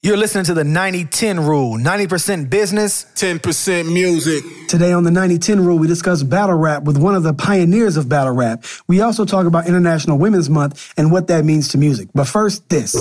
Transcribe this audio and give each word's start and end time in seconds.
You're 0.00 0.16
listening 0.16 0.44
to 0.44 0.54
the 0.54 0.62
90 0.62 1.06
10 1.06 1.40
rule 1.40 1.76
90% 1.76 2.48
business, 2.48 3.04
10% 3.16 3.92
music. 3.92 4.44
Today 4.68 4.92
on 4.92 5.02
the 5.02 5.10
90 5.10 5.38
10 5.38 5.64
rule, 5.64 5.76
we 5.76 5.88
discuss 5.88 6.22
battle 6.22 6.54
rap 6.54 6.84
with 6.84 6.96
one 6.96 7.16
of 7.16 7.24
the 7.24 7.34
pioneers 7.34 7.96
of 7.96 8.08
battle 8.08 8.32
rap. 8.32 8.62
We 8.86 9.00
also 9.00 9.24
talk 9.24 9.46
about 9.46 9.66
International 9.66 10.16
Women's 10.16 10.48
Month 10.48 10.94
and 10.96 11.10
what 11.10 11.26
that 11.26 11.44
means 11.44 11.66
to 11.70 11.78
music. 11.78 12.10
But 12.14 12.28
first, 12.28 12.68
this. 12.68 12.94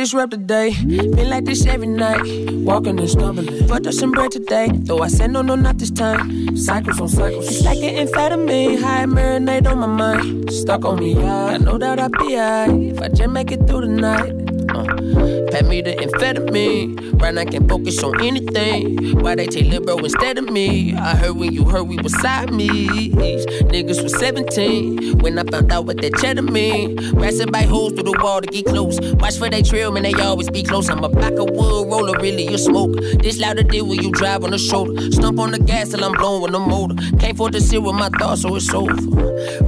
Like 0.00 0.30
the 0.30 0.38
day. 0.38 0.74
Been 0.82 1.28
like 1.28 1.44
this 1.44 1.66
every 1.66 1.86
night. 1.86 2.22
Walking 2.64 2.98
and 2.98 3.08
stumbling. 3.08 3.68
Fucked 3.68 3.86
up 3.86 3.92
some 3.92 4.12
bread 4.12 4.30
today. 4.30 4.70
Though 4.72 5.02
I 5.02 5.08
said 5.08 5.30
no, 5.30 5.42
no, 5.42 5.56
not 5.56 5.76
this 5.76 5.90
time. 5.90 6.56
Cycles 6.56 7.00
on 7.00 7.08
cycles. 7.08 7.48
It's 7.48 7.62
like 7.62 7.78
an 7.78 8.06
amphetamine. 8.06 8.80
High 8.80 9.04
marinate 9.04 9.66
on 9.70 9.78
my 9.78 9.86
mind. 9.86 10.50
Stuck 10.52 10.86
on 10.86 11.00
me. 11.00 11.22
I 11.22 11.58
know 11.58 11.76
that 11.76 12.00
I'll 12.00 12.08
be 12.08 12.38
alright. 12.38 12.70
If 12.70 13.00
I 13.02 13.08
just 13.08 13.30
make 13.30 13.52
it 13.52 13.66
through 13.66 13.82
the 13.82 13.88
night. 13.88 14.32
Uh. 14.74 15.39
Pat 15.50 15.66
me 15.66 15.82
the 15.82 15.94
amphetamine. 15.96 17.20
Right 17.20 17.34
now 17.34 17.40
I 17.40 17.44
can 17.44 17.68
focus 17.68 18.02
on 18.02 18.22
anything. 18.24 19.20
Why 19.20 19.34
they 19.34 19.46
take 19.46 19.66
Lil 19.66 19.82
Bro 19.82 19.98
instead 19.98 20.38
of 20.38 20.48
me? 20.48 20.94
I 20.94 21.16
heard 21.16 21.36
when 21.36 21.52
you 21.52 21.64
heard 21.64 21.84
we 21.84 21.96
was 21.96 22.18
side 22.20 22.52
me. 22.52 23.10
Niggas 23.10 24.02
was 24.02 24.16
17 24.18 25.18
when 25.18 25.38
I 25.38 25.44
found 25.44 25.72
out 25.72 25.86
what 25.86 26.00
that 26.02 26.14
cheddar 26.16 26.42
mean. 26.42 26.96
Rassing 26.96 27.50
by 27.50 27.62
holes 27.62 27.92
through 27.94 28.04
the 28.04 28.18
wall 28.22 28.40
to 28.40 28.46
get 28.46 28.66
close. 28.66 29.00
Watch 29.16 29.38
for 29.38 29.50
they 29.50 29.62
trail, 29.62 29.90
man, 29.90 30.04
they 30.04 30.14
always 30.14 30.48
be 30.50 30.62
close. 30.62 30.88
I'm 30.88 31.02
a 31.02 31.08
back 31.08 31.32
of 31.32 31.50
wood 31.50 31.88
roller, 31.90 32.18
really, 32.20 32.48
you 32.48 32.58
smoke. 32.58 32.94
This 33.22 33.38
louder 33.40 33.64
deal 33.64 33.86
when 33.86 34.00
you 34.00 34.12
drive 34.12 34.44
on 34.44 34.50
the 34.50 34.58
shoulder. 34.58 35.10
Stump 35.10 35.38
on 35.40 35.50
the 35.50 35.58
gas 35.58 35.90
till 35.90 36.04
I'm 36.04 36.12
blowing 36.12 36.42
with 36.42 36.52
the 36.52 36.60
motor. 36.60 36.94
Can't 37.18 37.34
afford 37.34 37.52
to 37.54 37.60
sit 37.60 37.82
with 37.82 37.94
my 37.94 38.08
thoughts, 38.18 38.42
so 38.42 38.54
it's 38.54 38.72
over. 38.72 38.94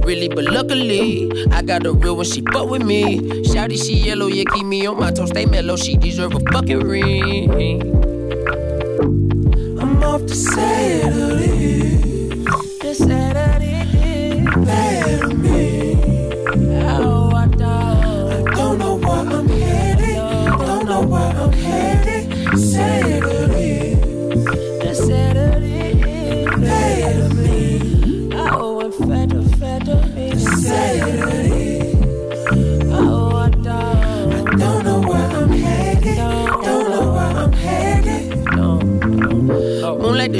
Really, 0.05 0.29
but 0.29 0.45
luckily, 0.45 1.29
I 1.51 1.61
got 1.61 1.85
a 1.85 1.91
real 1.91 2.15
one, 2.15 2.25
she 2.25 2.41
fuck 2.53 2.69
with 2.69 2.83
me. 2.83 3.19
Shouty, 3.43 3.83
she 3.85 3.95
yellow, 3.95 4.27
yeah, 4.27 4.45
keep 4.53 4.65
me 4.65 4.85
on 4.85 4.99
my 4.99 5.11
toes, 5.11 5.29
stay 5.29 5.45
mellow 5.45 5.72
know 5.73 5.83
she 5.83 5.97
deserve 5.97 6.35
a 6.35 6.39
fucking 6.51 6.81
ring. 6.81 7.81
I'm 9.79 10.03
off 10.03 10.23
to 10.27 10.35
Saturday. 10.35 11.97
To 12.81 12.93
Saturday. 12.93 13.32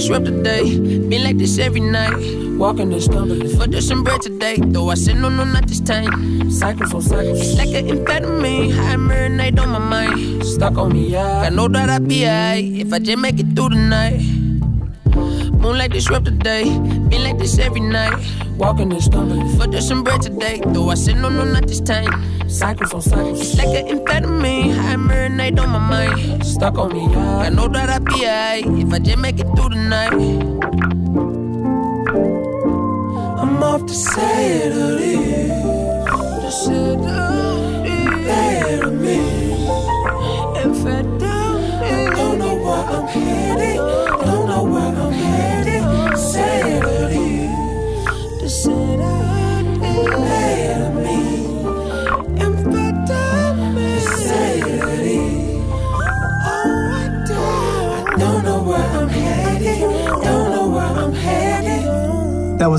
This 0.04 0.10
rep 0.10 0.24
today. 0.26 0.78
Been 0.78 1.24
like 1.24 1.38
this 1.38 1.58
every 1.60 1.80
night. 1.80 2.18
Walking 2.58 2.92
and 2.92 3.02
stumbling. 3.02 3.58
For 3.58 3.68
this 3.68 3.88
some 3.88 4.04
bread 4.04 4.22
today. 4.22 4.58
Though 4.58 4.90
I 4.90 4.96
said 4.96 5.18
no, 5.18 5.30
no, 5.30 5.44
not 5.46 5.68
this 5.68 5.80
time. 5.80 6.52
Cycles 6.52 6.94
on 6.94 7.02
cycles. 7.02 7.40
It's 7.40 7.58
like 7.58 7.70
an 7.70 7.88
amphetamine. 7.88 8.74
High 8.74 8.96
marinate 8.96 9.60
on 9.60 9.70
my 9.70 9.80
mind. 9.80 10.46
Stuck 10.46 10.78
on 10.78 10.94
me, 10.94 11.10
yeah. 11.10 11.42
I 11.42 11.50
know 11.50 11.68
that 11.70 11.90
I'll 11.90 12.00
be 12.00 12.26
alright. 12.26 12.66
If 12.66 12.92
I 12.92 13.00
just 13.00 13.18
make 13.18 13.40
it 13.40 13.56
through 13.56 13.70
the 13.70 13.76
night. 13.76 14.20
Moon 15.62 15.78
like 15.78 15.94
this 15.94 16.10
rep 16.10 16.24
today. 16.24 16.66
Been 16.66 17.24
like 17.24 17.38
this 17.38 17.58
every 17.60 17.82
night. 17.82 18.20
Walking 18.58 18.92
and 18.92 19.04
stumbling. 19.04 19.50
For 19.58 19.68
this 19.68 19.88
some 19.88 20.04
bread 20.04 20.22
today. 20.22 20.62
Though 20.66 20.90
I 20.90 20.96
said 20.96 21.18
no, 21.18 21.30
no, 21.30 21.44
not 21.44 21.68
this 21.68 21.82
time. 21.82 22.50
Cycles 22.50 22.94
on 22.94 23.02
cycles. 23.02 23.42
It's 23.42 23.58
like 23.58 23.68
an 23.70 24.00
amphetamine. 24.00 24.76
High 24.76 24.96
marinate 24.96 25.60
on 25.60 25.70
my 25.70 25.80
mind. 25.80 26.46
Stuck 26.46 26.78
on 26.78 26.94
me, 26.94 27.08
yeah. 27.12 27.38
I 27.40 27.50
know 27.50 27.68
that 27.68 27.90
I'll 27.90 28.00
be 28.00 28.26
alright. 28.26 28.66
If 28.66 28.94
I 28.94 29.00
just 29.00 29.18
make 29.18 29.40
it 29.40 29.48
through 29.56 29.70
the 29.70 29.76
night. 29.76 30.14
I'm 33.40 33.64
off. 33.64 33.86
To 33.86 33.94
Saturday. 33.94 35.24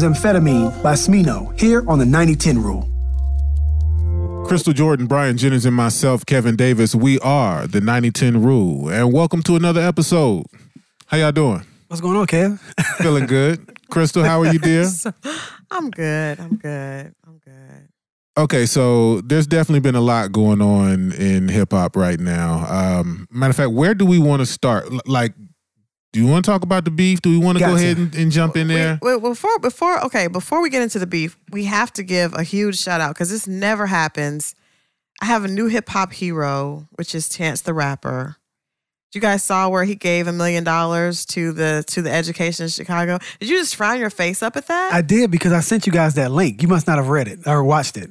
That 0.04 0.12
Amphetamine 0.12 0.82
by 0.82 0.92
Smino 0.92 1.58
here 1.58 1.82
on 1.88 1.98
the 1.98 2.04
9010 2.04 2.62
Rule. 2.62 2.86
Crystal 4.46 4.74
Jordan, 4.74 5.06
Brian 5.06 5.38
Jennings, 5.38 5.64
and 5.64 5.74
myself, 5.74 6.26
Kevin 6.26 6.56
Davis, 6.56 6.94
we 6.94 7.18
are 7.20 7.66
the 7.66 7.80
9010 7.80 8.42
Rule. 8.42 8.90
And 8.90 9.14
welcome 9.14 9.42
to 9.44 9.56
another 9.56 9.80
episode. 9.80 10.44
How 11.06 11.16
y'all 11.16 11.32
doing? 11.32 11.64
What's 11.88 12.02
going 12.02 12.18
on, 12.18 12.26
Kev? 12.26 12.58
Feeling 12.98 13.24
good. 13.24 13.80
Crystal, 13.88 14.22
how 14.22 14.42
are 14.42 14.52
you, 14.52 14.58
dear? 14.58 14.86
I'm 15.70 15.90
good. 15.90 16.38
I'm 16.38 16.56
good. 16.56 17.14
I'm 17.26 17.38
good. 17.38 17.88
Okay, 18.36 18.66
so 18.66 19.22
there's 19.22 19.46
definitely 19.46 19.80
been 19.80 19.94
a 19.94 20.02
lot 20.02 20.32
going 20.32 20.60
on 20.60 21.12
in 21.12 21.48
hip 21.48 21.72
hop 21.72 21.96
right 21.96 22.20
now. 22.20 22.66
Um, 22.68 23.26
matter 23.30 23.50
of 23.50 23.56
fact, 23.56 23.70
where 23.70 23.94
do 23.94 24.04
we 24.04 24.18
want 24.18 24.40
to 24.40 24.46
start? 24.46 25.08
Like, 25.08 25.32
do 26.14 26.20
you 26.20 26.28
want 26.28 26.44
to 26.44 26.50
talk 26.50 26.62
about 26.62 26.84
the 26.84 26.92
beef? 26.92 27.20
Do 27.22 27.30
we 27.30 27.38
want 27.38 27.58
to 27.58 27.64
gotcha. 27.64 27.72
go 27.72 27.76
ahead 27.76 27.96
and, 27.96 28.14
and, 28.14 28.30
jump 28.30 28.56
in 28.56 28.68
there? 28.68 29.00
Wait, 29.02 29.20
wait, 29.20 29.30
before 29.30 29.58
before 29.58 30.00
okay, 30.04 30.28
before 30.28 30.62
we 30.62 30.70
get 30.70 30.80
into 30.80 31.00
the 31.00 31.08
beef, 31.08 31.36
we 31.50 31.64
have 31.64 31.92
to 31.94 32.04
give 32.04 32.32
a 32.34 32.44
huge 32.44 32.78
shout 32.78 33.00
out 33.00 33.14
because 33.14 33.30
this 33.30 33.48
never 33.48 33.86
happens. 33.86 34.54
I 35.20 35.24
have 35.24 35.42
a 35.44 35.48
new 35.48 35.66
hip 35.66 35.88
hop 35.88 36.12
hero, 36.12 36.86
which 36.92 37.16
is 37.16 37.28
Chance 37.28 37.62
the 37.62 37.74
Rapper. 37.74 38.36
You 39.12 39.20
guys 39.20 39.42
saw 39.42 39.68
where 39.68 39.82
he 39.82 39.96
gave 39.96 40.28
a 40.28 40.32
million 40.32 40.62
dollars 40.62 41.26
to 41.26 41.52
the 41.52 41.82
to 41.88 42.00
the 42.00 42.12
education 42.12 42.64
in 42.64 42.68
Chicago. 42.68 43.18
Did 43.40 43.48
you 43.48 43.58
just 43.58 43.74
frown 43.74 43.98
your 43.98 44.10
face 44.10 44.40
up 44.40 44.56
at 44.56 44.68
that? 44.68 44.94
I 44.94 45.02
did 45.02 45.32
because 45.32 45.52
I 45.52 45.60
sent 45.60 45.84
you 45.84 45.92
guys 45.92 46.14
that 46.14 46.30
link. 46.30 46.62
You 46.62 46.68
must 46.68 46.86
not 46.86 46.98
have 46.98 47.08
read 47.08 47.26
it 47.26 47.40
or 47.44 47.64
watched 47.64 47.96
it. 47.96 48.10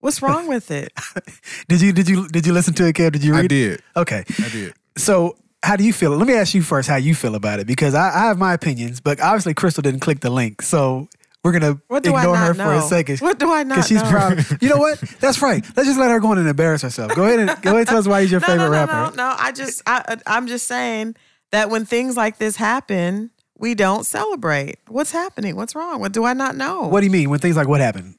What's 0.00 0.20
wrong 0.20 0.46
with 0.46 0.70
it? 0.70 0.92
did 1.68 1.80
you 1.80 1.92
did 1.94 2.06
you 2.06 2.28
did 2.28 2.46
you 2.46 2.52
listen 2.52 2.74
to 2.74 2.86
it, 2.86 2.96
Kev? 2.96 3.12
Did 3.12 3.24
you 3.24 3.32
read 3.32 3.44
I 3.44 3.46
did. 3.46 3.72
It? 3.72 3.84
Okay. 3.96 4.24
I 4.38 4.48
did. 4.50 4.74
So 4.98 5.36
how 5.62 5.76
do 5.76 5.84
you 5.84 5.92
feel? 5.92 6.10
Let 6.10 6.26
me 6.26 6.34
ask 6.34 6.54
you 6.54 6.62
first 6.62 6.88
how 6.88 6.96
you 6.96 7.14
feel 7.14 7.34
about 7.34 7.60
it 7.60 7.66
because 7.66 7.94
I, 7.94 8.08
I 8.08 8.26
have 8.26 8.38
my 8.38 8.54
opinions, 8.54 9.00
but 9.00 9.20
obviously 9.20 9.54
Crystal 9.54 9.82
didn't 9.82 10.00
click 10.00 10.20
the 10.20 10.30
link, 10.30 10.62
so 10.62 11.08
we're 11.44 11.52
gonna 11.52 11.80
ignore 11.90 12.36
her 12.36 12.54
know? 12.54 12.64
for 12.64 12.72
a 12.74 12.82
second. 12.82 13.20
What 13.20 13.38
do 13.38 13.50
I 13.50 13.62
not? 13.62 13.76
Because 13.76 13.88
she's 13.88 14.02
know? 14.02 14.10
proud. 14.10 14.62
You 14.62 14.68
know 14.68 14.78
what? 14.78 15.00
That's 15.20 15.40
right. 15.40 15.64
Let's 15.76 15.88
just 15.88 15.98
let 15.98 16.10
her 16.10 16.20
go 16.20 16.32
in 16.32 16.38
and 16.38 16.48
embarrass 16.48 16.82
herself. 16.82 17.14
Go 17.14 17.24
ahead 17.24 17.38
and 17.40 17.48
go 17.62 17.70
ahead 17.70 17.80
and 17.80 17.88
tell 17.88 17.98
us 17.98 18.06
why 18.06 18.22
he's 18.22 18.30
your 18.30 18.40
no, 18.40 18.46
favorite 18.46 18.64
no, 18.64 18.72
no, 18.72 18.86
rapper. 18.86 19.16
No, 19.16 19.30
no, 19.30 19.36
I 19.38 19.52
just 19.52 19.82
I 19.86 20.04
uh, 20.08 20.16
I'm 20.26 20.46
just 20.46 20.66
saying 20.66 21.16
that 21.52 21.70
when 21.70 21.84
things 21.84 22.16
like 22.16 22.38
this 22.38 22.56
happen, 22.56 23.30
we 23.56 23.74
don't 23.74 24.04
celebrate. 24.04 24.76
What's 24.88 25.10
happening? 25.10 25.56
What's 25.56 25.74
wrong? 25.74 26.00
What 26.00 26.12
do 26.12 26.24
I 26.24 26.32
not 26.32 26.56
know? 26.56 26.88
What 26.88 27.00
do 27.00 27.06
you 27.06 27.12
mean 27.12 27.30
when 27.30 27.40
things 27.40 27.56
like 27.56 27.68
what 27.68 27.80
happened? 27.80 28.16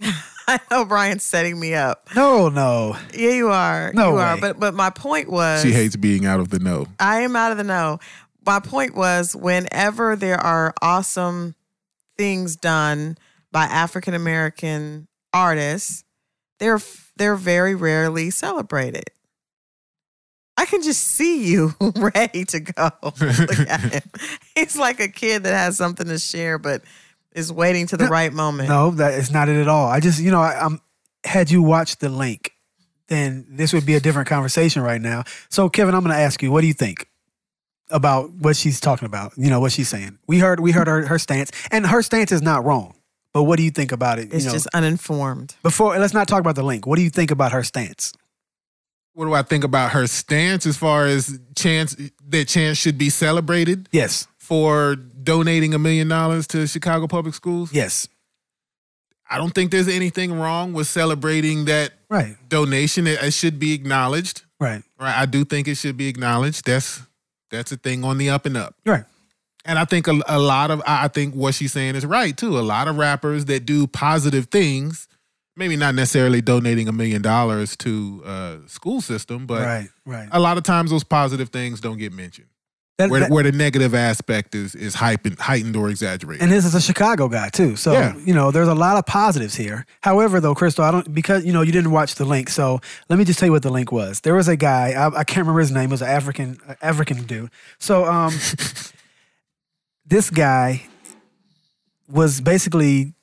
I 0.48 0.60
know 0.70 0.84
Brian's 0.84 1.24
setting 1.24 1.58
me 1.58 1.74
up. 1.74 2.08
No, 2.14 2.48
no. 2.48 2.96
Yeah, 3.14 3.30
you 3.30 3.48
are. 3.48 3.92
No 3.92 4.10
you 4.10 4.16
way. 4.16 4.22
are. 4.22 4.40
But 4.40 4.60
but 4.60 4.74
my 4.74 4.90
point 4.90 5.28
was 5.30 5.62
She 5.62 5.72
hates 5.72 5.96
being 5.96 6.24
out 6.26 6.40
of 6.40 6.50
the 6.50 6.58
know. 6.58 6.86
I 7.00 7.20
am 7.22 7.34
out 7.36 7.50
of 7.52 7.58
the 7.58 7.64
know. 7.64 7.98
My 8.44 8.60
point 8.60 8.94
was 8.94 9.34
whenever 9.34 10.14
there 10.14 10.38
are 10.38 10.72
awesome 10.80 11.54
things 12.16 12.54
done 12.56 13.18
by 13.50 13.64
African 13.64 14.14
American 14.14 15.08
artists, 15.32 16.04
they're 16.58 16.80
they're 17.16 17.36
very 17.36 17.74
rarely 17.74 18.30
celebrated. 18.30 19.04
I 20.56 20.64
can 20.64 20.82
just 20.82 21.02
see 21.02 21.44
you 21.46 21.74
ready 21.96 22.44
to 22.46 22.60
go. 22.60 22.90
Look 23.02 23.20
at 23.68 23.80
him. 23.92 24.02
He's 24.54 24.76
like 24.76 25.00
a 25.00 25.08
kid 25.08 25.42
that 25.42 25.52
has 25.54 25.76
something 25.76 26.06
to 26.06 26.18
share, 26.18 26.58
but 26.58 26.82
is 27.36 27.52
waiting 27.52 27.86
to 27.88 27.96
the 27.96 28.04
no, 28.04 28.10
right 28.10 28.32
moment. 28.32 28.68
No, 28.68 28.90
that 28.92 29.14
is 29.14 29.30
not 29.30 29.48
it 29.48 29.60
at 29.60 29.68
all. 29.68 29.88
I 29.88 30.00
just, 30.00 30.20
you 30.20 30.30
know, 30.30 30.40
I, 30.40 30.64
am 30.64 30.80
had 31.22 31.50
you 31.50 31.62
watched 31.62 32.00
the 32.00 32.08
link, 32.08 32.52
then 33.08 33.46
this 33.48 33.72
would 33.72 33.86
be 33.86 33.94
a 33.94 34.00
different 34.00 34.28
conversation 34.28 34.82
right 34.82 35.00
now. 35.00 35.22
So, 35.50 35.68
Kevin, 35.68 35.94
I'm 35.94 36.02
going 36.02 36.14
to 36.14 36.20
ask 36.20 36.42
you, 36.42 36.50
what 36.50 36.62
do 36.62 36.66
you 36.66 36.72
think 36.72 37.08
about 37.90 38.30
what 38.32 38.56
she's 38.56 38.80
talking 38.80 39.06
about? 39.06 39.32
You 39.36 39.50
know, 39.50 39.60
what 39.60 39.70
she's 39.70 39.88
saying. 39.88 40.18
We 40.26 40.38
heard, 40.38 40.60
we 40.60 40.72
heard 40.72 40.88
her, 40.88 41.06
her 41.06 41.18
stance, 41.18 41.52
and 41.70 41.86
her 41.86 42.02
stance 42.02 42.32
is 42.32 42.42
not 42.42 42.64
wrong. 42.64 42.94
But 43.32 43.42
what 43.42 43.58
do 43.58 43.64
you 43.64 43.70
think 43.70 43.92
about 43.92 44.18
it? 44.18 44.32
It's 44.32 44.44
you 44.44 44.48
know, 44.48 44.54
just 44.54 44.66
uninformed. 44.72 45.54
Before, 45.62 45.96
let's 45.98 46.14
not 46.14 46.26
talk 46.26 46.40
about 46.40 46.54
the 46.54 46.62
link. 46.62 46.86
What 46.86 46.96
do 46.96 47.02
you 47.02 47.10
think 47.10 47.30
about 47.30 47.52
her 47.52 47.62
stance? 47.62 48.14
what 49.16 49.24
do 49.24 49.32
I 49.32 49.42
think 49.42 49.64
about 49.64 49.92
her 49.92 50.06
stance 50.06 50.66
as 50.66 50.76
far 50.76 51.06
as 51.06 51.40
chance 51.54 51.96
that 52.28 52.48
chance 52.48 52.76
should 52.76 52.98
be 52.98 53.08
celebrated 53.08 53.88
Yes. 53.90 54.28
For 54.46 54.94
donating 54.94 55.74
a 55.74 55.78
million 55.78 56.06
dollars 56.08 56.46
to 56.48 56.66
Chicago 56.68 57.08
Public 57.08 57.34
Schools? 57.34 57.72
Yes. 57.72 58.06
I 59.28 59.38
don't 59.38 59.50
think 59.52 59.72
there's 59.72 59.88
anything 59.88 60.38
wrong 60.38 60.72
with 60.72 60.86
celebrating 60.86 61.64
that 61.64 61.90
Right. 62.08 62.36
donation. 62.48 63.08
It, 63.08 63.20
it 63.20 63.32
should 63.32 63.58
be 63.58 63.72
acknowledged. 63.72 64.42
Right. 64.60 64.84
Right. 65.00 65.16
I 65.18 65.26
do 65.26 65.44
think 65.44 65.66
it 65.66 65.74
should 65.74 65.96
be 65.96 66.06
acknowledged. 66.06 66.64
That's 66.64 67.00
that's 67.50 67.72
a 67.72 67.76
thing 67.76 68.04
on 68.04 68.18
the 68.18 68.30
up 68.30 68.46
and 68.46 68.56
up. 68.56 68.76
Right. 68.86 69.04
And 69.64 69.80
I 69.80 69.84
think 69.84 70.06
a, 70.06 70.20
a 70.28 70.38
lot 70.38 70.70
of 70.70 70.80
I 70.86 71.04
I 71.06 71.08
think 71.08 71.34
what 71.34 71.54
she's 71.56 71.72
saying 71.72 71.96
is 71.96 72.06
right 72.06 72.36
too. 72.36 72.56
A 72.56 72.60
lot 72.62 72.86
of 72.86 72.96
rappers 72.98 73.46
that 73.46 73.66
do 73.66 73.88
positive 73.88 74.46
things, 74.46 75.08
maybe 75.56 75.74
not 75.76 75.96
necessarily 75.96 76.40
donating 76.40 76.86
a 76.86 76.92
million 76.92 77.20
dollars 77.20 77.76
to 77.78 78.22
a 78.24 78.58
school 78.68 79.00
system, 79.00 79.44
but 79.46 79.62
right. 79.62 79.88
Right. 80.04 80.28
a 80.30 80.38
lot 80.38 80.56
of 80.56 80.62
times 80.62 80.92
those 80.92 81.02
positive 81.04 81.48
things 81.48 81.80
don't 81.80 81.98
get 81.98 82.12
mentioned. 82.12 82.46
That- 82.98 83.10
Where, 83.10 83.20
that- 83.20 83.30
where 83.30 83.42
the 83.44 83.52
negative 83.52 83.94
aspect 83.94 84.54
is 84.54 84.74
is 84.74 84.94
heightened, 84.94 85.38
heightened 85.38 85.76
or 85.76 85.90
exaggerated. 85.90 86.42
and 86.42 86.50
this 86.50 86.64
is 86.64 86.74
a 86.74 86.80
Chicago 86.80 87.28
guy 87.28 87.50
too. 87.50 87.76
So 87.76 87.92
Yeah. 87.92 88.14
you 88.24 88.32
know, 88.32 88.50
there's 88.50 88.68
a 88.68 88.74
lot 88.74 88.96
of 88.96 89.04
positives 89.04 89.54
here. 89.54 89.84
However, 90.00 90.40
though, 90.40 90.54
Crystal, 90.54 90.82
I 90.82 90.90
don't 90.92 91.12
because 91.12 91.44
you 91.44 91.52
know 91.52 91.60
you 91.60 91.72
didn't 91.72 91.90
watch 91.90 92.14
the 92.14 92.24
link. 92.24 92.48
So 92.48 92.80
let 93.10 93.18
me 93.18 93.24
just 93.26 93.38
tell 93.38 93.46
you 93.48 93.52
what 93.52 93.62
the 93.62 93.70
link 93.70 93.92
was. 93.92 94.20
There 94.20 94.34
was 94.34 94.48
a 94.48 94.56
guy 94.56 94.92
I, 94.92 95.08
I 95.08 95.24
can't 95.24 95.40
remember 95.46 95.60
his 95.60 95.70
name. 95.72 95.90
It 95.90 95.92
was 95.92 96.02
an 96.02 96.08
African 96.08 96.58
uh, 96.66 96.74
African 96.80 97.24
dude. 97.24 97.50
So 97.78 98.06
um, 98.06 98.32
this 100.06 100.30
guy 100.30 100.86
was 102.08 102.40
basically 102.40 103.14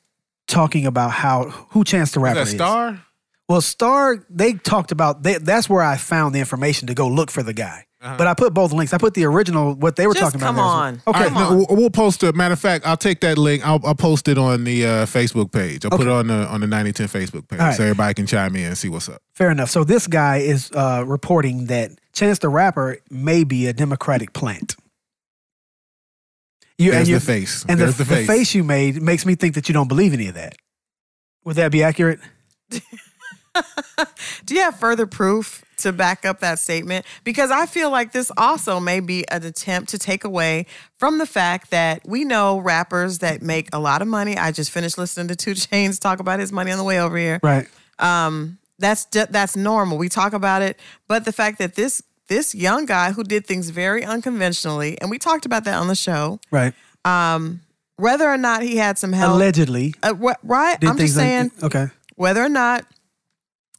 talking 0.48 0.86
about 0.86 1.12
how 1.12 1.50
who 1.70 1.84
Chance 1.84 2.12
the 2.12 2.20
is 2.20 2.24
Rapper 2.24 2.40
is. 2.42 2.52
Star? 2.52 3.02
Well, 3.50 3.62
Star, 3.62 4.26
they 4.30 4.54
talked 4.54 4.92
about 4.92 5.24
they, 5.24 5.38
that's 5.38 5.70
where 5.70 5.82
I 5.84 5.98
found 5.98 6.34
the 6.36 6.40
information 6.40 6.88
to 6.88 6.94
go 6.94 7.08
look 7.08 7.32
for 7.32 7.44
the 7.44 7.54
guy. 7.54 7.86
But 8.04 8.28
I 8.28 8.34
put 8.34 8.54
both 8.54 8.74
links. 8.74 8.94
I 8.94 8.98
put 8.98 9.14
the 9.14 9.24
original 9.24 9.76
what 9.76 9.96
they 9.96 10.08
were 10.08 10.14
Just 10.14 10.34
talking 10.34 10.42
about. 10.42 10.48
come 10.48 10.56
there 10.58 10.66
as 10.66 10.72
on. 10.72 10.94
Okay. 10.96 11.02
All 11.06 11.14
right, 11.14 11.34
no, 11.52 11.56
we'll- 11.70 11.78
we'll 11.80 11.90
post 11.90 12.22
it. 12.24 12.36
Matter 12.36 12.52
of 12.54 12.60
fact, 12.60 12.86
I'll 12.86 12.98
take 12.98 13.22
that 13.22 13.38
link. 13.38 13.66
I'll, 13.66 13.80
I'll 13.86 13.96
post 13.96 14.28
it 14.28 14.38
on 14.38 14.66
the 14.66 14.86
uh, 14.86 14.90
Facebook 15.06 15.54
page. 15.54 15.86
I'll 15.86 15.92
put 15.92 16.02
it 16.02 16.08
on 16.10 16.28
the 16.28 16.46
on 16.48 16.60
the 16.60 16.68
9010 16.68 17.08
Facebook 17.08 17.48
page 17.48 17.60
All 17.62 17.68
right. 17.68 17.76
so 17.78 17.84
everybody 17.84 18.14
can 18.14 18.26
chime 18.28 18.56
in 18.58 18.66
and 18.66 18.78
see 18.78 18.90
what's 18.90 19.08
up. 19.08 19.22
Fair 19.34 19.52
enough. 19.52 19.70
So 19.70 19.86
this 19.86 20.06
guy 20.08 20.38
is 20.38 20.70
uh, 20.74 21.06
reporting 21.08 21.68
that 21.68 21.92
Chance 22.12 22.40
the 22.40 22.50
Rapper 22.50 22.98
may 23.10 23.46
be 23.46 23.68
a 23.68 23.74
Democratic 23.74 24.34
plant. 24.34 24.76
You, 26.78 26.92
There's 26.92 27.08
you- 27.08 27.16
the 27.20 27.22
face. 27.26 27.64
And 27.70 27.80
There's 27.80 27.96
the, 27.98 28.04
the 28.04 28.10
the 28.10 28.16
face. 28.18 28.28
face 28.28 28.54
you 28.56 28.64
made 28.66 29.02
makes 29.02 29.26
me 29.26 29.36
think 29.36 29.56
that 29.56 29.70
you 29.70 29.74
don't 29.74 29.88
believe 29.88 30.14
any 30.14 30.28
of 30.28 30.36
that. 30.36 30.56
Would 31.46 31.56
that 31.56 31.72
be 31.72 31.84
accurate? 31.84 32.20
Do 34.46 34.56
you 34.56 34.62
have 34.62 34.78
further 34.80 35.06
proof 35.06 35.63
to 35.84 35.94
back 35.94 36.26
up 36.26 36.40
that 36.42 36.60
statement? 36.60 37.06
Because 37.24 37.52
I 37.52 37.66
feel 37.66 37.90
like 37.90 38.12
this 38.12 38.32
also 38.36 38.80
may 38.82 39.00
be 39.00 39.24
an 39.30 39.44
attempt 39.44 39.90
to 39.92 39.98
take 39.98 40.24
away 40.26 40.66
from 40.98 41.20
the 41.20 41.26
fact 41.26 41.72
that 41.72 42.02
we 42.06 42.24
know 42.26 42.58
rappers 42.60 43.20
that 43.20 43.42
make 43.42 43.70
a 43.72 43.80
lot 43.80 44.02
of 44.02 44.08
money. 44.08 44.38
I 44.38 44.52
just 44.52 44.72
finished 44.72 44.98
listening 44.98 45.28
to 45.30 45.36
Two 45.36 45.52
Chainz 45.54 46.00
talk 46.00 46.20
about 46.20 46.40
his 46.40 46.52
money 46.52 46.72
on 46.72 46.78
the 46.78 46.84
way 46.84 47.00
over 47.00 47.16
here. 47.18 47.40
Right. 47.42 47.68
Um, 48.00 48.58
that's 48.80 49.06
that's 49.06 49.56
normal. 49.56 49.98
We 49.98 50.10
talk 50.10 50.34
about 50.34 50.62
it, 50.64 50.80
but 51.08 51.24
the 51.26 51.32
fact 51.32 51.60
that 51.60 51.76
this 51.76 52.02
this 52.28 52.56
young 52.56 52.86
guy 52.86 53.12
who 53.12 53.24
did 53.24 53.46
things 53.46 53.70
very 53.70 54.04
unconventionally, 54.04 55.00
and 55.00 55.10
we 55.12 55.20
talked 55.20 55.46
about 55.46 55.64
that 55.66 55.76
on 55.76 55.88
the 55.88 55.96
show, 55.96 56.40
Right. 56.52 56.74
Um, 57.06 57.62
whether 57.98 58.28
or 58.28 58.38
not 58.38 58.64
he 58.64 58.78
had 58.78 58.98
some 58.98 59.14
help, 59.14 59.36
Allegedly. 59.36 59.94
uh, 60.02 60.14
wh- 60.16 60.34
right? 60.44 60.78
I'm 60.82 60.98
just 60.98 60.98
things 60.98 61.18
like- 61.18 61.24
saying 61.26 61.52
okay. 61.62 61.88
whether 62.16 62.42
or 62.44 62.50
not 62.50 62.86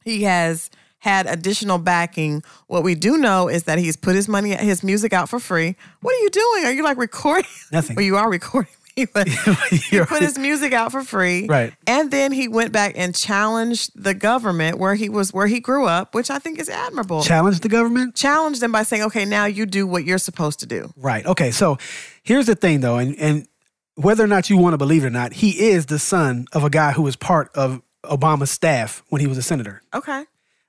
he 0.05 0.23
has 0.23 0.69
had 1.05 1.27
additional 1.27 1.77
backing. 1.77 2.43
What 2.65 2.83
we 2.83 2.95
do 2.95 3.15
know 3.15 3.47
is 3.47 3.63
that 3.65 3.77
he's 3.77 3.95
put 3.95 4.15
his 4.15 4.27
money, 4.27 4.55
his 4.55 4.83
music 4.83 5.13
out 5.13 5.29
for 5.29 5.39
free. 5.39 5.75
What 6.01 6.15
are 6.15 6.19
you 6.19 6.29
doing? 6.31 6.65
Are 6.65 6.71
you 6.71 6.83
like 6.83 6.97
recording? 6.97 7.49
Nothing. 7.71 7.95
Well, 7.95 8.03
you 8.03 8.17
are 8.17 8.27
recording 8.27 8.73
me, 8.97 9.05
but 9.05 9.27
he 9.69 9.99
put 9.99 10.23
his 10.23 10.39
music 10.39 10.73
out 10.73 10.91
for 10.91 11.03
free. 11.03 11.45
Right. 11.45 11.73
And 11.85 12.09
then 12.09 12.31
he 12.31 12.47
went 12.47 12.71
back 12.71 12.93
and 12.97 13.13
challenged 13.13 13.91
the 13.95 14.15
government 14.15 14.79
where 14.79 14.95
he 14.95 15.07
was, 15.07 15.31
where 15.31 15.45
he 15.45 15.59
grew 15.59 15.85
up, 15.85 16.15
which 16.15 16.31
I 16.31 16.39
think 16.39 16.57
is 16.59 16.69
admirable. 16.69 17.21
Challenge 17.21 17.59
the 17.59 17.69
government? 17.69 18.15
Challenged 18.15 18.59
them 18.59 18.71
by 18.71 18.81
saying, 18.81 19.03
okay, 19.03 19.25
now 19.25 19.45
you 19.45 19.67
do 19.67 19.85
what 19.85 20.05
you're 20.05 20.17
supposed 20.17 20.59
to 20.61 20.65
do. 20.65 20.91
Right. 20.97 21.23
Okay. 21.23 21.51
So 21.51 21.77
here's 22.23 22.47
the 22.47 22.55
thing, 22.55 22.79
though, 22.79 22.97
and, 22.97 23.15
and 23.19 23.47
whether 23.93 24.23
or 24.23 24.27
not 24.27 24.49
you 24.49 24.57
want 24.57 24.73
to 24.73 24.79
believe 24.79 25.03
it 25.03 25.07
or 25.07 25.11
not, 25.11 25.33
he 25.33 25.67
is 25.67 25.85
the 25.85 25.99
son 25.99 26.47
of 26.51 26.63
a 26.63 26.69
guy 26.71 26.93
who 26.93 27.03
was 27.03 27.15
part 27.15 27.51
of 27.53 27.83
Obama's 28.05 28.49
staff 28.49 29.03
when 29.09 29.21
he 29.21 29.27
was 29.27 29.37
a 29.37 29.43
senator. 29.43 29.83
Okay. 29.93 30.25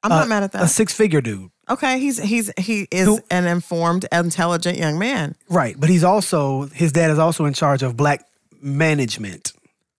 I'm 0.06 0.19
not 0.19 0.25
Uh, 0.25 0.29
mad 0.29 0.43
at 0.43 0.53
that. 0.53 0.62
A 0.62 0.69
six 0.69 0.93
figure 0.93 1.20
dude. 1.20 1.50
Okay. 1.69 1.99
He's, 1.99 2.19
he's, 2.19 2.50
he 2.58 2.87
is 2.91 3.06
Who- 3.06 3.20
an 3.31 3.47
informed, 3.47 4.06
intelligent 4.12 4.79
young 4.79 4.99
man. 4.99 5.35
Right. 5.49 5.75
But 5.79 5.88
he's 5.91 6.05
also, 6.05 6.67
his 6.73 6.93
dad 6.93 7.11
is 7.11 7.19
also 7.19 7.44
in 7.44 7.53
charge 7.55 7.82
of 7.82 7.97
black 7.97 8.25
management. 8.61 9.53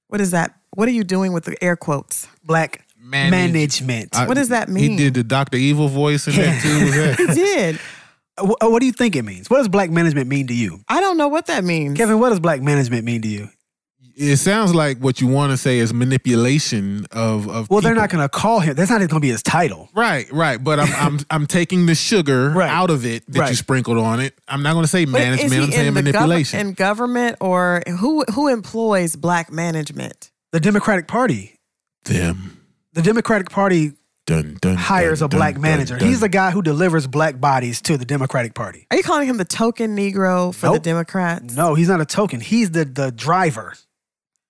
What 0.07 0.21
is 0.21 0.31
that? 0.31 0.53
What 0.75 0.87
are 0.87 0.91
you 0.91 1.03
doing 1.03 1.33
with 1.33 1.45
the 1.45 1.61
air 1.63 1.75
quotes? 1.75 2.27
Black 2.43 2.85
Manage- 2.99 3.31
management. 3.53 4.15
I- 4.17 4.27
What 4.27 4.35
does 4.35 4.49
that 4.49 4.69
mean? 4.69 4.91
He 4.91 4.97
did 4.97 5.13
the 5.13 5.23
Doctor 5.23 5.57
Evil 5.57 5.87
voice 5.87 6.27
in 6.27 6.35
that 6.35 6.61
too. 6.61 6.85
Was 6.85 6.95
that- 6.95 7.17
He 7.19 7.25
did. 7.33 7.79
Wh- 8.39 8.61
what 8.61 8.79
do 8.79 8.85
you 8.85 8.91
think 8.91 9.15
it 9.15 9.23
means? 9.23 9.49
What 9.49 9.57
does 9.57 9.67
black 9.67 9.89
management 9.89 10.27
mean 10.29 10.47
to 10.47 10.53
you? 10.53 10.81
I 10.87 11.01
don't 11.01 11.17
know 11.17 11.27
what 11.27 11.47
that 11.47 11.63
means. 11.63 11.97
Kevin, 11.97 12.19
what 12.19 12.29
does 12.29 12.39
black 12.39 12.61
management 12.61 13.03
mean 13.03 13.21
to 13.23 13.27
you? 13.27 13.49
It 14.19 14.37
sounds 14.37 14.73
like 14.73 14.97
what 14.97 15.21
you 15.21 15.27
want 15.27 15.51
to 15.51 15.57
say 15.57 15.77
is 15.77 15.93
manipulation 15.93 17.05
of 17.11 17.47
of. 17.47 17.69
Well, 17.69 17.81
they're 17.81 17.93
not 17.95 18.09
going 18.09 18.23
to 18.23 18.29
call 18.29 18.59
him. 18.59 18.75
That's 18.75 18.89
not 18.89 18.97
going 18.97 19.09
to 19.09 19.19
be 19.19 19.29
his 19.29 19.43
title. 19.43 19.89
Right, 19.93 20.31
right, 20.31 20.61
but 20.63 20.79
I'm 20.79 20.93
I'm 20.95 21.19
I'm 21.29 21.47
taking 21.47 21.85
the 21.85 21.95
sugar 21.95 22.49
Right. 22.55 22.69
out 22.69 22.89
of 22.89 23.05
it 23.05 23.23
that 23.31 23.49
you 23.49 23.55
sprinkled 23.55 23.97
on 23.99 24.19
it. 24.19 24.33
I'm 24.47 24.63
not 24.63 24.73
going 24.73 24.83
to 24.83 24.89
say 24.89 25.05
But 25.05 25.13
management. 25.13 25.51
he 25.53 25.57
I'm 25.59 25.71
saying 25.71 25.87
in 25.87 25.93
the 25.93 26.01
gov- 26.01 26.03
manipulation. 26.05 26.59
in 26.59 26.73
government 26.73 27.37
or 27.39 27.83
who 27.99 28.23
who 28.33 28.47
employs 28.47 29.15
black 29.15 29.51
management? 29.51 30.31
The 30.51 30.59
Democratic 30.59 31.07
Party. 31.07 31.59
Them 32.05 32.65
The 32.93 33.01
Democratic 33.01 33.49
Party 33.49 33.91
dun, 34.25 34.57
dun, 34.61 34.75
hires 34.77 35.19
dun, 35.19 35.25
a 35.25 35.29
black 35.29 35.53
dun, 35.55 35.61
manager. 35.61 35.97
dun, 35.97 36.07
He's 36.07 36.19
the 36.21 36.29
guy 36.29 36.51
who 36.51 36.61
delivers 36.61 37.05
black 37.05 37.39
bodies 37.39 37.81
to 37.83 37.97
the 37.97 38.05
Democratic 38.05 38.53
Party. 38.53 38.87
Are 38.91 38.97
you 38.97 39.03
calling 39.03 39.27
him 39.27 39.37
the 39.37 39.45
token 39.45 39.95
Negro 39.95 40.53
for 40.55 40.71
the 40.71 40.79
Democrats? 40.79 41.55
No, 41.55 41.75
he's 41.75 41.87
not 41.89 42.01
a 42.01 42.05
token. 42.05 42.39
He's 42.41 42.71
the 42.71 42.85
the 42.85 43.11
driver. 43.11 43.73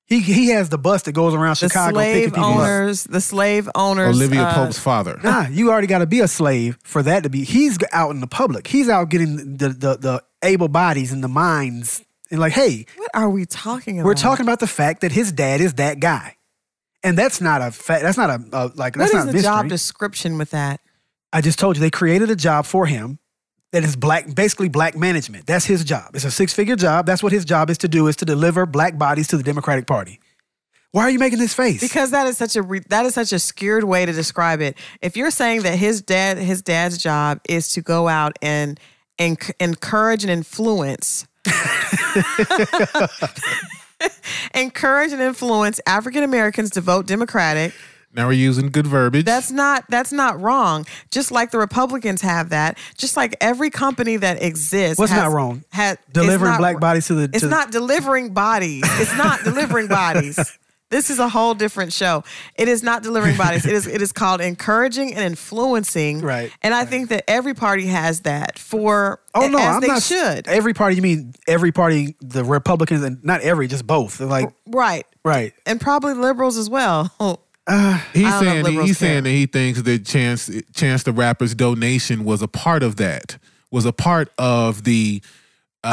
He 0.08 0.22
he 0.22 0.48
has 0.50 0.70
the 0.70 0.78
bus 0.78 1.02
that 1.04 1.12
goes 1.12 1.34
around 1.34 1.58
The 1.58 1.68
Chicago 1.68 2.00
picking 2.00 2.14
slave 2.14 2.34
people 2.34 2.44
up. 2.46 2.56
owners, 2.60 3.04
the 3.04 3.20
slave 3.22 3.70
owners. 3.76 4.16
Olivia 4.16 4.44
uh, 4.44 4.54
Pope's 4.54 4.80
father. 4.80 5.20
Nah, 5.22 5.48
you 5.50 5.70
already 5.70 5.88
got 5.88 6.00
to 6.00 6.06
be 6.08 6.22
a 6.22 6.28
slave 6.30 6.78
for 6.84 7.04
that 7.04 7.24
to 7.24 7.30
be. 7.30 7.44
He's 7.44 7.78
out 7.92 8.12
in 8.12 8.22
the 8.22 8.28
public. 8.28 8.68
He's 8.68 8.88
out 8.88 9.10
getting 9.10 9.58
the 9.58 9.70
the, 9.70 9.98
the 9.98 10.24
able 10.44 10.70
bodies 10.70 11.12
and 11.12 11.22
the 11.24 11.28
minds. 11.28 12.04
And 12.32 12.40
like, 12.40 12.54
hey, 12.54 12.86
What 12.98 13.10
are 13.14 13.30
we 13.30 13.46
talking 13.46 14.00
about? 14.00 14.06
we're 14.08 14.14
talking 14.14 14.46
about 14.46 14.60
the 14.60 14.68
fact 14.68 15.02
that 15.02 15.12
his 15.12 15.32
dad 15.32 15.60
is 15.62 15.74
that 15.76 16.00
guy, 16.00 16.36
and 17.04 17.18
that's 17.18 17.40
not 17.42 17.62
a 17.62 17.72
fact. 17.72 18.02
That's 18.04 18.18
not 18.18 18.30
a, 18.30 18.44
a 18.54 18.64
like. 18.76 18.96
What 18.96 19.00
That's 19.00 19.10
is 19.12 19.16
not 19.16 19.26
the 19.28 19.34
mystery. 19.34 19.42
job 19.44 19.68
description 19.70 20.38
with 20.38 20.52
that? 20.52 20.80
I 21.34 21.42
just 21.42 21.60
told 21.60 21.76
you 21.76 21.82
they 21.82 21.90
created 21.90 22.30
a 22.32 22.36
job 22.36 22.66
for 22.66 22.86
him 22.86 23.20
that 23.72 23.84
is 23.84 23.96
black, 23.96 24.34
basically 24.34 24.70
black 24.70 24.96
management. 24.96 25.46
That's 25.46 25.66
his 25.66 25.84
job. 25.84 26.12
It's 26.16 26.26
a 26.26 26.32
six 26.32 26.54
figure 26.54 26.76
job. 26.76 27.06
That's 27.06 27.22
what 27.22 27.32
his 27.32 27.46
job 27.46 27.70
is 27.70 27.78
to 27.80 27.88
do 27.88 28.08
is 28.08 28.16
to 28.18 28.26
deliver 28.26 28.66
black 28.66 28.98
bodies 28.98 29.28
to 29.30 29.38
the 29.38 29.44
Democratic 29.44 29.88
Party. 29.88 30.20
Why 30.92 31.04
are 31.04 31.10
you 31.10 31.20
making 31.20 31.40
this 31.40 31.54
face? 31.54 31.82
Because 31.82 32.12
that 32.12 32.28
is 32.28 32.38
such 32.38 32.56
a 32.56 32.62
re- 32.62 32.82
that 32.90 33.06
is 33.06 33.14
such 33.14 33.34
a 33.34 33.40
skewed 33.40 33.84
way 33.84 34.06
to 34.06 34.14
describe 34.14 34.62
it. 34.62 34.78
If 35.02 35.18
you're 35.18 35.32
saying 35.32 35.64
that 35.64 35.78
his 35.78 36.02
dad 36.02 36.38
his 36.38 36.62
dad's 36.62 36.98
job 36.98 37.40
is 37.48 37.70
to 37.74 37.82
go 37.82 38.08
out 38.08 38.38
and 38.42 38.80
and 39.20 39.38
encourage 39.60 40.24
and 40.24 40.32
influence 40.32 41.28
encourage 44.54 45.12
and 45.12 45.22
influence 45.22 45.80
African 45.86 46.24
Americans 46.24 46.72
to 46.72 46.82
vote 46.82 47.06
Democratic, 47.06 47.74
Now 48.18 48.26
we're 48.28 48.34
using 48.34 48.70
good 48.72 48.88
verbiage. 48.88 49.26
that's 49.26 49.52
not 49.52 49.86
that's 49.90 50.12
not 50.12 50.42
wrong. 50.42 50.86
Just 51.12 51.32
like 51.32 51.52
the 51.52 51.60
Republicans 51.60 52.22
have 52.24 52.50
that, 52.50 52.78
just 52.98 53.16
like 53.16 53.36
every 53.40 53.70
company 53.70 54.18
that 54.18 54.42
exists. 54.42 54.98
What's 55.00 55.12
has- 55.12 55.22
not 55.22 55.32
wrong? 55.32 55.64
Has, 55.72 55.98
delivering 56.12 56.52
not- 56.54 56.58
black 56.60 56.80
bodies 56.80 57.08
to 57.08 57.14
the. 57.14 57.24
It's 57.26 57.42
to, 57.42 57.48
not 57.48 57.72
delivering 57.72 58.34
bodies. 58.34 58.84
It's 59.00 59.16
not 59.16 59.44
delivering 59.44 59.88
bodies. 59.88 60.58
This 60.90 61.10
is 61.10 61.20
a 61.20 61.28
whole 61.28 61.54
different 61.54 61.92
show. 61.92 62.24
It 62.56 62.70
is 62.70 62.82
not 62.82 63.04
delivering 63.04 63.36
bodies. 63.36 63.66
It 63.66 63.74
is 63.74 63.88
it 63.88 64.02
is 64.02 64.14
called 64.14 64.40
encouraging 64.40 65.14
and 65.16 65.22
influencing. 65.26 66.22
Right, 66.22 66.50
And 66.62 66.74
I 66.74 66.86
think 66.86 67.10
that 67.10 67.26
every 67.28 67.54
party 67.54 67.88
has 67.88 68.22
that 68.22 68.58
for 68.58 69.20
Oh 69.36 69.50
no, 69.50 69.58
as 69.58 69.76
I'm 69.76 69.82
they 69.82 69.88
not. 69.88 70.02
should. 70.02 70.48
Every 70.48 70.74
party, 70.74 70.96
you 70.96 71.02
mean 71.02 71.34
every 71.46 71.74
party? 71.74 72.16
The 72.22 72.46
Republicans 72.46 73.04
and 73.04 73.22
not 73.22 73.42
every, 73.42 73.68
just 73.68 73.86
both. 73.86 74.18
They're 74.18 74.28
like 74.30 74.54
Right. 74.66 75.06
right. 75.26 75.54
And 75.66 75.82
probably 75.82 76.14
liberals 76.14 76.56
as 76.56 76.70
well. 76.70 77.12
he's 78.14 78.24
know 78.24 78.30
if 78.30 78.40
saying 78.40 78.64
liberals 78.64 78.88
he's 78.88 79.00
care. 79.00 79.10
saying 79.10 79.24
that 79.24 79.30
he 79.30 79.46
thinks 79.46 79.82
that 79.82 80.06
Chance 80.06 80.50
Chance 80.74 81.04
the 81.04 81.12
Rapper's 81.12 81.54
donation 81.54 82.24
was 82.24 82.42
a 82.42 82.48
part 82.48 82.84
of 82.84 82.96
that. 82.98 83.38
Was 83.72 83.86
a 83.86 83.92
part 83.92 84.32
of 84.38 84.86
the 84.86 85.22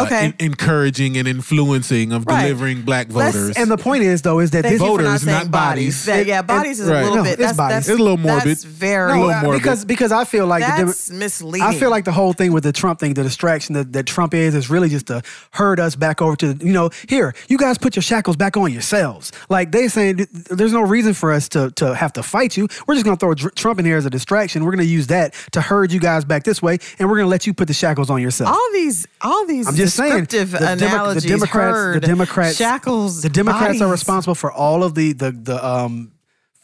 uh, 0.01 0.05
Okay. 0.05 0.25
en- 0.27 0.35
encouraging 0.39 1.17
and 1.17 1.27
influencing 1.29 2.13
of 2.13 2.27
Right. 2.27 2.43
delivering 2.43 2.83
black 2.83 3.07
Let's- 3.11 3.37
voters. 3.37 3.57
And 3.57 3.71
the 3.71 3.77
point 3.77 4.03
is, 4.03 4.23
though, 4.23 4.41
is 4.41 4.51
that 4.53 4.63
Thank 4.63 4.75
this 4.75 4.81
you 4.83 4.87
voters, 4.89 5.27
not 5.27 5.33
not 5.45 5.51
bodies. 5.51 6.05
That- 6.05 6.27
yeah, 6.27 6.43
bodies 6.43 6.81
is 6.81 6.89
a 6.89 6.93
little 6.93 7.17
No, 7.17 7.23
bit. 7.23 7.33
it's 7.33 7.41
That's, 7.43 7.57
bodies. 7.57 7.75
that's 7.77 7.89
It's 7.89 7.99
a 7.99 8.03
little 8.03 8.17
morbid. 8.17 8.49
That's 8.49 8.65
very. 8.65 9.13
a 9.13 9.17
No, 9.17 9.27
little 9.27 9.43
morbid. 9.43 9.63
because 9.63 9.85
because 9.85 10.13
I 10.13 10.25
feel 10.25 10.47
like 10.47 10.65
the 10.65 10.85
that's 10.87 11.11
misleading. 11.11 11.67
I 11.67 11.75
feel 11.75 11.91
like 11.91 12.05
the 12.05 12.13
whole 12.13 12.33
thing 12.33 12.53
with 12.53 12.65
the 12.65 12.73
Trump 12.73 13.01
thing, 13.01 13.15
the 13.15 13.23
distraction 13.23 13.75
that, 13.75 13.93
that 13.93 14.07
Trump 14.07 14.35
is, 14.35 14.55
is 14.55 14.71
really 14.71 14.89
just 14.89 15.07
to 15.07 15.23
herd 15.53 15.79
us 15.81 15.95
back 15.97 16.21
over 16.23 16.37
to, 16.37 16.57
you 16.61 16.73
know, 16.73 16.91
here, 17.09 17.35
you 17.49 17.57
guys 17.59 17.79
put 17.79 17.97
your 17.97 18.03
shackles 18.03 18.37
back 18.37 18.57
on 18.57 18.73
yourselves. 18.73 19.33
Like 19.49 19.73
they 19.73 19.89
saying, 19.89 20.27
there's 20.51 20.73
no 20.73 20.83
reason 20.83 21.15
for 21.15 21.33
us 21.33 21.49
to, 21.51 21.71
to 21.73 21.95
have 21.95 22.13
to 22.15 22.23
fight 22.23 22.57
you. 22.57 22.69
We're 22.87 22.95
just 22.95 23.05
going 23.05 23.17
to 23.17 23.21
throw 23.21 23.35
Trump 23.35 23.79
in 23.79 23.85
here 23.85 23.97
as 23.97 24.07
a 24.07 24.11
distraction. 24.11 24.65
We're 24.65 24.73
going 24.73 24.87
to 24.87 24.93
use 24.93 25.07
that 25.09 25.35
to 25.53 25.61
herd 25.61 25.93
you 25.93 26.01
guys 26.01 26.25
back 26.25 26.45
this 26.45 26.61
way, 26.63 26.79
and 26.99 27.09
we're 27.09 27.17
going 27.17 27.27
to 27.27 27.31
let 27.31 27.47
you 27.47 27.55
put 27.55 27.69
the 27.69 27.75
shackles 27.75 28.11
on 28.11 28.21
yourself. 28.23 28.51
all 28.51 28.69
these, 28.73 29.07
all 29.21 29.47
these 29.47 29.69
I'm 29.69 29.75
just 29.85 29.97
saying, 29.97 30.25
the, 30.25 30.77
Demo- 30.79 31.15
the 31.15 31.21
Democrats, 31.21 31.95
the 31.95 32.07
Democrats, 32.07 32.57
shackles. 32.57 33.23
the 33.23 33.29
Democrats 33.29 33.81
are 33.81 33.91
responsible 33.91 34.35
for 34.35 34.53
all 34.53 34.83
of 34.85 34.95
the 34.95 35.13
the 35.13 35.31
the 35.33 35.67
um, 35.67 36.13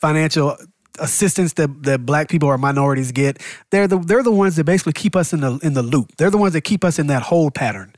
financial 0.01 0.57
assistance 0.99 1.55
that, 1.55 1.83
that 1.85 2.05
black 2.05 2.29
people 2.29 2.49
or 2.49 2.59
minorities 2.59 3.13
get. 3.13 3.41
They're 3.71 3.87
the 3.89 3.99
they're 3.99 4.23
the 4.23 4.33
ones 4.33 4.57
that 4.57 4.65
basically 4.65 4.93
keep 4.93 5.17
us 5.17 5.33
in 5.33 5.41
the 5.41 5.59
in 5.63 5.75
the 5.75 5.83
loop. 5.83 6.17
They're 6.17 6.31
the 6.31 6.39
ones 6.39 6.53
that 6.55 6.63
keep 6.63 6.85
us 6.85 6.99
in 6.99 7.07
that 7.09 7.23
hold 7.23 7.55
pattern, 7.55 7.95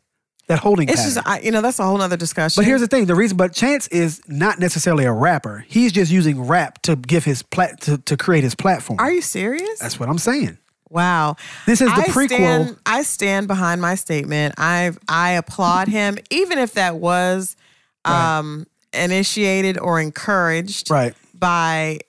that 0.46 0.58
holding 0.60 0.88
It's 0.88 1.00
pattern. 1.00 1.14
just, 1.14 1.26
I, 1.26 1.40
you 1.40 1.50
know, 1.50 1.60
that's 1.62 1.78
a 1.78 1.84
whole 1.84 2.00
other 2.00 2.16
discussion. 2.16 2.60
but 2.60 2.66
here's 2.66 2.80
the 2.80 2.86
thing: 2.86 3.06
the 3.06 3.14
reason, 3.14 3.36
but 3.36 3.52
Chance 3.52 3.88
is 3.88 4.20
not 4.28 4.58
necessarily 4.58 5.04
a 5.04 5.12
rapper. 5.12 5.64
He's 5.68 5.90
just 5.92 6.12
using 6.12 6.42
rap 6.46 6.80
to 6.82 6.94
give 6.96 7.24
his 7.24 7.42
plat 7.42 7.80
to, 7.82 7.98
to 7.98 8.16
create 8.16 8.44
his 8.44 8.54
platform. 8.54 8.98
Are 9.00 9.10
you 9.10 9.22
serious? 9.22 9.78
That's 9.80 9.98
what 9.98 10.08
I'm 10.08 10.18
saying. 10.18 10.58
Wow. 10.92 11.36
This 11.66 11.80
is 11.80 11.88
the 11.88 12.02
I 12.02 12.08
prequel. 12.08 12.26
Stand, 12.28 12.76
I 12.84 13.02
stand 13.02 13.48
behind 13.48 13.80
my 13.80 13.94
statement. 13.94 14.54
I 14.58 14.92
I 15.08 15.30
applaud 15.32 15.88
him, 15.88 16.18
even 16.30 16.58
if 16.58 16.74
that 16.74 16.96
was 16.96 17.56
um, 18.04 18.66
initiated 18.92 19.78
or 19.78 19.98
encouraged 20.00 20.90
Right. 20.90 21.14
by. 21.34 22.00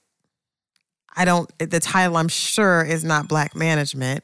I 1.15 1.25
don't. 1.25 1.49
The 1.59 1.79
title, 1.79 2.17
I'm 2.17 2.27
sure, 2.27 2.83
is 2.83 3.03
not 3.03 3.27
black 3.27 3.55
management. 3.55 4.23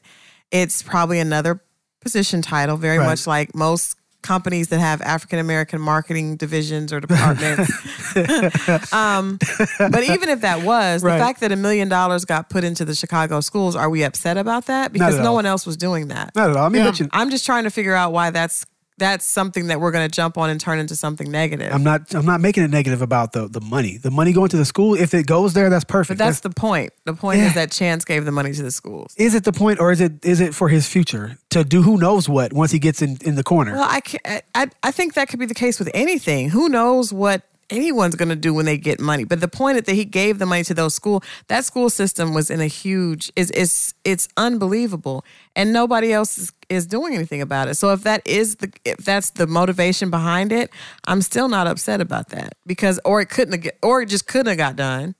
It's 0.50 0.82
probably 0.82 1.20
another 1.20 1.62
position 2.00 2.42
title, 2.42 2.76
very 2.76 2.98
Right. 2.98 3.06
much 3.06 3.26
like 3.26 3.54
most 3.54 3.96
companies 4.22 4.68
that 4.68 4.78
have 4.80 5.00
African 5.02 5.38
American 5.38 5.80
marketing 5.80 6.36
divisions 6.36 6.92
or 6.92 7.00
departments. 7.00 7.70
um, 8.92 9.38
but 9.78 10.02
even 10.04 10.28
if 10.28 10.42
that 10.42 10.62
was 10.62 11.02
Right. 11.02 11.18
the 11.18 11.24
fact 11.24 11.40
that 11.40 11.52
a 11.52 11.56
million 11.56 11.88
dollars 11.88 12.24
got 12.24 12.50
put 12.50 12.64
into 12.64 12.84
the 12.84 12.94
Chicago 12.94 13.40
schools, 13.40 13.74
are 13.76 13.88
we 13.88 14.02
upset 14.04 14.36
about 14.36 14.66
that? 14.66 14.92
Because 14.92 15.18
no 15.18 15.28
all. 15.28 15.34
one 15.36 15.46
else 15.46 15.66
was 15.66 15.76
doing 15.76 16.08
that. 16.08 16.34
Not 16.36 16.50
at 16.50 16.56
all. 16.56 16.66
I 16.66 16.68
mean, 16.68 16.84
Yeah. 16.84 16.92
you, 16.94 17.08
I'm 17.12 17.30
just 17.30 17.46
trying 17.46 17.64
to 17.64 17.70
figure 17.70 17.94
out 17.94 18.12
why 18.12 18.30
that's 18.30 18.66
that's 19.00 19.24
something 19.26 19.66
that 19.68 19.80
we're 19.80 19.90
going 19.90 20.08
to 20.08 20.14
jump 20.14 20.38
on 20.38 20.50
and 20.50 20.60
turn 20.60 20.78
into 20.78 20.94
something 20.94 21.28
negative. 21.30 21.72
I'm 21.72 21.82
not. 21.82 22.14
I'm 22.14 22.24
not 22.26 22.40
making 22.40 22.62
it 22.62 22.70
negative 22.70 23.02
about 23.02 23.32
the 23.32 23.48
the 23.48 23.60
money. 23.60 23.96
The 23.96 24.10
money 24.12 24.32
going 24.32 24.50
to 24.50 24.56
the 24.56 24.64
school. 24.64 24.94
If 24.94 25.14
it 25.14 25.26
goes 25.26 25.52
there, 25.54 25.68
that's 25.70 25.84
perfect. 25.84 26.18
but 26.18 26.24
that's 26.24 26.40
the 26.40 26.50
point. 26.50 26.92
The 27.04 27.14
point 27.14 27.38
Yeah. 27.40 27.48
is 27.48 27.54
that 27.54 27.72
Chance 27.72 28.04
gave 28.04 28.24
the 28.24 28.30
money 28.32 28.52
to 28.52 28.62
the 28.62 28.70
schools. 28.70 29.12
is 29.16 29.34
it 29.34 29.42
the 29.44 29.52
point 29.52 29.80
or 29.80 29.90
is 29.90 30.00
it 30.00 30.24
is 30.24 30.40
it 30.40 30.54
for 30.54 30.68
his 30.68 30.86
future 30.86 31.36
to 31.50 31.64
do 31.64 31.82
who 31.82 31.96
knows 31.98 32.28
what 32.28 32.52
once 32.52 32.70
he 32.70 32.78
gets 32.78 33.02
in 33.02 33.18
in 33.24 33.34
the 33.34 33.42
corner 33.42 33.72
Well, 33.72 33.88
I, 33.90 34.00
ca- 34.00 34.40
I 34.54 34.68
I 34.82 34.90
think 34.92 35.14
that 35.14 35.28
could 35.28 35.40
be 35.40 35.46
the 35.46 35.60
case 35.64 35.78
with 35.80 35.90
anything. 35.94 36.50
Who 36.50 36.68
knows 36.68 37.12
what 37.12 37.42
anyone's 37.70 38.16
going 38.16 38.28
to 38.28 38.36
do 38.48 38.52
when 38.52 38.66
they 38.66 38.76
get 38.76 38.98
money? 39.00 39.24
But 39.24 39.40
the 39.40 39.48
point 39.60 39.78
is 39.78 39.84
that 39.84 39.94
he 39.94 40.04
gave 40.04 40.38
the 40.38 40.46
money 40.46 40.64
to 40.64 40.74
those 40.74 40.94
school. 40.94 41.22
That 41.48 41.64
school 41.64 41.88
system 41.88 42.34
was 42.34 42.50
in 42.50 42.60
a 42.60 42.66
huge. 42.66 43.32
is 43.36 43.50
is 43.52 43.94
it's 44.04 44.26
unbelievable, 44.36 45.24
and 45.56 45.72
nobody 45.72 46.12
else 46.12 46.36
is, 46.38 46.52
is 46.70 46.86
doing 46.86 47.14
anything 47.14 47.42
about 47.42 47.68
it. 47.68 47.74
So 47.74 47.92
if 47.92 48.04
that 48.04 48.26
is 48.26 48.56
the 48.56 48.72
if 48.84 48.98
that's 48.98 49.30
the 49.30 49.46
motivation 49.46 50.08
behind 50.08 50.52
it, 50.52 50.70
I'm 51.04 51.20
still 51.20 51.48
not 51.48 51.66
upset 51.66 52.00
about 52.00 52.30
that 52.30 52.54
because 52.64 52.98
or 53.04 53.20
it 53.20 53.28
couldn't 53.28 53.62
have 53.62 53.72
or 53.82 54.02
it 54.02 54.08
just 54.08 54.26
couldn't 54.26 54.46
have 54.46 54.56
got 54.56 54.76
done. 54.76 55.14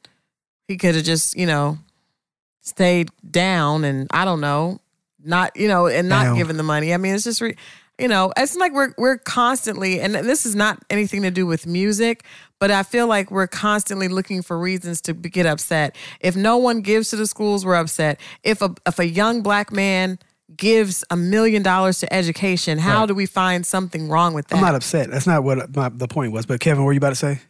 He 0.68 0.78
could 0.78 0.94
have 0.94 1.04
just 1.04 1.36
you 1.36 1.46
know 1.46 1.78
stayed 2.62 3.10
down 3.28 3.84
and 3.84 4.06
I 4.12 4.24
don't 4.24 4.40
know 4.40 4.80
not 5.22 5.56
you 5.56 5.68
know 5.68 5.86
and 5.86 6.08
not 6.08 6.36
given 6.36 6.56
the 6.56 6.62
money. 6.62 6.94
I 6.94 6.96
mean, 6.96 7.14
it's 7.14 7.24
just 7.24 7.40
re, 7.40 7.56
you 7.98 8.08
know, 8.08 8.32
it's 8.36 8.56
like 8.56 8.72
we're 8.72 8.94
we're 8.96 9.18
constantly 9.18 10.00
and 10.00 10.14
this 10.14 10.46
is 10.46 10.54
not 10.54 10.82
anything 10.88 11.22
to 11.22 11.30
do 11.30 11.46
with 11.46 11.66
music, 11.66 12.24
but 12.58 12.70
I 12.70 12.82
feel 12.82 13.06
like 13.06 13.30
we're 13.30 13.46
constantly 13.46 14.08
looking 14.08 14.42
for 14.42 14.58
reasons 14.58 15.00
to 15.02 15.12
get 15.12 15.46
upset. 15.46 15.96
If 16.20 16.36
no 16.36 16.56
one 16.56 16.80
gives 16.80 17.10
to 17.10 17.16
the 17.16 17.26
schools, 17.26 17.66
we're 17.66 17.74
upset. 17.74 18.18
If 18.42 18.62
a 18.62 18.74
if 18.86 18.98
a 18.98 19.06
young 19.06 19.42
black 19.42 19.72
man 19.72 20.18
gives 20.60 21.02
a 21.10 21.16
million 21.16 21.62
dollars 21.62 21.98
to 21.98 22.12
education, 22.12 22.78
how 22.78 23.00
Right. 23.00 23.08
do 23.08 23.14
we 23.14 23.26
find 23.26 23.66
something 23.66 24.08
wrong 24.08 24.32
with 24.34 24.46
that? 24.48 24.56
i'm 24.56 24.62
not 24.62 24.76
upset 24.76 25.10
that's 25.10 25.26
not 25.26 25.42
what 25.42 25.74
my, 25.74 25.88
the 25.88 26.06
point 26.06 26.30
was 26.32 26.46
but 26.46 26.60
kevin 26.60 26.82
what 26.82 26.86
were 26.86 26.92
you 26.92 26.98
about 26.98 27.10
to 27.18 27.22
say 27.26 27.40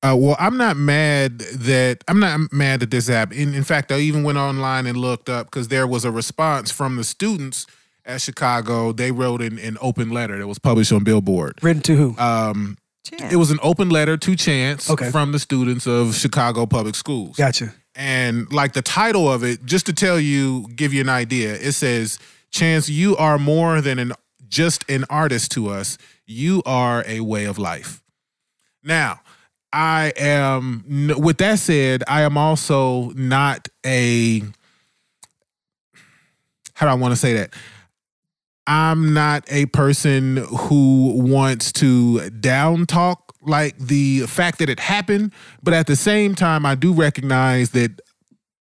Uh, 0.00 0.14
well, 0.16 0.36
I'm 0.38 0.56
not 0.56 0.76
mad 0.76 1.38
that 1.68 2.04
I'm 2.06 2.20
not 2.20 2.52
mad 2.52 2.78
that 2.80 2.90
this 2.92 3.08
happened. 3.08 3.40
In, 3.40 3.52
in 3.54 3.64
fact, 3.64 3.90
I 3.90 3.98
even 3.98 4.22
went 4.22 4.38
online 4.38 4.86
and 4.86 4.96
looked 4.96 5.28
up 5.28 5.46
because 5.50 5.66
there 5.74 5.88
was 5.88 6.04
a 6.04 6.12
response 6.12 6.70
from 6.70 6.94
the 6.94 7.02
students 7.02 7.66
at 8.06 8.20
Chicago. 8.20 8.92
They 8.92 9.10
wrote 9.10 9.42
an, 9.42 9.58
an 9.58 9.76
open 9.80 10.10
letter 10.10 10.38
that 10.38 10.46
was 10.46 10.60
published 10.60 10.92
on 10.92 11.02
Billboard. 11.02 11.58
written 11.62 11.82
to 11.82 11.96
who 11.96 12.08
Um, 12.16 12.76
Chance. 13.10 13.32
it 13.32 13.38
was 13.38 13.50
an 13.50 13.58
open 13.60 13.88
letter 13.90 14.16
to 14.16 14.36
Chance 14.36 14.88
Okay. 14.88 15.10
from 15.10 15.32
the 15.32 15.40
students 15.40 15.84
of 15.88 16.14
Chicago 16.14 16.64
Public 16.64 16.94
Schools. 16.94 17.36
gotcha 17.36 17.74
And 17.96 18.46
like 18.52 18.74
the 18.74 18.82
title 18.82 19.26
of 19.34 19.42
it, 19.42 19.64
just 19.66 19.86
to 19.86 19.92
tell 19.92 20.20
you, 20.20 20.68
give 20.76 20.94
you 20.94 21.00
an 21.00 21.08
idea, 21.08 21.54
it 21.54 21.72
says, 21.72 22.20
Chance, 22.50 22.88
you 22.88 23.16
are 23.16 23.38
more 23.38 23.80
than 23.80 23.98
an 23.98 24.12
just 24.48 24.88
an 24.88 25.04
artist 25.10 25.50
to 25.52 25.68
us. 25.68 25.98
You 26.26 26.62
are 26.64 27.04
a 27.06 27.20
way 27.20 27.44
of 27.44 27.58
life. 27.58 28.02
Now, 28.82 29.20
I 29.72 30.12
am 30.16 30.84
with 31.18 31.38
that 31.38 31.58
said, 31.58 32.02
I 32.08 32.22
am 32.22 32.38
also 32.38 33.10
not 33.10 33.68
a 33.84 34.42
how 36.78 36.86
do 36.86 36.92
I 36.92 36.94
want 36.94 37.12
to 37.12 37.16
say 37.16 37.34
that? 37.34 37.54
I'm 38.68 39.12
not 39.12 39.44
a 39.50 39.66
person 39.66 40.36
who 40.36 41.14
wants 41.16 41.72
to 41.72 42.30
down 42.30 42.86
talk 42.86 43.34
like 43.42 43.76
the 43.78 44.26
fact 44.26 44.58
that 44.60 44.68
it 44.68 44.78
happened, 44.78 45.32
but 45.62 45.74
at 45.74 45.86
the 45.86 45.96
same 45.96 46.34
time, 46.34 46.64
I 46.64 46.74
do 46.76 46.92
recognize 46.92 47.70
that 47.70 48.00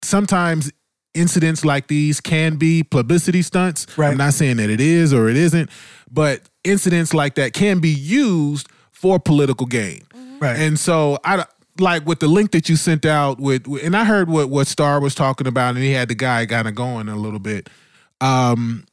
sometimes 0.03 0.71
incidents 1.13 1.63
like 1.63 1.87
these 1.87 2.19
can 2.19 2.55
be 2.55 2.83
publicity 2.83 3.41
stunts. 3.41 3.85
Right. 3.97 4.11
I'm 4.11 4.17
not 4.17 4.33
saying 4.33 4.57
that 4.57 4.69
it 4.69 4.81
is 4.81 5.13
or 5.13 5.29
it 5.29 5.37
isn't, 5.37 5.69
but 6.11 6.41
incidents 6.63 7.13
like 7.13 7.35
that 7.35 7.53
can 7.53 7.79
be 7.79 7.89
used 7.89 8.67
for 8.91 9.19
political 9.19 9.67
gain. 9.67 10.03
right 10.39 10.59
And 10.59 10.79
so 10.79 11.19
I 11.23 11.45
like 11.79 12.05
with 12.05 12.19
the 12.19 12.27
link 12.27 12.51
that 12.51 12.69
you 12.69 12.75
sent 12.75 13.05
out 13.05 13.39
with, 13.39 13.67
and 13.83 13.95
I 13.95 14.05
heard 14.05 14.29
what 14.29 14.49
what 14.49 14.67
Star 14.67 14.99
was 14.99 15.15
talking 15.15 15.47
about, 15.47 15.75
and 15.75 15.83
he 15.83 15.91
had 15.91 16.07
the 16.07 16.15
guy 16.15 16.45
kind 16.45 16.67
of 16.67 16.75
going 16.75 17.09
a 17.09 17.15
little 17.15 17.39
bit. 17.39 17.69
Um, 18.21 18.85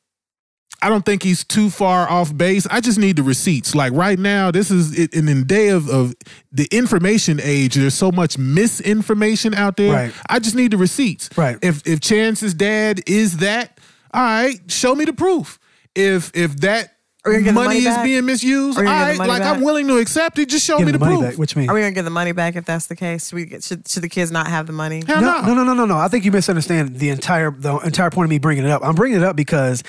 I 0.82 0.88
don't 0.88 1.04
think 1.04 1.22
he's 1.22 1.44
too 1.44 1.68
far 1.68 2.08
off 2.08 2.34
base. 2.36 2.66
I 2.70 2.80
just 2.80 2.98
need 2.98 3.16
the 3.16 3.22
receipts. 3.22 3.74
Like 3.74 3.92
right 3.92 4.18
now, 4.18 4.50
this 4.50 4.70
is 4.70 5.08
in 5.08 5.26
the 5.26 5.44
day 5.44 5.68
of, 5.68 5.88
of 5.88 6.14
the 6.52 6.66
information 6.70 7.40
age. 7.42 7.74
There's 7.74 7.94
so 7.94 8.10
much 8.10 8.38
misinformation 8.38 9.54
out 9.54 9.76
there. 9.76 9.92
Right. 9.92 10.14
I 10.28 10.38
just 10.38 10.54
need 10.54 10.70
the 10.70 10.78
receipts. 10.78 11.28
Right. 11.36 11.58
If 11.62 11.86
if 11.86 12.00
Chance's 12.00 12.54
dad 12.54 13.02
is 13.06 13.38
that, 13.38 13.78
all 14.14 14.22
right, 14.22 14.58
show 14.68 14.94
me 14.94 15.04
the 15.04 15.12
proof. 15.12 15.58
If 15.94 16.30
if 16.34 16.56
that 16.58 16.94
Are 17.24 17.30
we 17.32 17.34
gonna 17.36 17.44
get 17.44 17.50
the 17.50 17.52
money, 17.54 17.66
money 17.66 17.78
is 17.80 17.84
back? 17.84 18.04
being 18.04 18.24
misused, 18.24 18.78
Are 18.78 18.80
we 18.80 18.86
gonna 18.86 18.98
get 18.98 19.04
the 19.04 19.10
right, 19.10 19.18
money 19.18 19.28
like 19.30 19.42
back? 19.42 19.56
I'm 19.56 19.62
willing 19.62 19.86
to 19.88 19.98
accept 19.98 20.38
it. 20.38 20.48
Just 20.48 20.64
show 20.64 20.78
Give 20.78 20.86
me 20.86 20.92
the 20.92 20.98
the 20.98 21.04
money 21.04 21.16
proof. 21.18 21.30
back 21.30 21.38
what 21.38 21.54
you 21.54 21.60
mean 21.60 21.68
Are 21.70 21.74
we 21.74 21.80
gonna 21.80 21.92
get 21.92 22.02
the 22.04 22.10
money 22.10 22.32
back 22.32 22.56
if 22.56 22.64
that's 22.64 22.86
the 22.86 22.96
case? 22.96 23.28
Should 23.28 23.36
we 23.36 23.44
get, 23.44 23.62
should, 23.62 23.86
should 23.86 24.02
the 24.02 24.08
kids 24.08 24.30
not 24.30 24.46
have 24.46 24.66
the 24.66 24.72
money? 24.72 25.02
Hell 25.06 25.20
no, 25.20 25.40
no. 25.42 25.48
no, 25.48 25.54
no, 25.54 25.64
no, 25.64 25.74
no, 25.74 25.84
no. 25.84 25.98
I 25.98 26.08
think 26.08 26.24
you 26.24 26.32
misunderstand 26.32 26.98
the 26.98 27.10
entire 27.10 27.50
the 27.50 27.76
entire 27.80 28.08
point 28.10 28.24
of 28.24 28.30
me 28.30 28.38
bringing 28.38 28.64
it 28.64 28.70
up. 28.70 28.80
I'm 28.82 28.94
bringing 28.94 29.18
it 29.18 29.24
up 29.24 29.36
because 29.36 29.82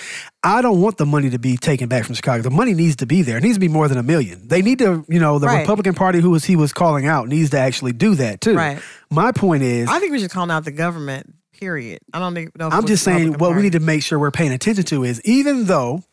I 0.44 0.62
don't 0.62 0.82
want 0.82 0.98
the 0.98 1.06
money 1.06 1.30
to 1.30 1.40
be 1.40 1.56
taken 1.56 1.88
back 1.88 2.04
from 2.04 2.16
Chicago. 2.16 2.42
The 2.44 2.50
money 2.52 2.74
needs 2.74 2.98
to 2.98 3.06
be 3.06 3.22
there. 3.22 3.38
It 3.38 3.44
needs 3.44 3.56
to 3.56 3.60
be 3.62 3.70
more 3.70 3.88
than 3.88 3.98
a 3.98 4.04
million. 4.04 4.48
They 4.50 4.62
need 4.62 4.80
to, 4.80 5.06
you 5.08 5.20
know, 5.22 5.40
the 5.40 5.48
Right. 5.48 5.62
Republican 5.62 5.94
Party, 5.94 6.20
who 6.20 6.32
was 6.32 6.44
he 6.44 6.58
was 6.58 6.74
calling 6.74 7.06
out, 7.08 7.30
needs 7.30 7.52
to 7.52 7.60
actually 7.60 7.94
do 7.94 8.16
that 8.16 8.42
too. 8.42 8.56
Right. 8.56 8.80
My 9.10 9.32
point 9.32 9.64
is, 9.64 9.88
I 9.88 10.00
think 10.00 10.12
we 10.12 10.20
should 10.20 10.32
call 10.32 10.52
out 10.52 10.66
the 10.66 10.72
government. 10.72 11.34
Period. 11.58 12.00
I 12.12 12.20
don't 12.20 12.34
think- 12.34 12.58
know. 12.58 12.68
If 12.68 12.74
I'm 12.74 12.84
it 12.84 12.88
just 12.88 13.06
the 13.06 13.12
saying 13.12 13.18
Republican 13.32 13.40
what 13.40 13.50
we 13.50 13.54
Party. 13.54 13.64
need 13.68 13.74
to 13.74 13.80
make 13.80 14.04
sure 14.04 14.18
we're 14.20 14.32
paying 14.32 14.52
attention 14.52 14.84
to 14.86 15.04
is 15.06 15.22
even 15.22 15.66
though 15.66 16.04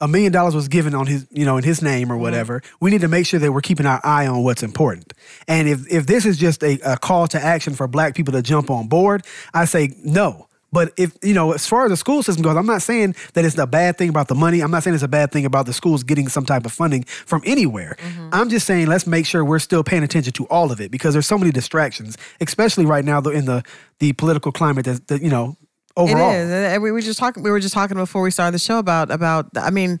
a 0.00 0.08
million 0.08 0.32
dollars 0.32 0.54
was 0.54 0.68
given 0.68 0.94
on 0.94 1.06
his, 1.06 1.26
you 1.30 1.44
know, 1.44 1.56
in 1.56 1.64
his 1.64 1.82
name 1.82 2.10
or 2.10 2.14
Mm-hmm. 2.14 2.22
whatever, 2.22 2.62
we 2.80 2.90
need 2.90 3.00
to 3.00 3.08
make 3.08 3.26
sure 3.26 3.40
that 3.40 3.52
we're 3.52 3.60
keeping 3.60 3.86
our 3.86 4.00
eye 4.04 4.26
on 4.26 4.42
what's 4.42 4.62
important. 4.62 5.12
And 5.48 5.68
if 5.68 5.90
if 5.90 6.06
this 6.06 6.24
is 6.26 6.36
just 6.38 6.62
a, 6.62 6.78
a 6.84 6.96
call 6.96 7.28
to 7.28 7.40
action 7.42 7.74
for 7.74 7.86
black 7.88 8.14
people 8.14 8.32
to 8.32 8.42
jump 8.42 8.70
on 8.70 8.88
board, 8.88 9.24
I 9.54 9.64
say 9.64 9.94
no. 10.04 10.46
But 10.72 10.92
if 10.96 11.16
you 11.22 11.34
know, 11.34 11.52
as 11.52 11.66
far 11.66 11.84
as 11.84 11.90
the 11.90 11.96
school 11.96 12.22
system 12.22 12.42
goes, 12.44 12.56
I'm 12.56 12.66
not 12.66 12.82
saying 12.82 13.16
that 13.34 13.44
it's 13.44 13.58
a 13.58 13.66
bad 13.66 13.98
thing 13.98 14.08
about 14.08 14.28
the 14.28 14.34
money. 14.36 14.60
I'm 14.60 14.70
not 14.70 14.82
saying 14.84 14.94
it's 14.94 15.02
a 15.02 15.08
bad 15.08 15.32
thing 15.32 15.44
about 15.44 15.66
the 15.66 15.72
schools 15.72 16.02
getting 16.04 16.28
some 16.28 16.44
type 16.46 16.64
of 16.64 16.72
funding 16.72 17.02
from 17.04 17.42
anywhere. 17.44 17.96
Mm-hmm. 17.98 18.28
I'm 18.32 18.48
just 18.50 18.66
saying 18.66 18.86
let's 18.86 19.06
make 19.06 19.26
sure 19.26 19.44
we're 19.44 19.58
still 19.58 19.82
paying 19.82 20.04
attention 20.04 20.32
to 20.34 20.44
all 20.46 20.70
of 20.70 20.80
it 20.80 20.90
because 20.90 21.12
there's 21.14 21.26
so 21.26 21.38
many 21.38 21.50
distractions, 21.50 22.16
especially 22.40 22.86
right 22.86 23.04
now 23.04 23.18
in 23.20 23.46
the 23.46 23.64
the 23.98 24.12
political 24.12 24.52
climate 24.52 24.84
that, 24.86 25.08
that 25.08 25.22
you 25.22 25.30
know 25.30 25.56
overall. 26.02 26.30
It 26.32 26.36
is. 26.38 26.50
And 26.50 26.82
we 26.82 26.90
were 26.92 27.00
just 27.00 27.18
talking. 27.18 27.42
We 27.42 27.50
were 27.50 27.60
just 27.60 27.74
talking 27.74 27.96
before 27.96 28.22
we 28.22 28.30
started 28.30 28.54
the 28.54 28.58
show 28.58 28.78
about 28.78 29.10
about. 29.10 29.46
I 29.56 29.70
mean, 29.70 30.00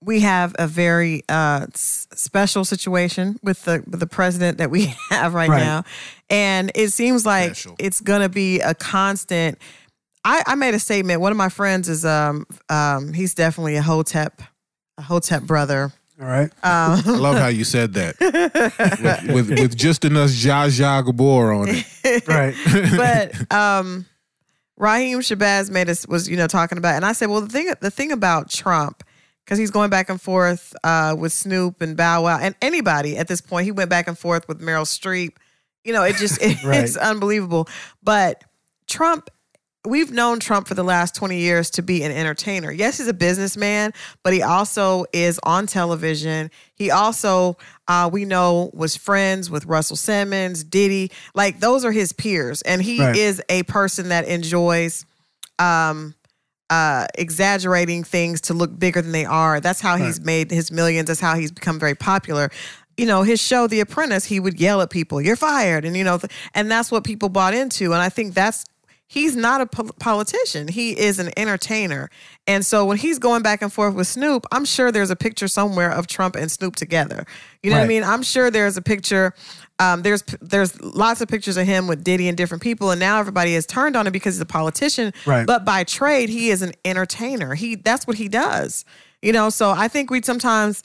we 0.00 0.20
have 0.20 0.54
a 0.58 0.66
very 0.66 1.22
uh, 1.28 1.66
special 1.74 2.64
situation 2.64 3.38
with 3.42 3.64
the 3.64 3.82
with 3.88 4.00
the 4.00 4.06
president 4.06 4.58
that 4.58 4.70
we 4.70 4.86
have 5.10 5.34
right, 5.34 5.48
Right. 5.48 5.60
now, 5.60 5.84
and 6.30 6.70
it 6.74 6.90
seems 6.92 7.24
like 7.26 7.54
Special. 7.56 7.76
it's 7.78 8.00
going 8.00 8.22
to 8.22 8.28
be 8.28 8.60
a 8.60 8.74
constant. 8.74 9.58
I, 10.24 10.42
I 10.46 10.54
made 10.56 10.74
a 10.74 10.80
statement. 10.80 11.20
One 11.20 11.30
of 11.30 11.38
my 11.38 11.48
friends 11.48 11.88
is 11.88 12.04
um 12.04 12.46
um 12.68 13.12
he's 13.12 13.34
definitely 13.34 13.76
a 13.76 13.82
hotep, 13.82 14.42
a 14.98 15.02
hotep 15.02 15.42
brother. 15.44 15.92
All 16.18 16.26
right. 16.26 16.50
Um, 16.64 17.02
I 17.04 17.10
love 17.10 17.36
how 17.36 17.48
you 17.48 17.62
said 17.62 17.92
that 17.92 18.16
with, 19.28 19.32
with 19.50 19.58
with 19.60 19.76
just 19.76 20.04
enough 20.04 20.30
Zsa 20.30 20.66
Zsa 20.68 21.04
Gabor 21.04 21.52
on 21.52 21.68
it. 21.68 22.26
Right. 22.26 22.54
but 22.96 23.52
um, 23.54 24.06
Raheem 24.76 25.20
Shabazz 25.20 25.70
made 25.70 25.88
us 25.88 26.06
was 26.06 26.28
you 26.28 26.36
know 26.36 26.46
talking 26.46 26.78
about, 26.78 26.96
and 26.96 27.04
I 27.04 27.12
said, 27.12 27.28
well, 27.30 27.40
the 27.40 27.48
thing 27.48 27.72
the 27.80 27.90
thing 27.90 28.12
about 28.12 28.50
Trump 28.50 29.02
because 29.44 29.58
he's 29.58 29.70
going 29.70 29.90
back 29.90 30.08
and 30.10 30.20
forth 30.20 30.74
uh, 30.82 31.14
with 31.18 31.32
Snoop 31.32 31.80
and 31.80 31.96
Bow 31.96 32.24
Wow 32.24 32.38
and 32.40 32.54
anybody 32.60 33.16
at 33.16 33.28
this 33.28 33.40
point. 33.40 33.64
He 33.64 33.72
went 33.72 33.88
back 33.90 34.08
and 34.08 34.18
forth 34.18 34.48
with 34.48 34.60
Meryl 34.60 34.84
Streep. 34.84 35.36
You 35.84 35.92
know, 35.92 36.02
it 36.02 36.16
just 36.16 36.38
it, 36.42 36.62
Right. 36.64 36.80
it's 36.80 36.96
unbelievable. 36.96 37.68
But 38.02 38.42
Trump. 38.86 39.30
We've 39.86 40.10
known 40.10 40.40
Trump 40.40 40.66
for 40.68 40.74
the 40.74 40.82
last 40.82 41.14
20 41.14 41.38
years 41.38 41.70
to 41.70 41.82
be 41.82 42.02
an 42.02 42.12
entertainer. 42.12 42.70
Yes, 42.72 42.98
he's 42.98 43.06
a 43.06 43.14
businessman, 43.14 43.92
but 44.22 44.32
he 44.32 44.42
also 44.42 45.04
is 45.12 45.38
on 45.44 45.66
television. 45.66 46.50
He 46.74 46.90
also, 46.90 47.56
uh, 47.88 48.10
we 48.12 48.24
know, 48.24 48.70
was 48.74 48.96
friends 48.96 49.48
with 49.48 49.64
Russell 49.66 49.96
Simmons, 49.96 50.64
Diddy. 50.64 51.10
Like, 51.34 51.60
those 51.60 51.84
are 51.84 51.92
his 51.92 52.12
peers. 52.12 52.62
And 52.62 52.82
he 52.82 53.00
Right. 53.00 53.16
is 53.16 53.40
a 53.48 53.62
person 53.64 54.08
that 54.08 54.26
enjoys 54.26 55.06
um, 55.58 56.14
uh, 56.68 57.06
exaggerating 57.16 58.04
things 58.04 58.40
to 58.42 58.54
look 58.54 58.76
bigger 58.78 59.00
than 59.00 59.12
they 59.12 59.24
are. 59.24 59.60
That's 59.60 59.80
how 59.80 59.96
he's 59.96 60.20
made 60.20 60.50
his 60.50 60.70
millions. 60.70 61.06
That's 61.06 61.20
how 61.20 61.36
he's 61.36 61.52
become 61.52 61.78
very 61.78 61.94
popular. 61.94 62.50
You 62.98 63.06
know, 63.06 63.22
his 63.22 63.40
show, 63.40 63.66
The 63.66 63.80
Apprentice, 63.80 64.24
he 64.24 64.40
would 64.40 64.58
yell 64.60 64.80
at 64.82 64.90
people, 64.90 65.20
"You're 65.20 65.36
fired," 65.36 65.84
and 65.84 65.96
you 65.96 66.02
know, 66.04 66.18
th- 66.18 66.30
and 66.54 66.70
that's 66.70 66.90
what 66.90 67.04
people 67.04 67.28
bought 67.28 67.54
into. 67.54 67.92
And 67.92 68.02
I 68.02 68.08
think 68.08 68.34
that's 68.34 68.64
he's 69.06 69.36
not 69.36 69.60
a 69.60 69.66
pol- 69.66 69.90
politician. 70.00 70.68
He 70.68 70.98
is 70.98 71.18
an 71.18 71.30
entertainer. 71.36 72.10
And 72.46 72.64
so 72.64 72.84
when 72.84 72.96
he's 72.96 73.18
going 73.18 73.42
back 73.42 73.62
and 73.62 73.72
forth 73.72 73.94
with 73.94 74.06
Snoop, 74.06 74.46
I'm 74.52 74.64
sure 74.64 74.90
there's 74.90 75.10
a 75.10 75.16
picture 75.16 75.48
somewhere 75.48 75.90
of 75.90 76.06
Trump 76.06 76.36
and 76.36 76.50
Snoop 76.50 76.76
together. 76.76 77.24
You 77.62 77.70
know 77.70 77.78
what 77.78 77.84
I 77.84 77.88
mean? 77.88 78.04
I'm 78.04 78.22
sure 78.22 78.50
there's 78.50 78.76
a 78.76 78.82
picture. 78.82 79.34
Um, 79.78 80.02
there's 80.02 80.22
there's 80.40 80.80
lots 80.82 81.20
of 81.20 81.28
pictures 81.28 81.56
of 81.56 81.66
him 81.66 81.86
with 81.86 82.02
Diddy 82.02 82.28
and 82.28 82.36
different 82.36 82.62
people, 82.62 82.90
and 82.90 83.00
now 83.00 83.18
everybody 83.18 83.54
has 83.54 83.66
turned 83.66 83.96
on 83.96 84.06
him 84.06 84.12
because 84.12 84.34
he's 84.34 84.40
a 84.40 84.46
politician. 84.46 85.12
Right. 85.26 85.46
But 85.46 85.64
by 85.64 85.84
trade, 85.84 86.28
he 86.28 86.50
is 86.50 86.62
an 86.62 86.72
entertainer. 86.84 87.54
He 87.54 87.74
that's 87.74 88.06
what 88.06 88.16
he 88.16 88.28
does. 88.28 88.84
You 89.20 89.32
know, 89.32 89.50
so 89.50 89.70
I 89.70 89.88
think 89.88 90.10
we 90.10 90.22
sometimes 90.22 90.82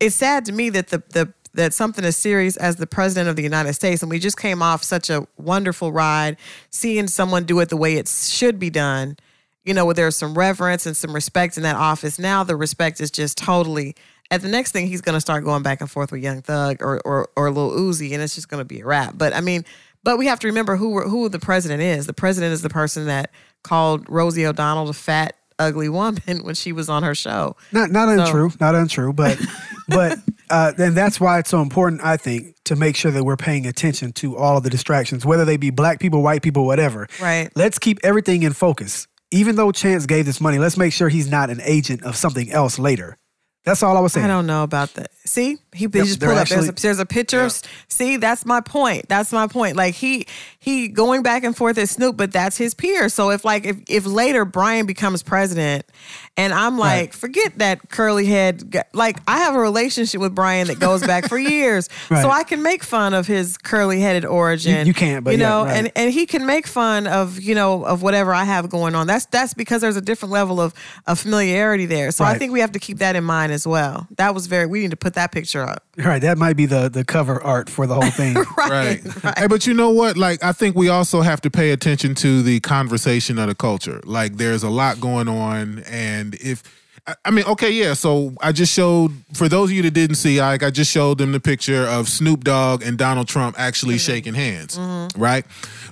it's 0.00 0.16
sad 0.16 0.44
to 0.46 0.52
me 0.52 0.70
that 0.70 0.88
the 0.88 1.02
the 1.10 1.32
that 1.54 1.74
something 1.74 2.04
as 2.04 2.16
serious 2.16 2.56
as 2.56 2.76
the 2.76 2.86
president 2.86 3.28
of 3.28 3.36
the 3.36 3.42
United 3.42 3.74
States, 3.74 4.02
and 4.02 4.10
we 4.10 4.18
just 4.18 4.38
came 4.38 4.62
off 4.62 4.82
such 4.82 5.10
a 5.10 5.26
wonderful 5.36 5.92
ride, 5.92 6.36
seeing 6.70 7.08
someone 7.08 7.44
do 7.44 7.60
it 7.60 7.68
the 7.68 7.76
way 7.76 7.94
it 7.96 8.08
should 8.08 8.58
be 8.58 8.70
done. 8.70 9.16
You 9.64 9.74
know, 9.74 9.84
where 9.84 9.94
there's 9.94 10.16
some 10.16 10.36
reverence 10.36 10.86
and 10.86 10.96
some 10.96 11.14
respect 11.14 11.56
in 11.56 11.62
that 11.62 11.76
office. 11.76 12.18
Now 12.18 12.42
the 12.42 12.56
respect 12.56 13.00
is 13.00 13.10
just 13.10 13.38
totally. 13.38 13.94
At 14.30 14.42
the 14.42 14.48
next 14.48 14.72
thing, 14.72 14.88
he's 14.88 15.02
going 15.02 15.14
to 15.14 15.20
start 15.20 15.44
going 15.44 15.62
back 15.62 15.80
and 15.80 15.90
forth 15.90 16.10
with 16.10 16.22
Young 16.22 16.42
Thug 16.42 16.82
or 16.82 17.00
or 17.04 17.28
or 17.36 17.50
Lil 17.50 17.70
Uzi, 17.70 18.12
and 18.12 18.22
it's 18.22 18.34
just 18.34 18.48
going 18.48 18.60
to 18.60 18.64
be 18.64 18.80
a 18.80 18.86
wrap. 18.86 19.16
But 19.16 19.34
I 19.34 19.40
mean, 19.40 19.64
but 20.02 20.18
we 20.18 20.26
have 20.26 20.40
to 20.40 20.48
remember 20.48 20.76
who 20.76 21.00
who 21.02 21.28
the 21.28 21.38
president 21.38 21.80
is. 21.82 22.06
The 22.06 22.12
president 22.12 22.52
is 22.52 22.62
the 22.62 22.70
person 22.70 23.06
that 23.06 23.30
called 23.62 24.08
Rosie 24.08 24.46
O'Donnell 24.46 24.88
a 24.88 24.92
fat, 24.92 25.36
ugly 25.58 25.88
woman 25.88 26.42
when 26.42 26.54
she 26.54 26.72
was 26.72 26.88
on 26.88 27.02
her 27.02 27.14
show. 27.14 27.56
Not 27.72 27.90
not 27.90 28.08
untrue, 28.08 28.50
not 28.60 28.74
untrue, 28.74 29.12
but 29.12 29.40
but 29.88 30.18
uh, 30.50 30.72
then 30.72 30.94
that's 30.94 31.18
why 31.18 31.38
it's 31.38 31.50
so 31.50 31.62
important, 31.62 32.04
I 32.04 32.16
think, 32.16 32.56
to 32.64 32.76
make 32.76 32.94
sure 32.94 33.10
that 33.10 33.24
we're 33.24 33.36
paying 33.36 33.66
attention 33.66 34.12
to 34.14 34.36
all 34.36 34.58
of 34.58 34.62
the 34.64 34.70
distractions, 34.70 35.24
whether 35.24 35.44
they 35.44 35.56
be 35.56 35.70
black 35.70 35.98
people, 35.98 36.22
white 36.22 36.42
people, 36.42 36.66
whatever. 36.66 37.08
Right. 37.20 37.50
Let's 37.54 37.78
keep 37.78 37.98
everything 38.02 38.42
in 38.42 38.52
focus. 38.52 39.08
Even 39.30 39.56
though 39.56 39.72
Chance 39.72 40.04
gave 40.04 40.26
this 40.26 40.42
money, 40.42 40.58
let's 40.58 40.76
make 40.76 40.92
sure 40.92 41.08
he's 41.08 41.30
not 41.30 41.48
an 41.48 41.60
agent 41.62 42.02
of 42.02 42.16
something 42.16 42.52
else 42.52 42.78
later. 42.78 43.16
That's 43.64 43.82
all 43.82 43.96
I 43.96 44.00
was 44.00 44.12
saying. 44.12 44.26
I 44.26 44.28
don't 44.28 44.46
know 44.46 44.62
about 44.62 44.92
that. 44.94 45.10
See, 45.24 45.56
he, 45.72 45.84
he 45.84 45.88
just 45.88 46.20
pulled 46.20 46.36
up. 46.36 46.48
There's 46.48 46.68
a, 46.68 46.72
there's 46.72 46.98
a 46.98 47.06
picture. 47.06 47.40
of 47.42 47.60
See, 47.88 48.16
that's 48.18 48.44
my 48.44 48.60
point. 48.60 49.08
That's 49.08 49.32
my 49.32 49.46
point. 49.46 49.76
Like 49.76 49.94
he 49.94 50.26
he 50.58 50.88
going 50.88 51.22
back 51.22 51.44
and 51.44 51.56
forth 51.56 51.78
at 51.78 51.88
Snoop, 51.88 52.16
but 52.16 52.32
that's 52.32 52.56
his 52.58 52.74
peer. 52.74 53.08
So 53.08 53.30
if 53.30 53.44
like 53.44 53.64
if 53.64 53.78
if 53.88 54.04
later 54.06 54.44
Brian 54.44 54.86
becomes 54.86 55.22
president, 55.22 55.86
and 56.36 56.52
I'm 56.52 56.78
like, 56.78 56.92
Right. 56.92 57.14
forget 57.14 57.58
that 57.58 57.88
curly 57.90 58.26
head. 58.26 58.74
Like 58.92 59.18
I 59.26 59.38
have 59.38 59.54
a 59.54 59.58
relationship 59.58 60.20
with 60.20 60.34
Brian 60.34 60.66
that 60.68 60.78
goes 60.78 61.04
back 61.06 61.28
for 61.28 61.38
years, 61.38 61.88
Right. 62.10 62.22
so 62.22 62.30
I 62.30 62.44
can 62.44 62.62
make 62.62 62.82
fun 62.84 63.14
of 63.14 63.26
his 63.26 63.56
curly 63.58 64.00
headed 64.00 64.24
origin. 64.24 64.86
You- 64.86 64.92
you 64.92 64.94
can't, 64.94 65.24
but 65.24 65.30
you 65.32 65.40
yeah, 65.40 65.48
know, 65.48 65.64
right. 65.64 65.76
and 65.76 65.92
and 65.96 66.12
he 66.12 66.26
can 66.26 66.44
make 66.44 66.66
fun 66.66 67.06
of 67.06 67.40
you 67.40 67.54
know 67.54 67.82
of 67.84 68.02
whatever 68.02 68.34
I 68.34 68.44
have 68.44 68.68
going 68.68 68.94
on. 68.94 69.06
That's 69.06 69.24
that's 69.26 69.54
because 69.54 69.80
there's 69.80 69.96
a 69.96 70.02
different 70.02 70.32
level 70.32 70.60
of 70.60 70.74
of 71.06 71.18
familiarity 71.18 71.86
there. 71.86 72.10
So 72.10 72.24
I 72.24 72.36
think 72.36 72.52
we 72.52 72.60
have 72.60 72.72
to 72.72 72.78
keep 72.78 72.98
that 72.98 73.16
in 73.16 73.24
mind 73.24 73.52
as 73.52 73.66
well. 73.66 74.06
That 74.18 74.34
was 74.34 74.46
very. 74.48 74.66
We 74.66 74.80
need 74.80 74.90
to 74.90 74.96
put 74.98 75.14
that 75.14 75.32
picture 75.32 75.61
up. 75.62 75.84
All 75.98 76.06
right, 76.06 76.20
that 76.22 76.38
might 76.38 76.56
be 76.56 76.66
the 76.66 76.88
the 76.88 77.04
cover 77.04 77.42
art 77.42 77.68
for 77.70 77.86
the 77.86 77.94
whole 77.94 78.10
thing. 78.10 78.36
Right. 78.56 79.02
Hey, 79.36 79.48
but 79.48 79.66
you 79.66 79.74
know 79.74 79.90
what? 79.90 80.16
Like, 80.16 80.42
I 80.42 80.52
think 80.52 80.76
we 80.76 80.88
also 80.88 81.20
have 81.20 81.40
to 81.42 81.50
pay 81.50 81.72
attention 81.72 82.14
to 82.16 82.42
the 82.42 82.60
conversation 82.60 83.38
of 83.38 83.48
the 83.48 83.54
culture. 83.54 84.00
Like, 84.04 84.36
there's 84.36 84.62
a 84.62 84.70
lot 84.70 85.00
going 85.00 85.28
on, 85.28 85.80
and 85.80 86.34
if 86.36 86.62
I- 87.06 87.16
I 87.24 87.30
mean, 87.30 87.44
okay, 87.46 87.70
yeah. 87.70 87.94
So 87.94 88.34
I 88.40 88.52
just 88.52 88.72
showed 88.72 89.12
for 89.34 89.48
those 89.48 89.70
of 89.70 89.76
you 89.76 89.82
that 89.82 89.90
didn't 89.90 90.16
see, 90.16 90.40
like 90.40 90.62
I 90.62 90.70
just 90.70 90.90
showed 90.90 91.18
them 91.18 91.32
the 91.32 91.40
picture 91.40 91.86
of 91.86 92.08
Snoop 92.08 92.44
Dogg 92.44 92.82
and 92.82 92.96
Donald 92.96 93.28
Trump 93.28 93.56
actually 93.58 93.96
mm-hmm. 93.96 94.12
shaking 94.12 94.34
hands, 94.34 94.78
mm-hmm. 94.78 95.20
right? 95.20 95.44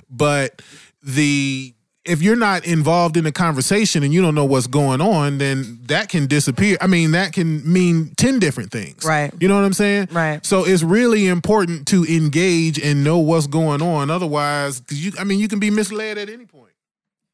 But 0.09 0.61
the 1.03 1.73
if 2.03 2.21
you're 2.21 2.35
not 2.35 2.65
involved 2.65 3.15
in 3.15 3.23
the 3.23 3.31
conversation 3.31 4.01
and 4.01 4.13
you 4.13 4.21
don't 4.21 4.33
know 4.33 4.45
what's 4.45 4.67
going 4.67 5.01
on, 5.01 5.37
then 5.37 5.79
that 5.83 6.09
can 6.09 6.25
disappear. 6.25 6.77
I 6.81 6.87
mean, 6.87 7.11
that 7.11 7.31
can 7.31 7.71
mean 7.71 8.13
10 8.17 8.39
different 8.39 8.71
things. 8.71 9.05
Right. 9.05 9.31
You 9.39 9.47
know 9.47 9.55
what 9.55 9.65
I'm 9.65 9.73
saying? 9.73 10.09
Right. 10.11 10.43
So 10.43 10.65
it's 10.65 10.81
really 10.81 11.27
important 11.27 11.87
to 11.89 12.03
engage 12.05 12.79
and 12.79 13.03
know 13.03 13.19
what's 13.19 13.47
going 13.47 13.81
on. 13.83 14.09
Otherwise, 14.09 14.79
because 14.79 15.05
you, 15.05 15.11
I 15.19 15.23
mean, 15.23 15.39
you 15.39 15.47
can 15.47 15.59
be 15.59 15.69
misled 15.69 16.17
at 16.17 16.29
any 16.29 16.45
point. 16.45 16.73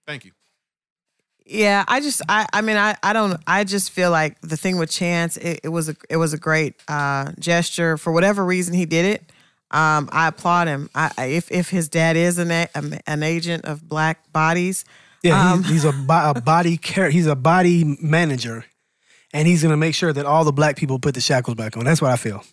Thank 0.06 0.26
you. 0.26 0.32
Yeah, 1.50 1.86
I 1.88 2.02
just 2.02 2.22
I 2.28 2.46
I 2.52 2.62
mean 2.62 2.76
I 2.76 2.98
I 3.02 3.14
don't 3.14 3.42
I 3.48 3.64
just 3.64 3.92
feel 3.92 4.12
like 4.12 4.40
the 4.42 4.58
thing 4.58 4.78
with 4.78 4.92
Chance 4.92 5.38
it, 5.38 5.62
it 5.64 5.70
was 5.70 5.88
a 5.88 5.96
it 6.10 6.18
was 6.18 6.34
a 6.34 6.38
great 6.38 6.76
uh, 6.90 7.32
gesture 7.40 7.98
for 7.98 8.12
whatever 8.12 8.44
reason 8.44 8.74
he 8.74 8.86
did 8.86 9.06
it. 9.06 9.24
Um, 9.72 10.08
I 10.12 10.28
applaud 10.30 10.68
him. 10.68 10.90
I, 10.96 11.12
I 11.18 11.26
if 11.26 11.52
if 11.52 11.70
his 11.70 11.90
dad 11.90 12.16
is 12.16 12.38
an 12.38 12.52
a, 12.52 12.68
an 13.06 13.22
agent 13.24 13.66
of 13.66 13.88
black 13.88 14.32
bodies, 14.32 14.86
Yeah, 15.24 15.52
Um, 15.54 15.64
he's, 15.64 15.72
he's 15.72 15.86
a, 15.86 15.92
bo- 16.08 16.32
a 16.36 16.42
body 16.42 16.78
care. 16.78 17.10
He's 17.10 17.28
a 17.28 17.36
body 17.36 17.98
manager, 18.02 18.66
and 19.34 19.48
he's 19.48 19.62
gonna 19.64 19.76
make 19.78 19.94
sure 19.96 20.14
that 20.14 20.26
all 20.26 20.46
the 20.46 20.54
black 20.54 20.78
people 20.78 21.00
put 21.00 21.16
the 21.16 21.22
shackles 21.22 21.56
back 21.56 21.76
on. 21.76 21.84
That's 21.84 22.02
what 22.02 22.12
I 22.12 22.16
feel, 22.16 22.44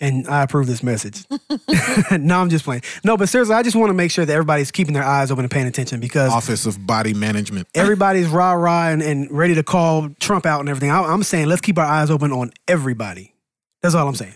and 0.00 0.26
I 0.28 0.42
approve 0.42 0.66
this 0.66 0.82
message. 0.82 1.24
no, 2.18 2.40
I'm 2.40 2.50
just 2.50 2.64
playing. 2.64 2.82
No, 3.04 3.16
but 3.16 3.28
seriously, 3.28 3.54
I 3.54 3.62
just 3.62 3.76
want 3.76 3.90
to 3.90 3.94
make 3.94 4.10
sure 4.10 4.24
that 4.26 4.32
everybody's 4.32 4.70
keeping 4.70 4.94
their 4.94 5.04
eyes 5.04 5.30
open 5.30 5.44
and 5.44 5.50
paying 5.50 5.66
attention 5.66 6.00
because 6.00 6.30
Office 6.30 6.66
of 6.66 6.86
Body 6.86 7.14
Management. 7.14 7.68
everybody's 7.74 8.28
rah 8.28 8.52
rah 8.52 8.88
and, 8.88 9.00
and 9.02 9.30
ready 9.30 9.54
to 9.54 9.62
call 9.62 10.10
Trump 10.20 10.44
out 10.44 10.60
and 10.60 10.68
everything. 10.68 10.90
I, 10.90 11.00
I'm 11.02 11.22
saying 11.22 11.46
let's 11.46 11.60
keep 11.62 11.78
our 11.78 11.86
eyes 11.86 12.10
open 12.10 12.32
on 12.32 12.52
everybody. 12.68 13.34
That's 13.80 13.94
all 13.94 14.06
I'm 14.06 14.14
saying. 14.14 14.34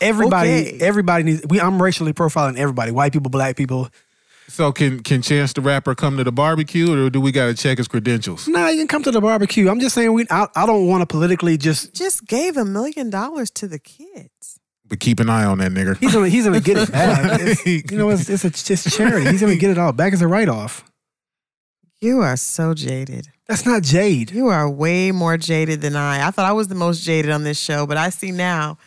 Everybody, 0.00 0.50
Okay. 0.50 0.78
everybody 0.80 1.24
needs. 1.24 1.42
We, 1.48 1.60
I'm 1.60 1.80
racially 1.82 2.12
profiling 2.12 2.56
everybody: 2.56 2.90
white 2.92 3.12
people, 3.12 3.30
black 3.30 3.56
people. 3.56 3.88
So 4.48 4.72
can 4.72 5.02
can 5.02 5.20
Chance 5.20 5.52
the 5.54 5.60
Rapper 5.60 5.94
come 5.94 6.16
to 6.16 6.24
the 6.24 6.32
barbecue, 6.32 6.90
or 7.06 7.10
do 7.10 7.20
we 7.20 7.32
got 7.32 7.46
to 7.46 7.54
check 7.54 7.78
his 7.78 7.86
credentials? 7.88 8.48
Nah, 8.48 8.68
you 8.68 8.78
can 8.78 8.88
come 8.88 9.02
to 9.02 9.10
the 9.10 9.20
barbecue. 9.20 9.68
I'm 9.68 9.80
just 9.80 9.94
saying 9.94 10.12
we. 10.12 10.26
I, 10.30 10.46
I 10.56 10.64
don't 10.66 10.86
want 10.86 11.02
to 11.02 11.06
politically 11.06 11.58
just. 11.58 11.94
just 11.94 12.26
gave 12.26 12.56
a 12.56 12.64
million 12.64 13.10
dollars 13.10 13.50
to 13.52 13.68
the 13.68 13.78
kids. 13.78 14.58
But 14.86 15.00
keep 15.00 15.20
an 15.20 15.28
eye 15.28 15.44
on 15.44 15.58
that 15.58 15.72
nigga. 15.72 15.98
He's 15.98 16.14
gonna. 16.14 16.28
He's 16.30 16.44
gonna 16.46 16.60
get 16.60 16.78
it 16.78 16.90
back. 16.90 17.40
It's- 17.40 17.66
you 17.66 17.98
know, 17.98 18.08
it's 18.10 18.28
it's 18.30 18.44
a 18.44 18.50
just 18.50 18.90
charity. 18.96 19.30
He's 19.30 19.40
gonna 19.42 19.56
get 19.56 19.70
it 19.70 19.76
all 19.78 19.92
back 19.92 20.12
as 20.14 20.22
a 20.22 20.28
write 20.28 20.48
off. 20.48 20.82
You 22.00 22.20
are 22.20 22.36
so 22.36 22.74
jaded. 22.74 23.28
That's 23.48 23.66
not 23.66 23.82
Jade. 23.82 24.30
You 24.30 24.48
are 24.48 24.70
way 24.70 25.10
more 25.10 25.36
jaded 25.36 25.80
than 25.80 25.96
I. 25.96 26.26
I 26.26 26.30
thought 26.30 26.46
I 26.46 26.52
was 26.52 26.68
the 26.68 26.74
most 26.76 27.02
jaded 27.02 27.30
on 27.32 27.42
this 27.44 27.58
show, 27.58 27.86
but 27.86 27.96
I 27.96 28.10
see 28.10 28.30
now 28.30 28.78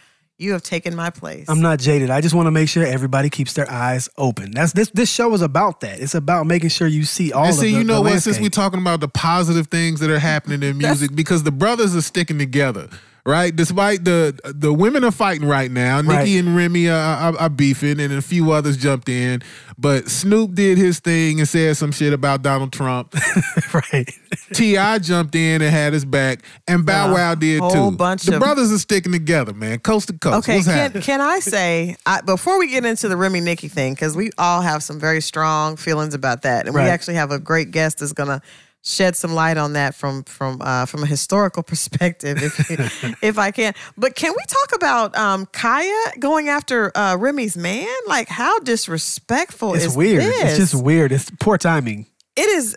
you 0.42 0.54
have 0.54 0.64
taken 0.64 0.96
my 0.96 1.10
place. 1.10 1.48
I'm 1.48 1.62
not 1.62 1.80
jaded. 1.80 2.10
I 2.10 2.20
just 2.20 2.34
want 2.34 2.48
to 2.48 2.52
make 2.52 2.68
sure 2.68 2.84
everybody 2.84 3.30
keeps 3.30 3.54
their 3.54 3.70
eyes 3.70 4.10
open. 4.18 4.52
That's 4.52 4.74
this. 4.74 4.90
This 4.90 5.10
show 5.12 5.34
is 5.34 5.42
about 5.42 5.82
that. 5.82 6.00
It's 6.00 6.16
about 6.16 6.48
making 6.48 6.70
sure 6.70 6.88
you 6.88 7.04
see 7.04 7.32
all 7.32 7.44
And 7.44 7.54
of 7.54 7.60
see, 7.60 7.72
the, 7.72 7.78
you 7.78 7.84
know 7.84 8.04
the 8.04 8.10
what? 8.10 8.22
Since 8.22 8.40
we're 8.40 8.50
talking 8.50 8.80
about 8.80 9.00
the 9.00 9.08
positive 9.08 9.68
things 9.68 10.00
that 10.00 10.10
are 10.10 10.20
happening 10.20 10.64
in 10.64 10.78
music, 10.80 11.16
because 11.16 11.44
the 11.44 11.52
brothers 11.52 11.96
are 11.96 12.02
sticking 12.02 12.40
together, 12.40 12.90
right? 13.26 13.56
Despite 13.56 14.04
the 14.06 14.38
the 14.44 14.74
women 14.74 15.04
are 15.04 15.12
fighting 15.12 15.48
right 15.48 15.70
now. 15.72 16.02
Right. 16.02 16.20
Nicki 16.20 16.38
and 16.38 16.56
Remy 16.56 16.90
are, 16.90 16.94
are, 17.34 17.38
are 17.38 17.50
beefing, 17.50 18.00
and 18.00 18.14
a 18.14 18.22
few 18.22 18.52
others 18.52 18.78
jumped 18.78 19.10
in. 19.10 19.42
But 19.78 20.10
Snoop 20.10 20.54
did 20.54 20.78
his 20.78 21.00
thing 21.00 21.40
and 21.40 21.48
said 21.50 21.76
some 21.76 21.92
shit 21.92 22.14
about 22.14 22.44
Donald 22.44 22.72
Trump. 22.72 23.16
right. 23.74 24.08
T.I. 24.54 25.00
jumped 25.00 25.34
in 25.34 25.62
and 25.62 25.72
had 25.72 25.94
his 25.94 26.06
back, 26.06 26.42
and 26.68 26.86
Bow 26.86 27.14
Wow 27.14 27.34
did 27.36 27.60
whole 27.62 27.90
too. 27.92 27.98
bunch 27.98 28.24
the 28.24 28.36
of- 28.36 28.40
brothers 28.42 28.72
are 28.72 28.78
sticking 28.78 29.12
together, 29.12 29.54
man, 29.54 29.80
coast 29.80 30.08
to 30.10 30.14
coast. 30.18 30.38
Okay, 30.48 30.58
What's 30.58 30.68
can, 30.68 30.78
happening? 30.78 31.04
can 31.04 31.22
I 31.22 31.40
say 31.40 31.96
I, 32.06 32.22
before 32.22 32.60
we 32.60 32.68
get 32.70 32.86
into 32.86 33.08
the 33.08 33.18
Remy 33.18 33.42
Nicki 33.42 33.68
thing 33.70 33.94
because 33.94 34.16
we 34.16 34.30
all 34.38 34.62
have 34.62 34.84
some 34.84 35.00
very 35.00 35.22
strong 35.22 35.78
feelings 35.78 36.14
about 36.14 36.44
that, 36.44 36.68
and 36.68 36.76
Right. 36.76 36.84
we 36.84 36.90
actually 36.90 37.16
have 37.16 37.32
a 37.32 37.40
great 37.40 37.72
guest 37.72 38.00
that's 38.00 38.14
gonna 38.14 38.42
shed 38.84 39.16
some 39.16 39.34
light 39.34 39.58
on 39.58 39.74
that 39.74 39.94
from 39.96 40.24
from 40.24 40.62
uh, 40.62 40.86
from 40.86 41.04
a 41.04 41.06
historical 41.06 41.64
perspective, 41.72 42.38
if 42.42 43.20
if 43.24 43.38
I 43.38 43.52
can. 43.52 43.74
But 43.98 44.16
can 44.16 44.32
we 44.32 44.44
talk 44.48 44.76
about 44.76 45.16
um, 45.18 45.46
Khia 45.48 46.20
going 46.20 46.50
after 46.50 46.92
uh, 46.98 47.16
Remy's 47.20 47.56
man? 47.58 47.88
Like 48.08 48.28
how 48.28 48.60
disrespectful 48.60 49.76
It's 49.76 49.86
is 49.86 49.96
weird. 49.98 50.22
This? 50.24 50.44
It's 50.60 50.72
just 50.72 50.84
weird. 50.84 51.12
It's 51.12 51.30
poor 51.40 51.58
timing. 51.58 52.06
it 52.36 52.48
is 52.50 52.76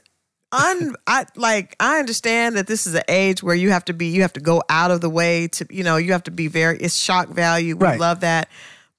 un 0.52 0.94
I 1.08 1.26
like 1.34 1.74
I 1.80 1.98
understand 1.98 2.56
that 2.56 2.68
this 2.68 2.86
is 2.86 2.94
an 2.94 3.02
age 3.08 3.42
where 3.42 3.56
you 3.56 3.70
have 3.70 3.84
to 3.86 3.92
be 3.92 4.06
you 4.06 4.22
have 4.22 4.32
to 4.34 4.40
go 4.40 4.62
out 4.68 4.92
of 4.92 5.00
the 5.00 5.10
way 5.10 5.48
to 5.48 5.66
you 5.68 5.82
know 5.82 5.96
you 5.96 6.12
have 6.12 6.22
to 6.24 6.30
be 6.30 6.46
very 6.46 6.78
it's 6.78 6.94
shock 6.96 7.28
value 7.28 7.74
we 7.76 7.84
Right. 7.84 7.98
love 7.98 8.20
that 8.20 8.48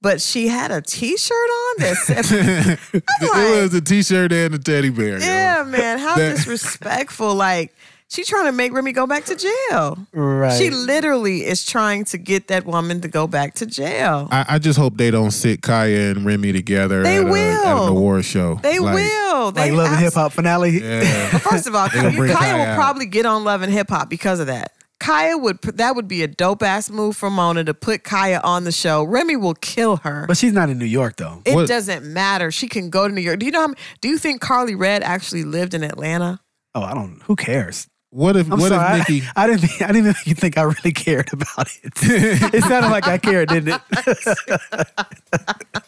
but 0.02 0.22
she 0.22 0.48
had 0.48 0.72
a 0.72 0.82
t-shirt 0.82 1.32
on 1.34 1.76
that 1.80 1.96
said 2.06 2.80
it 3.22 3.62
was 3.64 3.74
a 3.74 3.82
t-shirt 3.82 4.32
and 4.32 4.54
a 4.56 4.60
teddy 4.60 4.90
bear. 4.90 5.18
yo. 5.20 5.26
yeah 5.26 5.64
man 5.68 6.00
how 6.00 6.16
That- 6.16 6.36
disrespectful 6.38 7.34
like 7.36 7.74
she 8.08 8.24
trying 8.24 8.46
to 8.46 8.52
make 8.52 8.72
Remy 8.72 8.92
go 8.92 9.08
back 9.08 9.26
to 9.26 9.36
jail 9.36 9.98
Right. 10.14 10.56
she 10.56 10.70
literally 10.70 11.44
is 11.44 11.66
trying 11.66 12.06
to 12.06 12.20
get 12.20 12.48
that 12.50 12.64
woman 12.66 13.02
to 13.02 13.08
go 13.08 13.26
back 13.26 13.56
to 13.56 13.66
jail 13.66 14.28
I, 14.32 14.46
I 14.50 14.60
just 14.60 14.78
hope 14.78 14.96
they 14.98 15.10
don't 15.10 15.32
sit 15.32 15.62
Khia 15.62 16.12
and 16.12 16.24
Remy 16.24 16.54
together 16.54 17.02
They 17.02 17.18
at, 17.18 17.24
a, 17.24 17.26
at 17.26 17.32
will. 17.32 17.84
an 17.86 17.90
award 17.90 18.24
show. 18.26 18.56
they 18.62 18.78
Like, 18.78 18.94
will 18.96 19.52
they 19.52 19.72
like 19.72 19.78
Love 19.78 19.92
and 19.94 20.00
Hip 20.02 20.14
Hop 20.14 20.32
finale. 20.34 20.80
Yeah. 20.82 21.38
First 21.40 21.66
of 21.68 21.74
all, 21.76 21.90
They 21.90 21.96
gonna 22.02 22.12
bring 22.16 22.32
Khia 22.32 22.38
Khia 22.38 22.68
will 22.70 22.76
probably 22.76 23.08
get 23.08 23.26
on 23.26 23.44
Love 23.44 23.64
and 23.64 23.74
Hip 23.74 23.90
Hop 23.90 24.08
because 24.10 24.40
of 24.40 24.48
that. 24.48 24.72
Khia 25.02 25.40
would 25.42 25.62
that 25.62 25.96
would 25.96 26.08
be 26.08 26.24
a 26.24 26.28
dope 26.28 26.64
ass 26.64 26.90
move 26.90 27.18
for 27.18 27.30
Mona 27.30 27.64
to 27.66 27.74
put 27.74 28.04
Khia 28.04 28.40
on 28.44 28.64
the 28.64 28.72
show. 28.72 29.04
Remy 29.04 29.36
will 29.36 29.54
kill 29.56 29.98
her. 29.98 30.26
But 30.28 30.38
she's 30.38 30.54
not 30.54 30.70
in 30.70 30.78
New 30.80 30.86
York 30.86 31.18
though. 31.18 31.42
it 31.46 31.54
What- 31.56 31.68
doesn't 31.68 32.06
matter. 32.06 32.50
She 32.52 32.68
can 32.68 32.90
go 32.90 33.08
to 33.08 33.14
New 33.14 33.22
York. 33.22 33.40
Do 33.40 33.46
you 33.46 33.52
know? 33.52 33.68
How, 33.68 33.74
do 34.02 34.08
you 34.08 34.18
think 34.18 34.42
Karlie 34.42 34.76
Redd 34.78 35.04
actually 35.04 35.44
lived 35.44 35.74
in 35.74 35.84
Atlanta? 35.84 36.40
Oh, 36.74 36.82
I 36.82 36.94
don't. 36.94 37.22
Who 37.24 37.36
cares? 37.36 37.88
What 38.12 38.38
if 38.38 38.50
I'm 38.50 38.60
what 38.60 38.70
sorry. 38.70 39.02
if 39.02 39.10
Nicki 39.10 39.28
I, 39.36 39.44
I 39.44 39.48
didn't. 39.48 39.60
Think, 39.62 39.82
I 39.82 39.88
didn't 39.88 39.98
even 39.98 40.14
think 40.14 40.38
think 40.40 40.58
I 40.58 40.62
really 40.64 40.92
cared 40.94 41.34
about 41.34 41.68
it. 41.84 41.92
it 42.54 42.64
sounded 42.64 42.90
like 42.90 43.08
I 43.08 43.18
cared, 43.18 43.50
didn't 43.50 43.76
it? 43.76 43.82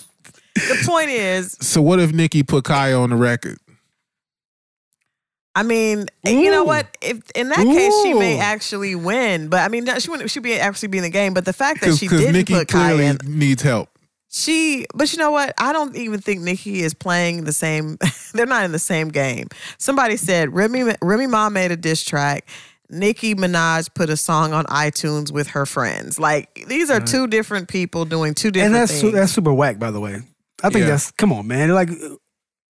The 0.56 0.84
point 0.88 1.10
is, 1.10 1.56
So 1.62 1.82
what 1.84 2.00
if 2.00 2.12
Nicki 2.12 2.42
put 2.42 2.64
Khia 2.66 3.00
on 3.00 3.12
the 3.12 3.16
record? 3.16 3.60
I 5.58 5.64
mean, 5.64 6.06
eh, 6.24 6.40
you 6.40 6.52
know 6.52 6.64
what? 6.64 6.86
If 7.02 7.20
in 7.34 7.50
that 7.50 7.66
case 7.66 8.04
she 8.04 8.14
may 8.14 8.38
actually 8.38 8.94
win, 8.94 9.48
but 9.48 9.62
I 9.62 9.70
mean, 9.70 9.88
she 9.98 10.08
wouldn't. 10.08 10.30
She'd 10.30 10.44
be 10.44 10.54
actually 10.54 10.90
be 10.90 11.00
in 11.00 11.04
the 11.04 11.10
game. 11.10 11.34
But 11.34 11.46
the 11.46 11.54
fact 11.54 11.82
that 11.82 11.96
she 11.96 12.08
didn't 12.08 12.34
Nicki 12.34 12.54
put 12.54 12.68
Khia 12.68 12.72
clearly 12.72 13.06
in, 13.08 13.18
needs 13.26 13.64
help. 13.64 13.90
She, 14.30 14.86
but 14.94 15.12
you 15.12 15.18
know 15.18 15.32
what? 15.32 15.56
I 15.58 15.74
don't 15.74 15.96
even 15.96 16.22
think 16.22 16.42
Nicki 16.42 16.82
is 16.82 16.94
playing 16.94 17.46
the 17.46 17.54
same. 17.54 17.98
they're 18.36 18.46
not 18.46 18.66
in 18.66 18.72
the 18.72 18.78
same 18.78 19.10
game. 19.10 19.48
Somebody 19.80 20.16
said 20.18 20.54
Remy 20.54 20.94
Remy 21.02 21.26
Ma 21.26 21.50
made 21.50 21.72
a 21.72 21.78
diss 21.78 22.04
track. 22.04 22.48
Nicki 22.92 23.34
Minaj 23.34 23.92
put 23.96 24.12
a 24.12 24.16
song 24.16 24.54
on 24.54 24.64
iTunes 24.66 25.32
with 25.32 25.48
her 25.48 25.66
friends. 25.66 26.20
Like 26.20 26.66
these 26.68 26.92
are 26.92 27.00
two 27.00 27.26
different 27.26 27.68
people 27.68 28.06
doing 28.06 28.36
two 28.36 28.52
different 28.52 28.76
and 28.76 28.84
that's 28.84 29.02
things. 29.02 29.12
that's 29.12 29.32
super 29.32 29.54
whack, 29.56 29.80
by 29.80 29.90
the 29.90 30.00
way. 30.00 30.22
I 30.64 30.70
think 30.70 30.84
Yeah. 30.84 30.92
that's 30.92 31.10
come 31.10 31.34
on, 31.34 31.48
man. 31.48 31.70
Like, 31.72 31.90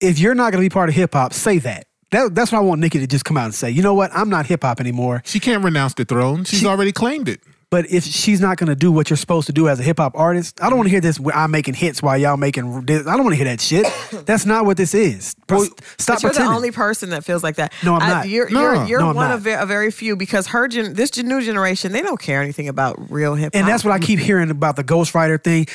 if 0.00 0.20
you're 0.20 0.36
not 0.36 0.52
gonna 0.52 0.62
be 0.62 0.68
part 0.68 0.88
of 0.88 0.94
hip 0.94 1.14
hop, 1.14 1.32
say 1.32 1.58
that. 1.58 1.88
That 2.16 2.34
that's 2.34 2.50
what 2.50 2.58
I 2.58 2.62
want 2.62 2.80
Nicki 2.80 2.98
to 2.98 3.06
just 3.06 3.24
come 3.26 3.36
out 3.36 3.44
and 3.44 3.54
say. 3.54 3.70
You 3.70 3.82
know 3.82 3.92
what? 3.94 4.10
I'm 4.14 4.30
not 4.30 4.46
hip 4.46 4.62
hop 4.62 4.80
anymore. 4.80 5.22
She 5.26 5.38
can't 5.38 5.62
renounce 5.62 5.92
the 5.94 6.04
throne. 6.06 6.44
She's 6.44 6.60
She- 6.60 6.66
already 6.66 6.92
claimed 6.92 7.28
it. 7.28 7.40
But 7.76 7.90
if 7.90 8.04
she's 8.04 8.40
not 8.40 8.56
gonna 8.56 8.74
do 8.74 8.90
what 8.90 9.10
you're 9.10 9.18
supposed 9.18 9.48
to 9.48 9.52
do 9.52 9.68
as 9.68 9.78
a 9.78 9.82
hip 9.82 9.98
hop 9.98 10.12
artist, 10.16 10.62
I 10.62 10.70
don't 10.70 10.78
want 10.78 10.86
to 10.86 10.90
hear 10.90 11.02
this. 11.02 11.20
I'm 11.34 11.50
making 11.50 11.74
hits 11.74 12.02
while 12.02 12.16
y'all 12.16 12.38
making. 12.38 12.86
This. 12.86 13.06
I 13.06 13.16
don't 13.16 13.24
want 13.24 13.34
to 13.34 13.36
hear 13.36 13.44
that 13.54 13.60
shit. 13.60 13.86
That's 14.24 14.46
not 14.46 14.64
what 14.64 14.78
this 14.78 14.94
is. 14.94 15.34
Pro- 15.46 15.64
stop 15.64 15.74
but 16.06 16.22
you're 16.22 16.30
pretending. 16.30 16.50
the 16.52 16.56
only 16.56 16.70
person 16.70 17.10
that 17.10 17.22
feels 17.22 17.42
like 17.42 17.56
that. 17.56 17.74
No, 17.84 17.94
I'm 17.96 18.00
I- 18.00 18.08
not. 18.08 18.28
You're, 18.30 18.48
No. 18.48 18.60
you're, 18.62 18.84
you're 18.86 19.00
No, 19.00 19.12
one 19.12 19.30
of 19.30 19.46
a 19.46 19.66
very 19.66 19.90
few 19.90 20.16
because 20.16 20.46
her 20.46 20.68
gen, 20.68 20.94
this 20.94 21.14
new 21.18 21.42
generation, 21.42 21.92
they 21.92 22.00
don't 22.00 22.18
care 22.18 22.40
anything 22.40 22.66
about 22.66 23.10
real 23.10 23.34
hip 23.34 23.52
hop. 23.52 23.60
And 23.60 23.68
that's 23.68 23.84
what 23.84 23.92
I 23.92 23.98
keep 23.98 24.20
hearing 24.20 24.48
about 24.50 24.76
the 24.76 24.84
ghostwriter 24.84 25.38
thing. 25.44 25.66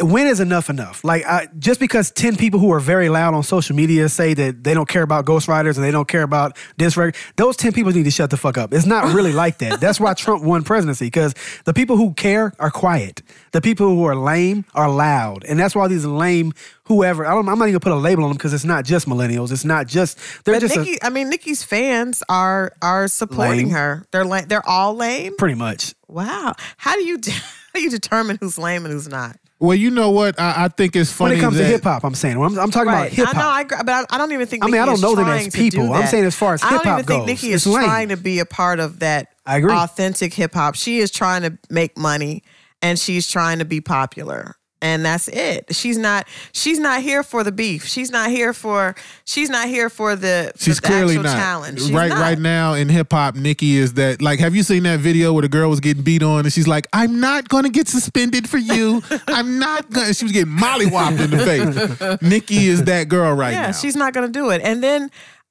When 0.00 0.28
is 0.28 0.40
enough 0.40 0.70
enough? 0.70 1.04
Like, 1.04 1.26
I, 1.26 1.48
just 1.58 1.78
because 1.78 2.10
10 2.10 2.36
people 2.38 2.58
who 2.58 2.72
are 2.72 2.80
very 2.80 3.10
loud 3.10 3.34
on 3.34 3.42
social 3.42 3.76
media 3.76 4.08
say 4.08 4.32
that 4.32 4.64
they 4.64 4.72
don't 4.72 4.88
care 4.88 5.02
about 5.02 5.26
ghostwriters 5.26 5.76
and 5.76 5.84
they 5.84 5.90
don't 5.90 6.08
care 6.08 6.22
about 6.22 6.56
this 6.78 6.96
record, 6.96 7.16
those 7.36 7.54
10 7.58 7.72
people 7.74 7.92
need 7.92 8.04
to 8.04 8.10
shut 8.10 8.30
the 8.30 8.38
fuck 8.38 8.56
up. 8.56 8.72
It's 8.72 8.86
not 8.86 9.14
really 9.14 9.34
like 9.34 9.58
that. 9.58 9.78
That's 9.78 10.00
why 10.00 10.14
Trump 10.14 10.42
won 10.42 10.64
presidency 10.64 11.04
because 11.04 11.34
the 11.64 11.72
people 11.74 11.96
who 11.96 12.12
care 12.14 12.52
are 12.58 12.70
quiet. 12.70 13.22
The 13.52 13.60
people 13.60 13.86
who 13.88 14.04
are 14.04 14.14
lame 14.16 14.64
are 14.74 14.90
loud. 14.90 15.44
And 15.44 15.58
that's 15.58 15.74
why 15.74 15.88
these 15.88 16.04
lame, 16.06 16.52
whoever, 16.84 17.26
I 17.26 17.30
don't, 17.34 17.48
I'm 17.48 17.58
not 17.58 17.66
even 17.68 17.72
gonna 17.72 17.80
put 17.80 17.92
a 17.92 17.96
label 17.96 18.24
on 18.24 18.30
them 18.30 18.36
because 18.36 18.52
it's 18.54 18.64
not 18.64 18.84
just 18.84 19.08
millennials. 19.08 19.50
It's 19.52 19.64
not 19.64 19.86
just, 19.86 20.18
they're 20.44 20.54
But 20.54 20.60
just 20.60 20.76
a- 20.76 20.80
Nicki, 20.80 21.02
I 21.02 21.10
mean, 21.10 21.28
Nicki's 21.30 21.62
fans 21.62 22.22
are 22.28 22.72
are 22.82 23.08
supporting 23.08 23.66
Lame. 23.66 23.70
her. 23.70 24.06
They're 24.12 24.42
they're 24.42 24.68
all 24.68 24.94
lame. 24.94 25.36
pretty 25.36 25.54
much. 25.56 25.94
Wow. 26.08 26.54
How 26.76 26.94
do 26.94 27.04
you 27.04 27.18
de- 27.18 27.30
how 27.32 27.42
do 27.74 27.80
you 27.82 27.90
determine 27.90 28.38
who's 28.40 28.58
lame 28.58 28.84
and 28.84 28.92
who's 28.92 29.08
not? 29.08 29.36
Well, 29.60 29.74
you 29.76 29.90
know 29.90 30.10
what? 30.10 30.40
I, 30.40 30.64
I 30.64 30.68
think 30.68 30.96
it's 30.96 31.12
funny 31.12 31.32
When 31.32 31.38
it 31.38 31.42
comes 31.42 31.56
that 31.58 31.64
to 31.64 31.68
hip 31.68 31.82
hop, 31.82 32.02
I'm 32.02 32.14
saying. 32.14 32.38
When 32.38 32.50
I'm, 32.52 32.58
I'm 32.58 32.70
talking 32.70 32.88
about 32.88 33.02
Right. 33.02 33.12
hip 33.12 33.28
I 33.28 33.32
know, 33.32 33.40
hop. 33.40 33.54
I, 33.54 33.60
agree, 33.60 33.78
but 33.84 33.90
I, 33.90 34.04
I 34.14 34.18
don't 34.18 34.32
even 34.32 34.46
think. 34.46 34.64
I 34.64 34.66
mean, 34.66 34.72
Nicki 34.72 34.82
I 34.82 34.86
don't 34.86 35.00
know 35.02 35.14
them 35.14 35.26
trying 35.26 35.46
as 35.48 35.52
to 35.52 35.58
people. 35.58 35.92
I'm 35.92 36.06
saying 36.06 36.24
as 36.24 36.34
far 36.34 36.54
as 36.54 36.62
I 36.62 36.70
don't 36.70 36.78
hip-hop 36.78 36.98
even 37.00 37.06
think 37.06 37.20
goes, 37.20 37.26
Nicki 37.26 37.52
it's 37.52 37.66
is 37.66 37.72
lame. 37.72 37.84
trying 37.84 38.08
to 38.08 38.16
be 38.16 38.38
a 38.38 38.46
part 38.46 38.80
of 38.80 39.00
that. 39.00 39.28
I 39.44 39.58
agree. 39.58 39.72
Authentic 39.72 40.32
hip 40.32 40.54
hop. 40.54 40.76
She 40.76 40.98
is 40.98 41.10
trying 41.10 41.42
to 41.42 41.58
make 41.68 41.98
money, 41.98 42.42
and 42.80 42.98
she's 42.98 43.28
trying 43.28 43.58
to 43.58 43.64
be 43.66 43.80
popular. 43.82 44.56
And 44.82 45.04
that's 45.04 45.28
it. 45.28 45.66
She's 45.76 45.98
not. 45.98 46.26
She's 46.52 46.78
not 46.78 47.02
here 47.02 47.22
for 47.22 47.44
the 47.44 47.52
beef. 47.52 47.84
She's 47.86 48.10
not 48.10 48.30
here 48.30 48.54
for. 48.54 48.94
She's 49.26 49.50
not 49.50 49.68
here 49.68 49.90
for 49.90 50.16
the. 50.16 50.52
for 50.56 50.62
She's 50.64 50.80
the 50.80 50.86
clearly 50.86 51.16
not. 51.18 51.36
challenge. 51.36 51.80
She's 51.80 51.92
right, 51.92 52.08
not. 52.08 52.18
right 52.18 52.38
now 52.38 52.72
in 52.72 52.88
hip 52.88 53.12
hop, 53.12 53.34
Nicki 53.34 53.76
is 53.76 53.94
that. 53.94 54.22
Like, 54.22 54.38
have 54.40 54.54
you 54.56 54.62
seen 54.62 54.84
that 54.84 55.00
video 55.00 55.34
where 55.34 55.42
the 55.42 55.48
girl 55.48 55.68
was 55.68 55.80
getting 55.80 56.02
beat 56.02 56.22
on 56.22 56.46
and 56.46 56.52
she's 56.52 56.66
like, 56.66 56.86
"I'm 56.94 57.20
not 57.20 57.48
going 57.50 57.64
to 57.64 57.70
get 57.70 57.88
suspended 57.88 58.48
for 58.48 58.56
you. 58.58 59.02
I'm 59.28 59.58
not 59.58 59.90
going." 59.90 60.06
to 60.06 60.14
She 60.14 60.24
was 60.24 60.32
getting 60.32 60.54
mollywopped 60.56 61.20
in 61.20 61.30
the 61.30 61.38
face. 61.38 62.22
Nicki 62.22 62.66
is 62.68 62.84
that 62.84 63.08
girl 63.10 63.34
right 63.34 63.52
now. 63.52 63.60
yeah, 63.60 63.66
now. 63.66 63.72
she's 63.72 63.96
not 63.96 64.14
going 64.14 64.26
to 64.26 64.32
do 64.32 64.48
it. 64.48 64.62
And 64.64 64.82
then 64.82 65.10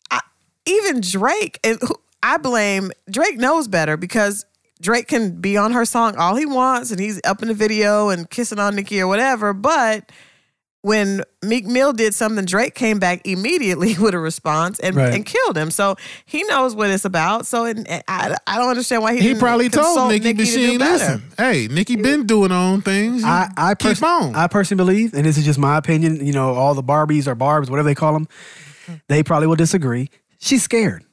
I, 0.10 0.22
even 0.66 1.02
Drake, 1.02 1.60
and 1.64 1.80
I 2.24 2.38
blame 2.38 2.92
Drake 3.12 3.38
knows 3.38 3.68
better 3.68 3.96
because 3.96 4.46
Drake 4.82 5.08
can 5.08 5.42
be 5.42 5.58
on 5.58 5.72
her 5.74 5.84
song 5.86 6.16
all 6.16 6.36
he 6.36 6.46
wants, 6.46 6.92
and 6.92 7.00
he's 7.00 7.20
up 7.26 7.42
in 7.42 7.48
the 7.50 7.54
video 7.54 8.10
and 8.10 8.30
kissing 8.30 8.60
on 8.60 8.76
Nicki 8.76 9.02
or 9.02 9.08
whatever. 9.08 9.54
But 9.54 10.10
when 10.82 11.22
Meek 11.44 11.66
Mill 11.66 11.92
did 11.92 12.16
something, 12.16 12.46
Drake 12.46 12.76
came 12.76 13.00
back 13.00 13.28
immediately 13.28 13.98
with 14.00 14.14
a 14.14 14.20
response 14.20 14.80
and, 14.80 14.96
Right. 14.96 15.14
and 15.14 15.26
killed 15.26 15.58
him. 15.58 15.72
So 15.72 15.98
he 16.26 16.44
knows 16.44 16.74
what 16.76 16.90
it's 16.90 17.04
about. 17.04 17.46
So 17.46 17.66
it, 17.66 17.78
I, 18.08 18.38
I 18.48 18.58
don't 18.58 18.70
understand 18.70 19.02
why 19.02 19.16
he 19.16 19.20
he 19.20 19.28
didn't 19.28 19.42
probably 19.42 19.68
told 19.68 19.86
consult 19.88 20.12
Nicki 20.12 20.32
Nicki 20.34 20.46
to 20.46 20.52
do 20.56 20.62
Machine, 20.78 20.80
"Listen, 20.80 21.24
hey, 21.38 21.68
Nicki 21.70 21.98
been 21.98 22.26
doing 22.26 22.52
her 22.52 22.56
own 22.56 22.82
things. 22.82 23.24
I, 23.26 23.52
I, 23.58 23.76
keep 23.76 23.90
pers- 23.90 24.04
on." 24.04 24.34
I 24.36 24.48
personally 24.48 24.82
believe, 24.82 25.14
and 25.14 25.26
this 25.26 25.38
is 25.38 25.44
just 25.44 25.60
my 25.60 25.76
opinion, 25.78 26.26
you 26.26 26.32
know, 26.32 26.54
all 26.54 26.74
the 26.74 26.84
Barbies 26.84 27.28
or 27.28 27.36
Barbs, 27.36 27.70
whatever 27.70 27.88
they 27.90 27.96
call 27.96 28.14
them, 28.14 28.30
they 29.10 29.24
probably 29.24 29.48
will 29.48 29.58
disagree. 29.58 30.10
She's 30.40 30.64
scared. 30.64 31.04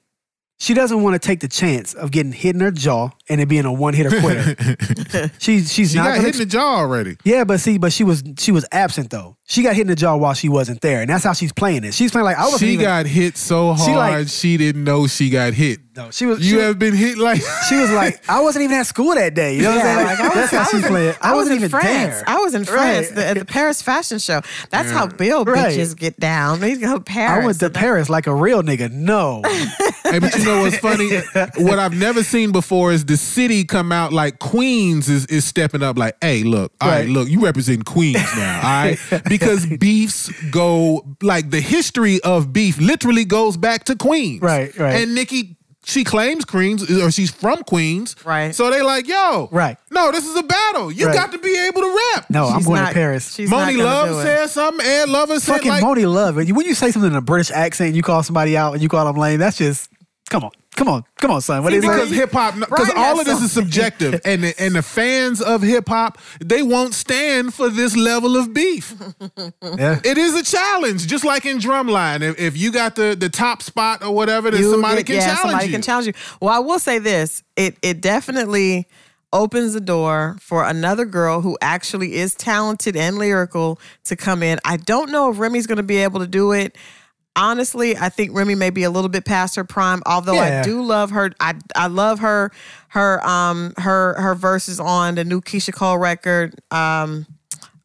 She 0.59 0.73
doesn't 0.73 1.03
want 1.03 1.15
to 1.15 1.19
take 1.19 1.41
the 1.41 1.49
chance 1.49 1.93
of 1.93 2.11
getting 2.11 2.33
hit 2.33 2.55
in 2.55 2.61
her 2.63 2.71
jaw 2.71 3.11
and 3.29 3.41
it 3.43 3.47
being 3.47 3.67
a 3.67 3.73
one 3.73 3.93
hitter 3.93 4.21
quitter. 4.21 5.31
she's 5.39 5.71
she's 5.73 5.91
she 5.93 5.99
not 5.99 6.15
got 6.15 6.25
hit 6.25 6.35
in 6.35 6.39
the 6.39 6.47
jaw 6.47 6.77
already. 6.79 7.17
yeah, 7.25 7.45
but 7.45 7.61
see, 7.61 7.77
but 7.77 7.93
she 7.93 8.05
was 8.05 8.23
she 8.39 8.53
was 8.53 8.65
absent 8.73 9.11
though. 9.11 9.37
She 9.45 9.63
got 9.63 9.75
hit 9.75 9.83
in 9.83 9.89
the 9.89 9.95
jaw 9.95 10.17
while 10.17 10.33
she 10.35 10.49
wasn't 10.49 10.81
there, 10.81 11.03
and 11.03 11.11
that's 11.11 11.25
how 11.25 11.35
she's 11.35 11.53
playing 11.53 11.85
it. 11.85 11.93
She's 11.93 12.11
playing 12.11 12.25
like 12.25 12.39
I 12.39 12.45
wasn't 12.45 12.61
She 12.61 12.71
even. 12.71 12.85
got 12.85 13.07
hit 13.07 13.37
so 13.37 13.75
hard 13.75 13.87
She 13.91 13.95
like- 13.95 14.29
she 14.29 14.57
didn't 14.57 14.85
know 14.85 15.07
she 15.07 15.29
got 15.31 15.53
hit. 15.53 15.81
No, 15.97 16.11
she 16.11 16.27
was. 16.27 16.39
You 16.41 16.59
she, 16.59 16.63
have 16.63 16.79
been 16.79 16.95
hit 16.95 17.17
like 17.19 17.41
she 17.69 17.77
was 17.77 17.91
like 17.91 18.23
I 18.29 18.41
wasn't 18.43 18.65
even 18.65 18.77
at 18.77 18.87
school 18.87 19.15
that 19.15 19.35
day. 19.35 19.57
You 19.57 19.63
know 19.63 19.71
what 19.77 19.85
Yeah, 19.85 19.97
I'm 19.99 20.07
like 20.07 20.17
saying? 20.19 20.31
I 20.31 20.35
was, 20.35 20.35
that's 20.35 20.53
how 20.53 20.61
I 20.61 20.65
she's 20.65 20.73
was 20.75 20.85
in- 20.85 20.91
playing. 20.91 21.15
I, 21.23 21.31
was 21.33 21.37
wasn't 21.37 21.53
in 21.53 21.59
even 21.61 21.71
France. 21.71 22.15
there. 22.17 22.25
I 22.27 22.37
was 22.39 22.55
in 22.55 22.65
France 22.65 23.07
Right. 23.09 23.15
the, 23.17 23.27
at 23.27 23.39
the 23.39 23.45
Paris 23.45 23.83
Fashion 23.83 24.19
Show. 24.19 24.41
That's 24.71 24.91
how 24.91 25.07
Bill 25.07 25.45
Right. 25.45 25.73
bitches 25.77 25.97
get 25.97 26.21
down. 26.21 26.61
They 26.61 26.77
go 26.77 27.01
Paris. 27.01 27.43
I 27.43 27.47
went 27.47 27.61
to 27.61 27.71
Paris 27.71 28.09
like 28.11 28.27
a 28.27 28.35
real 28.35 28.63
nigga. 28.63 28.91
No, 28.93 29.43
Hey, 30.05 30.19
but 30.21 30.37
you 30.37 30.45
know 30.45 30.61
what's 30.61 30.79
funny? 30.79 31.11
what 31.65 31.79
I've 31.79 31.97
never 31.97 32.23
seen 32.23 32.53
before 32.53 32.93
is 32.93 33.05
the 33.05 33.17
city 33.17 33.65
come 33.65 33.91
out 33.91 34.13
like 34.13 34.39
Queens 34.39 35.09
is, 35.09 35.27
is 35.27 35.45
stepping 35.45 35.83
up 35.83 35.99
like, 35.99 36.17
hey, 36.21 36.43
look, 36.45 36.73
all 36.81 36.89
right, 36.89 36.97
Right. 37.01 37.09
look, 37.09 37.29
you 37.29 37.41
represent 37.45 37.85
Queens 37.85 38.17
now, 38.37 38.57
all 38.57 38.63
right? 38.63 38.99
Because 39.29 39.67
beefs 39.67 40.31
go 40.51 41.05
like 41.23 41.51
the 41.51 41.61
history 41.61 42.21
of 42.23 42.53
beef 42.53 42.79
literally 42.79 43.25
goes 43.25 43.57
back 43.57 43.85
to 43.85 43.97
Queens. 43.97 44.41
Right, 44.43 44.77
right. 44.79 45.01
And 45.03 45.15
Nicki 45.15 45.57
she 45.89 46.03
claims 46.03 46.45
Queens 46.45 46.83
or 46.91 47.13
she's 47.13 47.31
from 47.31 47.63
Queens. 47.63 48.17
Right. 48.25 48.53
So 48.53 48.71
they 48.73 48.83
like, 48.83 49.07
yo, 49.07 49.49
Right. 49.53 49.77
No, 49.93 50.11
this 50.11 50.27
is 50.27 50.35
a 50.37 50.43
battle. 50.43 50.91
You 50.91 51.07
Right. 51.07 51.15
got 51.15 51.31
to 51.31 51.39
be 51.39 51.57
able 51.57 51.81
to 51.83 51.99
rap. 52.15 52.27
No, 52.29 52.47
I'm 52.49 52.63
going 52.65 52.83
not- 52.83 52.89
to 52.89 52.95
Paris. 52.95 53.33
She's 53.33 53.49
not 53.49 53.61
Moni 53.67 53.77
gonna 53.79 53.85
Love 53.85 54.09
do 54.09 54.19
it. 54.19 54.23
said 54.25 54.47
something. 54.51 54.85
Ed 54.85 55.09
Lover 55.09 55.39
said 55.39 55.55
Fucking 55.55 55.69
like, 55.71 55.85
Monie 55.85 56.13
Love. 56.13 56.35
When 56.37 56.67
you 56.67 56.75
say 56.75 56.91
something 56.91 57.11
in 57.13 57.17
a 57.17 57.21
British 57.21 57.53
accent, 57.53 57.95
you 57.95 58.03
call 58.03 58.25
somebody 58.25 58.57
out 58.57 58.73
and 58.75 58.83
you 58.83 58.89
call 58.89 59.05
them 59.07 59.17
lame. 59.17 59.39
That's 59.39 59.57
just 59.57 59.89
come 60.31 60.45
on, 60.45 60.51
come 60.75 60.89
on, 60.89 61.05
come 61.17 61.31
on, 61.31 61.41
son. 61.41 61.63
What 61.63 61.71
See, 61.73 61.79
is 61.79 61.83
because 61.85 62.11
hip 62.11 62.33
hop, 62.33 62.55
because 62.55 62.91
all 62.97 63.19
of 63.21 63.27
this 63.27 63.41
is 63.43 63.53
subjective, 63.53 64.21
and 64.25 64.45
the, 64.45 64.55
and 64.61 64.75
the 64.75 64.83
fans 64.83 65.41
of 65.41 65.63
hip 65.63 65.89
hop 65.89 66.19
they 66.45 66.63
won't 66.63 66.95
stand 66.95 67.55
for 67.55 67.69
this 67.69 67.97
level 67.97 68.37
of 68.37 68.53
beef. 68.53 68.95
Yeah. 69.63 70.01
It 70.05 70.19
is 70.19 70.35
a 70.35 70.43
challenge, 70.43 71.07
just 71.07 71.25
like 71.25 71.47
in 71.47 71.59
drumline. 71.59 72.23
If, 72.23 72.39
if 72.39 72.57
you 72.57 72.71
got 72.73 72.97
the 72.97 73.17
the 73.19 73.29
top 73.29 73.63
spot 73.63 74.03
or 74.03 74.13
whatever, 74.15 74.51
then 74.51 74.61
You 74.63 74.71
somebody 74.71 75.03
get- 75.03 75.07
can 75.07 75.15
yeah, 75.17 75.21
challenge 75.35 75.41
somebody 75.43 75.67
you. 75.67 75.73
can 75.73 75.83
challenge 75.83 76.07
you. 76.09 76.13
Well, 76.41 76.55
I 76.55 76.59
will 76.61 76.79
say 76.79 76.99
this: 76.99 77.43
it 77.57 77.77
it 77.83 78.01
definitely 78.01 78.87
opens 79.33 79.75
the 79.75 79.81
door 79.81 80.37
for 80.41 80.65
another 80.65 81.05
girl 81.05 81.41
who 81.43 81.59
actually 81.61 82.15
is 82.15 82.35
talented 82.35 82.97
and 82.97 83.19
lyrical 83.19 83.79
to 84.05 84.17
come 84.17 84.43
in. 84.43 84.59
I 84.65 84.77
don't 84.79 85.11
know 85.11 85.31
if 85.31 85.39
Remy's 85.39 85.67
going 85.67 85.77
to 85.79 85.83
be 85.83 85.99
able 85.99 86.21
to 86.21 86.27
do 86.29 86.53
it. 86.53 86.77
Honestly, 87.37 87.97
I 87.97 88.09
think 88.09 88.35
Remy 88.35 88.55
may 88.55 88.71
be 88.71 88.83
a 88.83 88.91
little 88.91 89.11
bit 89.11 89.25
past 89.27 89.57
her 89.57 89.65
prime. 89.65 90.03
Although 90.07 90.35
Yeah. 90.35 90.61
I 90.61 90.63
do 90.63 90.83
love 90.83 91.11
her, 91.11 91.33
I 91.39 91.55
I 91.77 91.87
love 91.89 92.21
her 92.21 92.51
her 92.89 93.25
um 93.27 93.75
her 93.77 94.15
her 94.21 94.35
verses 94.35 94.81
on 94.81 95.17
the 95.17 95.25
new 95.25 95.41
Keyshia 95.43 95.75
Cole 95.75 95.99
record. 95.99 96.55
Um, 96.71 97.27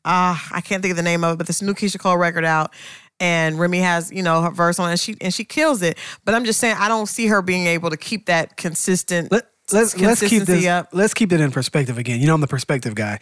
ah, 0.05 0.47
I 0.51 0.61
can't 0.61 0.81
think 0.81 0.91
of 0.91 0.97
the 0.97 1.03
name 1.03 1.23
of 1.23 1.33
it, 1.33 1.37
but 1.37 1.47
this 1.47 1.61
new 1.61 1.73
Keyshia 1.73 1.99
Cole 1.99 2.17
record 2.17 2.45
out. 2.45 2.73
And 3.19 3.59
Remy 3.59 3.79
has, 3.79 4.11
you 4.11 4.23
know, 4.23 4.41
her 4.41 4.49
verse 4.49 4.79
on 4.79 4.87
it 4.87 4.91
and 4.93 4.99
she 4.99 5.15
and 5.21 5.33
she 5.33 5.43
kills 5.43 5.81
it. 5.81 5.97
But 6.25 6.33
I'm 6.33 6.45
just 6.45 6.59
saying 6.59 6.77
I 6.79 6.87
don't 6.87 7.07
see 7.07 7.27
her 7.27 7.41
being 7.41 7.67
able 7.67 7.89
to 7.91 7.97
keep 7.97 8.25
that 8.27 8.57
consistent 8.57 9.31
Let, 9.31 9.45
let's 9.71 9.95
let's 9.99 10.21
keep 10.27 10.43
this 10.43 10.65
up. 10.65 10.89
let's 10.91 11.13
keep 11.13 11.31
it 11.31 11.39
in 11.39 11.51
perspective 11.51 11.97
again. 11.97 12.19
You 12.19 12.27
know, 12.27 12.33
I'm 12.33 12.41
the 12.41 12.47
perspective 12.47 12.95
guy. 12.95 13.19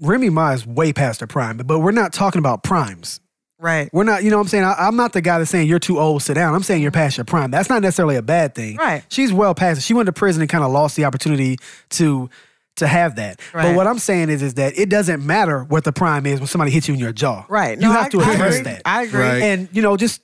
Remy 0.00 0.30
Ma 0.30 0.52
is 0.52 0.66
way 0.66 0.92
past 0.92 1.20
her 1.20 1.26
prime, 1.26 1.58
but 1.58 1.80
we're 1.80 1.90
not 1.90 2.12
talking 2.12 2.38
about 2.38 2.62
primes. 2.62 3.20
Right. 3.62 3.88
We're 3.92 4.02
not, 4.04 4.24
you 4.24 4.30
know 4.30 4.36
what 4.38 4.42
I'm 4.42 4.48
saying? 4.48 4.64
I, 4.64 4.74
I'm 4.76 4.96
not 4.96 5.12
the 5.12 5.20
guy 5.20 5.38
that's 5.38 5.50
saying 5.50 5.68
you're 5.68 5.78
too 5.78 6.00
old, 6.00 6.22
sit 6.22 6.34
down. 6.34 6.52
I'm 6.54 6.64
saying 6.64 6.82
you're 6.82 6.90
past 6.90 7.16
your 7.16 7.24
prime. 7.24 7.50
That's 7.52 7.68
not 7.70 7.80
necessarily 7.80 8.16
a 8.16 8.22
bad 8.22 8.54
thing. 8.56 8.76
Right. 8.76 9.04
She's 9.08 9.32
well 9.32 9.54
past 9.54 9.78
it. 9.78 9.82
She 9.82 9.94
went 9.94 10.06
to 10.06 10.12
prison 10.12 10.42
and 10.42 10.50
kind 10.50 10.64
of 10.64 10.72
lost 10.72 10.96
the 10.96 11.04
opportunity 11.04 11.58
to 11.90 12.28
to 12.76 12.86
have 12.86 13.16
that. 13.16 13.38
But 13.52 13.76
what 13.76 13.86
I'm 13.86 13.98
saying 13.98 14.30
is 14.30 14.42
is 14.42 14.54
that 14.54 14.76
it 14.78 14.88
doesn't 14.88 15.24
matter 15.24 15.62
what 15.62 15.84
the 15.84 15.92
prime 15.92 16.26
is 16.26 16.40
when 16.40 16.46
somebody 16.48 16.70
hits 16.72 16.88
you 16.88 16.94
in 16.94 17.00
your 17.00 17.12
jaw. 17.12 17.44
Right. 17.48 17.80
You 17.80 17.90
have 17.92 18.06
I- 18.06 18.08
to 18.08 18.20
I 18.20 18.32
address 18.32 18.60
that. 18.62 18.82
I 18.84 19.02
agree. 19.04 19.20
Right. 19.20 19.42
And 19.42 19.68
you 19.72 19.82
know, 19.82 19.96
just 19.96 20.22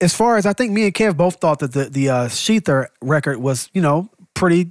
as 0.00 0.14
far 0.14 0.36
as 0.36 0.46
I 0.46 0.52
think 0.52 0.72
me 0.72 0.84
and 0.84 0.94
Kev 0.94 1.16
both 1.16 1.36
thought 1.40 1.58
that 1.58 1.72
the 1.72 1.84
the 1.90 2.08
uh, 2.08 2.28
ShETHER 2.28 2.88
record 3.02 3.38
was, 3.38 3.68
you 3.74 3.82
know, 3.82 4.08
pretty 4.34 4.70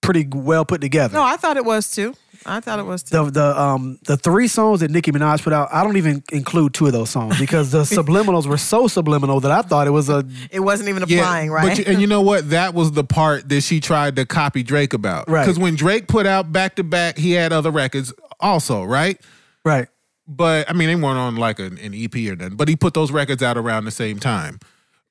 pretty 0.00 0.26
well 0.32 0.64
put 0.64 0.80
together. 0.80 1.14
No, 1.14 1.22
I 1.22 1.36
thought 1.36 1.56
it 1.56 1.64
was 1.64 1.90
too. 1.94 2.14
I 2.46 2.60
thought 2.60 2.78
it 2.78 2.86
was 2.86 3.02
too. 3.02 3.24
the 3.24 3.30
the 3.30 3.60
um 3.60 3.98
the 4.04 4.16
three 4.16 4.48
songs 4.48 4.80
that 4.80 4.90
Nicki 4.90 5.12
Minaj 5.12 5.42
put 5.42 5.52
out, 5.52 5.68
I 5.72 5.82
don't 5.82 5.96
even 5.96 6.22
include 6.32 6.74
two 6.74 6.86
of 6.86 6.92
those 6.92 7.10
songs 7.10 7.38
because 7.38 7.70
the 7.70 7.82
subliminals 7.82 8.46
were 8.46 8.56
so 8.56 8.88
subliminal 8.88 9.40
that 9.40 9.50
I 9.50 9.62
thought 9.62 9.86
it 9.86 9.90
was 9.90 10.08
a 10.08 10.24
it 10.50 10.60
wasn't 10.60 10.88
even 10.88 11.02
applying, 11.02 11.50
right? 11.50 11.68
But 11.68 11.78
you, 11.78 11.84
and 11.86 12.00
you 12.00 12.06
know 12.06 12.20
what? 12.20 12.42
That 12.52 12.74
was 12.74 12.92
the 12.92 13.04
part 13.04 13.48
that 13.48 13.62
she 13.62 13.80
tried 13.80 14.16
to 14.16 14.26
copy 14.26 14.62
Drake 14.62 14.92
about. 14.92 15.28
Right. 15.28 15.42
Because 15.42 15.58
when 15.58 15.74
Drake 15.74 16.06
put 16.06 16.26
out 16.26 16.52
back 16.52 16.76
to 16.76 16.84
back, 16.84 17.16
he 17.16 17.32
had 17.32 17.50
other 17.50 17.70
records 17.70 18.12
also, 18.40 18.84
right? 18.84 19.18
right. 19.64 19.88
But 20.28 20.68
I 20.68 20.74
mean, 20.74 20.88
they 20.88 20.94
weren't 20.94 21.18
on 21.18 21.36
like 21.36 21.58
an, 21.58 21.78
an 21.78 21.94
EP 21.94 22.14
or 22.30 22.36
nothing. 22.36 22.56
But 22.56 22.68
he 22.68 22.76
put 22.76 22.92
those 22.94 23.10
records 23.10 23.42
out 23.42 23.56
around 23.56 23.84
the 23.84 23.90
same 23.90 24.18
time. 24.18 24.58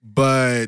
But 0.04 0.68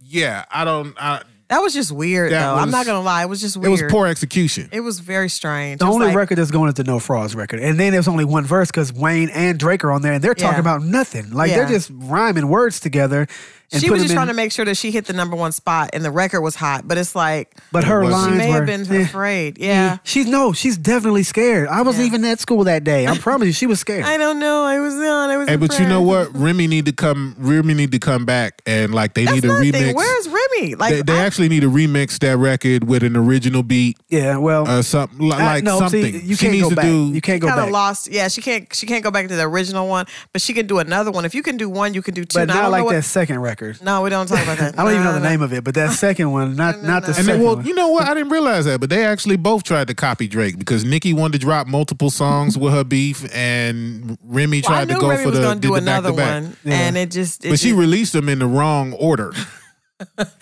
yeah, 0.00 0.44
I 0.50 0.64
don't. 0.64 0.94
I, 1.00 1.22
that 1.50 1.60
was 1.60 1.74
just 1.74 1.92
weird, 1.92 2.32
That 2.32 2.40
though. 2.40 2.54
I'm 2.54 2.66
was- 2.68 2.72
not 2.72 2.86
gonna 2.86 3.00
lie, 3.02 3.22
it 3.22 3.28
was 3.28 3.40
just 3.42 3.56
weird. 3.58 3.68
it 3.78 3.82
was 3.82 3.92
poor 3.92 4.06
execution. 4.06 4.68
It 4.72 4.80
was 4.80 5.00
very 5.00 5.28
strange. 5.28 5.80
The 5.80 5.86
It 5.86 5.90
only 5.90 6.06
like- 6.06 6.16
record 6.16 6.36
that's 6.38 6.50
going 6.50 6.68
is 6.68 6.74
the 6.74 6.84
No 6.84 6.98
Frauds 6.98 7.34
record, 7.34 7.60
and 7.60 7.78
then 7.78 7.92
there's 7.92 8.08
only 8.08 8.24
one 8.24 8.46
verse 8.46 8.68
because 8.68 8.92
Wayne 8.92 9.28
and 9.28 9.58
Drake 9.58 9.84
are 9.84 9.92
on 9.92 10.00
there, 10.02 10.12
and 10.14 10.24
they're 10.24 10.34
talking 10.34 10.54
Yeah. 10.54 10.60
about 10.60 10.82
nothing. 10.82 11.30
Like 11.30 11.50
they're 11.50 11.64
Yeah. 11.64 11.68
just 11.68 11.90
rhyming 11.94 12.48
words 12.48 12.80
together. 12.80 13.26
And 13.72 13.80
She 13.80 13.86
put 13.88 13.94
was 13.94 14.02
just 14.02 14.12
in- 14.12 14.16
trying 14.16 14.26
to 14.26 14.34
make 14.34 14.50
sure 14.50 14.64
that 14.64 14.76
she 14.76 14.90
hit 14.90 15.04
the 15.06 15.12
number 15.12 15.36
one 15.36 15.52
spot, 15.52 15.90
and 15.92 16.04
the 16.04 16.10
record 16.10 16.40
was 16.40 16.56
hot. 16.56 16.88
But 16.88 16.98
it's 16.98 17.14
like 17.14 17.54
But 17.70 17.84
her 17.84 18.00
It 18.02 18.06
wasn't. 18.06 18.22
lines 18.22 18.32
she 18.32 18.38
may 18.38 18.48
were, 18.48 18.54
have 18.56 18.66
been 18.66 18.96
eh. 19.00 19.02
afraid. 19.04 19.58
Yeah. 19.58 19.98
She's 20.02 20.26
no, 20.26 20.52
she's 20.52 20.76
definitely 20.76 21.22
scared. 21.22 21.68
I 21.68 21.82
wasn't 21.82 22.02
Yeah. 22.02 22.06
even 22.14 22.24
at 22.24 22.40
school 22.40 22.64
that 22.64 22.82
day. 22.82 23.06
I 23.06 23.16
promise 23.18 23.46
you, 23.46 23.52
she 23.52 23.66
was 23.66 23.78
scared. 23.78 24.04
I 24.04 24.16
don't 24.16 24.40
know. 24.40 24.64
I 24.64 24.80
was 24.80 24.94
on. 24.94 25.30
I 25.30 25.36
was. 25.36 25.48
Hey, 25.48 25.54
but 25.56 25.78
you 25.78 25.86
know 25.86 26.02
what? 26.02 26.34
Remy 26.36 26.66
need 26.66 26.86
to 26.86 26.92
come. 26.92 27.36
Remy 27.38 27.74
need 27.74 27.92
to 27.92 27.98
come 28.00 28.24
back 28.24 28.60
and 28.66 28.92
like 28.92 29.14
they 29.14 29.24
That's 29.24 29.36
need 29.36 29.44
a 29.44 29.48
nothing. 29.48 29.72
remix. 29.72 29.94
Where's 29.94 30.28
Remy? 30.28 30.74
Like 30.74 30.94
they, 30.94 31.02
they 31.02 31.18
I- 31.20 31.24
actually 31.24 31.48
need 31.48 31.60
to 31.60 31.70
remix 31.70 32.18
that 32.18 32.36
record 32.38 32.84
with 32.88 33.04
an 33.04 33.16
original 33.16 33.62
beat, 33.62 33.98
yeah, 34.08 34.36
well, 34.36 34.66
uh, 34.68 34.82
something 34.82 35.18
li- 35.20 35.32
I- 35.32 35.44
like 35.54 35.64
no, 35.64 35.78
something. 35.78 36.02
See, 36.02 36.18
you 36.26 36.34
she 36.34 36.46
can't 36.46 36.52
needs 36.54 36.64
go 36.64 36.70
to 36.70 36.76
back. 36.76 36.84
do. 36.86 37.10
you 37.14 37.20
can't 37.20 37.40
go 37.40 37.46
kind 37.46 37.58
back. 37.60 37.66
of 37.68 37.72
lost. 37.72 38.08
Yeah, 38.10 38.26
she 38.26 38.42
can't. 38.42 38.74
She 38.74 38.86
can't 38.86 39.04
go 39.04 39.12
back 39.12 39.28
to 39.28 39.36
the 39.36 39.44
original 39.44 39.86
one, 39.86 40.06
but 40.32 40.42
she 40.42 40.54
can 40.54 40.66
do 40.66 40.80
another 40.80 41.12
one. 41.12 41.24
If 41.24 41.36
you 41.36 41.42
can 41.44 41.56
do 41.56 41.68
one, 41.68 41.94
you 41.94 42.02
can 42.02 42.14
do 42.14 42.24
two. 42.24 42.36
but 42.40 42.50
I 42.50 42.54
not 42.62 42.70
like 42.72 42.84
what- 42.84 42.94
that 42.94 43.04
second 43.04 43.38
record. 43.38 43.59
No, 43.82 44.02
we 44.02 44.10
don't 44.10 44.26
talk 44.26 44.42
about 44.42 44.58
that. 44.58 44.74
I 44.78 44.82
don't 44.84 44.92
even 44.92 45.04
know 45.04 45.10
No, 45.12 45.18
the 45.18 45.24
no. 45.24 45.28
name 45.28 45.42
of 45.42 45.52
it, 45.52 45.62
but 45.64 45.74
that 45.74 45.92
second 45.92 46.32
one, 46.32 46.56
not 46.56 46.82
not 46.82 47.02
the 47.02 47.08
And 47.08 47.16
second 47.16 47.26
then, 47.32 47.42
well, 47.42 47.56
one. 47.56 47.64
you 47.66 47.74
know 47.74 47.88
what? 47.88 48.04
I 48.08 48.14
didn't 48.14 48.30
realize 48.30 48.64
that, 48.64 48.80
but 48.80 48.90
they 48.90 49.04
actually 49.04 49.36
both 49.36 49.62
tried 49.64 49.86
to 49.88 49.94
copy 49.94 50.26
Drake 50.28 50.58
because 50.58 50.84
Nicki 50.84 51.12
wanted 51.12 51.32
to 51.32 51.38
drop 51.38 51.66
multiple 51.66 52.10
songs 52.10 52.56
with 52.58 52.72
her 52.72 52.84
beef, 52.84 53.28
and 53.34 54.16
Remy 54.24 54.62
Well, 54.66 54.72
I 54.72 54.84
tried 54.84 54.88
knew 54.88 54.94
to 54.94 55.00
go 55.00 55.08
Remy 55.10 55.22
for 55.22 55.28
was 55.30 55.38
the, 55.38 55.44
gonna 55.44 55.60
did 55.60 55.68
do 55.68 55.74
the 55.74 55.80
back 55.80 55.82
another 55.82 56.10
to 56.10 56.16
back. 56.16 56.42
one, 56.42 56.56
Yeah. 56.64 56.74
and 56.80 56.96
it 56.96 57.10
just. 57.10 57.44
It 57.44 57.50
But 57.50 57.58
she 57.60 57.68
just- 57.70 57.78
released 57.78 58.12
them 58.12 58.28
in 58.28 58.38
the 58.38 58.46
wrong 58.46 58.92
order. 58.94 59.32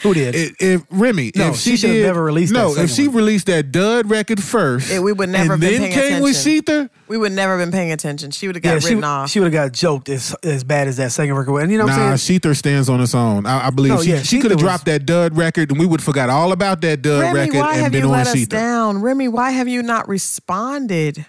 Who 0.03 0.15
did? 0.15 0.35
If, 0.35 0.57
if 0.61 0.83
Remy, 0.91 1.33
No, 1.35 1.49
if 1.51 1.57
she 1.57 1.71
she, 1.71 1.77
should've 1.79 1.97
did, 1.97 2.07
never 2.07 2.23
released 2.23 2.53
No, 2.53 2.75
that 2.75 2.85
if 2.85 2.91
she 2.91 3.09
one. 3.09 3.17
released 3.17 3.47
that 3.47 3.73
Dud 3.73 4.09
record 4.09 4.43
first, 4.43 4.91
It- 4.91 5.03
we 5.03 5.13
would 5.13 5.29
never 5.29 5.55
and 5.55 5.61
been 5.61 5.73
then 5.73 5.81
paying 5.91 5.93
came 5.93 6.23
with 6.23 6.33
attention. 6.41 6.65
ShETHER. 6.67 6.91
we 7.09 7.19
would 7.19 7.33
never 7.33 7.59
have 7.59 7.67
been 7.67 7.73
paying 7.73 7.91
attention. 7.93 8.31
She 8.31 8.47
would 8.47 8.57
have 8.57 8.63
got 8.63 8.75
yeah, 8.75 8.79
she, 8.81 8.87
written 8.89 9.05
off. 9.05 9.31
she 9.31 9.41
would 9.41 9.53
have 9.53 9.71
got 9.71 9.73
joked 9.73 10.09
as 10.09 10.35
as 10.43 10.63
bad 10.65 10.87
as 10.89 10.97
that 10.99 11.13
second 11.13 11.35
record. 11.35 11.53
was. 11.53 11.63
And 11.65 11.73
you 11.73 11.79
know 11.79 11.85
what 11.87 11.97
Nah, 11.97 12.11
I'm 12.11 12.17
saying? 12.19 12.41
ShETHER 12.41 12.55
stands 12.55 12.89
on 12.89 13.01
its 13.01 13.15
own. 13.15 13.47
I, 13.47 13.67
I 13.67 13.71
believe 13.71 13.93
No, 13.95 14.03
she, 14.03 14.11
yeah, 14.11 14.23
she 14.23 14.39
could 14.41 14.51
have 14.53 14.61
dropped 14.61 14.85
that 14.87 15.07
Dud 15.07 15.37
record, 15.37 15.71
and 15.71 15.79
we 15.81 15.87
would 15.87 16.01
have 16.01 16.05
forgot 16.05 16.31
all 16.31 16.53
about 16.53 16.81
that 16.83 17.03
Dud 17.03 17.23
Remy, 17.23 17.39
record 17.39 17.59
why 17.61 17.73
and 17.75 17.83
have 17.83 17.93
been 17.93 18.03
you 18.03 18.07
on 18.09 18.13
let 18.13 18.27
us 18.29 18.47
down? 18.47 19.01
Remy, 19.03 19.29
why 19.29 19.51
have 19.51 19.67
you 19.69 19.83
not 19.83 20.09
responded? 20.09 21.27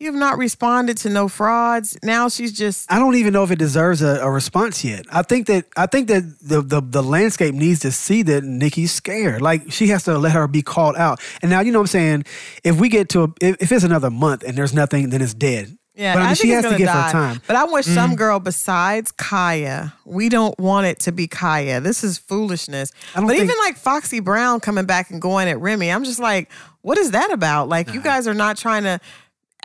You 0.00 0.06
have 0.06 0.14
not 0.18 0.38
responded 0.38 0.96
to 0.98 1.10
no 1.10 1.28
frauds. 1.28 1.98
Now 2.02 2.30
she's 2.30 2.52
just 2.52 2.90
I 2.90 2.98
don't 2.98 3.16
even 3.16 3.34
know 3.34 3.44
if 3.44 3.50
it 3.50 3.58
deserves 3.58 4.00
a, 4.00 4.18
a 4.22 4.30
response 4.30 4.82
yet. 4.82 5.04
I 5.12 5.20
think 5.20 5.46
that 5.48 5.66
I 5.76 5.84
think 5.84 6.08
that 6.08 6.22
the, 6.40 6.62
the 6.62 6.80
the 6.80 7.02
landscape 7.02 7.54
needs 7.54 7.80
to 7.80 7.92
see 7.92 8.22
that 8.22 8.42
Nicki's 8.42 8.92
scared. 8.92 9.42
Like 9.42 9.70
she 9.70 9.88
has 9.88 10.04
to 10.04 10.16
let 10.16 10.32
her 10.32 10.48
be 10.48 10.62
called 10.62 10.96
out. 10.96 11.20
And 11.42 11.50
now 11.50 11.60
you 11.60 11.70
know 11.70 11.80
what 11.80 11.82
I'm 11.94 11.98
saying. 12.00 12.24
If 12.64 12.80
we 12.80 12.88
get 12.88 13.10
to 13.10 13.24
a, 13.24 13.28
if, 13.42 13.56
if 13.60 13.72
it's 13.72 13.84
another 13.84 14.08
month 14.08 14.42
and 14.42 14.56
there's 14.56 14.72
nothing, 14.72 15.10
then 15.10 15.20
it's 15.20 15.34
dead. 15.34 15.76
Yeah, 15.94 16.14
but 16.14 16.20
I 16.20 16.22
mean, 16.22 16.30
I 16.30 16.34
she 16.34 16.48
has 16.50 16.64
to 16.64 16.78
give 16.78 16.86
die. 16.86 17.02
her 17.02 17.12
time. 17.12 17.42
But 17.46 17.56
I 17.56 17.64
wish 17.64 17.84
Mm. 17.86 17.94
some 17.94 18.16
girl 18.16 18.38
besides 18.40 19.12
Khia. 19.12 19.92
We 20.06 20.30
don't 20.30 20.58
want 20.58 20.86
it 20.86 20.98
to 21.00 21.12
be 21.12 21.28
Khia. 21.28 21.82
This 21.82 22.02
is 22.02 22.16
foolishness. 22.16 22.90
But 23.14 23.26
think- 23.26 23.42
even 23.44 23.56
like 23.58 23.76
Foxy 23.76 24.20
Brown 24.20 24.60
coming 24.60 24.86
back 24.86 25.10
and 25.10 25.20
going 25.20 25.46
at 25.48 25.60
Remy, 25.60 25.92
I'm 25.92 26.04
just 26.04 26.18
like, 26.20 26.50
what 26.80 26.96
is 26.96 27.10
that 27.10 27.30
about? 27.32 27.68
Like 27.68 27.92
you 27.92 28.00
guys 28.00 28.26
are 28.26 28.32
not 28.32 28.56
trying 28.56 28.84
to. 28.84 28.98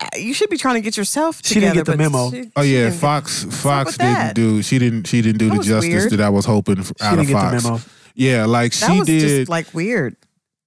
Uh, 0.01 0.07
you 0.17 0.33
should 0.33 0.49
be 0.49 0.57
trying 0.57 0.75
to 0.75 0.81
get 0.81 0.97
yourself 0.97 1.39
She 1.43 1.59
didn't 1.59 1.75
get 1.75 1.85
the 1.85 1.95
memo. 1.95 2.29
she- 2.31 2.51
Oh 2.55 2.61
yeah, 2.61 2.89
Fox 2.91 3.43
Fox 3.45 3.97
didn't 3.97 4.13
that? 4.13 4.35
do 4.35 4.61
she 4.61 4.77
didn't 4.77 5.07
she 5.07 5.21
didn't 5.21 5.39
do 5.39 5.49
That 5.49 5.57
the 5.59 5.63
justice 5.63 5.89
weird. 5.93 6.11
that 6.11 6.21
I 6.21 6.29
was 6.29 6.45
hoping 6.45 6.79
f- 6.79 6.91
out 7.01 7.11
didn't 7.17 7.19
of 7.21 7.27
get 7.27 7.33
the 7.33 7.39
Fox. 7.51 7.63
memo. 7.63 7.81
Yeah, 8.13 8.45
like 8.45 8.73
That 8.73 8.91
she 8.91 8.99
was 8.99 9.07
did. 9.07 9.19
just 9.21 9.49
like 9.49 9.73
weird. 9.73 10.15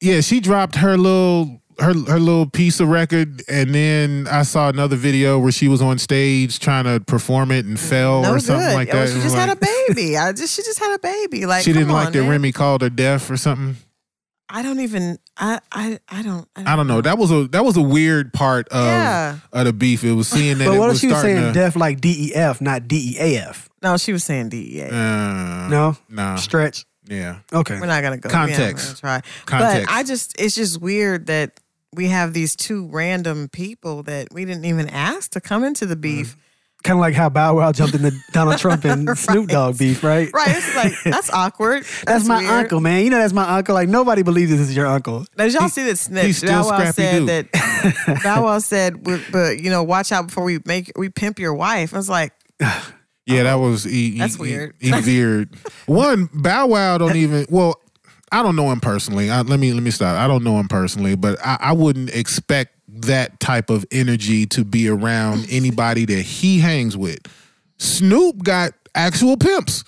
yeah, 0.01 0.21
she 0.23 0.41
dropped 0.41 0.77
her 0.77 0.97
little 0.97 1.61
her 1.79 1.93
her 1.95 2.19
little 2.19 2.47
piece 2.47 2.81
of 2.81 2.88
record, 2.88 3.43
and 3.49 3.73
then 3.75 4.27
I 4.29 4.43
saw 4.43 4.69
another 4.69 4.97
video 4.97 5.38
where 5.38 5.53
she 5.53 5.69
was 5.69 5.81
on 5.81 5.99
stage 5.99 6.59
trying 6.59 6.85
to 6.85 6.99
perform 6.99 7.53
it 7.53 7.67
and 7.67 7.79
fell 7.79 8.23
No 8.23 8.31
or 8.31 8.35
good. 8.35 8.43
something 8.43 8.75
like 8.75 8.88
Oh, 8.93 8.99
that. 8.99 9.09
She 9.09 9.14
just 9.14 9.25
was 9.27 9.35
had 9.35 9.49
a 9.51 9.57
baby. 9.57 10.17
I 10.17 10.33
just 10.33 10.57
she 10.57 10.62
just 10.62 10.79
had 10.81 10.93
a 10.95 10.99
baby. 10.99 11.45
Like 11.47 11.62
she 11.64 11.73
didn't 11.73 11.91
like 11.91 12.09
on, 12.09 12.12
that 12.14 12.23
man. 12.23 12.31
Remy 12.31 12.53
called 12.53 12.81
her 12.83 12.91
deaf 12.91 13.31
or 13.31 13.37
something. 13.37 13.77
I 14.51 14.63
don't 14.63 14.81
even. 14.81 15.19
I 15.37 15.61
I 15.71 15.99
I 16.09 16.23
don't. 16.23 16.49
I 16.57 16.75
don't 16.77 16.87
know. 16.87 17.01
That 17.03 17.19
was 17.19 17.31
a 17.31 17.49
that 17.49 17.65
was 17.65 17.77
a 17.77 17.83
weird 17.83 18.33
part 18.33 18.69
of 18.69 18.85
Yeah. 18.87 19.39
of 19.53 19.65
the 19.67 19.73
beef. 19.73 20.05
It 20.05 20.13
was 20.13 20.29
seeing 20.29 20.59
that 20.59 20.67
But 20.69 20.79
what 20.79 20.87
if 20.87 20.93
was 20.93 21.01
she 21.01 21.09
was 21.09 21.21
saying 21.21 21.43
to, 21.43 21.53
deaf 21.53 21.77
like 21.77 22.01
D 22.01 22.31
E 22.31 22.35
F, 22.35 22.61
not 22.61 22.89
D 22.89 23.15
E 23.15 23.17
A 23.37 23.43
F? 23.49 23.69
No, 23.83 23.97
she 23.97 24.13
was 24.13 24.25
saying 24.25 24.49
DEA. 24.49 24.85
uh, 24.91 25.69
No, 25.69 25.97
no, 26.09 26.37
stretch. 26.37 26.85
yeah. 27.07 27.41
Okay, 27.53 27.79
We're 27.79 27.87
not 27.87 28.03
gonna 28.03 28.17
go 28.17 28.29
Context. 28.31 28.59
Yeah, 28.59 29.09
we're 29.09 29.09
gonna 29.11 29.21
try. 29.23 29.31
Context. 29.47 29.87
But 29.87 29.95
I 29.95 30.03
just 30.03 30.41
it's 30.41 30.55
just 30.55 30.81
weird 30.81 31.27
that 31.27 31.61
we 31.93 32.07
have 32.09 32.33
these 32.33 32.57
two 32.57 32.87
random 32.89 33.49
people 33.49 34.03
that 34.05 34.29
we 34.33 34.45
didn't 34.45 34.65
even 34.65 34.89
ask 34.89 35.31
to 35.33 35.41
come 35.41 35.63
into 35.65 35.85
the 35.87 35.97
beef. 35.97 36.37
Kind 36.85 36.97
of 36.97 37.01
like 37.01 37.14
how 37.14 37.29
Bow 37.29 37.57
Wow 37.57 37.73
jumped 37.73 37.95
into 37.95 38.12
Donald 38.33 38.59
Trump 38.59 38.85
and 38.85 39.17
Snoop 39.19 39.49
Dogg 39.49 39.79
beef, 39.79 40.03
right? 40.05 40.31
Right. 40.33 40.49
It's 40.57 40.77
like 40.77 40.93
that's 41.05 41.31
awkward. 41.31 41.85
That's, 42.07 42.27
my 42.27 42.38
weird. 42.38 42.51
uncle, 42.51 42.81
man. 42.81 43.05
You 43.05 43.11
know 43.11 43.19
that's 43.19 43.33
my 43.33 43.57
uncle. 43.59 43.75
Like 43.75 43.88
nobody 43.88 44.23
believes 44.23 44.51
this 44.51 44.61
is 44.61 44.75
your 44.77 44.87
uncle. 44.87 45.27
Now, 45.37 45.45
Did 45.45 45.55
y'all 45.55 45.69
see 45.69 45.85
that 45.85 45.97
snitch? 45.97 46.27
he's 46.27 46.38
still 46.38 46.62
Bow 46.62 46.71
Wow 46.71 46.91
said 46.93 47.19
Doo. 47.19 47.27
that 47.27 48.21
Bow 48.25 48.45
Wow 48.45 48.59
said, 48.61 49.03
but, 49.03 49.21
but 49.33 49.61
you 49.61 49.71
know, 49.71 49.83
watch 49.83 50.12
out 50.12 50.29
before 50.29 50.45
we 50.45 50.61
make 50.64 50.93
we 50.97 51.09
pimp 51.09 51.38
your 51.38 51.55
wife. 51.55 51.93
I 51.95 51.97
was 51.97 52.09
like, 52.09 52.33
Yeah, 53.27 53.43
that 53.43 53.55
oh, 53.55 53.59
was 53.71 53.85
he, 53.85 54.12
he- 54.12 54.19
That's 54.19 54.37
he- 54.37 54.41
weird. 54.41 54.75
He, 54.81 54.91
veered. 54.91 55.55
One 55.87 56.31
Bow 56.33 56.69
Wow 56.69 56.97
don't 56.99 57.17
even. 57.17 57.45
Well, 57.51 57.75
I 58.33 58.43
don't 58.43 58.57
know 58.57 58.71
him 58.71 58.81
personally. 58.81 59.31
I, 59.31 59.43
let 59.43 59.61
me 59.61 59.73
let 59.73 59.83
me 59.83 59.91
stop. 59.91 60.17
I 60.17 60.27
don't 60.27 60.45
know 60.45 60.59
him 60.59 60.69
personally, 60.69 61.14
but 61.17 61.38
I, 61.45 61.59
I 61.61 61.73
wouldn't 61.73 62.11
expect 62.14 62.75
that 63.03 63.41
type 63.41 63.71
of 63.71 63.85
energy 63.91 64.47
to 64.47 64.65
be 64.65 64.89
around 64.89 65.47
anybody 65.51 66.05
that 66.07 66.23
he 66.23 66.59
hangs 66.59 66.97
with. 66.97 67.21
Snoop 67.79 68.43
got 68.43 68.73
actual 68.95 69.37
pimps. 69.37 69.85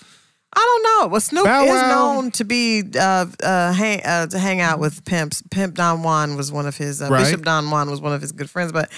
I 0.53 0.59
don't 0.59 0.83
know. 1.03 1.07
Well, 1.13 1.21
Snoop 1.21 1.45
Bow 1.45 1.63
is 1.63 1.69
Wow. 1.69 1.89
known 1.89 2.31
to 2.31 2.43
be 2.43 2.83
uh, 2.99 3.25
uh, 3.41 3.71
hang, 3.71 4.01
uh, 4.03 4.27
to 4.27 4.37
hang 4.37 4.59
out 4.59 4.79
with 4.79 5.05
pimps. 5.05 5.41
Pimp 5.49 5.75
Don 5.75 6.03
Juan 6.03 6.35
was 6.35 6.51
one 6.51 6.67
of 6.67 6.75
his. 6.75 7.01
Uh, 7.01 7.07
Right. 7.07 7.23
Bishop 7.23 7.43
Don 7.45 7.69
Juan 7.71 7.89
was 7.89 8.01
one 8.01 8.11
of 8.11 8.19
his 8.21 8.33
good 8.33 8.49
friends. 8.49 8.73
But 8.73 8.91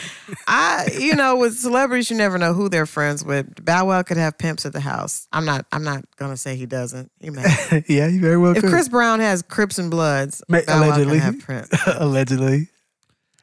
I, 0.47 0.89
you 0.99 1.15
know, 1.15 1.35
with 1.37 1.55
celebrities, 1.55 2.09
you 2.09 2.17
never 2.17 2.39
know 2.39 2.53
who 2.53 2.69
they're 2.69 2.87
friends 2.87 3.23
with. 3.23 3.63
Bow 3.63 3.85
Wow 3.85 4.01
could 4.01 4.17
have 4.17 4.39
pimps 4.39 4.65
at 4.65 4.73
the 4.73 4.79
house. 4.79 5.27
I'm 5.31 5.45
not. 5.45 5.67
I'm 5.71 5.83
not 5.83 6.03
gonna 6.17 6.37
say 6.37 6.55
he 6.55 6.65
doesn't. 6.65 7.11
He 7.19 7.29
may. 7.29 7.43
yeah, 7.87 8.07
you 8.07 8.19
very 8.19 8.37
well 8.37 8.55
if 8.55 8.61
could. 8.63 8.71
Chris 8.71 8.89
Brown 8.89 9.19
has 9.19 9.43
Crips 9.43 9.77
and 9.77 9.91
Bloods, 9.91 10.41
Bow 10.49 10.59
Wow 10.67 10.87
allegedly, 10.87 11.19
can 11.19 11.35
have 11.35 11.47
pimps. 11.47 11.87
allegedly. 11.99 12.67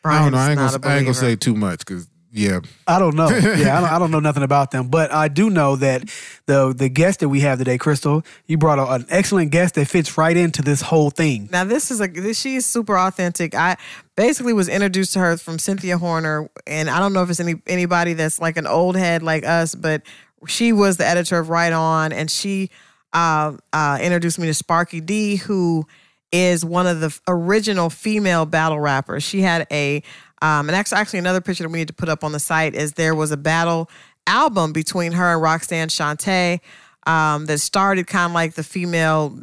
I 0.04 0.18
don't 0.20 0.32
know. 0.32 0.38
I 0.38 0.50
ain't 0.50 0.58
gonna, 0.58 0.86
I 0.86 0.96
ain't 0.96 1.06
gonna 1.06 1.14
say 1.14 1.36
too 1.36 1.54
much 1.54 1.80
because 1.80 2.08
yeah, 2.32 2.60
I 2.86 3.00
don't 3.00 3.16
know. 3.16 3.28
Yeah, 3.60 3.76
I 3.76 3.80
don't, 3.80 3.90
I 3.90 3.98
don't, 3.98 4.10
know 4.10 4.20
nothing 4.20 4.44
about 4.44 4.70
them, 4.70 4.88
but 4.88 5.12
I 5.12 5.28
do 5.28 5.50
know 5.50 5.76
that 5.76 6.08
the 6.46 6.72
the 6.72 6.88
guest 6.88 7.20
that 7.20 7.28
we 7.28 7.40
have 7.40 7.58
today, 7.58 7.76
Crystal, 7.76 8.22
you 8.46 8.56
brought 8.56 8.78
a, 8.78 8.86
an 8.92 9.06
excellent 9.08 9.50
guest 9.50 9.74
that 9.74 9.86
fits 9.86 10.16
right 10.16 10.36
into 10.36 10.62
this 10.62 10.80
whole 10.80 11.10
thing. 11.10 11.48
Now, 11.50 11.64
this 11.64 11.90
is 11.90 12.00
a 12.00 12.06
this, 12.06 12.38
she 12.38 12.56
is 12.56 12.64
super 12.64 12.96
authentic. 12.96 13.54
I 13.54 13.76
basically 14.16 14.52
was 14.52 14.68
introduced 14.68 15.12
to 15.14 15.18
her 15.18 15.36
from 15.36 15.58
Cynthia 15.58 15.98
Horner, 15.98 16.48
and 16.66 16.88
I 16.88 17.00
don't 17.00 17.12
know 17.12 17.22
if 17.22 17.30
it's 17.30 17.40
any 17.40 17.60
anybody 17.66 18.14
that's 18.14 18.40
like 18.40 18.56
an 18.56 18.66
old 18.66 18.96
head 18.96 19.22
like 19.22 19.44
us, 19.44 19.74
but 19.74 20.02
she 20.46 20.72
was 20.72 20.96
the 20.96 21.06
editor 21.06 21.38
of 21.38 21.48
Right 21.48 21.72
On, 21.72 22.12
and 22.12 22.30
she 22.30 22.70
uh, 23.12 23.56
uh, 23.72 23.98
introduced 24.00 24.38
me 24.38 24.46
to 24.46 24.54
Sparky 24.54 25.00
D, 25.00 25.36
who 25.36 25.86
is 26.32 26.64
one 26.64 26.86
of 26.86 27.00
the 27.00 27.18
original 27.28 27.90
female 27.90 28.46
battle 28.46 28.78
rappers. 28.80 29.22
She 29.22 29.40
had 29.40 29.66
a 29.70 30.02
um, 30.42 30.68
and 30.68 30.76
actually, 30.76 30.98
actually, 30.98 31.18
another 31.18 31.40
picture 31.40 31.64
that 31.64 31.70
we 31.70 31.78
need 31.78 31.88
to 31.88 31.94
put 31.94 32.08
up 32.08 32.24
on 32.24 32.32
the 32.32 32.40
site 32.40 32.74
is 32.74 32.94
there 32.94 33.14
was 33.14 33.30
a 33.30 33.36
battle 33.36 33.90
album 34.26 34.72
between 34.72 35.12
her 35.12 35.34
and 35.34 35.42
Roxanne 35.42 35.88
Shante 35.88 36.60
um, 37.06 37.46
that 37.46 37.58
started 37.58 38.06
kind 38.06 38.30
of 38.30 38.34
like 38.34 38.54
the 38.54 38.62
female, 38.62 39.42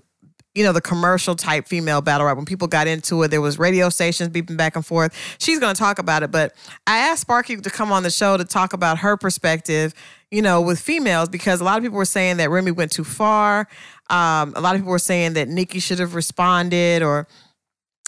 you 0.55 0.63
know, 0.63 0.73
the 0.73 0.81
commercial 0.81 1.35
type 1.35 1.67
female 1.67 2.01
battle 2.01 2.25
rap. 2.25 2.35
When 2.35 2.45
people 2.45 2.67
got 2.67 2.87
into 2.87 3.21
it, 3.23 3.27
there 3.27 3.41
was 3.41 3.59
radio 3.59 3.89
stations 3.89 4.29
beeping 4.29 4.57
back 4.57 4.75
and 4.75 4.85
forth. 4.85 5.13
She's 5.39 5.59
going 5.59 5.75
to 5.75 5.79
talk 5.79 5.99
about 5.99 6.23
it, 6.23 6.31
but 6.31 6.55
I 6.87 6.97
asked 6.97 7.21
Sparky 7.21 7.57
to 7.57 7.69
come 7.69 7.91
on 7.91 8.01
the 8.01 8.11
show 8.11 8.37
to 8.37 8.45
talk 8.45 8.73
about 8.73 8.99
her 8.99 9.17
perspective, 9.17 9.93
you 10.31 10.41
know, 10.41 10.61
with 10.61 10.79
females 10.79 11.29
because 11.29 11.61
a 11.61 11.63
lot 11.63 11.77
of 11.77 11.83
people 11.83 11.97
were 11.97 12.05
saying 12.05 12.37
that 12.37 12.49
Remy 12.49 12.71
went 12.71 12.91
too 12.91 13.03
far. 13.03 13.67
Um, 14.09 14.53
a 14.55 14.61
lot 14.61 14.75
of 14.75 14.81
people 14.81 14.91
were 14.91 14.99
saying 14.99 15.33
that 15.33 15.47
Nicki 15.47 15.79
should 15.79 15.99
have 15.99 16.15
responded 16.15 17.03
or 17.03 17.27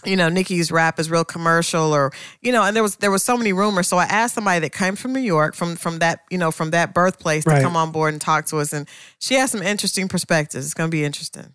you 0.05 0.15
know 0.15 0.29
Nicki's 0.29 0.71
rap 0.71 0.99
is 0.99 1.09
real 1.11 1.25
commercial 1.25 1.93
or 1.93 2.11
you 2.41 2.51
know 2.51 2.63
and 2.63 2.75
there 2.75 2.83
was 2.83 2.95
there 2.97 3.11
was 3.11 3.23
so 3.23 3.35
many 3.37 3.53
rumors. 3.53 3.87
So 3.87 3.97
I 3.97 4.05
asked 4.05 4.35
somebody 4.35 4.59
that 4.59 4.71
came 4.71 4.95
from 4.95 5.13
New 5.13 5.19
York 5.19 5.55
from 5.55 5.75
from 5.75 5.99
that 5.99 6.21
you 6.29 6.37
know 6.37 6.51
from 6.51 6.71
that 6.71 6.93
birthplace 6.93 7.45
right. 7.45 7.57
to 7.57 7.61
come 7.61 7.75
on 7.75 7.91
board 7.91 8.13
and 8.13 8.21
talk 8.21 8.45
to 8.47 8.57
us. 8.57 8.71
And 8.73 8.87
she 9.19 9.35
has 9.35 9.51
some 9.51 9.61
interesting 9.61 10.07
perspectives. 10.07 10.65
It's 10.65 10.73
going 10.73 10.89
to 10.89 10.91
be 10.91 11.03
interesting. 11.03 11.53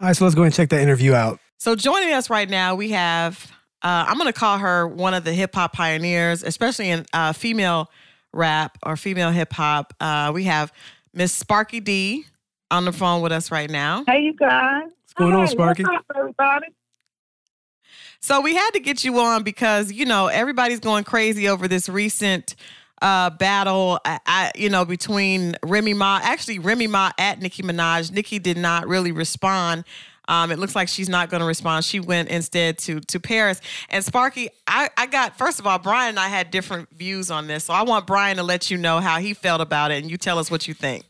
All 0.00 0.06
right 0.06 0.16
so 0.16 0.24
let's 0.24 0.34
go 0.34 0.42
and 0.42 0.54
check 0.54 0.68
that 0.70 0.80
interview 0.80 1.14
out. 1.14 1.40
So 1.58 1.74
joining 1.74 2.12
us 2.12 2.30
right 2.30 2.48
now 2.48 2.74
we 2.74 2.90
have 2.90 3.50
uh, 3.82 4.04
I'm 4.06 4.18
going 4.18 4.32
to 4.32 4.38
call 4.38 4.58
her 4.58 4.86
one 4.86 5.14
of 5.14 5.24
the 5.24 5.32
hip 5.32 5.54
hop 5.54 5.72
pioneers 5.72 6.42
especially 6.44 6.90
in 6.90 7.06
uh, 7.12 7.32
female 7.32 7.90
rap 8.32 8.78
or 8.84 8.96
female 8.96 9.30
hip 9.30 9.52
hop. 9.52 9.94
Uh, 9.98 10.30
we 10.32 10.44
have 10.44 10.72
Miss 11.12 11.32
Sparky 11.32 11.80
D 11.80 12.26
on 12.70 12.84
the 12.84 12.92
phone 12.92 13.22
with 13.22 13.32
us 13.32 13.50
right 13.50 13.70
now 13.70 14.04
hey 14.06 14.20
you 14.20 14.34
guys 14.34 14.84
what's 14.84 15.12
going 15.14 15.32
Hi, 15.32 15.40
on 15.40 15.48
Sparky 15.48 15.82
what's 15.84 15.96
up, 15.96 16.16
everybody 16.16 16.66
so 18.20 18.40
we 18.40 18.54
had 18.54 18.70
to 18.72 18.80
get 18.80 19.04
you 19.04 19.18
on 19.18 19.42
because 19.42 19.92
you 19.92 20.04
know 20.04 20.26
everybody's 20.26 20.80
going 20.80 21.04
crazy 21.04 21.48
over 21.48 21.68
this 21.68 21.88
recent 21.88 22.54
uh, 23.02 23.30
battle, 23.30 23.98
I, 24.04 24.18
I, 24.26 24.52
you 24.54 24.68
know, 24.68 24.84
between 24.84 25.56
Remy 25.62 25.94
Ma. 25.94 26.20
Actually, 26.22 26.58
Remy 26.58 26.86
Ma 26.86 27.12
at 27.18 27.40
Nicki 27.40 27.62
Minaj. 27.62 28.12
Nicki 28.12 28.38
did 28.38 28.58
not 28.58 28.86
really 28.86 29.12
respond. 29.12 29.84
Um, 30.28 30.52
it 30.52 30.58
looks 30.58 30.76
like 30.76 30.88
she's 30.88 31.08
not 31.08 31.28
going 31.28 31.40
to 31.40 31.46
respond. 31.46 31.84
She 31.84 31.98
went 31.98 32.28
instead 32.28 32.78
to 32.80 33.00
to 33.00 33.18
Paris. 33.18 33.60
And 33.88 34.04
Sparky, 34.04 34.48
I, 34.66 34.88
I 34.96 35.06
got 35.06 35.36
first 35.36 35.58
of 35.58 35.66
all, 35.66 35.78
Brian 35.78 36.10
and 36.10 36.20
I 36.20 36.28
had 36.28 36.50
different 36.50 36.88
views 36.90 37.30
on 37.30 37.48
this, 37.48 37.64
so 37.64 37.74
I 37.74 37.82
want 37.82 38.06
Brian 38.06 38.36
to 38.36 38.42
let 38.44 38.70
you 38.70 38.76
know 38.76 39.00
how 39.00 39.18
he 39.18 39.34
felt 39.34 39.60
about 39.60 39.90
it, 39.90 40.02
and 40.02 40.10
you 40.10 40.16
tell 40.16 40.38
us 40.38 40.50
what 40.50 40.68
you 40.68 40.74
think. 40.74 41.04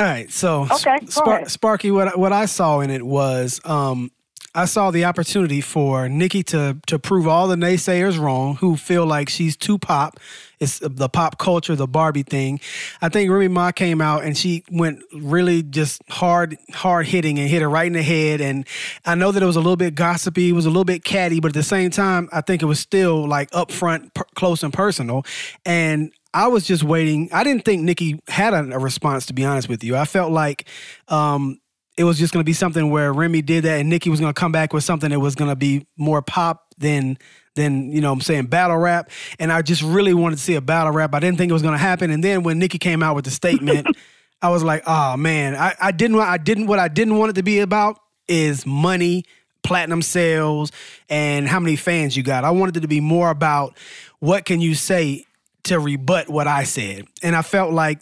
All 0.00 0.06
right, 0.06 0.32
so 0.32 0.62
okay, 0.62 0.96
Spar- 1.08 1.46
Sparky, 1.50 1.90
what 1.90 2.18
what 2.18 2.32
I 2.32 2.46
saw 2.46 2.80
in 2.80 2.88
it 2.88 3.04
was 3.04 3.60
um, 3.66 4.10
I 4.54 4.64
saw 4.64 4.90
the 4.90 5.04
opportunity 5.04 5.60
for 5.60 6.08
Nicki 6.08 6.42
to 6.44 6.78
to 6.86 6.98
prove 6.98 7.28
all 7.28 7.48
the 7.48 7.54
naysayers 7.54 8.18
wrong 8.18 8.56
who 8.56 8.78
feel 8.78 9.04
like 9.04 9.28
she's 9.28 9.58
too 9.58 9.76
pop. 9.76 10.18
It's 10.58 10.78
the 10.78 11.10
pop 11.10 11.36
culture, 11.36 11.76
the 11.76 11.86
Barbie 11.86 12.22
thing. 12.22 12.60
I 13.02 13.10
think 13.10 13.30
Remy 13.30 13.48
Ma 13.48 13.72
came 13.72 14.00
out 14.00 14.24
and 14.24 14.36
she 14.38 14.64
went 14.70 15.02
really 15.12 15.62
just 15.62 16.02
hard, 16.08 16.56
hard 16.72 17.06
hitting 17.06 17.38
and 17.38 17.48
hit 17.48 17.60
her 17.60 17.68
right 17.68 17.86
in 17.86 17.92
the 17.92 18.02
head. 18.02 18.40
And 18.40 18.66
I 19.04 19.14
know 19.14 19.32
that 19.32 19.42
it 19.42 19.46
was 19.46 19.56
a 19.56 19.60
little 19.60 19.76
bit 19.76 19.94
gossipy, 19.94 20.50
it 20.50 20.52
was 20.52 20.66
a 20.66 20.70
little 20.70 20.84
bit 20.84 21.04
catty, 21.04 21.40
but 21.40 21.48
at 21.48 21.54
the 21.54 21.62
same 21.62 21.90
time, 21.90 22.28
I 22.32 22.40
think 22.40 22.62
it 22.62 22.66
was 22.66 22.80
still 22.80 23.26
like 23.26 23.50
upfront, 23.52 24.12
per- 24.14 24.24
close 24.34 24.62
and 24.62 24.72
personal. 24.72 25.24
And 25.64 26.12
I 26.32 26.48
was 26.48 26.64
just 26.64 26.82
waiting. 26.82 27.28
I 27.32 27.44
didn't 27.44 27.64
think 27.64 27.82
Nicki 27.82 28.20
had 28.28 28.54
a, 28.54 28.76
a, 28.76 28.78
response, 28.78 29.26
to 29.26 29.32
be 29.32 29.44
honest 29.44 29.68
with 29.68 29.82
you. 29.82 29.96
I 29.96 30.04
felt 30.04 30.30
like 30.30 30.68
um, 31.08 31.60
it 31.96 32.04
was 32.04 32.18
just 32.18 32.32
going 32.32 32.40
to 32.40 32.46
be 32.46 32.52
something 32.52 32.90
where 32.90 33.12
Remy 33.12 33.42
did 33.42 33.64
that 33.64 33.80
and 33.80 33.88
Nicki 33.88 34.10
was 34.10 34.20
going 34.20 34.32
to 34.32 34.38
come 34.38 34.52
back 34.52 34.72
with 34.72 34.84
something 34.84 35.10
that 35.10 35.20
was 35.20 35.34
going 35.34 35.50
to 35.50 35.56
be 35.56 35.86
more 35.96 36.22
pop 36.22 36.74
than 36.78 37.18
than 37.56 37.90
you 37.90 38.00
know 38.00 38.12
I'm 38.12 38.20
saying 38.20 38.46
battle 38.46 38.78
rap 38.78 39.10
and 39.40 39.52
I 39.52 39.60
just 39.60 39.82
really 39.82 40.14
wanted 40.14 40.36
to 40.36 40.42
see 40.42 40.54
a 40.54 40.60
battle 40.60 40.92
rap. 40.92 41.14
I 41.14 41.20
didn't 41.20 41.36
think 41.36 41.50
it 41.50 41.52
was 41.52 41.62
going 41.62 41.74
to 41.74 41.78
happen 41.78 42.10
and 42.10 42.22
then 42.22 42.44
when 42.44 42.58
Nicki 42.60 42.78
came 42.78 43.02
out 43.02 43.16
with 43.16 43.24
the 43.24 43.30
statement 43.30 43.86
I 44.42 44.48
was 44.48 44.62
like, 44.62 44.82
"Oh 44.86 45.16
man, 45.16 45.54
I, 45.54 45.74
I 45.80 45.92
didn't 45.92 46.18
I 46.18 46.38
didn't 46.38 46.66
what 46.66 46.78
I 46.78 46.88
didn't 46.88 47.16
want 47.16 47.30
it 47.30 47.34
to 47.34 47.42
be 47.42 47.58
about 47.58 48.00
is 48.28 48.64
money, 48.64 49.24
platinum 49.62 50.02
sales 50.02 50.72
and 51.08 51.46
how 51.46 51.60
many 51.60 51.76
fans 51.76 52.16
you 52.16 52.22
got. 52.22 52.44
I 52.44 52.50
wanted 52.50 52.78
it 52.78 52.80
to 52.80 52.88
be 52.88 53.00
more 53.00 53.30
about 53.30 53.76
what 54.20 54.44
can 54.44 54.60
you 54.60 54.74
say 54.74 55.26
to 55.64 55.78
rebut 55.78 56.28
what 56.28 56.46
I 56.46 56.64
said. 56.64 57.06
And 57.22 57.34
I 57.36 57.42
felt 57.42 57.72
like 57.72 58.00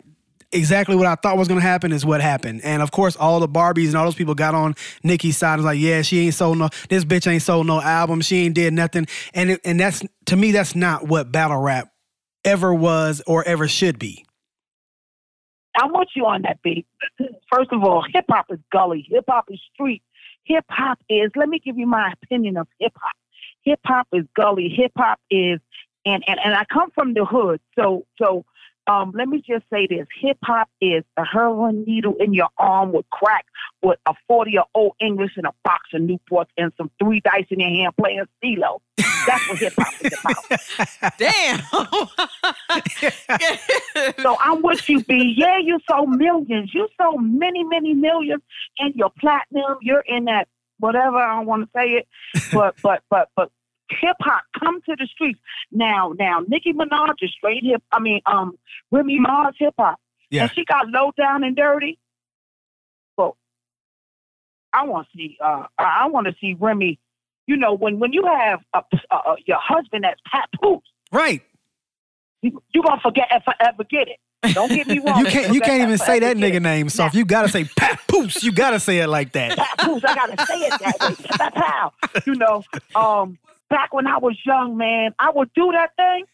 exactly 0.52 0.96
what 0.96 1.06
I 1.06 1.14
thought 1.14 1.36
was 1.36 1.48
going 1.48 1.60
to 1.60 1.66
happen 1.66 1.92
is 1.92 2.04
what 2.04 2.20
happened. 2.20 2.62
And 2.64 2.82
of 2.82 2.90
course, 2.90 3.16
all 3.16 3.40
the 3.40 3.48
Barbies 3.48 3.88
and 3.88 3.96
all 3.96 4.04
those 4.04 4.14
people 4.14 4.34
got 4.34 4.54
on 4.54 4.74
Nicki's 5.02 5.36
side. 5.36 5.54
and 5.54 5.62
was 5.62 5.66
like, 5.66 5.78
yeah, 5.78 6.02
she 6.02 6.20
ain't 6.20 6.34
sold 6.34 6.58
no, 6.58 6.68
this 6.88 7.04
bitch 7.04 7.30
ain't 7.30 7.42
sold 7.42 7.66
no 7.66 7.80
album. 7.80 8.20
She 8.20 8.36
ain't 8.44 8.54
did 8.54 8.72
nothing. 8.72 9.06
And 9.34 9.50
it, 9.52 9.60
and 9.64 9.78
that's 9.78 10.02
to 10.26 10.36
me, 10.36 10.52
that's 10.52 10.74
not 10.74 11.06
what 11.06 11.32
battle 11.32 11.60
rap 11.60 11.92
ever 12.44 12.72
was 12.72 13.22
or 13.26 13.44
ever 13.44 13.68
should 13.68 13.98
be. 13.98 14.24
I'm 15.76 15.92
you 16.16 16.26
on 16.26 16.42
that, 16.42 16.60
beat. 16.62 16.86
First 17.52 17.72
of 17.72 17.84
all, 17.84 18.04
hip 18.12 18.24
hop 18.28 18.46
is 18.50 18.58
gully. 18.72 19.06
Hip 19.10 19.24
hop 19.28 19.44
is 19.48 19.60
street. 19.72 20.02
Hip 20.44 20.64
hop 20.68 20.98
is. 21.08 21.30
Let 21.36 21.48
me 21.48 21.60
give 21.64 21.78
you 21.78 21.86
my 21.86 22.12
opinion 22.22 22.56
of 22.56 22.66
hip 22.80 22.92
hop. 22.96 23.14
Hip 23.62 23.80
hop 23.84 24.08
is 24.12 24.24
gully. 24.34 24.74
Hip 24.76 24.92
hop 24.96 25.20
is, 25.30 25.60
and 26.08 26.24
and 26.26 26.38
and 26.42 26.54
I 26.54 26.64
come 26.72 26.90
from 26.92 27.14
the 27.14 27.24
hood, 27.24 27.60
so 27.76 28.06
so 28.20 28.44
um, 28.88 29.12
let 29.14 29.28
me 29.28 29.42
just 29.46 29.64
say 29.70 29.86
this: 29.86 30.06
hip 30.20 30.38
hop 30.42 30.68
is 30.80 31.04
a 31.16 31.24
heroin 31.24 31.84
needle 31.84 32.14
in 32.18 32.32
your 32.32 32.48
arm 32.58 32.92
with 32.92 33.08
crack, 33.10 33.44
with 33.82 33.98
a 34.06 34.14
forty-year-old 34.26 34.94
English 35.00 35.32
and 35.36 35.46
a 35.46 35.52
box 35.62 35.90
of 35.92 36.00
Newports 36.02 36.48
and 36.56 36.72
some 36.78 36.90
three 36.98 37.20
dice 37.20 37.44
in 37.50 37.60
your 37.60 37.68
hand 37.68 37.94
playing 37.98 38.24
CeeLo. 38.42 38.80
That's 39.26 39.48
what 39.48 39.58
hip 39.58 39.74
hop 39.76 39.92
is 40.00 40.18
about. 40.18 41.18
Damn. 41.18 41.60
so 44.22 44.36
I'm 44.40 44.62
with 44.62 44.88
you, 44.88 45.04
B. 45.04 45.34
Yeah, 45.36 45.58
you 45.58 45.78
sold 45.88 46.10
millions. 46.10 46.72
You 46.72 46.88
sold 47.00 47.22
many, 47.22 47.64
many 47.64 47.92
millions, 47.92 48.42
and 48.78 48.94
you're 48.94 49.12
platinum. 49.20 49.76
You're 49.82 50.04
in 50.06 50.24
that 50.24 50.48
whatever 50.78 51.16
I 51.16 51.36
don't 51.36 51.46
want 51.46 51.64
to 51.64 51.70
say 51.76 51.88
it, 51.90 52.08
but 52.52 52.76
but 52.82 53.02
but 53.10 53.28
but 53.36 53.50
hip 53.90 54.16
hop 54.20 54.42
come 54.58 54.80
to 54.82 54.96
the 54.96 55.06
streets 55.06 55.38
now. 55.70 56.12
Now 56.18 56.40
Nicki 56.46 56.72
Minaj 56.72 57.14
is 57.22 57.30
straight 57.36 57.64
hip. 57.64 57.82
I 57.92 58.00
mean, 58.00 58.20
um, 58.26 58.58
Remy 58.90 59.18
Ma's 59.20 59.54
hip 59.58 59.74
hop. 59.78 59.98
Yeah. 60.30 60.42
And 60.42 60.52
she 60.54 60.64
got 60.64 60.88
low 60.88 61.12
down 61.16 61.44
and 61.44 61.56
dirty. 61.56 61.98
Well, 63.16 63.36
I 64.72 64.84
want 64.84 65.06
to 65.10 65.16
see. 65.16 65.36
Uh, 65.42 65.64
I 65.78 66.08
want 66.08 66.26
to 66.26 66.34
see 66.40 66.54
Remy. 66.58 66.98
You 67.46 67.56
know, 67.56 67.72
when 67.72 67.98
when 67.98 68.12
you 68.12 68.26
have 68.26 68.60
a, 68.74 68.82
your 69.46 69.58
husband 69.58 70.04
that's 70.04 70.20
Papoose, 70.30 70.82
right? 71.12 71.42
You 72.42 72.62
you 72.74 72.82
gonna 72.82 73.00
forget 73.00 73.28
and 73.30 73.42
forever 73.42 73.84
get 73.84 74.08
it. 74.08 74.18
Don't 74.54 74.68
get 74.68 74.86
me 74.86 74.98
wrong. 75.06 75.18
you 75.18 75.26
can't. 75.26 75.54
You 75.54 75.60
can't 75.60 75.82
even 75.82 75.98
say 75.98 76.18
that 76.20 76.36
nigga 76.36 76.60
name. 76.60 76.90
So 76.90 77.06
if 77.06 77.14
you 77.14 77.24
gotta 77.24 77.48
say 77.48 77.64
Pat 77.64 77.98
Papoose, 78.06 78.44
you 78.44 78.52
gotta 78.52 78.78
say 78.78 78.98
it 78.98 79.08
like 79.08 79.32
that. 79.32 79.56
Pat 79.56 79.78
Papoose, 79.78 80.04
I 80.04 80.14
gotta 80.14 80.46
say 80.46 80.58
it 80.60 80.80
that 80.80 81.00
way. 81.00 81.50
Pow. 81.60 81.92
You 82.26 82.34
know. 82.34 82.62
Um 82.94 83.38
back 83.70 83.92
when 83.92 84.06
I 84.06 84.18
was 84.18 84.36
young, 84.44 84.76
man, 84.76 85.14
I 85.18 85.30
would 85.30 85.52
do 85.54 85.72
that 85.72 85.90
thing, 85.96 86.24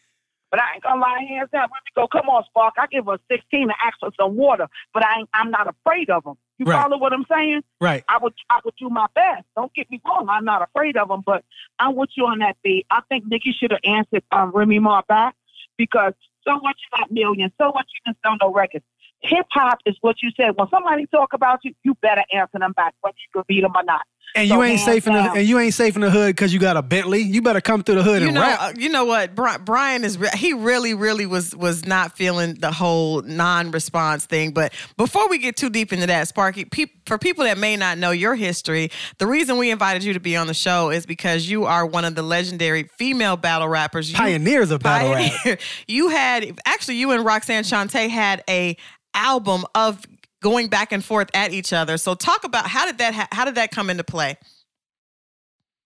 But 0.51 0.61
I 0.61 0.75
ain't 0.75 0.83
gonna 0.83 1.01
lie, 1.01 1.25
hands 1.27 1.49
down. 1.51 1.63
Let 1.63 1.69
me 1.71 1.91
go. 1.95 2.07
Come 2.07 2.29
on, 2.29 2.43
Spark. 2.45 2.75
I 2.77 2.87
give 2.87 3.07
her 3.07 3.17
16 3.29 3.63
and 3.63 3.73
ask 3.83 3.99
for 3.99 4.11
some 4.17 4.35
water, 4.37 4.67
but 4.93 5.03
I 5.03 5.19
ain't, 5.19 5.29
I'm 5.33 5.51
not 5.51 5.67
afraid 5.67 6.09
of 6.09 6.23
them. 6.23 6.37
You 6.59 6.65
Right. 6.65 6.81
follow 6.81 6.97
what 6.97 7.11
I'm 7.11 7.25
saying? 7.29 7.61
Right. 7.81 8.05
I 8.07 8.17
would 8.19 8.33
I 8.49 8.59
would 8.63 8.75
do 8.77 8.87
my 8.89 9.07
best. 9.15 9.43
Don't 9.57 9.73
get 9.73 9.89
me 9.91 9.99
wrong. 10.05 10.29
I'm 10.29 10.45
not 10.45 10.61
afraid 10.61 10.95
of 10.95 11.09
them, 11.09 11.23
but 11.25 11.43
I'm 11.79 11.95
with 11.95 12.11
you 12.15 12.25
on 12.27 12.39
that 12.39 12.55
beat. 12.63 12.85
I 12.89 13.01
think 13.09 13.25
Nicki 13.27 13.51
should 13.51 13.71
have 13.71 13.81
answered 13.83 14.23
um, 14.31 14.51
Remy 14.51 14.79
Ma 14.79 15.01
back 15.09 15.35
because 15.77 16.13
so 16.47 16.53
what 16.59 16.75
you 16.79 16.97
got 16.97 17.11
millions, 17.11 17.51
so 17.59 17.71
what 17.71 17.85
you 17.93 18.11
just 18.13 18.21
don't 18.21 18.39
know 18.41 18.53
records. 18.53 18.85
Hip 19.23 19.47
hop 19.51 19.79
is 19.85 19.97
what 20.01 20.21
you 20.21 20.29
said. 20.37 20.51
When 20.55 20.69
somebody 20.69 21.07
talk 21.07 21.33
about 21.33 21.59
you, 21.65 21.73
you 21.83 21.95
better 21.95 22.23
answer 22.31 22.59
them 22.59 22.73
back, 22.73 22.93
whether 23.01 23.15
you 23.17 23.29
can 23.33 23.43
beat 23.47 23.61
them 23.61 23.73
or 23.75 23.83
not. 23.83 24.03
And 24.35 24.49
So 24.49 24.55
you 24.55 24.63
ain't 24.63 24.79
safe 24.81 25.07
in 25.07 25.13
the 25.13 25.19
and 25.19 25.47
you 25.47 25.59
ain't 25.59 25.73
safe 25.73 25.95
in 25.95 26.01
the 26.01 26.09
hood 26.11 26.35
because 26.35 26.53
you 26.53 26.59
got 26.59 26.75
a 26.75 26.81
Bentley. 26.81 27.21
You 27.21 27.41
better 27.41 27.61
come 27.61 27.83
through 27.83 27.95
the 27.95 28.03
hood 28.03 28.21
you 28.21 28.27
and 28.27 28.35
know, 28.35 28.41
rap. 28.41 28.59
uh, 28.61 28.73
you 28.75 28.89
know 28.89 29.05
what? 29.05 29.33
Brian 29.33 30.03
is 30.03 30.17
he 30.35 30.51
really, 30.53 30.93
really 30.93 31.25
was 31.25 31.55
was 31.55 31.85
not 31.85 32.17
feeling 32.17 32.55
the 32.55 32.71
whole 32.71 33.21
non-response 33.21 34.25
thing. 34.25 34.51
But 34.51 34.73
before 34.97 35.29
we 35.29 35.37
get 35.37 35.55
too 35.55 35.69
deep 35.69 35.93
into 35.93 36.07
that, 36.07 36.27
Sparky, 36.27 36.65
peop 36.65 36.91
for 37.05 37.17
people 37.17 37.45
that 37.45 37.57
may 37.57 37.77
not 37.77 37.97
know 37.97 38.11
your 38.11 38.35
history, 38.35 38.91
the 39.19 39.27
reason 39.27 39.57
we 39.57 39.71
invited 39.71 40.03
you 40.03 40.13
to 40.13 40.19
be 40.19 40.35
on 40.35 40.47
the 40.47 40.53
show 40.53 40.89
is 40.89 41.05
because 41.05 41.49
you 41.49 41.65
are 41.65 41.85
one 41.85 42.03
of 42.03 42.15
the 42.15 42.21
legendary 42.23 42.83
female 42.97 43.37
battle 43.37 43.67
rappers. 43.69 44.11
You- 44.11 44.17
Pioneers 44.17 44.71
of 44.71 44.81
battle 44.81 45.11
rap. 45.13 45.59
You 45.87 46.09
had 46.09 46.59
actually 46.65 46.95
you 46.97 47.11
and 47.11 47.23
Roxanne 47.23 47.63
Shante 47.63 48.09
had 48.09 48.43
a 48.49 48.75
album 49.13 49.63
of 49.75 50.01
going 50.41 50.67
back 50.67 50.91
and 50.91 51.03
forth 51.03 51.29
at 51.33 51.53
each 51.53 51.73
other. 51.73 51.97
So 51.97 52.15
talk 52.15 52.43
about 52.43 52.67
how 52.67 52.85
did 52.85 52.97
that 52.99 53.13
ha- 53.13 53.27
how 53.31 53.45
did 53.45 53.55
that 53.55 53.71
come 53.71 53.89
into 53.89 54.03
play? 54.03 54.37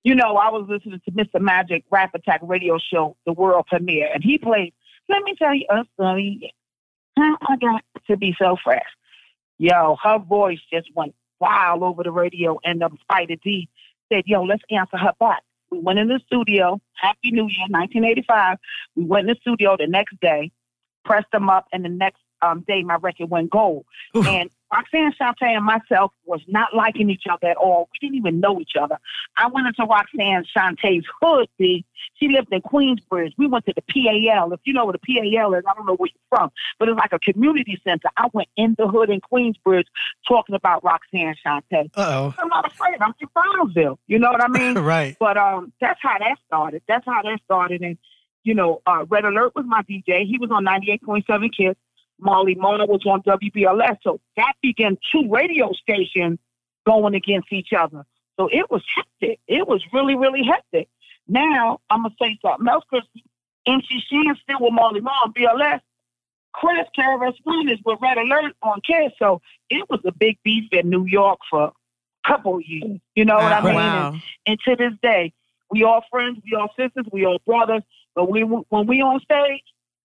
you 0.03 0.15
know, 0.15 0.37
I 0.37 0.49
was 0.49 0.65
listening 0.69 1.01
to 1.05 1.11
Mr. 1.11 1.41
Magic 1.41 1.83
Rap 1.91 2.11
Attack 2.13 2.41
radio 2.43 2.77
show, 2.77 3.17
the 3.25 3.33
world 3.33 3.65
premiere, 3.67 4.09
and 4.13 4.23
he 4.23 4.37
played, 4.37 4.73
let 5.09 5.23
me 5.23 5.35
tell 5.37 5.53
you 5.53 5.65
a 5.69 5.83
story. 5.93 6.53
How 7.17 7.37
I 7.41 7.57
got 7.57 7.83
to 8.07 8.17
be 8.17 8.35
so 8.39 8.55
fresh. 8.63 8.85
Yo, 9.57 9.97
her 10.01 10.19
voice 10.19 10.59
just 10.71 10.87
went 10.95 11.13
wild 11.39 11.83
over 11.83 12.03
the 12.03 12.11
radio, 12.11 12.59
and 12.63 12.81
um, 12.81 12.97
Spyder 13.09 13.39
D 13.41 13.67
said, 14.11 14.23
yo, 14.25 14.43
let's 14.43 14.63
answer 14.69 14.97
her 14.97 15.13
back. 15.19 15.43
We 15.69 15.79
went 15.79 15.99
in 15.99 16.07
the 16.07 16.19
studio, 16.25 16.79
Happy 16.93 17.31
New 17.31 17.47
Year, 17.47 17.67
1985. 17.69 18.57
We 18.95 19.03
went 19.03 19.29
in 19.29 19.35
the 19.35 19.39
studio 19.41 19.75
the 19.77 19.87
next 19.87 20.19
day, 20.21 20.51
pressed 21.03 21.31
them 21.31 21.49
up, 21.49 21.67
and 21.73 21.83
the 21.83 21.89
next 21.89 22.21
um, 22.41 22.63
day 22.67 22.83
my 22.83 22.95
record 22.95 23.29
went 23.29 23.49
gold. 23.49 23.85
Oof. 24.15 24.25
And 24.25 24.49
Roxanne 24.71 25.13
Shante 25.19 25.41
and 25.41 25.65
myself 25.65 26.11
was 26.25 26.41
not 26.47 26.75
liking 26.75 27.09
each 27.09 27.23
other 27.29 27.47
at 27.47 27.57
all. 27.57 27.89
We 27.91 28.07
didn't 28.07 28.17
even 28.17 28.39
know 28.39 28.59
each 28.59 28.73
other. 28.79 28.99
I 29.35 29.47
went 29.47 29.67
into 29.67 29.83
Roxanne 29.83 30.45
Shante's 30.55 31.05
hood, 31.21 31.47
see. 31.57 31.85
She 32.15 32.27
lived 32.27 32.49
in 32.51 32.61
Queensbridge. 32.61 33.33
We 33.37 33.47
went 33.47 33.65
to 33.65 33.73
the 33.75 33.81
PAL. 33.81 34.53
If 34.53 34.59
you 34.65 34.73
know 34.73 34.85
what 34.85 34.99
the 35.01 35.15
PAL 35.15 35.53
is, 35.55 35.63
I 35.67 35.73
don't 35.73 35.87
know 35.87 35.95
where 35.95 36.09
you're 36.13 36.37
from, 36.37 36.51
but 36.77 36.87
it's 36.87 36.99
like 36.99 37.13
a 37.13 37.19
community 37.19 37.81
center. 37.83 38.09
I 38.17 38.27
went 38.31 38.49
in 38.57 38.75
the 38.77 38.87
hood 38.87 39.09
in 39.09 39.21
Queensbridge 39.21 39.85
talking 40.27 40.55
about 40.55 40.83
Roxanne 40.83 41.35
Shante. 41.45 41.89
Uh 41.95 42.31
I'm 42.37 42.47
not 42.49 42.71
afraid. 42.71 42.97
I'm 43.01 43.13
from 43.13 43.29
Brownsville. 43.33 43.99
You 44.07 44.19
know 44.19 44.31
what 44.31 44.43
I 44.43 44.47
mean? 44.47 44.77
oh. 44.77 44.81
right. 44.89 45.17
But 45.19 45.37
um, 45.37 45.73
that's 45.81 45.99
how 46.01 46.17
that 46.19 46.37
started. 46.45 46.83
That's 46.87 47.05
how 47.05 47.21
that 47.23 47.39
started. 47.45 47.81
And 47.81 47.97
you 48.43 48.53
know, 48.53 48.81
uh, 48.85 49.05
Red 49.09 49.25
Alert 49.25 49.53
was 49.55 49.65
my 49.67 49.81
DJ. 49.83 50.25
He 50.25 50.37
was 50.39 50.49
on 50.51 50.65
98.7 50.65 51.49
Kiss. 51.55 51.75
Marley 52.19 52.55
Marl 52.55 52.85
was 52.87 53.05
on 53.05 53.21
WBLS. 53.23 53.97
So 54.03 54.19
that 54.37 54.53
began 54.61 54.97
two 55.11 55.27
radio 55.29 55.71
stations 55.73 56.39
going 56.85 57.15
against 57.15 57.51
each 57.51 57.73
other. 57.73 58.05
So 58.37 58.47
it 58.51 58.69
was 58.71 58.83
hectic. 58.95 59.39
It 59.47 59.67
was 59.67 59.83
really, 59.93 60.15
really 60.15 60.43
hectic. 60.43 60.87
Now 61.27 61.79
I'm 61.89 62.03
gonna 62.03 62.15
say 62.21 62.37
something 62.41 62.67
else 62.67 62.83
because 62.89 63.07
MC 63.65 63.99
Shan 64.09 64.35
still 64.41 64.59
with 64.61 64.73
Marley 64.73 65.01
Marl 65.01 65.15
on 65.25 65.33
BLS. 65.33 65.81
Chris 66.53 66.87
One 67.43 67.69
is 67.69 67.79
with 67.85 67.99
Red 68.01 68.17
Alert 68.17 68.55
on 68.63 68.81
Kiss. 68.81 69.11
So 69.19 69.41
it 69.69 69.87
was 69.89 69.99
a 70.05 70.11
big 70.11 70.37
beef 70.43 70.65
in 70.71 70.89
New 70.89 71.05
York 71.05 71.39
for 71.49 71.65
a 71.65 71.71
couple 72.27 72.59
years. 72.61 72.99
You 73.15 73.25
know 73.25 73.35
what 73.35 73.53
I 73.53 73.61
mean? 73.61 73.75
And- 74.13 74.21
and 74.47 74.59
to 74.61 74.75
this 74.75 74.93
day, 75.03 75.31
we 75.69 75.83
all 75.83 76.03
friends, 76.09 76.39
we 76.43 76.57
all 76.57 76.73
sisters, 76.75 77.05
we 77.11 77.25
all 77.25 77.39
brothers. 77.45 77.83
But 78.15 78.31
we 78.31 78.41
when 78.41 78.87
we 78.87 79.01
on 79.01 79.19
stage, 79.21 79.61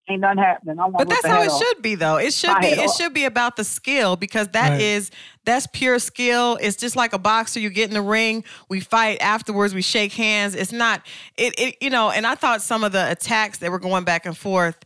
ain't 0.08 0.20
nothing 0.20 0.38
happening. 0.38 0.78
I 0.78 0.82
want 0.84 0.98
But 0.98 1.08
that's 1.08 1.26
how 1.26 1.42
it 1.42 1.50
should 1.50 1.82
be, 1.82 1.94
though. 1.94 2.16
It 2.16 2.32
should 2.32 2.50
My 2.50 2.60
be. 2.60 2.66
It 2.68 2.88
off. 2.88 2.96
should 2.96 3.14
be 3.14 3.24
about 3.24 3.56
the 3.56 3.64
skill 3.64 4.16
because 4.16 4.48
that 4.48 4.80
is 4.80 5.10
Right. 5.10 5.18
that's 5.44 5.66
pure 5.68 5.98
skill. 5.98 6.58
It's 6.60 6.76
just 6.76 6.96
like 6.96 7.12
a 7.12 7.18
boxer. 7.18 7.60
You 7.60 7.70
get 7.70 7.88
in 7.88 7.94
the 7.94 8.02
ring, 8.02 8.44
we 8.68 8.80
fight 8.80 9.18
afterwards, 9.20 9.74
we 9.74 9.82
shake 9.82 10.12
hands. 10.12 10.54
It's 10.54 10.72
not 10.72 11.02
it. 11.36 11.54
it 11.58 11.76
you 11.80 11.90
know. 11.90 12.10
And 12.10 12.26
I 12.26 12.34
thought 12.34 12.62
some 12.62 12.84
of 12.84 12.92
the 12.92 13.10
attacks 13.10 13.58
that 13.58 13.70
were 13.70 13.78
going 13.78 14.04
back 14.04 14.26
and 14.26 14.36
forth 14.36 14.76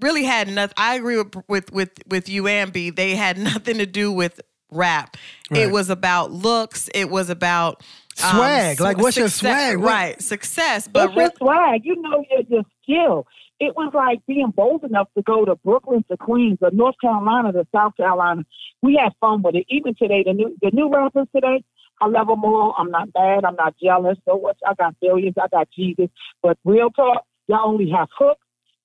really 0.00 0.24
had 0.24 0.48
nothing. 0.48 0.74
I 0.76 0.94
agree 0.94 1.16
with 1.16 1.34
with 1.48 1.72
with 1.72 1.90
with 2.06 2.28
you, 2.28 2.44
Ambi. 2.44 2.94
They 2.94 3.16
had 3.16 3.36
nothing 3.52 3.78
to 3.78 3.86
do 3.86 4.12
with 4.12 4.40
rap. 4.70 5.16
It 5.50 5.70
was 5.72 5.88
about 5.90 6.30
looks. 6.30 6.88
It 6.94 7.08
was 7.10 7.30
about 7.30 7.82
um, 8.22 8.36
Swag. 8.36 8.80
Like, 8.80 8.98
what's 8.98 9.16
your 9.16 9.28
success- 9.28 9.72
swag? 9.72 9.78
Right, 9.78 10.20
success. 10.22 10.86
But 10.88 11.14
But 11.14 11.16
your 11.16 11.30
swag, 11.38 11.80
you 11.84 12.00
know 12.02 12.24
your 12.30 12.40
your 12.48 12.62
skill. 12.82 13.26
It 13.60 13.74
was 13.76 13.92
like 13.92 14.24
being 14.26 14.50
bold 14.54 14.84
enough 14.84 15.08
to 15.16 15.22
go 15.22 15.44
to 15.44 15.56
Brooklyn 15.56 16.04
to 16.10 16.16
Queens 16.16 16.58
or 16.60 16.70
North 16.70 16.94
Carolina 17.00 17.52
to 17.52 17.66
South 17.74 17.96
Carolina. 17.96 18.44
We 18.82 18.98
had 19.02 19.12
fun 19.20 19.42
with 19.42 19.56
it. 19.56 19.66
Even 19.68 19.94
today, 19.96 20.22
the 20.24 20.32
new 20.32 20.56
the 20.62 20.70
new 20.72 20.88
rappers 20.92 21.26
today, 21.34 21.64
I 22.00 22.06
love 22.06 22.28
them 22.28 22.44
all. 22.44 22.74
I'm 22.78 22.90
not 22.90 23.12
bad. 23.12 23.44
I'm 23.44 23.56
not 23.56 23.74
jealous. 23.82 24.16
So 24.26 24.36
what? 24.36 24.56
I 24.66 24.74
got 24.74 24.94
billions. 25.00 25.34
I 25.42 25.48
got 25.48 25.68
Jesus. 25.74 26.08
But 26.42 26.56
real 26.64 26.90
talk, 26.90 27.24
y'all 27.48 27.68
only 27.68 27.90
have 27.90 28.08
hooks 28.16 28.40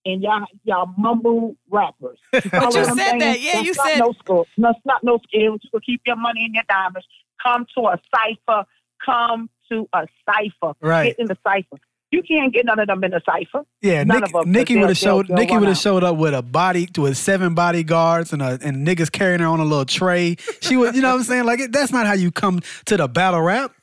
and 0.06 0.24
y'all 0.24 0.46
y'all 0.64 0.90
mumble 0.98 1.56
rappers. 1.70 2.18
But 2.32 2.44
you 2.44 2.50
what 2.52 2.76
I'm 2.76 2.84
said 2.84 2.96
saying? 3.10 3.20
that. 3.20 3.40
Yeah, 3.42 3.52
That's 3.54 3.66
you 3.68 3.74
said- 3.76 4.00
no 4.00 4.14
skill. 4.14 4.46
That's 4.58 4.80
not 4.86 5.04
no 5.04 5.20
skills. 5.28 5.62
You 5.64 5.70
can 5.70 5.82
keep 5.86 6.02
your 6.08 6.16
money 6.16 6.46
in 6.46 6.54
your 6.56 6.64
diamonds. 6.68 7.08
Come 7.46 7.68
to 7.78 7.82
a 7.90 8.00
cipher. 8.16 8.66
Come 9.06 9.50
to 9.72 9.88
a 9.94 10.08
cipher. 10.26 10.74
Right. 10.82 11.16
Get 11.16 11.20
in 11.20 11.28
the 11.28 11.38
cipher. 11.44 11.78
You 12.14 12.22
can't 12.22 12.54
get 12.54 12.68
none 12.68 12.78
of 12.78 12.86
them 12.86 13.04
in 13.04 13.12
a 13.12 13.22
cipher. 13.26 13.66
Yeah, 13.82 14.04
None 14.04 14.22
Nick, 14.22 14.46
Nicki 14.46 14.78
would 14.78 14.90
have 14.90 14.98
showed 15.00 15.30
Nicki 15.30 15.58
would 15.58 15.68
have 15.68 15.80
showed 15.80 16.04
up 16.04 16.16
with 16.16 16.36
a 16.36 16.44
body 16.44 16.88
with 16.96 17.18
seven 17.18 17.56
bodyguards 17.56 18.32
and 18.32 18.40
a 18.40 18.60
and 18.62 18.86
niggas 18.88 19.12
carrying 19.12 19.40
her 19.40 19.48
on 19.48 19.60
a 19.60 19.66
little 19.66 19.84
tray. 19.84 20.36
She 20.62 20.78
would, 20.78 20.94
you 20.96 21.02
know 21.02 21.10
what 21.10 21.22
I'm 21.22 21.24
saying? 21.24 21.46
Like 21.46 21.72
that's 21.72 21.92
not 21.92 22.06
how 22.06 22.14
you 22.14 22.32
come 22.32 22.62
to 22.86 22.98
the 22.98 23.08
battle 23.08 23.42
rap. 23.42 23.74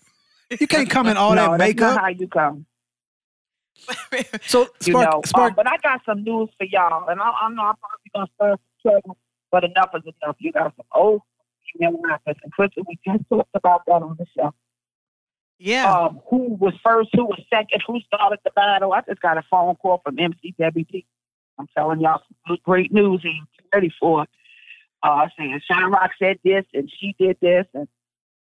You 0.61 0.69
can't 0.69 0.89
come 0.89 1.09
in 1.09 1.17
all 1.17 1.31
no, 1.35 1.43
that 1.43 1.59
that's 1.59 1.59
makeup. 1.59 1.97
not 1.97 2.01
how 2.03 2.09
you 2.09 2.29
come. 2.29 2.67
So 4.47 4.69
You 4.85 4.93
know, 4.93 5.23
Spark, 5.27 5.51
Um, 5.51 5.57
but 5.57 5.67
I 5.67 5.77
got 5.83 6.01
some 6.07 6.23
news 6.23 6.51
for 6.57 6.67
y'all, 6.67 7.09
and 7.09 7.21
I, 7.21 7.25
I 7.25 7.49
know 7.49 7.63
I'm 7.63 7.75
probably 7.75 8.11
gonna 8.15 8.27
start 8.37 8.61
some 8.85 8.93
trouble, 8.93 9.17
but 9.51 9.65
enough 9.65 9.91
is 9.97 10.03
enough. 10.23 10.37
You 10.39 10.53
got 10.53 10.73
some 10.77 10.87
old 10.95 11.23
female 11.73 12.01
rappers, 12.01 12.37
and 12.45 12.53
Crystal, 12.53 12.85
we 12.87 12.97
just 13.05 13.29
talked 13.29 13.51
about 13.55 13.83
that 13.87 14.03
on 14.03 14.17
the 14.21 14.27
show. 14.37 14.55
Yeah. 15.61 15.93
um, 15.93 16.21
who 16.31 16.55
was 16.55 16.73
first, 16.83 17.11
who 17.13 17.27
was 17.27 17.39
second, 17.53 17.83
who 17.87 18.01
started 18.01 18.39
the 18.45 18.51
battle. 18.51 18.95
I 18.95 19.03
just 19.03 19.21
got 19.21 19.37
a 19.37 19.43
phone 19.51 19.77
call 19.77 20.01
from 20.03 20.19
MC 20.19 20.55
WD. 20.59 21.05
I'm 21.59 21.69
telling 21.77 22.01
y'all 22.01 22.23
some 22.49 22.57
great 22.65 22.93
news 22.93 23.21
and 23.23 23.35
get 23.35 23.67
ready 23.75 23.93
for 24.01 24.23
it. 24.23 24.31
Uh, 25.03 25.29
saying 25.39 25.61
Sha-Rock 25.67 26.13
said 26.19 26.39
this 26.45 26.65
and 26.75 26.91
she 26.99 27.15
did 27.19 27.37
this 27.41 27.67
and 27.75 27.89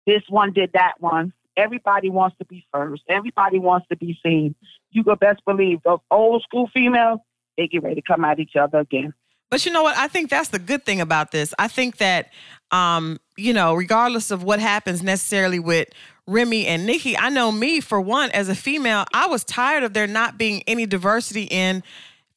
this 0.07 0.23
one 0.29 0.53
did 0.53 0.71
that 0.73 0.93
one. 0.99 1.33
Everybody 1.57 2.09
wants 2.09 2.37
to 2.37 2.45
be 2.45 2.65
first. 2.73 3.03
Everybody 3.09 3.59
wants 3.59 3.87
to 3.89 3.97
be 3.97 4.17
seen. 4.23 4.55
You 4.91 5.03
could 5.03 5.19
best 5.19 5.43
believe 5.45 5.83
those 5.83 5.99
old 6.09 6.43
school 6.43 6.69
females, 6.73 7.19
they 7.57 7.67
get 7.67 7.83
ready 7.83 7.95
to 7.95 8.01
come 8.01 8.23
at 8.23 8.39
each 8.39 8.55
other 8.55 8.79
again. 8.79 9.13
But 9.49 9.65
you 9.65 9.71
know 9.73 9.83
what? 9.83 9.97
I 9.97 10.07
think 10.07 10.29
that's 10.29 10.47
the 10.47 10.59
good 10.59 10.85
thing 10.85 11.01
about 11.01 11.31
this. 11.31 11.53
I 11.59 11.67
think 11.67 11.97
that, 11.97 12.31
um, 12.71 13.19
you 13.35 13.51
know, 13.51 13.73
regardless 13.73 14.31
of 14.31 14.43
what 14.43 14.61
happens 14.61 15.03
necessarily 15.03 15.59
with 15.59 15.89
Remy 16.31 16.65
and 16.65 16.85
Nicki, 16.85 17.17
I 17.17 17.29
know 17.29 17.51
me, 17.51 17.81
for 17.81 17.99
one, 17.99 18.31
as 18.31 18.47
a 18.47 18.55
female, 18.55 19.05
I 19.13 19.27
was 19.27 19.43
tired 19.43 19.83
of 19.83 19.93
there 19.93 20.07
not 20.07 20.37
being 20.37 20.63
any 20.65 20.85
diversity 20.85 21.43
in. 21.43 21.83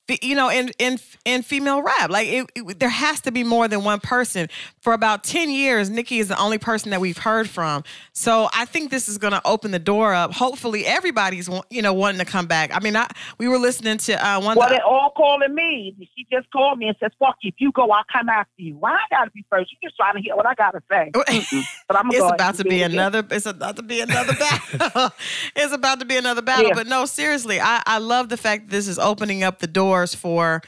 You 0.09 0.34
know, 0.34 0.50
in 0.50 0.70
in 0.78 0.98
in 1.24 1.42
female 1.42 1.80
rap, 1.80 2.11
like 2.11 2.28
it, 2.28 2.46
it- 2.55 2.78
there 2.78 2.90
has 2.90 3.20
to 3.22 3.32
be 3.32 3.42
more 3.42 3.68
than 3.68 3.84
one 3.84 4.00
person. 4.00 4.48
For 4.80 4.92
about 4.92 5.24
ten 5.24 5.48
years, 5.48 5.88
Nicki 5.88 6.18
is 6.18 6.28
the 6.28 6.38
only 6.38 6.59
person 6.59 6.90
that 6.90 7.00
we've 7.00 7.16
heard 7.16 7.48
from. 7.48 7.84
So 8.12 8.48
I 8.52 8.66
think 8.66 8.90
this 8.90 9.09
is 9.09 9.16
going 9.16 9.32
to 9.32 9.40
open 9.46 9.70
the 9.70 9.78
door 9.78 10.12
up. 10.12 10.34
Hopefully, 10.34 10.84
everybody's 10.84 11.48
you 11.70 11.80
know 11.80 11.94
wanting 11.94 12.18
to 12.18 12.26
come 12.26 12.46
back. 12.46 12.70
I 12.74 12.80
mean, 12.80 12.96
I 12.96 13.09
we 13.38 13.48
were 13.48 13.57
listening 13.59 13.96
to 13.98 14.12
uh, 14.26 14.40
one. 14.42 14.59
Well, 14.59 14.68
the, 14.68 14.74
they're 14.74 14.84
all 14.84 15.11
calling 15.16 15.55
me. 15.55 15.96
She 16.14 16.26
just 16.30 16.50
called 16.50 16.78
me 16.78 16.88
and 16.88 16.96
says, 17.00 17.12
"Fuck 17.18 17.36
you. 17.40 17.48
If 17.48 17.55
you 17.59 17.72
go, 17.72 17.90
I'll 17.90 18.05
come 18.12 18.28
after 18.28 18.52
you." 18.59 18.76
Why 18.76 18.92
I 18.92 18.98
gotta 19.11 19.30
be 19.30 19.42
first? 19.48 19.72
You 19.72 19.78
just 19.82 19.96
trying 19.96 20.14
to 20.16 20.20
hear 20.20 20.36
what 20.36 20.46
I 20.46 20.55
gotta 20.55 20.82
say. 20.90 21.11
But 21.88 21.98
I'm 21.98 22.09
it's 22.11 22.18
go 22.18 22.28
about 22.28 22.57
to 22.57 22.64
be 22.64 22.82
it 22.82 22.90
another 22.92 23.22
it's 23.30 23.46
about 23.46 23.76
to 23.76 23.82
be 23.82 24.00
another 24.00 24.32
battle 24.34 25.11
it's 25.57 25.72
about 25.72 26.00
to 26.00 26.07
be 26.07 26.16
another 26.16 26.40
battle 26.42 26.68
Yeah. 26.68 26.74
but 26.74 26.86
no 26.86 27.05
seriously 27.07 27.61
I, 27.61 27.82
I 27.86 27.98
love 27.98 28.28
the 28.30 28.36
fact 28.36 28.66
that 28.66 28.70
this 28.70 28.88
is 28.88 28.98
opening 28.98 29.42
up 29.42 29.59
the 29.59 29.66
doors 29.95 30.14
for 30.14 30.62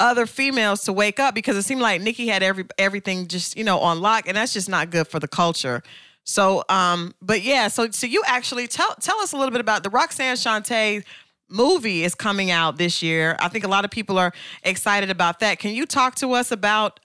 other 0.00 0.26
females 0.26 0.82
to 0.82 0.92
wake 0.92 1.20
up 1.20 1.34
because 1.34 1.56
it 1.56 1.62
seemed 1.62 1.80
like 1.80 2.00
Nicki 2.00 2.26
had 2.26 2.42
every 2.42 2.64
everything 2.78 3.28
just 3.28 3.56
you 3.56 3.64
know 3.64 3.78
on 3.78 4.00
lock 4.00 4.26
and 4.26 4.36
that's 4.36 4.52
just 4.52 4.68
not 4.68 4.90
good 4.90 5.06
for 5.06 5.20
the 5.20 5.28
culture 5.28 5.82
so 6.24 6.64
um 6.68 7.14
but 7.22 7.42
yeah 7.42 7.68
so 7.68 7.88
so 7.90 8.06
you 8.06 8.22
actually 8.26 8.66
tell 8.66 8.94
tell 9.00 9.18
us 9.20 9.32
a 9.32 9.36
little 9.36 9.52
bit 9.52 9.60
about 9.60 9.84
the 9.84 9.90
Roxanne 9.90 10.36
Shante 10.36 11.04
movie 11.48 12.02
is 12.02 12.14
coming 12.14 12.50
out 12.50 12.78
this 12.78 13.02
year. 13.02 13.36
I 13.38 13.48
think 13.48 13.64
a 13.64 13.68
lot 13.68 13.84
of 13.84 13.90
people 13.90 14.18
are 14.18 14.32
excited 14.62 15.10
about 15.10 15.40
that. 15.40 15.58
Can 15.58 15.74
you 15.74 15.84
talk 15.84 16.14
to 16.16 16.32
us 16.32 16.50
about 16.50 16.98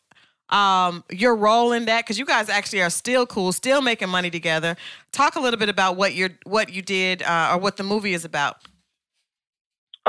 um, 0.49 1.03
your 1.11 1.36
role 1.36 1.73
in 1.73 1.86
that? 1.86 2.05
Because 2.05 2.17
you 2.17 2.25
guys 2.25 2.47
actually 2.47 2.82
are 2.82 2.89
still 2.89 3.25
cool, 3.25 3.51
still 3.51 3.82
making 3.82 4.07
money 4.07 4.30
together. 4.30 4.78
Talk 5.11 5.36
a 5.36 5.41
little 5.41 5.59
bit 5.59 5.67
about 5.67 5.97
what 5.97 6.15
you're 6.15 6.30
what 6.45 6.71
you 6.71 6.82
did 6.82 7.21
uh, 7.23 7.51
or 7.51 7.57
what 7.57 7.75
the 7.75 7.84
movie 7.84 8.13
is 8.13 8.23
about. 8.23 8.57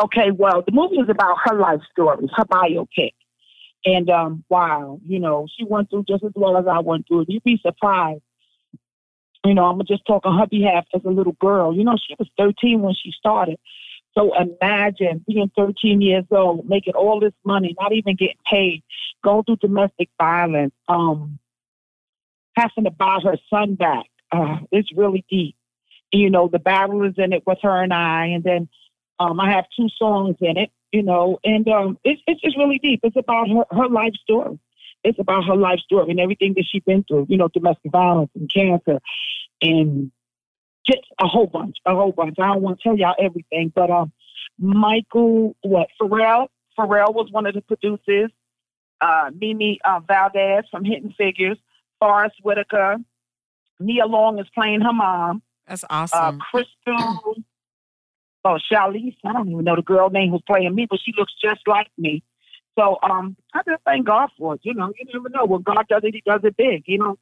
Okay, 0.00 0.30
well, 0.30 0.62
the 0.64 0.72
movie 0.72 0.96
is 0.96 1.08
about 1.08 1.38
her 1.44 1.56
life 1.58 1.80
story, 1.90 2.28
her 2.36 2.44
biopic. 2.44 3.12
And 3.84 4.08
um, 4.10 4.44
wow, 4.48 5.00
you 5.04 5.18
know, 5.18 5.46
she 5.56 5.64
went 5.64 5.90
through 5.90 6.04
just 6.08 6.24
as 6.24 6.32
well 6.34 6.56
as 6.56 6.66
I 6.66 6.80
went 6.80 7.06
through. 7.08 7.26
You'd 7.28 7.44
be 7.44 7.58
surprised. 7.62 8.22
You 9.44 9.54
know, 9.54 9.64
I'm 9.64 9.74
gonna 9.74 9.84
just 9.84 10.06
talk 10.06 10.26
on 10.26 10.38
her 10.38 10.46
behalf 10.46 10.84
as 10.94 11.02
a 11.04 11.10
little 11.10 11.36
girl. 11.40 11.74
You 11.74 11.84
know, 11.84 11.96
she 11.96 12.14
was 12.18 12.28
13 12.38 12.80
when 12.80 12.94
she 12.94 13.12
started. 13.12 13.58
So 14.16 14.32
imagine 14.34 15.24
being 15.26 15.50
13 15.56 16.00
years 16.00 16.24
old, 16.30 16.68
making 16.68 16.94
all 16.94 17.20
this 17.20 17.34
money, 17.44 17.74
not 17.80 17.92
even 17.92 18.16
getting 18.16 18.36
paid, 18.50 18.82
going 19.22 19.44
through 19.44 19.56
domestic 19.56 20.08
violence, 20.20 20.74
um, 20.88 21.38
having 22.56 22.84
to 22.84 22.90
buy 22.90 23.20
her 23.22 23.36
son 23.48 23.74
back. 23.74 24.06
Uh, 24.32 24.58
it's 24.72 24.92
really 24.96 25.24
deep. 25.30 25.56
You 26.12 26.30
know, 26.30 26.48
the 26.48 26.58
battle 26.58 27.04
is 27.04 27.14
in 27.16 27.32
it 27.32 27.44
with 27.46 27.58
her 27.62 27.82
and 27.82 27.92
I, 27.92 28.26
and 28.26 28.42
then 28.42 28.68
um, 29.18 29.40
I 29.40 29.50
have 29.52 29.66
two 29.76 29.88
songs 29.96 30.36
in 30.40 30.56
it. 30.56 30.70
You 30.90 31.02
know, 31.02 31.38
and 31.44 31.68
um, 31.68 31.98
it's 32.02 32.22
it's 32.26 32.40
just 32.40 32.56
really 32.56 32.78
deep. 32.78 33.00
It's 33.02 33.14
about 33.14 33.46
her 33.50 33.64
her 33.76 33.88
life 33.90 34.14
story. 34.22 34.58
It's 35.04 35.18
about 35.18 35.44
her 35.44 35.54
life 35.54 35.80
story 35.80 36.10
and 36.10 36.18
everything 36.18 36.54
that 36.56 36.64
she's 36.66 36.82
been 36.82 37.04
through. 37.04 37.26
You 37.28 37.36
know, 37.36 37.48
domestic 37.48 37.92
violence 37.92 38.30
and 38.34 38.50
cancer, 38.50 38.98
and 39.60 40.10
just 40.86 41.00
a 41.20 41.26
whole 41.26 41.46
bunch, 41.46 41.76
a 41.84 41.94
whole 41.94 42.12
bunch. 42.12 42.36
I 42.38 42.46
don't 42.46 42.62
want 42.62 42.78
to 42.80 42.82
tell 42.82 42.96
y'all 42.96 43.14
everything, 43.20 43.70
but 43.74 43.90
um, 43.90 44.12
Michael, 44.58 45.54
what 45.60 45.88
Pharrell? 46.00 46.48
Pharrell 46.78 47.12
was 47.12 47.28
one 47.30 47.44
of 47.44 47.54
the 47.54 47.60
producers. 47.60 48.30
Uh, 49.00 49.30
Mimi 49.38 49.78
uh, 49.84 50.00
Valdez 50.00 50.64
from 50.70 50.84
Hidden 50.86 51.14
Figures, 51.18 51.58
Forest 52.00 52.36
Whitaker, 52.42 52.96
Nia 53.78 54.06
Long 54.06 54.38
is 54.38 54.46
playing 54.54 54.80
her 54.80 54.92
mom. 54.92 55.42
That's 55.66 55.84
Uh, 55.84 55.88
awesome. 55.90 56.40
Crystal, 56.50 57.36
oh 58.44 58.58
Charlize, 58.70 59.16
I 59.24 59.32
don't 59.32 59.48
even 59.50 59.64
know 59.64 59.76
the 59.76 59.82
girl 59.82 60.10
name 60.10 60.30
who's 60.30 60.42
playing 60.46 60.74
me, 60.74 60.86
but 60.88 61.00
she 61.04 61.12
looks 61.16 61.32
just 61.42 61.60
like 61.66 61.88
me. 61.96 62.22
So 62.78 62.98
um, 63.02 63.36
I 63.54 63.62
just 63.68 63.82
thank 63.84 64.06
God 64.06 64.30
for 64.38 64.54
it. 64.54 64.60
You 64.62 64.74
know, 64.74 64.92
you 64.98 65.06
never 65.12 65.28
know 65.28 65.44
when 65.44 65.62
God 65.62 65.84
does 65.88 66.02
it, 66.04 66.14
He 66.14 66.22
does 66.24 66.40
it 66.44 66.56
big. 66.56 66.84
You 66.86 66.98
know, 66.98 67.18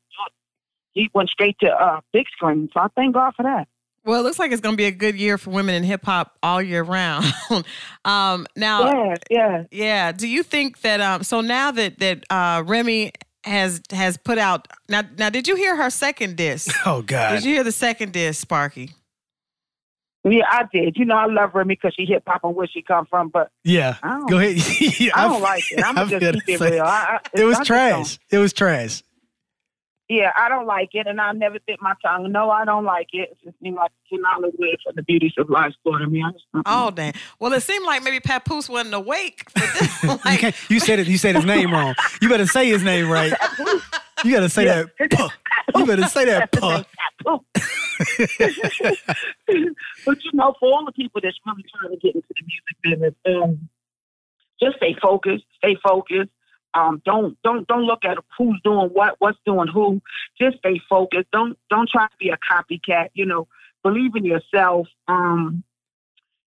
He 0.93 1.09
went 1.15 1.31
straight 1.31 1.57
to 1.61 1.71
uh, 1.71 2.01
big 2.13 2.27
screen, 2.29 2.69
so 2.73 2.81
I 2.81 2.89
thank 2.95 3.15
God 3.15 3.33
for 3.35 3.43
that. 3.43 3.67
well, 4.05 4.21
it 4.21 4.23
looks 4.25 4.39
like 4.39 4.53
it's 4.53 4.61
going 4.61 4.75
to 4.75 4.77
be 4.77 4.85
a 4.85 4.91
good 4.93 5.17
year 5.17 5.39
for 5.39 5.51
women 5.51 5.75
in 5.75 5.83
hip 5.83 6.05
hop 6.05 6.37
all 6.43 6.61
year 6.63 6.83
round. 6.83 7.25
um, 8.05 8.47
now, 8.55 8.93
Yes, 8.93 9.19
yes. 9.31 9.67
Yeah. 9.71 10.13
Do 10.13 10.29
you 10.29 10.43
think 10.43 10.81
that 10.83 11.01
um 11.01 11.23
so 11.23 11.41
now 11.41 11.71
that 11.71 11.99
that 12.01 12.25
uh 12.31 12.63
Remy 12.67 13.13
has 13.45 13.81
has 13.91 14.17
put 14.17 14.39
out 14.39 14.69
now 14.89 15.03
now 15.19 15.31
did 15.31 15.49
you 15.49 15.57
hear 15.57 15.75
her 15.77 15.89
second 15.91 16.37
disc? 16.37 16.75
Oh 16.87 17.01
God. 17.03 17.37
Did 17.37 17.45
you 17.45 17.55
hear 17.55 17.65
the 17.65 17.73
second 17.73 18.13
disc, 18.13 18.41
Sparky? 18.41 18.91
Yeah, 20.29 20.45
I 20.51 20.65
did. 20.73 20.97
You 20.97 21.05
know, 21.05 21.15
I 21.17 21.27
love 21.27 21.55
Remy 21.55 21.75
because 21.77 21.95
she 21.95 22.05
hip 22.05 22.25
hop 22.27 22.43
and 22.45 22.55
where 22.57 22.67
she 22.67 22.83
come 22.83 23.07
from, 23.07 23.29
but 23.29 23.51
Yeah. 23.65 23.97
I 24.03 24.09
don't, 24.19 24.27
Go 24.29 24.39
ahead. 24.39 24.57
Yeah, 25.01 25.11
I 25.15 25.23
I'm- 25.23 25.31
don't 25.33 25.43
like 25.43 25.71
it. 25.71 25.79
I'm 25.85 25.97
I'm 25.99 26.09
gonna 26.09 26.21
gonna 26.21 26.33
just 26.33 26.47
keep 26.47 26.61
it 26.61 26.71
real. 26.73 26.83
I, 26.85 27.19
I, 27.35 27.41
It 27.41 27.45
was 27.45 27.59
I 27.59 27.65
trash. 27.65 28.19
It 28.31 28.39
was 28.39 28.53
trash. 28.53 29.03
Yeah, 30.09 30.31
I 30.37 30.49
don't 30.49 30.67
like 30.67 30.91
it, 30.93 31.09
and 31.09 31.21
I 31.21 31.33
never 31.33 31.59
bit 31.67 31.79
my 31.83 31.95
tongue. 32.01 32.31
No, 32.31 32.49
I 32.49 32.65
don't 32.65 32.85
like 32.85 33.09
it. 33.13 33.31
It 33.33 33.39
just 33.45 33.57
seemed 33.61 33.75
like 33.75 33.91
a 33.91 34.17
phenomenal 34.17 34.53
way 34.57 34.77
for 34.85 34.93
the 34.93 35.03
beauties 35.03 35.33
of 35.37 35.51
life 35.51 35.73
sport. 35.73 36.01
me. 36.03 36.23
mean, 36.23 36.33
I 36.55 36.63
Oh 36.65 36.91
dang. 36.93 37.13
Well 37.41 37.53
it 37.53 37.61
seemed 37.63 37.85
like 37.85 38.05
maybe 38.05 38.21
Papoose 38.21 38.69
wasn't 38.69 38.95
awake 38.95 39.51
for 39.51 39.61
this. 39.61 40.05
like, 40.25 40.41
can't, 40.41 40.55
you 40.71 40.79
said 40.79 41.01
it. 41.01 41.09
You 41.09 41.19
said 41.19 41.35
his 41.35 41.45
name 41.45 41.73
wrong. 41.73 41.95
You 42.23 42.29
better 42.29 42.47
say 42.47 42.69
his 42.69 42.83
name 42.85 43.09
right. 43.11 43.33
You 44.25 44.33
gotta 44.33 44.49
say 44.49 44.65
that. 44.65 44.97
Puh. 44.97 45.29
You 45.77 45.87
better 45.87 46.05
say 46.05 46.25
that. 46.27 46.53
Puh. 46.53 46.85
but 50.07 50.25
you 50.25 50.33
know, 50.33 50.55
for 50.59 50.73
all 50.73 50.85
the 50.85 50.93
people 50.93 51.21
that's 51.23 51.39
really 51.47 51.65
trying 51.75 51.91
to 51.91 51.97
get 51.99 52.15
into 52.15 52.29
the 52.29 52.43
music 52.43 52.77
business, 52.83 53.15
um, 53.27 53.69
just 54.61 54.77
stay 54.77 54.97
focused. 55.01 55.45
Stay 55.59 55.77
focused. 55.83 56.31
Um, 56.75 57.01
don't 57.05 57.37
don't 57.43 57.67
don't 57.69 57.85
look 57.85 58.05
at 58.05 58.19
who's 58.37 58.61
doing 58.63 58.91
what, 58.93 59.17
what's 59.19 59.39
doing 59.47 59.69
who. 59.69 60.01
Just 60.41 60.59
stay 60.59 60.81
focused. 60.89 61.31
Don't 61.33 61.59
don't 61.71 61.89
try 61.89 62.07
to 62.07 62.17
be 62.19 62.31
a 62.31 62.39
copycat. 62.39 63.09
You 63.15 63.27
know, 63.27 63.49
believe 63.83 64.15
in 64.15 64.25
yourself. 64.25 64.87
Um, 65.09 65.65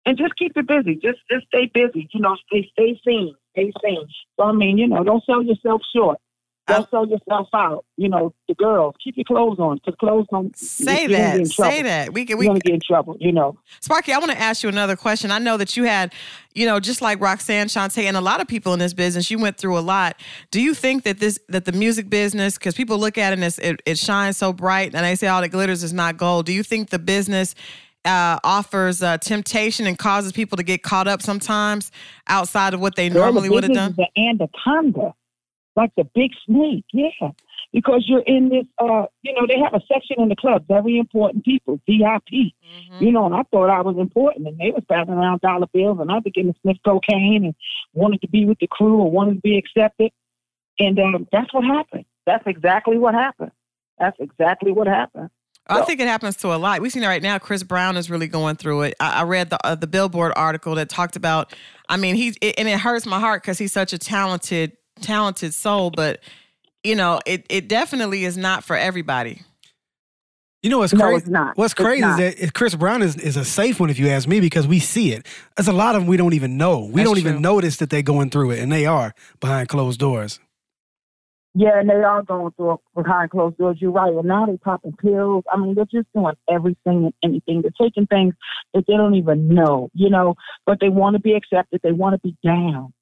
and 0.06 0.18
just 0.18 0.36
keep 0.38 0.56
it 0.56 0.68
busy. 0.68 0.96
Just 0.96 1.20
just 1.32 1.48
stay 1.48 1.66
busy. 1.74 2.08
You 2.12 2.22
know, 2.22 2.36
stay 2.48 2.70
stay 2.74 3.00
seen. 3.06 3.36
Stay 3.52 3.72
seen. 3.84 4.08
So 4.38 4.46
I 4.46 4.52
mean, 4.52 4.78
you 4.78 4.88
know, 4.88 5.04
don't 5.04 5.24
sell 5.26 5.44
yourself 5.44 5.82
short. 5.96 6.20
Don't 6.70 6.90
sell 6.90 7.08
yourself 7.08 7.48
out. 7.54 7.86
You 7.98 8.10
know, 8.10 8.34
the 8.48 8.56
girls 8.56 8.96
keep 9.04 9.18
your 9.18 9.26
clothes 9.26 9.60
on 9.60 9.78
because 9.78 9.96
clothes 10.00 10.28
don't. 10.32 10.56
say 10.58 11.02
you're 11.02 11.10
gonna 11.10 11.38
get 11.40 11.48
that. 11.48 11.48
Say 11.48 11.82
that. 11.84 12.14
We 12.14 12.26
can 12.26 12.38
we 12.38 12.48
gonna 12.48 12.60
get 12.60 12.74
in 12.74 12.80
trouble. 12.80 13.18
You 13.20 13.32
know. 13.32 13.58
Sparky, 13.82 14.14
I 14.14 14.18
want 14.20 14.32
to 14.32 14.40
ask 14.40 14.64
you 14.64 14.70
another 14.70 14.96
question. 14.96 15.32
I 15.32 15.40
know 15.40 15.58
that 15.58 15.76
you 15.76 15.84
had, 15.84 16.14
you 16.54 16.66
know, 16.66 16.80
just 16.80 17.02
like 17.02 17.20
Roxanne 17.20 17.68
Shante 17.68 18.04
and 18.04 18.16
a 18.16 18.22
lot 18.22 18.42
of 18.42 18.48
people 18.48 18.74
in 18.74 18.80
this 18.80 18.94
business, 18.94 19.30
you 19.30 19.40
went 19.40 19.58
through 19.58 19.78
a 19.78 19.82
lot. 19.82 20.20
Do 20.52 20.62
you 20.62 20.74
think 20.74 21.04
that 21.04 21.20
this 21.20 21.40
that 21.50 21.66
the 21.66 21.72
music 21.72 22.10
business, 22.10 22.58
because 22.58 22.76
people 22.76 22.98
look 22.98 23.18
at 23.18 23.34
it 23.34 23.36
and 23.36 23.44
it's, 23.44 23.58
it, 23.60 23.82
it 23.86 23.98
shines 23.98 24.38
so 24.38 24.54
bright, 24.54 24.94
and 24.94 25.06
they 25.06 25.16
say 25.16 25.28
all 25.28 25.42
that 25.42 25.50
glitters 25.50 25.84
is 25.84 25.94
not 25.94 26.18
gold. 26.18 26.46
Do 26.46 26.54
you 26.54 26.64
think 26.64 26.90
the 26.90 27.00
business 27.00 27.56
uh, 28.06 28.40
offers 28.44 29.04
uh, 29.04 29.18
temptation 29.18 29.86
and 29.86 29.98
causes 29.98 30.32
people 30.32 30.56
to 30.58 30.64
get 30.64 30.84
caught 30.84 31.08
up 31.08 31.22
sometimes 31.22 31.92
outside 32.28 32.74
of 32.74 32.80
what 32.80 32.96
they 32.96 33.10
Girl, 33.10 33.24
normally 33.24 33.50
would 33.50 33.64
have 33.64 33.74
done? 33.74 33.96
the 33.98 34.08
anaconda, 34.18 35.14
like 35.76 35.92
the 35.96 36.04
big 36.16 36.32
snake. 36.46 36.86
Yeah, 36.94 37.32
because 37.74 38.06
you're 38.08 38.24
in 38.26 38.50
this. 38.50 38.66
Uh, 38.78 39.06
you 39.22 39.34
know, 39.34 39.46
they 39.48 39.60
have 39.60 39.74
a 39.74 39.82
section 39.92 40.22
in 40.22 40.30
the 40.30 40.36
club, 40.36 40.66
very 40.68 40.98
important 40.98 41.46
people, 41.46 41.80
VIP. 41.88 42.24
Mm-hmm. 42.32 43.04
You 43.04 43.12
know, 43.12 43.26
and 43.26 43.36
I 43.36 43.44
thought 43.52 43.70
I 43.70 43.82
was 43.82 43.98
important, 43.98 44.48
and 44.48 44.58
they 44.58 44.72
was 44.72 44.84
passing 44.90 45.14
around 45.14 45.42
dollar 45.42 45.68
bills, 45.74 46.00
and 46.00 46.12
I 46.12 46.20
began 46.20 46.48
to 46.48 46.54
sniff 46.62 46.78
cocaine 46.86 47.46
and 47.46 47.56
wanted 47.94 48.22
to 48.22 48.28
be 48.28 48.46
with 48.46 48.60
the 48.60 48.68
crew 48.68 49.04
and 49.04 49.12
wanted 49.12 49.36
to 49.36 49.42
be 49.42 49.58
accepted, 49.58 50.12
and 50.80 51.00
um, 51.00 51.28
that's 51.32 51.54
what 51.54 51.64
happened. 51.64 52.06
That's 52.26 52.46
exactly 52.46 52.98
what 52.98 53.14
happened. 53.14 53.52
That's 53.98 54.18
exactly 54.20 54.72
what 54.72 54.88
happened. 54.88 55.30
I 55.70 55.84
think 55.84 56.00
it 56.00 56.08
happens 56.08 56.36
to 56.38 56.54
a 56.54 56.58
lot. 56.58 56.82
We've 56.82 56.92
seen 56.92 57.04
it 57.04 57.08
right 57.08 57.22
now. 57.22 57.38
Chris 57.38 57.62
Brown 57.62 57.96
is 57.96 58.10
really 58.10 58.28
going 58.28 58.56
through 58.56 58.84
it. 58.84 58.96
I, 59.00 59.22
I 59.22 59.24
read 59.24 59.52
the 59.52 59.66
uh, 59.66 59.76
the 59.76 59.88
Billboard 59.88 60.34
article 60.36 60.76
that 60.76 60.90
talked 60.90 61.16
about. 61.16 61.54
I 61.88 61.98
mean, 61.98 62.16
he's 62.16 62.36
it, 62.42 62.56
and 62.58 62.68
it 62.68 62.80
hurts 62.80 63.06
my 63.06 63.20
heart 63.20 63.44
because 63.44 63.58
he's 63.58 63.72
such 63.72 63.94
a 63.94 63.98
talented 63.98 64.72
talented 65.00 65.54
soul. 65.54 65.92
But 65.92 66.20
you 66.84 66.96
know, 66.96 67.20
it 67.26 67.46
it 67.50 67.68
definitely 67.68 68.26
is 68.26 68.38
not 68.38 68.64
for 68.64 68.76
everybody. 68.76 69.42
You 70.62 70.70
know 70.70 70.80
what's 70.80 70.94
No, 70.94 71.06
crazy? 71.06 71.18
it's 71.20 71.28
not. 71.30 71.58
What's 71.58 71.74
It's 71.74 71.82
crazy 71.82 72.02
not. 72.02 72.20
is 72.20 72.36
that 72.36 72.54
Chris 72.54 72.76
Brown 72.76 73.02
is, 73.02 73.16
is 73.16 73.38
a 73.38 73.46
safe 73.46 73.80
one 73.80 73.90
if 73.90 73.98
you 73.98 74.10
ask 74.10 74.28
me 74.28 74.42
because 74.42 74.68
we 74.68 74.80
see 74.80 75.14
it. 75.14 75.26
There's 75.56 75.70
a 75.70 75.74
lot 75.74 75.96
of 75.96 76.02
them 76.02 76.08
we 76.10 76.18
don't 76.18 76.34
even 76.34 76.58
know. 76.58 76.80
We 76.82 76.96
That's 76.96 77.06
don't 77.10 77.22
true. 77.22 77.30
even 77.32 77.42
notice 77.42 77.78
that 77.78 77.90
they're 77.90 78.02
going 78.02 78.30
through 78.30 78.52
it, 78.52 78.60
and 78.60 78.70
they 78.72 78.86
are 78.86 79.14
behind 79.40 79.70
closed 79.70 80.00
doors. 80.02 80.40
Yeah, 81.56 81.80
and 81.80 81.90
they 81.90 81.96
are 81.96 82.24
going 82.24 82.52
through 82.58 82.74
it 82.74 82.80
behind 82.94 83.32
closed 83.32 83.58
doors. 83.58 83.78
You're 83.80 83.92
right. 83.92 84.14
And 84.14 84.28
now 84.28 84.46
they're 84.46 84.58
popping 84.58 84.94
pills. 85.02 85.44
I 85.52 85.58
mean, 85.58 85.76
they're 85.76 85.86
just 85.86 86.08
doing 86.14 86.36
everything 86.50 87.06
and 87.06 87.14
anything. 87.24 87.62
They're 87.62 87.72
taking 87.88 88.06
things 88.06 88.36
that 88.74 88.84
they 88.88 88.94
don't 88.94 89.16
even 89.16 89.48
know, 89.48 89.90
you 89.94 90.10
know, 90.10 90.36
but 90.66 90.80
they 90.80 90.90
want 90.90 91.16
to 91.16 91.20
be 91.22 91.34
accepted. 91.34 91.80
They 91.84 91.92
want 91.92 92.14
to 92.14 92.20
be 92.20 92.38
down. 92.44 92.94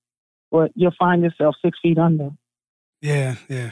But 0.52 0.72
you'll 0.76 0.94
find 0.98 1.24
yourself 1.24 1.56
six 1.64 1.78
feet 1.82 1.98
under. 1.98 2.30
Yeah, 3.02 3.36
yeah. 3.50 3.72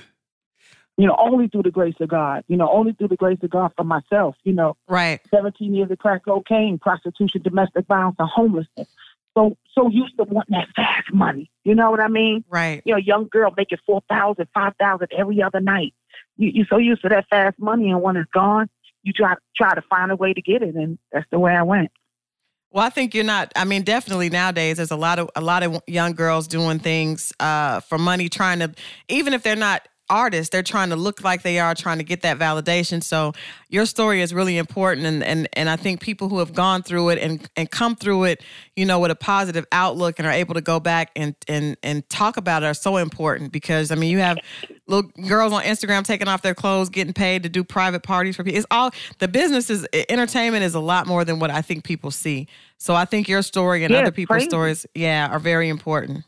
You 0.97 1.07
know, 1.07 1.15
only 1.19 1.47
through 1.47 1.63
the 1.63 1.71
grace 1.71 1.95
of 1.99 2.09
God. 2.09 2.43
You 2.47 2.55
know, 2.57 2.69
only 2.69 2.93
through 2.93 3.09
the 3.09 3.15
grace 3.17 3.39
of 3.43 3.49
God 3.49 3.71
for 3.75 3.83
myself. 3.83 4.35
You 4.43 4.53
know, 4.53 4.77
Right. 4.87 5.19
17 5.29 5.73
years 5.73 5.91
of 5.91 5.97
crack 5.97 6.23
cocaine, 6.25 6.79
prostitution, 6.79 7.41
domestic 7.41 7.85
violence, 7.87 8.15
and 8.19 8.29
homelessness. 8.29 8.87
So, 9.37 9.57
so 9.73 9.89
used 9.89 10.15
to 10.17 10.23
wanting 10.23 10.57
that 10.57 10.69
fast 10.75 11.13
money. 11.13 11.51
You 11.65 11.75
know 11.75 11.91
what 11.91 11.99
I 11.99 12.07
mean? 12.07 12.45
Right. 12.49 12.81
you 12.85 12.93
know, 12.93 12.97
young 12.97 13.27
girl 13.29 13.53
making 13.55 13.79
four 13.85 14.01
thousand, 14.09 14.47
five 14.53 14.73
thousand 14.79 15.09
every 15.17 15.41
other 15.41 15.59
night. 15.59 15.93
You 16.37 16.51
you're 16.53 16.67
so 16.69 16.77
used 16.77 17.01
to 17.01 17.09
that 17.09 17.27
fast 17.29 17.59
money, 17.59 17.89
and 17.89 18.01
when 18.01 18.15
it's 18.15 18.31
gone, 18.31 18.69
you 19.03 19.11
try 19.11 19.35
try 19.55 19.75
to 19.75 19.81
find 19.89 20.11
a 20.11 20.15
way 20.15 20.33
to 20.33 20.41
get 20.41 20.61
it, 20.61 20.75
and 20.75 20.97
that's 21.11 21.29
the 21.31 21.39
way 21.39 21.53
I 21.53 21.63
went. 21.63 21.91
Well, 22.75 22.83
I 22.83 22.89
think 22.89 23.13
you're 23.15 23.23
not. 23.23 23.53
I 23.55 23.63
mean, 23.63 23.83
definitely 23.83 24.29
nowadays, 24.29 24.75
there's 24.77 24.91
a 24.91 24.97
lot 24.97 25.17
of 25.17 25.29
a 25.33 25.39
lot 25.39 25.63
of 25.63 25.81
young 25.87 26.11
girls 26.11 26.45
doing 26.45 26.79
things 26.79 27.31
uh, 27.39 27.79
for 27.79 27.97
money, 27.97 28.27
trying 28.27 28.59
to 28.59 28.73
even 29.07 29.31
if 29.31 29.43
they're 29.43 29.55
not 29.55 29.87
artists. 30.09 30.49
They're 30.51 30.63
trying 30.63 30.89
to 30.89 30.95
look 30.95 31.23
like 31.23 31.41
they 31.41 31.59
are, 31.59 31.73
trying 31.75 31.97
to 31.97 32.03
get 32.03 32.21
that 32.21 32.37
validation. 32.37 33.03
So 33.03 33.33
your 33.69 33.85
story 33.85 34.21
is 34.21 34.33
really 34.33 34.57
important, 34.57 35.05
and 35.05 35.23
and 35.23 35.47
and 35.53 35.69
I 35.69 35.75
think 35.75 36.01
people 36.01 36.29
who 36.29 36.39
have 36.39 36.53
gone 36.53 36.83
through 36.83 37.09
it 37.09 37.19
and 37.19 37.47
and 37.55 37.69
come 37.69 37.95
through 37.95 38.25
it, 38.25 38.43
you 38.75 38.85
know, 38.85 38.99
with 38.99 39.11
a 39.11 39.15
positive 39.15 39.65
outlook 39.71 40.19
and 40.19 40.27
are 40.27 40.31
able 40.31 40.53
to 40.53 40.61
go 40.61 40.79
back 40.79 41.11
and 41.15 41.35
and 41.47 41.77
and 41.83 42.07
talk 42.09 42.37
about 42.37 42.63
it 42.63 42.67
are 42.67 42.73
so 42.73 42.97
important 42.97 43.51
because 43.51 43.91
I 43.91 43.95
mean, 43.95 44.11
you 44.11 44.19
have 44.19 44.37
little 44.87 45.09
girls 45.27 45.51
on 45.51 45.63
Instagram 45.63 46.03
taking 46.03 46.27
off 46.27 46.41
their 46.41 46.55
clothes, 46.55 46.89
getting 46.89 47.13
paid 47.13 47.43
to 47.43 47.49
do 47.49 47.63
private 47.63 48.03
parties 48.03 48.35
for 48.35 48.43
people. 48.43 48.57
It's 48.57 48.67
all 48.69 48.91
the 49.19 49.27
business 49.27 49.69
is 49.69 49.87
entertainment 50.09 50.63
is 50.63 50.75
a 50.75 50.79
lot 50.79 51.07
more 51.07 51.25
than 51.25 51.39
what 51.39 51.49
I 51.51 51.61
think 51.61 51.83
people 51.83 52.11
see. 52.11 52.47
So 52.77 52.93
I 52.93 53.05
think 53.05 53.27
your 53.27 53.41
story 53.41 53.83
and 53.83 53.91
Yeah, 53.93 54.01
other 54.01 54.11
people's 54.11 54.35
crazy. 54.35 54.49
stories, 54.49 54.85
yeah, 54.93 55.27
are 55.31 55.39
very 55.39 55.69
important. 55.69 56.23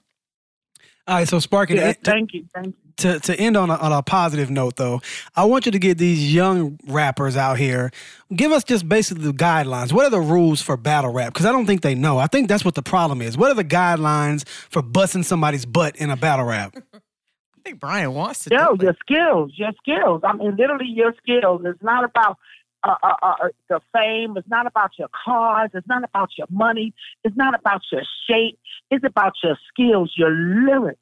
All 1.07 1.15
right, 1.15 1.27
so 1.27 1.39
Sparky, 1.39 1.75
Yeah, 1.75 1.93
to, 1.93 1.99
thank 2.03 2.33
you, 2.33 2.45
thank 2.53 2.67
you. 2.67 2.73
to, 2.97 3.19
to 3.21 3.35
end 3.39 3.55
on 3.55 3.69
a, 3.69 3.75
on 3.75 3.93
a 3.93 4.01
positive 4.03 4.49
note, 4.49 4.75
though, 4.75 5.01
I 5.37 5.45
want 5.45 5.65
you 5.65 5.71
to 5.71 5.79
get 5.79 5.97
these 5.97 6.33
young 6.33 6.77
rappers 6.87 7.37
out 7.37 7.57
here. 7.57 7.91
Give 8.35 8.51
us 8.51 8.63
just 8.65 8.89
basically 8.89 9.23
the 9.23 9.31
guidelines. 9.33 9.93
What 9.93 10.05
are 10.05 10.09
the 10.09 10.19
rules 10.19 10.61
for 10.61 10.75
battle 10.75 11.13
rap? 11.13 11.33
Because 11.33 11.45
I 11.45 11.53
don't 11.53 11.65
think 11.65 11.81
they 11.81 11.95
know. 11.95 12.17
I 12.17 12.27
think 12.27 12.49
that's 12.49 12.65
what 12.65 12.75
the 12.75 12.83
problem 12.83 13.21
is. 13.21 13.37
What 13.37 13.49
are 13.51 13.55
the 13.55 13.63
guidelines 13.63 14.45
for 14.47 14.81
busting 14.81 15.23
somebody's 15.23 15.65
butt 15.65 15.95
in 15.95 16.09
a 16.09 16.17
battle 16.17 16.45
rap? 16.45 16.75
I 16.93 17.69
think 17.69 17.79
Brian 17.79 18.13
wants 18.13 18.45
to. 18.45 18.49
Yo, 18.53 18.75
do 18.75 18.85
your 18.85 18.95
skills, 19.01 19.51
your 19.55 19.71
skills. 19.81 20.21
I 20.25 20.33
mean, 20.33 20.55
literally 20.57 20.87
your 20.87 21.13
skills. 21.21 21.61
It's 21.65 21.81
not 21.83 22.03
about 22.03 22.37
uh, 22.83 22.95
uh, 23.03 23.13
uh, 23.21 23.47
the 23.69 23.79
fame. 23.93 24.37
It's 24.37 24.47
not 24.47 24.67
about 24.67 24.91
your 24.97 25.09
cars. 25.25 25.71
It's 25.73 25.87
not 25.87 26.03
about 26.03 26.29
your 26.37 26.47
money. 26.49 26.93
It's 27.23 27.35
not 27.35 27.57
about 27.57 27.81
your 27.91 28.03
shape. 28.29 28.59
It's 28.91 29.05
about 29.05 29.33
your 29.43 29.57
skills, 29.69 30.13
your 30.17 30.31
lyrics. 30.31 30.99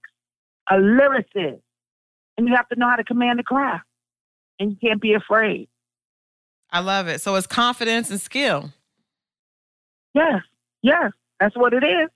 A 0.68 0.76
lyricist, 0.76 1.62
and 2.38 2.48
you 2.48 2.56
have 2.56 2.68
to 2.70 2.76
know 2.76 2.90
how 2.90 2.96
to 2.96 3.04
command 3.04 3.38
the 3.38 3.44
crowd, 3.44 3.82
and 4.60 4.72
you 4.72 4.78
can't 4.78 5.00
be 5.00 5.14
afraid. 5.14 5.68
I 6.72 6.80
love 6.80 7.08
it. 7.08 7.22
So 7.22 7.36
it's 7.36 7.46
confidence 7.46 8.10
and 8.10 8.20
skill. 8.20 8.72
Yes, 10.16 10.42
yes, 10.82 11.12
that's 11.40 11.56
what 11.56 11.74
it 11.74 11.84
is. 11.84 12.10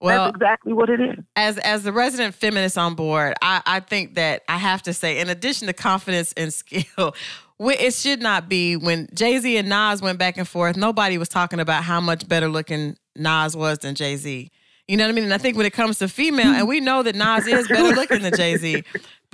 Well, 0.00 0.26
that's 0.26 0.36
exactly 0.36 0.72
what 0.72 0.90
it 0.90 1.00
is. 1.00 1.24
as 1.36 1.58
as 1.58 1.82
the 1.82 1.92
resident 1.92 2.34
feminist 2.34 2.76
on 2.76 2.94
board, 2.94 3.34
I, 3.40 3.62
I 3.64 3.80
think 3.80 4.14
that 4.16 4.42
I 4.48 4.58
have 4.58 4.82
to 4.82 4.92
say, 4.92 5.18
in 5.18 5.28
addition 5.30 5.66
to 5.68 5.72
confidence 5.72 6.32
and 6.36 6.52
skill, 6.54 7.14
it 7.58 7.94
should 7.94 8.20
not 8.20 8.48
be 8.48 8.76
when 8.76 9.08
Jay 9.14 9.38
Z 9.38 9.56
and 9.56 9.68
Nas 9.68 10.02
went 10.02 10.18
back 10.18 10.36
and 10.36 10.46
forth. 10.46 10.76
Nobody 10.76 11.16
was 11.16 11.28
talking 11.28 11.60
about 11.60 11.84
how 11.84 12.00
much 12.00 12.28
better 12.28 12.48
looking 12.48 12.96
Nas 13.14 13.56
was 13.56 13.78
than 13.78 13.94
Jay 13.94 14.16
Z. 14.16 14.50
You 14.88 14.96
know 14.96 15.04
what 15.04 15.08
I 15.08 15.12
mean? 15.12 15.24
And 15.24 15.34
I 15.34 15.38
think 15.38 15.56
when 15.56 15.66
it 15.66 15.72
comes 15.72 15.98
to 15.98 16.08
female, 16.08 16.46
and 16.46 16.68
we 16.68 16.78
know 16.78 17.02
that 17.02 17.16
Nas 17.16 17.46
is 17.46 17.66
better 17.66 17.94
looking 18.00 18.22
than 18.22 18.32
Jay 18.36 18.56
Z, 18.56 18.84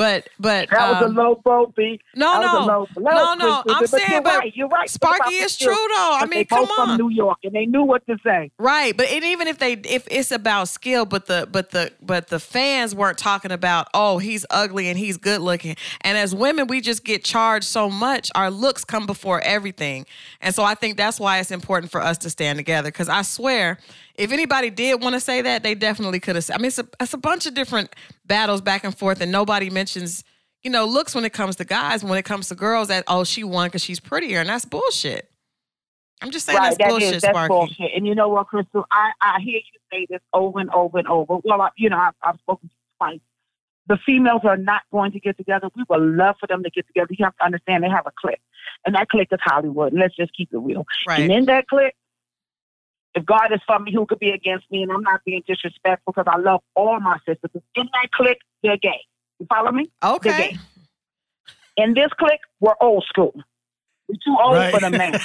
but 0.02 0.28
but 0.40 0.68
That 0.70 0.90
was 0.94 1.02
um, 1.04 1.16
a 1.16 1.20
low 1.22 1.40
blow, 1.44 1.72
B. 1.76 2.00
no 2.16 2.32
That 2.32 2.40
was 2.40 2.64
a 2.64 2.66
no 2.66 2.78
low 2.78 2.86
blow, 2.92 3.10
no 3.12 3.34
no. 3.34 3.62
I'm 3.68 3.78
Christopher, 3.78 3.98
saying, 4.00 4.10
you're 4.12 4.22
but 4.22 4.38
right. 4.38 4.56
You're 4.56 4.68
right. 4.68 4.90
Sparky 4.90 5.34
is 5.36 5.56
true 5.56 5.72
though. 5.74 6.12
I 6.14 6.18
But 6.22 6.30
mean, 6.30 6.40
they 6.40 6.44
come 6.44 6.64
both 6.66 6.78
on. 6.80 6.88
from 6.88 7.06
New 7.06 7.14
York, 7.14 7.38
and 7.44 7.52
they 7.52 7.66
knew 7.66 7.84
what 7.84 8.04
to 8.06 8.16
say. 8.24 8.50
Right, 8.58 8.96
but 8.96 9.06
it, 9.06 9.22
even 9.22 9.46
if 9.46 9.58
they 9.58 9.74
if 9.74 10.08
it's 10.10 10.32
about 10.32 10.66
skill, 10.68 11.04
but 11.04 11.26
the 11.26 11.48
but 11.50 11.70
the 11.70 11.92
but 12.02 12.28
the 12.28 12.40
fans 12.40 12.94
weren't 12.96 13.16
talking 13.18 13.52
about 13.52 13.86
oh 13.94 14.18
he's 14.18 14.44
ugly 14.50 14.88
and 14.88 14.98
he's 14.98 15.16
good 15.18 15.40
looking. 15.40 15.76
And 16.00 16.18
as 16.18 16.34
women, 16.34 16.66
we 16.66 16.80
just 16.80 17.04
get 17.04 17.22
charged 17.22 17.66
so 17.66 17.88
much. 17.88 18.28
Our 18.34 18.50
looks 18.50 18.84
come 18.84 19.06
before 19.06 19.40
everything, 19.42 20.04
and 20.40 20.52
so 20.52 20.64
I 20.64 20.74
think 20.74 20.96
that's 20.96 21.20
why 21.20 21.38
it's 21.38 21.52
important 21.52 21.92
for 21.92 22.00
us 22.00 22.18
to 22.18 22.30
stand 22.30 22.58
together. 22.58 22.88
Because 22.90 23.08
I 23.08 23.22
swear, 23.22 23.78
if 24.16 24.32
anybody 24.32 24.70
did 24.70 25.02
want 25.02 25.14
to 25.14 25.20
say 25.20 25.42
that, 25.42 25.62
they 25.62 25.74
definitely 25.74 26.20
could 26.20 26.36
have. 26.36 26.50
I 26.52 26.58
mean, 26.58 26.66
it's 26.66 26.78
a, 26.78 26.86
it's 27.00 27.14
a 27.14 27.18
bunch 27.18 27.46
of 27.46 27.54
different 27.54 27.94
battles 28.26 28.60
back 28.60 28.84
and 28.84 28.96
forth, 28.96 29.20
and 29.20 29.32
nobody 29.32 29.70
mentions. 29.70 30.24
You 30.62 30.70
know, 30.70 30.84
looks 30.86 31.12
when 31.14 31.24
it 31.24 31.32
comes 31.32 31.56
to 31.56 31.64
guys, 31.64 32.04
when 32.04 32.18
it 32.18 32.24
comes 32.24 32.48
to 32.48 32.54
girls, 32.54 32.88
that 32.88 33.02
oh 33.08 33.24
she 33.24 33.42
won 33.42 33.66
because 33.68 33.82
she's 33.82 33.98
prettier, 33.98 34.38
and 34.40 34.48
that's 34.48 34.64
bullshit. 34.64 35.28
I'm 36.20 36.30
just 36.30 36.46
saying 36.46 36.56
right, 36.58 36.66
that's 36.66 36.78
that 36.78 36.88
bullshit, 36.88 37.16
is- 37.16 37.22
that's 37.22 37.34
Sparky. 37.34 37.48
bullshit. 37.48 37.90
And 37.96 38.06
you 38.06 38.14
know 38.14 38.28
what, 38.28 38.46
Crystal? 38.46 38.86
I, 38.92 39.10
I 39.20 39.40
hear 39.40 39.56
you 39.56 39.80
say 39.90 40.06
this 40.08 40.20
over 40.32 40.60
and 40.60 40.70
over 40.70 40.98
and 40.98 41.08
over. 41.08 41.38
Well, 41.42 41.60
I, 41.60 41.70
you 41.76 41.90
know, 41.90 41.98
I've, 41.98 42.14
I've 42.22 42.38
spoken 42.38 42.68
to 42.68 42.74
you 42.74 42.80
twice. 42.98 43.20
The 43.88 43.98
females 44.06 44.42
are 44.44 44.56
not 44.56 44.82
going 44.92 45.10
to 45.10 45.18
get 45.18 45.36
together. 45.36 45.68
We 45.74 45.82
would 45.88 46.00
love 46.00 46.36
for 46.38 46.46
them 46.46 46.62
to 46.62 46.70
get 46.70 46.86
together. 46.86 47.08
You 47.10 47.24
have 47.24 47.36
to 47.38 47.44
understand 47.44 47.82
they 47.82 47.88
have 47.88 48.06
a 48.06 48.12
clique, 48.16 48.40
and 48.86 48.94
that 48.94 49.08
clique 49.08 49.28
is 49.32 49.40
Hollywood. 49.42 49.92
Let's 49.92 50.14
just 50.14 50.32
keep 50.36 50.52
it 50.52 50.58
real. 50.58 50.86
Right. 51.08 51.22
And 51.22 51.32
in 51.32 51.46
that 51.46 51.66
clique, 51.66 51.96
if 53.14 53.24
God 53.26 53.52
is 53.52 53.60
for 53.66 53.78
me, 53.78 53.92
who 53.92 54.06
could 54.06 54.18
be 54.18 54.30
against 54.30 54.70
me? 54.70 54.82
And 54.82 54.92
I'm 54.92 55.02
not 55.02 55.20
being 55.24 55.42
disrespectful 55.46 56.12
because 56.16 56.32
I 56.32 56.38
love 56.38 56.60
all 56.74 56.98
my 57.00 57.18
sisters. 57.26 57.50
In 57.76 57.88
that 57.92 58.10
clique, 58.12 58.38
they're 58.62 58.76
gay. 58.76 59.00
You 59.38 59.46
follow 59.48 59.70
me? 59.72 59.90
They're 60.00 60.12
Okay. 60.14 60.36
gay. 60.36 60.56
In 61.76 61.94
this 61.94 62.08
clique, 62.18 62.40
we're 62.60 62.74
old 62.80 63.04
school. 63.08 63.32
We're 64.08 64.16
too 64.24 64.36
old 64.42 64.54
Right. 64.56 64.70
for 64.74 64.80
the 64.80 64.90
man. 64.90 65.18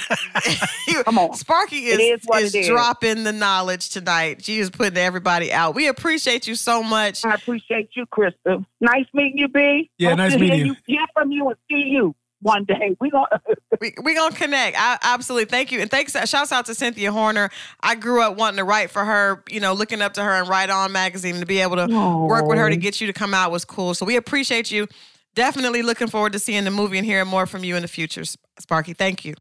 Come 1.04 1.18
on. 1.18 1.34
Sparky 1.36 1.86
is, 1.86 1.98
It 2.00 2.02
is 2.02 2.20
what 2.24 2.42
is 2.42 2.54
it 2.54 2.60
is. 2.60 2.66
dropping 2.68 3.24
the 3.24 3.32
knowledge 3.32 3.90
tonight. 3.90 4.44
She 4.44 4.58
is 4.58 4.70
putting 4.70 4.96
everybody 4.98 5.52
out. 5.52 5.74
We 5.74 5.88
appreciate 5.88 6.46
you 6.46 6.54
so 6.54 6.82
much. 6.82 7.24
I 7.24 7.34
appreciate 7.34 7.90
you, 7.96 8.06
Krista. 8.06 8.64
Nice 8.80 9.04
meeting 9.12 9.38
you, 9.38 9.48
B. 9.48 9.90
Yeah, 9.98 10.10
Hope 10.10 10.18
nice 10.18 10.32
to 10.34 10.38
meeting 10.38 10.56
hear 10.58 10.66
you. 10.66 10.76
Hear 10.86 11.06
from 11.14 11.32
you 11.32 11.48
and 11.48 11.56
see 11.70 11.88
you 11.90 12.14
one 12.40 12.64
day. 12.64 12.96
We 13.00 13.10
gonna. 13.10 13.26
We 13.80 13.94
we 14.02 14.16
gonna 14.16 14.34
connect. 14.34 14.76
I 14.76 14.98
absolutely 15.02 15.44
thank 15.44 15.70
you 15.70 15.78
and 15.80 15.88
thanks. 15.88 16.12
Shouts 16.28 16.50
out 16.50 16.66
to 16.66 16.74
Cynthia 16.74 17.12
Horner. 17.12 17.48
I 17.80 17.94
grew 17.94 18.20
up 18.22 18.36
wanting 18.36 18.56
to 18.56 18.64
write 18.64 18.90
for 18.90 19.04
her. 19.04 19.44
You 19.48 19.60
know, 19.60 19.72
looking 19.72 20.02
up 20.02 20.14
to 20.14 20.24
her 20.24 20.32
and 20.32 20.48
Right 20.48 20.68
On 20.68 20.90
magazine 20.90 21.34
and 21.36 21.42
to 21.42 21.46
be 21.46 21.60
able 21.60 21.76
to 21.76 21.86
work 22.26 22.46
with 22.46 22.58
her 22.58 22.68
to 22.70 22.76
get 22.76 23.00
you 23.00 23.06
to 23.06 23.12
come 23.12 23.34
out 23.34 23.52
was 23.52 23.64
cool. 23.64 23.94
So 23.94 24.04
we 24.04 24.16
appreciate 24.16 24.72
you. 24.72 24.88
Definitely 25.36 25.82
looking 25.82 26.08
forward 26.08 26.32
to 26.32 26.40
seeing 26.40 26.64
the 26.64 26.72
movie 26.72 26.98
and 26.98 27.06
hearing 27.06 27.28
more 27.28 27.46
from 27.46 27.62
you 27.62 27.76
in 27.76 27.82
the 27.82 27.88
future, 27.88 28.24
Sparky. 28.58 28.94
Thank 28.94 29.24
you. 29.24 29.34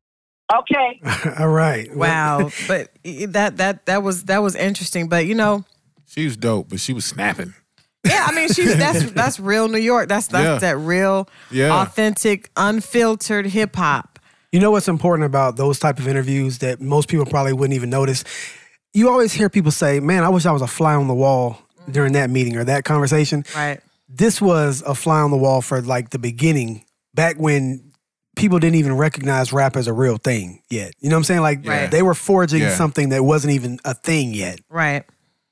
okay. 0.53 1.01
All 1.39 1.49
right. 1.49 1.89
Wow, 1.95 2.51
but 2.67 2.91
that 3.03 3.57
that 3.57 3.87
that 3.87 4.03
was 4.03 4.25
that 4.25 4.43
was 4.43 4.53
interesting. 4.55 5.09
But 5.09 5.25
you 5.25 5.33
know, 5.33 5.65
She 6.05 6.25
was 6.25 6.37
dope, 6.37 6.69
but 6.69 6.79
she 6.79 6.93
was 6.93 7.05
snapping. 7.05 7.55
Yeah, 8.07 8.25
I 8.27 8.33
mean, 8.35 8.47
she's 8.49 8.75
that's 8.77 9.11
that's 9.19 9.39
real 9.39 9.67
New 9.67 9.77
York. 9.79 10.07
That's 10.09 10.27
that's 10.27 10.43
Yeah. 10.63 10.69
that 10.69 10.77
real, 10.77 11.27
Yeah. 11.51 11.81
authentic, 11.81 12.49
unfiltered 12.57 13.45
hip 13.47 13.75
hop. 13.75 14.19
You 14.51 14.59
know 14.59 14.71
what's 14.71 14.87
important 14.87 15.25
about 15.25 15.57
those 15.57 15.77
type 15.79 15.99
of 15.99 16.07
interviews 16.07 16.59
that 16.59 16.79
most 16.81 17.09
people 17.09 17.25
probably 17.25 17.53
wouldn't 17.53 17.75
even 17.75 17.89
notice? 17.89 18.23
You 18.93 19.09
always 19.09 19.33
hear 19.33 19.49
people 19.49 19.71
say, 19.71 19.99
"Man, 19.99 20.23
I 20.23 20.29
wish 20.29 20.45
I 20.45 20.51
was 20.51 20.61
a 20.61 20.67
fly 20.67 20.95
on 20.95 21.07
the 21.07 21.13
wall 21.13 21.59
during 21.91 22.13
that 22.13 22.29
meeting 22.29 22.55
or 22.57 22.63
that 22.63 22.83
conversation." 22.85 23.43
Right. 23.55 23.79
This 24.09 24.41
was 24.41 24.81
a 24.85 24.95
fly 24.95 25.19
on 25.19 25.31
the 25.31 25.37
wall 25.37 25.61
for 25.61 25.81
like 25.81 26.11
the 26.11 26.19
beginning, 26.19 26.83
back 27.13 27.35
when 27.37 27.91
people 28.37 28.57
didn't 28.59 28.75
even 28.77 28.95
recognize 28.95 29.51
rap 29.51 29.75
as 29.75 29.87
a 29.87 29.93
real 29.93 30.17
thing 30.17 30.61
yet. 30.69 30.93
You 31.01 31.09
know 31.09 31.15
what 31.15 31.21
I'm 31.21 31.23
saying? 31.25 31.41
Like 31.41 31.67
Right. 31.67 31.89
they 31.91 32.01
were 32.03 32.13
forging 32.13 32.61
Yeah. 32.61 32.75
something 32.75 33.09
that 33.09 33.23
wasn't 33.25 33.53
even 33.53 33.79
a 33.83 33.93
thing 33.95 34.33
yet. 34.33 34.59
Right. 34.69 35.03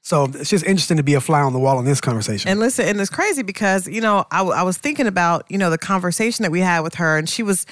So 0.06 0.26
it's 0.26 0.52
just 0.52 0.64
interesting 0.64 0.98
to 0.98 1.04
be 1.04 1.16
a 1.16 1.20
fly 1.20 1.42
on 1.42 1.52
the 1.52 1.58
wall 1.58 1.80
in 1.80 1.86
this 1.86 2.00
conversation. 2.00 2.48
And 2.48 2.60
listen, 2.60 2.88
and 2.88 3.02
it's 3.02 3.10
crazy 3.10 3.42
because 3.42 3.88
you 3.88 4.02
know 4.02 4.24
I, 4.30 4.44
I 4.44 4.62
was 4.62 4.78
thinking 4.78 5.08
about 5.08 5.50
you 5.50 5.58
know 5.58 5.72
the 5.72 5.80
conversation 5.80 6.44
that 6.44 6.52
we 6.52 6.60
had 6.60 6.82
with 6.82 6.94
her, 6.96 7.18
and 7.18 7.28
she 7.28 7.42
was 7.42 7.66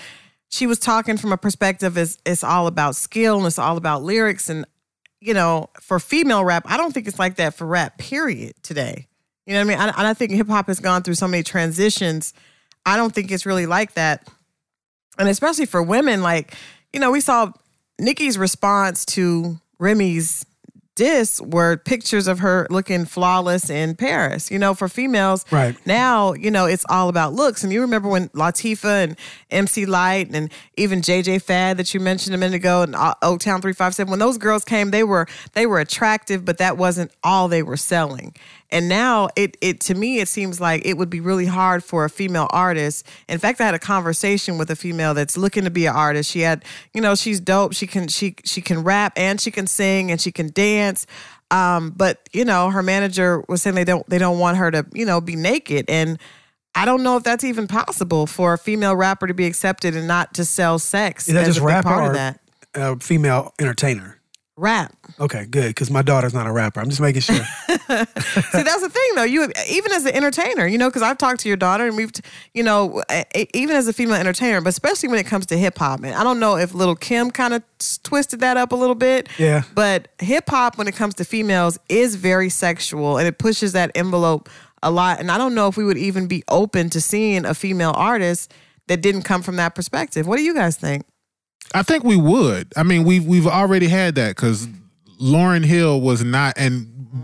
she 0.49 0.65
was 0.65 0.79
talking 0.79 1.15
from 1.17 1.31
a 1.31 1.37
perspective 1.37 1.95
is 1.95 2.17
it's 2.25 2.43
all 2.43 2.65
about 2.65 2.95
skill 2.95 3.37
and 3.37 3.45
it's 3.45 3.59
all 3.59 3.77
about 3.77 4.01
lyrics, 4.01 4.49
and 4.49 4.65
you 5.21 5.35
know 5.35 5.69
for 5.79 5.99
female 5.99 6.43
rap, 6.43 6.63
I 6.65 6.75
don't 6.75 6.91
think 6.91 7.07
it's 7.07 7.19
like 7.19 7.35
that 7.35 7.53
for 7.53 7.67
rap. 7.67 7.99
Period. 7.99 8.55
Today, 8.63 9.07
you 9.45 9.53
know 9.53 9.59
what 9.59 9.65
I 9.65 9.69
mean? 9.69 9.79
I, 9.79 9.99
and 9.99 10.07
I 10.07 10.15
think 10.15 10.31
hip 10.31 10.47
hop 10.47 10.65
has 10.69 10.79
gone 10.79 11.03
through 11.03 11.13
so 11.13 11.27
many 11.27 11.43
transitions. 11.43 12.33
I 12.83 12.97
don't 12.97 13.13
think 13.13 13.31
it's 13.31 13.45
really 13.45 13.67
like 13.67 13.93
that, 13.93 14.27
and 15.19 15.29
especially 15.29 15.67
for 15.67 15.83
women, 15.83 16.23
like 16.23 16.55
you 16.93 16.99
know 16.99 17.11
we 17.11 17.21
saw 17.21 17.51
Nicki's 17.99 18.39
response 18.39 19.05
to 19.05 19.59
Remy's 19.77 20.47
diss 20.95 21.41
were 21.41 21.77
pictures 21.77 22.27
of 22.27 22.39
her 22.39 22.67
looking 22.69 23.05
flawless 23.05 23.69
in 23.69 23.95
Paris. 23.95 24.51
You 24.51 24.59
know, 24.59 24.73
for 24.73 24.87
females, 24.87 25.45
Right. 25.51 25.75
now, 25.85 26.33
you 26.33 26.51
know, 26.51 26.65
it's 26.65 26.85
all 26.89 27.09
about 27.09 27.33
looks. 27.33 27.63
And 27.63 27.73
you 27.73 27.81
remember 27.81 28.07
when 28.09 28.29
Latifah 28.29 29.03
and 29.03 29.17
MC 29.49 29.85
Lyte 29.85 30.29
and 30.33 30.51
even 30.77 31.01
JJ 31.01 31.41
Fad 31.41 31.77
that 31.77 31.93
you 31.93 31.99
mentioned 31.99 32.35
a 32.35 32.37
minute 32.37 32.55
ago 32.55 32.83
and 32.83 32.95
uh, 32.95 33.13
O- 33.21 33.33
Oak 33.33 33.39
Town 33.41 33.61
357, 33.61 34.09
when 34.09 34.19
those 34.19 34.37
girls 34.37 34.63
came, 34.63 34.91
they 34.91 35.03
were 35.03 35.27
they 35.53 35.65
were 35.65 35.79
attractive, 35.79 36.45
but 36.45 36.57
that 36.59 36.77
wasn't 36.77 37.11
all 37.23 37.47
they 37.47 37.63
were 37.63 37.77
selling. 37.77 38.35
And 38.73 38.89
now 38.89 39.29
it 39.35 39.55
it 39.61 39.79
to 39.81 39.93
me 39.93 40.19
it 40.19 40.27
seems 40.27 40.59
like 40.59 40.85
it 40.85 40.97
would 40.97 41.09
be 41.09 41.19
really 41.19 41.45
hard 41.45 41.83
for 41.83 42.03
a 42.03 42.09
female 42.09 42.47
artist. 42.49 43.07
In 43.29 43.39
fact, 43.39 43.61
I 43.61 43.65
had 43.65 43.75
a 43.75 43.79
conversation 43.79 44.57
with 44.57 44.69
a 44.71 44.75
female 44.75 45.13
that's 45.13 45.37
looking 45.37 45.63
to 45.63 45.69
be 45.69 45.85
an 45.85 45.95
artist. 45.95 46.31
She 46.31 46.41
had, 46.41 46.65
you 46.93 46.99
know, 46.99 47.15
she's 47.15 47.39
dope. 47.39 47.73
She 47.73 47.87
can 47.87 48.07
she 48.07 48.35
she 48.43 48.61
can 48.61 48.83
rap 48.83 49.13
and 49.15 49.39
she 49.39 49.51
can 49.51 49.67
sing 49.67 50.11
and 50.11 50.19
she 50.19 50.31
can 50.31 50.51
dance. 50.51 51.05
Um, 51.51 51.91
but 51.95 52.27
you 52.33 52.43
know, 52.43 52.71
her 52.71 52.81
manager 52.81 53.43
was 53.47 53.61
saying 53.61 53.75
they 53.75 53.83
don't 53.83 54.07
they 54.09 54.17
don't 54.17 54.39
want 54.39 54.57
her 54.57 54.71
to, 54.71 54.85
you 54.91 55.05
know, 55.05 55.21
be 55.21 55.35
naked. 55.35 55.85
And 55.87 56.17
I 56.75 56.85
don't 56.85 57.03
know 57.03 57.15
if 57.15 57.23
that's 57.23 57.43
even 57.43 57.67
possible 57.67 58.25
for 58.25 58.53
a 58.53 58.57
female 58.57 58.95
rapper 58.95 59.27
to 59.27 59.35
be 59.35 59.45
accepted 59.45 59.95
and 59.95 60.07
not 60.07 60.33
to 60.33 60.45
sell 60.45 60.79
sex. 60.79 61.27
Is 61.27 61.35
that 61.35 61.41
as 61.41 61.47
just 61.49 61.59
a 61.59 61.63
rapper 61.63 61.89
part 61.89 62.03
or 62.05 62.07
of 62.07 62.13
that? 62.15 62.39
a 62.75 62.99
female 62.99 63.53
entertainer? 63.59 64.19
Rap. 64.55 64.95
Okay, 65.19 65.45
good. 65.45 65.69
Because 65.69 65.89
my 65.89 66.03
daughter's 66.03 66.33
not 66.33 66.45
a 66.45 66.51
rapper. 66.51 66.79
I'm 66.79 66.89
just 66.89 67.01
making 67.01 67.21
sure. 67.21 67.35
See, 67.67 67.73
that's 67.87 68.81
the 68.81 68.89
thing, 68.89 69.15
though. 69.15 69.23
You 69.23 69.51
even 69.67 69.91
as 69.91 70.05
an 70.05 70.13
entertainer, 70.13 70.67
you 70.67 70.77
know, 70.77 70.89
because 70.89 71.01
I've 71.01 71.17
talked 71.17 71.39
to 71.41 71.47
your 71.47 71.57
daughter, 71.57 71.87
and 71.87 71.97
we've, 71.97 72.11
you 72.53 72.61
know, 72.61 73.01
even 73.53 73.75
as 73.75 73.87
a 73.87 73.93
female 73.93 74.15
entertainer, 74.15 74.61
but 74.61 74.69
especially 74.69 75.09
when 75.09 75.17
it 75.17 75.25
comes 75.25 75.47
to 75.47 75.57
hip 75.57 75.79
hop, 75.79 76.03
and 76.03 76.13
I 76.13 76.23
don't 76.23 76.39
know 76.39 76.57
if 76.57 76.75
Little 76.75 76.95
Kim 76.95 77.31
kind 77.31 77.55
of 77.55 77.63
twisted 78.03 78.41
that 78.41 78.57
up 78.57 78.71
a 78.71 78.75
little 78.75 78.95
bit. 78.95 79.27
Yeah. 79.39 79.63
But 79.73 80.09
hip 80.19 80.47
hop, 80.49 80.77
when 80.77 80.87
it 80.87 80.95
comes 80.95 81.15
to 81.15 81.25
females, 81.25 81.79
is 81.89 82.15
very 82.15 82.49
sexual, 82.49 83.17
and 83.17 83.27
it 83.27 83.39
pushes 83.39 83.73
that 83.73 83.91
envelope 83.95 84.49
a 84.83 84.91
lot. 84.91 85.19
And 85.19 85.31
I 85.31 85.39
don't 85.39 85.55
know 85.55 85.67
if 85.67 85.77
we 85.77 85.83
would 85.83 85.97
even 85.97 86.27
be 86.27 86.43
open 86.47 86.91
to 86.91 87.01
seeing 87.01 87.45
a 87.45 87.55
female 87.55 87.93
artist 87.95 88.53
that 88.87 89.01
didn't 89.01 89.23
come 89.23 89.41
from 89.41 89.55
that 89.55 89.73
perspective. 89.73 90.27
What 90.27 90.37
do 90.37 90.43
you 90.43 90.53
guys 90.53 90.75
think? 90.75 91.05
I 91.73 91.83
think 91.83 92.03
we 92.03 92.15
would. 92.15 92.71
I 92.77 92.83
mean, 92.83 93.03
we've 93.03 93.25
we've 93.25 93.47
already 93.47 93.87
had 93.87 94.15
that 94.15 94.35
because 94.35 94.67
Lauryn 95.19 95.65
Hill 95.65 96.01
was 96.01 96.23
not, 96.23 96.53
and 96.57 96.85
mm, 96.87 97.23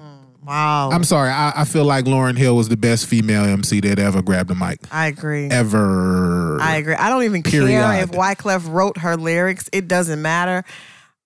Wow. 0.50 0.90
I'm 0.92 1.04
sorry, 1.04 1.30
I, 1.30 1.54
I 1.58 1.64
feel 1.64 1.86
like 1.86 2.06
Lauryn 2.06 2.36
Hill 2.36 2.56
was 2.56 2.70
the 2.70 2.78
best 2.78 3.06
female 3.06 3.44
MC 3.44 3.82
that 3.82 4.00
ever 4.00 4.24
grabbed 4.24 4.50
a 4.50 4.56
mic. 4.56 4.80
I 4.92 5.06
agree. 5.06 5.48
Ever. 5.48 6.60
I 6.60 6.78
agree. 6.78 6.96
I 6.96 7.10
don't 7.10 7.22
even 7.22 7.44
care 7.44 7.62
if 8.02 8.10
Wyclef 8.10 8.68
wrote 8.68 8.98
her 8.98 9.16
lyrics. 9.16 9.70
It 9.72 9.88
doesn't 9.88 10.20
matter. 10.20 10.64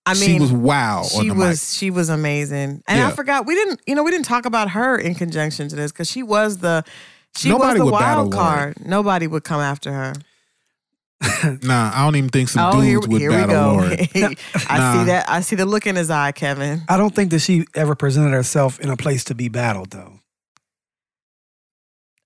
I 0.06 0.16
mean, 0.16 0.24
she 0.24 0.40
was 0.42 0.52
wow 0.52 1.04
on 1.16 1.24
she 1.24 1.32
was 1.32 1.74
she 1.74 1.90
was 1.90 2.10
amazing, 2.10 2.84
and 2.86 3.02
I 3.02 3.12
forgot 3.12 3.46
we 3.46 3.56
didn't 3.56 3.80
you 3.88 3.96
know 3.96 4.04
we 4.04 4.12
didn't 4.12 4.26
talk 4.26 4.46
about 4.46 4.72
her 4.72 4.98
in 4.98 5.16
conjunction 5.16 5.70
to 5.70 5.76
this 5.78 5.94
because 5.94 6.10
she 6.10 6.22
was 6.22 6.58
the 6.58 6.84
she 7.38 7.48
Nobody 7.48 7.80
was 7.80 7.88
the 7.88 7.94
wild 7.94 8.34
card. 8.34 8.86
Nobody 8.86 9.28
would 9.28 9.46
come 9.46 9.62
after 9.62 9.94
her. 9.94 10.14
Mic. 11.24 11.64
Nah, 11.64 11.92
I 11.94 12.04
don't 12.06 12.16
even 12.16 12.30
think 12.30 12.50
some 12.50 12.64
oh, 12.74 12.80
here, 12.82 12.96
dudes 13.00 13.08
would 13.08 13.22
here 13.22 13.30
battle 13.32 13.56
go. 13.56 13.78
Lauryn. 13.78 14.38
I 14.70 14.78
Nah. 14.78 14.92
see 15.00 15.06
that. 15.06 15.30
I 15.30 15.42
see 15.42 15.56
the 15.56 15.66
look 15.66 15.88
in 15.88 15.96
his 15.96 16.10
eye, 16.10 16.32
Kevin. 16.32 16.82
I 16.90 16.98
don't 16.98 17.14
think 17.16 17.32
that 17.32 17.40
she 17.40 17.66
ever 17.76 17.96
presented 17.96 18.32
herself 18.32 18.80
in 18.80 18.90
a 18.90 18.98
place 18.98 19.24
to 19.26 19.36
be 19.36 19.48
battled, 19.50 19.92
though. 19.92 20.20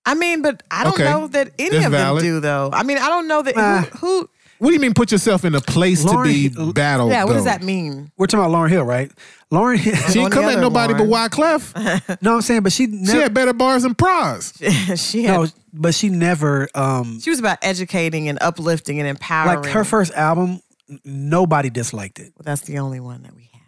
I 0.05 0.13
mean, 0.15 0.41
but 0.41 0.63
I 0.71 0.83
don't 0.85 0.93
Okay. 0.93 1.03
know 1.03 1.27
that 1.27 1.51
any 1.59 1.69
That's 1.71 1.85
of 1.87 1.91
valid. 1.91 2.23
them 2.23 2.33
do 2.35 2.39
though. 2.39 2.69
I 2.71 2.83
mean, 2.83 2.97
I 2.97 3.09
don't 3.09 3.27
know 3.27 3.41
that 3.41 3.57
Nah. 3.57 3.81
who, 3.81 3.97
who. 3.97 4.29
What 4.60 4.70
do 4.70 4.74
you 4.74 4.80
mean 4.80 4.93
put 4.93 5.12
yourself 5.12 5.45
in 5.45 5.53
a 5.55 5.62
place 5.62 6.03
to 6.03 6.24
be 6.24 6.49
Lauryn- 6.49 6.74
battled? 6.74 7.12
Yeah, 7.12 7.24
what 7.26 7.34
does 7.34 7.45
that 7.45 7.62
mean? 7.62 8.12
We're 8.18 8.28
talking 8.28 8.45
about 8.45 8.58
Lauryn 8.58 8.70
Hill, 8.70 8.84
right? 8.84 9.12
Lauryn 9.51 9.78
Hill. 9.78 9.95
She 9.95 10.20
On 10.20 10.26
ain't 10.26 10.34
come 10.34 10.45
at 10.45 10.53
other 10.53 10.62
nobody 10.62 10.93
but 10.93 11.03
Lauryn. 11.03 11.30
Wyclef. 11.30 12.22
no, 12.22 12.36
I'm 12.36 12.41
saying, 12.41 12.64
but 12.64 12.72
she 12.72 12.86
She 13.05 13.18
had 13.18 13.34
better 13.34 13.53
bars 13.53 13.84
than 13.84 13.95
Pras. 13.95 14.53
she 15.12 15.24
had, 15.24 15.39
no, 15.39 15.47
but 15.74 15.93
she 15.93 16.10
never. 16.10 16.68
Um, 16.76 17.20
she 17.20 17.30
was 17.30 17.39
about 17.39 17.60
educating 17.62 18.30
and 18.30 18.38
uplifting 18.41 18.99
and 18.99 19.08
empowering. 19.08 19.62
like 19.62 19.72
her 19.72 19.84
first 19.84 20.14
album, 20.14 20.60
nobody 21.05 21.70
disliked 21.70 22.20
it. 22.20 22.34
Well, 22.36 22.43
that's 22.43 22.62
the 22.62 22.80
only 22.80 22.99
one 22.99 23.24
that 23.24 23.36
we 23.36 23.49
have. 23.53 23.62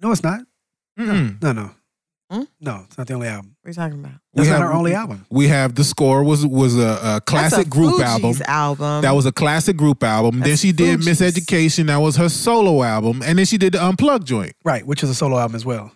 No, 0.00 0.10
it's 0.12 0.22
not. 0.22 0.40
Mm-mm. 0.98 1.40
No, 1.42 1.52
no, 1.52 1.70
Hmm? 2.30 2.42
no. 2.60 2.82
It's 2.86 2.96
not 2.96 3.08
the 3.08 3.14
only 3.14 3.26
album. 3.26 3.56
What 3.60 3.68
are 3.68 3.70
you 3.70 3.74
talking 3.74 3.98
about? 3.98 4.12
That's 4.34 4.46
We 4.46 4.50
not 4.52 4.60
have- 4.60 4.68
her 4.68 4.72
only 4.72 4.94
album. 4.94 5.26
We 5.30 5.48
have 5.48 5.74
the 5.74 5.82
score 5.82 6.22
was 6.22 6.46
was 6.46 6.76
a, 6.78 6.98
a 7.16 7.20
classic 7.20 7.56
That's 7.56 7.66
a 7.66 7.68
group 7.70 7.94
Fugees 7.94 8.40
album. 8.40 8.42
album. 8.46 9.02
That 9.02 9.16
was 9.16 9.26
a 9.26 9.32
classic 9.32 9.76
group 9.76 10.02
album. 10.04 10.38
then 10.40 10.50
That's 10.50 10.60
she 10.62 10.70
did 10.72 11.00
Fugees. 11.00 11.32
Miseducation. 11.32 11.86
That 11.88 11.96
was 11.96 12.16
her 12.16 12.28
solo 12.28 12.82
album. 12.84 13.22
And 13.24 13.38
then 13.38 13.46
she 13.46 13.58
did 13.58 13.72
the 13.72 13.84
Unplugged 13.84 14.26
joint. 14.28 14.54
Right, 14.64 14.86
which 14.86 15.02
is 15.02 15.10
a 15.10 15.14
solo 15.14 15.38
album 15.38 15.56
as 15.56 15.64
well. 15.66 15.90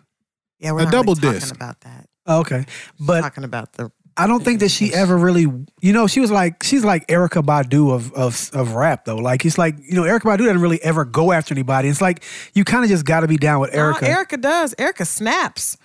yeah, 0.59 0.73
we're 0.73 0.81
a 0.81 0.85
not 0.85 0.93
double 0.93 1.15
really 1.15 1.35
disc. 1.35 1.49
talking 1.49 1.63
about 1.63 1.81
that. 1.83 2.09
Oh, 2.27 2.41
okay, 2.41 2.65
but 2.99 3.21
talking 3.21 3.45
about 3.45 3.73
the 3.75 3.93
I 4.17 4.27
don't 4.29 4.45
think 4.45 4.61
that 4.61 4.71
she 4.71 4.95
ever 4.95 5.17
really, 5.17 5.43
you 5.81 5.93
know, 5.93 6.07
she 6.07 6.21
was 6.21 6.31
like 6.31 6.63
she's 6.63 6.85
like 6.85 7.07
Erykah 7.09 7.43
Badu 7.45 7.93
of 7.93 8.13
of 8.15 8.51
of 8.55 8.73
rap 8.75 9.05
though. 9.05 9.17
Like 9.17 9.45
it's 9.45 9.59
like 9.59 9.77
you 9.79 9.95
know, 9.95 10.03
Erykah 10.03 10.21
Badu 10.23 10.39
doesn't 10.39 10.61
really 10.61 10.83
ever 10.83 11.05
go 11.05 11.33
after 11.33 11.53
anybody. 11.55 11.89
It's 11.89 12.01
like 12.01 12.23
you 12.55 12.65
kind 12.65 12.83
of 12.85 12.91
just 12.91 13.05
got 13.05 13.21
to 13.21 13.29
be 13.29 13.37
down 13.37 13.61
with 13.61 13.73
Erykah. 13.73 14.03
No, 14.03 14.09
Erykah 14.09 14.41
does. 14.41 14.75
Erykah 14.77 15.07
snaps. 15.07 15.77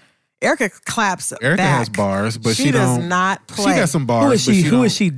Erykah 0.41 0.85
claps. 0.85 1.33
Erykah 1.33 1.57
back. 1.57 1.77
has 1.79 1.89
bars, 1.89 2.37
but 2.37 2.55
she, 2.55 2.65
she, 2.65 2.71
does 2.71 2.97
don't. 2.97 3.09
not 3.09 3.45
play. 3.47 3.73
She 3.73 3.79
got 3.79 3.89
some 3.89 4.05
bars. 4.05 4.25
who 4.25 4.31
is 4.31 4.45
but 4.45 4.53
she? 4.53 4.61
she 4.61 4.67
who 4.67 4.75
don't 4.77 4.85
is 4.85 4.95
she? 4.95 5.11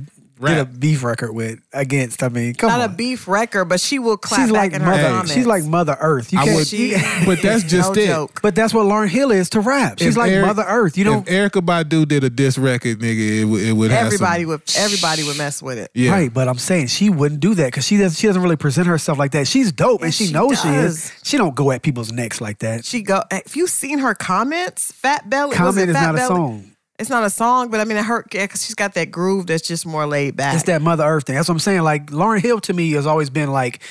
Did 0.50 0.58
a 0.58 0.64
beef 0.64 1.02
record 1.04 1.32
with 1.32 1.60
against? 1.72 2.22
I 2.22 2.28
mean, 2.28 2.54
come 2.54 2.70
not 2.70 2.80
on. 2.80 2.90
a 2.90 2.92
beef 2.92 3.28
record, 3.28 3.66
but 3.66 3.80
she 3.80 3.98
will 3.98 4.16
clap 4.16 4.40
she's 4.42 4.52
back 4.52 4.58
like 4.58 4.72
in 4.74 4.80
her 4.80 4.90
mother. 4.90 5.02
comments. 5.08 5.32
She's 5.32 5.46
like 5.46 5.64
Mother 5.64 5.96
Earth. 6.00 6.32
You 6.32 6.38
I 6.40 6.44
can't. 6.44 6.56
would- 6.56 6.66
She, 6.66 6.92
But 7.26 7.40
that's 7.42 7.62
just 7.64 7.94
no 7.94 8.02
it. 8.02 8.06
joke. 8.06 8.40
but 8.42 8.54
that's 8.54 8.74
what 8.74 8.86
Lauryn 8.86 9.08
Hill 9.08 9.30
is 9.30 9.50
to 9.50 9.60
rap. 9.60 9.98
She's 9.98 10.08
If 10.08 10.16
like 10.16 10.32
Eric- 10.32 10.46
Mother 10.46 10.64
Earth. 10.66 10.96
You 10.98 11.04
don't. 11.04 11.28
if 11.28 11.52
Erykah 11.52 11.64
Badu 11.64 12.06
did 12.06 12.24
a 12.24 12.30
diss 12.30 12.58
record, 12.58 12.98
nigga, 13.00 13.40
it, 13.42 13.44
would- 13.44 13.62
it 13.62 13.72
would 13.72 13.90
have 13.90 14.06
Everybody 14.06 14.42
some, 14.42 14.48
would 14.50 14.62
everybody 14.76 15.22
would 15.24 15.38
mess 15.38 15.62
with 15.62 15.78
it. 15.78 15.90
Yeah. 15.94 16.10
Right, 16.12 16.32
but 16.32 16.48
I'm 16.48 16.58
saying 16.58 16.88
she 16.88 17.10
wouldn't 17.10 17.40
do 17.40 17.54
that 17.54 17.66
because 17.66 17.84
she 17.86 17.96
doesn't. 17.96 18.18
She 18.18 18.26
doesn't 18.26 18.42
really 18.42 18.56
present 18.56 18.86
herself 18.86 19.18
like 19.18 19.32
that. 19.32 19.46
She's 19.46 19.72
dope, 19.72 20.00
and 20.02 20.08
Yes, 20.08 20.14
she, 20.16 20.26
she 20.26 20.32
knows 20.32 20.60
she 20.60 20.68
does. 20.68 20.94
is. 21.06 21.12
She 21.22 21.36
don't 21.36 21.54
go 21.54 21.70
at 21.70 21.82
people's 21.82 22.12
necks 22.12 22.40
like 22.40 22.58
that. 22.60 22.84
She 22.84 23.02
go. 23.02 23.22
If 23.30 23.56
you 23.56 23.66
seen 23.66 23.98
her 23.98 24.14
comments, 24.14 24.92
Fat 24.92 25.28
Belly. 25.30 25.50
was 25.50 25.56
Comment 25.58 25.78
it 25.78 25.88
is 25.90 25.96
Fat 25.96 26.02
not 26.06 26.14
a 26.14 26.18
Belly? 26.18 26.28
song. 26.28 26.71
It's 26.98 27.10
not 27.10 27.24
a 27.24 27.30
song, 27.30 27.70
but 27.70 27.80
I 27.80 27.84
mean, 27.84 27.96
her 27.96 28.24
because 28.30 28.64
she's 28.64 28.74
got 28.74 28.94
that 28.94 29.10
groove 29.10 29.46
that's 29.46 29.66
just 29.66 29.86
more 29.86 30.06
laid 30.06 30.36
back. 30.36 30.54
It's 30.54 30.64
that 30.64 30.82
Mother 30.82 31.04
Earth 31.04 31.24
thing. 31.24 31.36
That's 31.36 31.48
what 31.48 31.54
I'm 31.54 31.60
saying. 31.60 31.82
Like 31.82 32.06
Lauryn 32.10 32.40
Hill 32.40 32.60
to 32.60 32.72
me 32.72 32.92
has 32.92 33.06
always 33.06 33.30
been 33.30 33.50
like, 33.50 33.82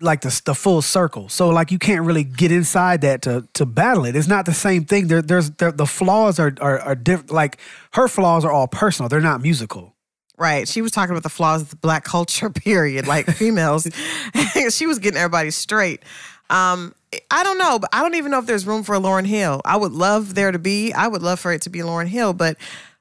like 0.00 0.20
the 0.20 0.42
the 0.44 0.54
full 0.54 0.82
circle. 0.82 1.28
So 1.28 1.48
like 1.48 1.70
you 1.70 1.78
can't 1.78 2.04
really 2.04 2.24
get 2.24 2.52
inside 2.52 3.02
that 3.02 3.22
to 3.22 3.48
to 3.54 3.64
battle 3.64 4.04
it. 4.04 4.16
It's 4.16 4.28
not 4.28 4.44
the 4.44 4.54
same 4.54 4.84
thing. 4.84 5.06
There, 5.06 5.22
there's 5.22 5.50
there, 5.52 5.72
the 5.72 5.86
flaws 5.86 6.38
are 6.38 6.52
are, 6.60 6.80
are 6.80 6.94
different. 6.94 7.30
Like 7.30 7.58
her 7.92 8.08
flaws 8.08 8.44
are 8.44 8.52
all 8.52 8.68
personal. 8.68 9.08
They're 9.08 9.20
not 9.20 9.40
musical. 9.40 9.94
Right. 10.36 10.68
She 10.68 10.82
was 10.82 10.92
talking 10.92 11.10
about 11.10 11.24
the 11.24 11.30
flaws 11.30 11.62
of 11.62 11.70
the 11.70 11.76
black 11.76 12.04
culture, 12.04 12.48
period. 12.50 13.06
Like 13.06 13.26
females. 13.26 13.88
she 14.70 14.86
was 14.86 14.98
getting 14.98 15.18
everybody 15.18 15.50
straight. 15.50 16.02
Um, 16.50 16.94
I 17.30 17.42
don't 17.44 17.58
know, 17.58 17.78
but 17.78 17.88
I 17.92 18.02
don't 18.02 18.14
even 18.16 18.30
know 18.30 18.38
if 18.38 18.46
there's 18.46 18.66
room 18.66 18.82
for 18.82 18.94
a 18.94 19.00
Lauryn 19.00 19.26
Hill. 19.26 19.60
I 19.64 19.76
would 19.76 19.92
love 19.92 20.34
there 20.34 20.52
to 20.52 20.58
be. 20.58 20.92
I 20.92 21.08
would 21.08 21.22
love 21.22 21.40
for 21.40 21.52
it 21.52 21.62
to 21.62 21.70
be 21.70 21.78
Lauryn 21.80 22.06
Hill, 22.06 22.32
but 22.34 22.56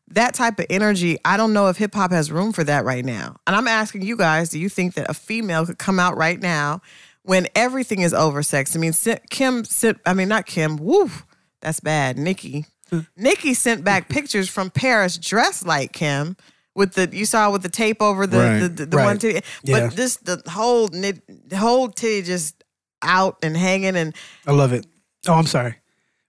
that 0.10 0.34
type 0.34 0.58
of 0.60 0.66
energy, 0.70 1.18
I 1.26 1.36
don't 1.36 1.51
know 1.51 1.68
if 1.68 1.76
hip 1.78 1.93
hop 1.93 2.12
has 2.12 2.32
room 2.32 2.53
for 2.53 2.64
that 2.64 2.86
right 2.86 3.03
now. 3.03 3.36
And 3.45 3.55
I'm 3.55 3.68
asking 3.68 4.03
you 4.03 4.16
guys, 4.16 4.49
do 4.49 4.60
you 4.60 4.70
think 4.70 4.93
that 4.93 5.10
a 5.10 5.14
female 5.14 5.66
could 5.66 5.78
come 5.78 5.99
out 5.99 6.16
right 6.16 6.39
now 6.39 6.82
when 7.24 7.47
everything 7.55 8.01
is 8.01 8.14
oversexed? 8.14 8.76
I 8.76 8.80
mean, 8.80 8.93
Kim, 9.30 9.66
Si- 9.66 9.93
I 10.05 10.14
mean, 10.14 10.30
not 10.30 10.45
Kim, 10.45 10.78
woo, 10.78 11.12
that's 11.60 11.82
bad. 11.82 12.18
Nicki. 12.18 12.66
Hmm. 12.89 12.99
Nicki 13.18 13.53
sent 13.53 13.84
back 13.84 14.08
pictures 14.10 14.47
from 14.47 14.70
Paris 14.70 15.18
dressed 15.18 15.66
like 15.68 15.91
Kim 15.91 16.38
with 16.74 16.93
the 16.93 17.10
you 17.12 17.26
saw 17.26 17.51
with 17.51 17.64
the 17.64 17.70
tape 17.70 18.01
over 18.01 18.26
the 18.28 18.38
Right. 18.38 18.60
the, 18.60 18.70
the, 18.70 18.86
the 18.86 18.95
Right. 18.97 19.03
one 19.05 19.18
titty. 19.18 19.41
Yeah. 19.64 19.80
But 19.88 19.95
this 19.97 20.16
the 20.18 20.41
whole 20.49 20.88
the 20.88 21.20
whole 21.58 21.89
titty 21.89 22.22
just 22.22 22.57
out 23.04 23.38
and 23.43 23.56
hanging 23.56 23.95
and 23.95 24.16
I 24.45 24.52
love 24.52 24.74
it. 24.74 24.86
Oh, 25.28 25.34
I'm 25.34 25.45
sorry, 25.45 25.76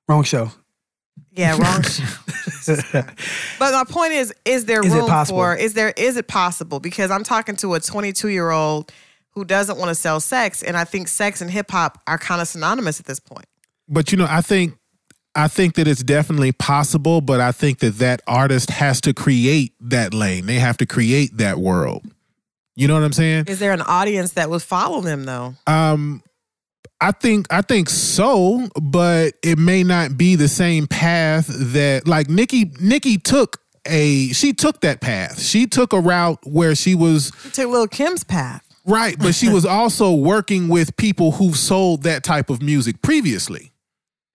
wrong 0.09 0.23
show. 0.25 0.51
yeah, 1.33 1.57
wrong 1.59 1.83
show. 1.83 2.05
But 3.59 3.73
my 3.73 3.85
point 3.89 4.13
is, 4.13 4.35
is 4.45 4.65
there 4.67 4.85
Is 4.85 4.93
room 4.93 5.07
possible? 5.07 5.39
for 5.39 5.55
is 5.57 5.75
there 5.75 5.93
is 5.97 6.17
it 6.17 6.29
possible? 6.29 6.81
Because 6.81 7.11
I'm 7.11 7.25
talking 7.25 7.57
to 7.57 7.75
a 7.75 7.81
22 7.81 8.29
year 8.29 8.51
old 8.51 8.93
who 9.31 9.45
doesn't 9.45 9.79
want 9.79 9.89
to 9.89 9.95
sell 9.95 10.21
sex, 10.21 10.63
and 10.63 10.77
I 10.77 10.85
think 10.85 11.09
sex 11.09 11.41
and 11.41 11.51
hip 11.51 11.71
hop 11.71 12.01
are 12.07 12.19
kind 12.19 12.41
of 12.41 12.49
synonymous 12.49 12.99
at 13.01 13.07
this 13.07 13.21
point. 13.21 13.47
But 13.89 14.11
you 14.13 14.19
know, 14.19 14.27
I 14.29 14.41
think 14.43 14.75
I 15.35 15.49
think 15.49 15.75
that 15.77 15.87
it's 15.87 16.03
definitely 16.03 16.53
possible, 16.53 17.21
but 17.21 17.41
I 17.41 17.53
think 17.53 17.79
that 17.79 17.99
that 17.99 18.21
artist 18.27 18.71
has 18.71 19.01
to 19.03 19.15
create 19.15 19.73
that 19.81 20.13
lane. 20.13 20.47
They 20.47 20.59
have 20.59 20.77
to 20.79 20.87
create 20.87 21.37
that 21.39 21.59
world. 21.59 22.05
You 22.75 22.87
know 22.89 22.95
what 22.95 23.03
I'm 23.03 23.13
saying? 23.13 23.45
Is 23.49 23.59
there 23.59 23.73
an 23.73 23.83
audience 23.83 24.33
that 24.33 24.51
would 24.51 24.63
follow 24.63 25.01
them 25.01 25.25
though? 25.25 25.55
Um 25.67 26.23
I 27.01 27.13
think 27.13 27.47
I 27.53 27.63
think 27.63 27.89
so, 27.89 28.69
but 28.83 29.35
it 29.43 29.59
may 29.59 29.85
not 29.85 30.17
be 30.19 30.35
the 30.35 30.49
same 30.49 30.87
path 30.87 31.47
that 31.49 32.09
like 32.09 32.29
Nicki 32.29 32.73
Nicki 32.81 33.19
took 33.19 33.59
a 33.87 34.29
she 34.33 34.53
took 34.53 34.81
that 34.81 35.01
path. 35.01 35.41
She 35.41 35.67
took 35.67 35.93
a 35.93 36.01
route 36.01 36.41
where 36.45 36.75
she 36.75 36.95
was 36.97 37.31
You 37.45 37.51
took 37.51 37.71
Lil 37.71 37.87
Kim's 37.87 38.25
path. 38.25 38.65
right, 38.85 39.17
but 39.19 39.35
she 39.35 39.49
was 39.49 39.65
also 39.79 40.13
working 40.13 40.69
with 40.69 40.97
people 40.97 41.33
who 41.33 41.55
sold 41.55 42.03
that 42.03 42.25
type 42.25 42.51
of 42.51 42.61
music 42.61 43.01
previously. 43.01 43.71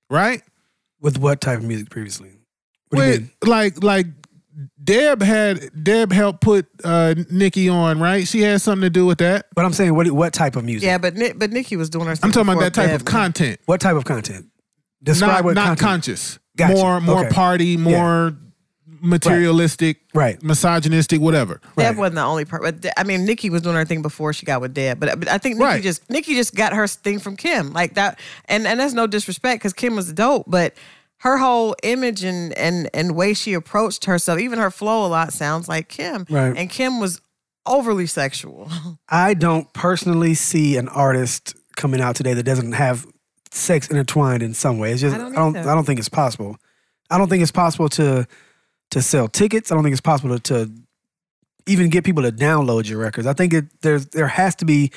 Right? 0.10 0.42
With 1.02 1.18
what 1.18 1.42
type 1.42 1.58
of 1.60 1.66
music 1.66 1.90
previously? 1.90 2.32
What 2.90 3.00
do 3.00 3.04
you 3.06 3.12
With, 3.12 3.20
mean? 3.22 3.32
like 3.46 3.84
like 3.84 4.06
Deb 4.84 5.22
had 5.22 5.84
Deb 5.84 6.12
helped 6.12 6.42
put 6.42 6.68
uh 6.84 7.16
Nicki 7.32 7.70
on, 7.70 8.00
right? 8.00 8.28
She 8.28 8.42
had 8.42 8.62
something 8.62 8.82
to 8.84 8.90
do 8.90 9.06
with 9.06 9.18
that. 9.18 9.48
But 9.56 9.66
I'm 9.66 9.74
saying 9.74 9.96
what 9.96 10.10
what 10.12 10.34
type 10.34 10.56
of 10.56 10.64
music? 10.64 10.86
Yeah, 10.86 10.98
but 11.00 11.16
Ni- 11.16 11.32
but 11.34 11.52
Nicki 11.52 11.76
was 11.76 11.90
doing 11.90 12.06
her. 12.06 12.12
I'm 12.22 12.32
talking 12.32 12.50
about 12.52 12.60
that 12.62 12.74
type 12.74 12.88
Bev. 12.90 12.96
of 13.02 13.06
content. 13.06 13.60
What 13.66 13.82
type 13.82 13.96
of 13.96 14.06
content? 14.06 14.48
Describe 15.02 15.30
not 15.38 15.44
what 15.44 15.56
not 15.56 15.66
content. 15.66 15.80
conscious. 15.80 16.40
Gotcha. 16.56 16.74
More 16.76 17.02
more 17.02 17.20
Okay. 17.26 17.30
party, 17.34 17.78
more 17.78 18.36
materialistic, 19.02 19.98
Right. 20.14 20.42
misogynistic, 20.42 21.20
whatever. 21.20 21.56
Deb 21.78 21.78
Right. 21.78 21.98
wasn't 21.98 22.16
the 22.16 22.22
only 22.24 22.46
part, 22.46 22.62
but 22.64 22.82
De- 22.82 23.00
I 23.00 23.04
mean, 23.04 23.26
Nicki 23.26 23.50
was 23.50 23.62
doing 23.62 23.76
her 23.76 23.86
thing 23.86 24.02
before 24.02 24.34
she 24.34 24.46
got 24.46 24.62
with 24.62 24.74
Deb. 24.74 25.00
But, 25.00 25.20
but 25.20 25.28
I 25.28 25.38
think 25.38 25.56
Nicki 25.58 25.66
Right. 25.66 25.84
just 25.84 26.10
Nicki 26.10 26.36
just 26.36 26.56
got 26.56 26.74
her 26.74 26.88
thing 26.88 27.20
from 27.20 27.36
Kim, 27.36 27.74
like 27.74 27.96
that. 27.96 28.20
And 28.46 28.66
and 28.66 28.80
that's 28.80 28.94
no 28.94 29.08
disrespect 29.08 29.62
because 29.62 29.74
Kim 29.74 29.96
was 29.96 30.12
dope, 30.14 30.46
but 30.48 30.74
her 31.24 31.38
whole 31.38 31.74
image 31.84 32.22
and 32.24 32.52
and 32.54 32.90
and 32.94 33.16
way 33.16 33.34
she 33.34 33.54
approached 33.54 34.06
herself, 34.06 34.40
even 34.40 34.60
her 34.60 34.70
flow, 34.70 35.06
a 35.06 35.08
lot 35.08 35.32
sounds 35.32 35.70
like 35.70 35.88
Kim. 35.88 36.26
Right. 36.30 36.56
And 36.56 36.70
Kim 36.70 37.00
was 37.00 37.22
overly 37.66 38.08
sexual. 38.08 38.70
I 39.10 39.34
don't 39.34 39.72
personally 39.72 40.34
see 40.34 40.76
an 40.76 40.90
artist 40.90 41.56
coming 41.78 42.02
out 42.02 42.18
today 42.18 42.34
that 42.34 42.44
doesn't 42.44 42.74
have 42.74 43.08
sex 43.52 43.90
intertwined 43.90 44.44
in 44.44 44.54
some 44.54 44.80
way. 44.80 44.92
It's 44.92 45.00
just 45.00 45.16
I 45.16 45.20
I 45.20 45.22
don't 45.22 45.54
don't 45.54 45.58
I 45.66 45.74
don't, 45.74 45.86
think 45.86 46.00
it's 46.00 46.10
possible. 46.10 46.58
I 47.10 47.18
don't 47.18 47.30
think 47.30 47.42
it's 47.42 47.52
possible 47.54 47.88
to 47.90 48.28
to 48.92 49.02
sell 49.02 49.30
tickets. 49.30 49.72
I 49.72 49.76
don't 49.76 49.84
think 49.86 49.94
it's 49.94 50.02
possible 50.02 50.38
to, 50.38 50.66
to 50.66 50.72
even 51.68 51.90
get 51.90 52.04
people 52.04 52.24
to 52.24 52.34
download 52.34 52.90
your 52.90 53.00
records. 53.00 53.28
I 53.28 53.34
think 53.34 53.54
it 53.54 53.66
there's 53.82 54.08
there 54.08 54.28
has 54.28 54.56
to 54.56 54.66
be 54.66 54.92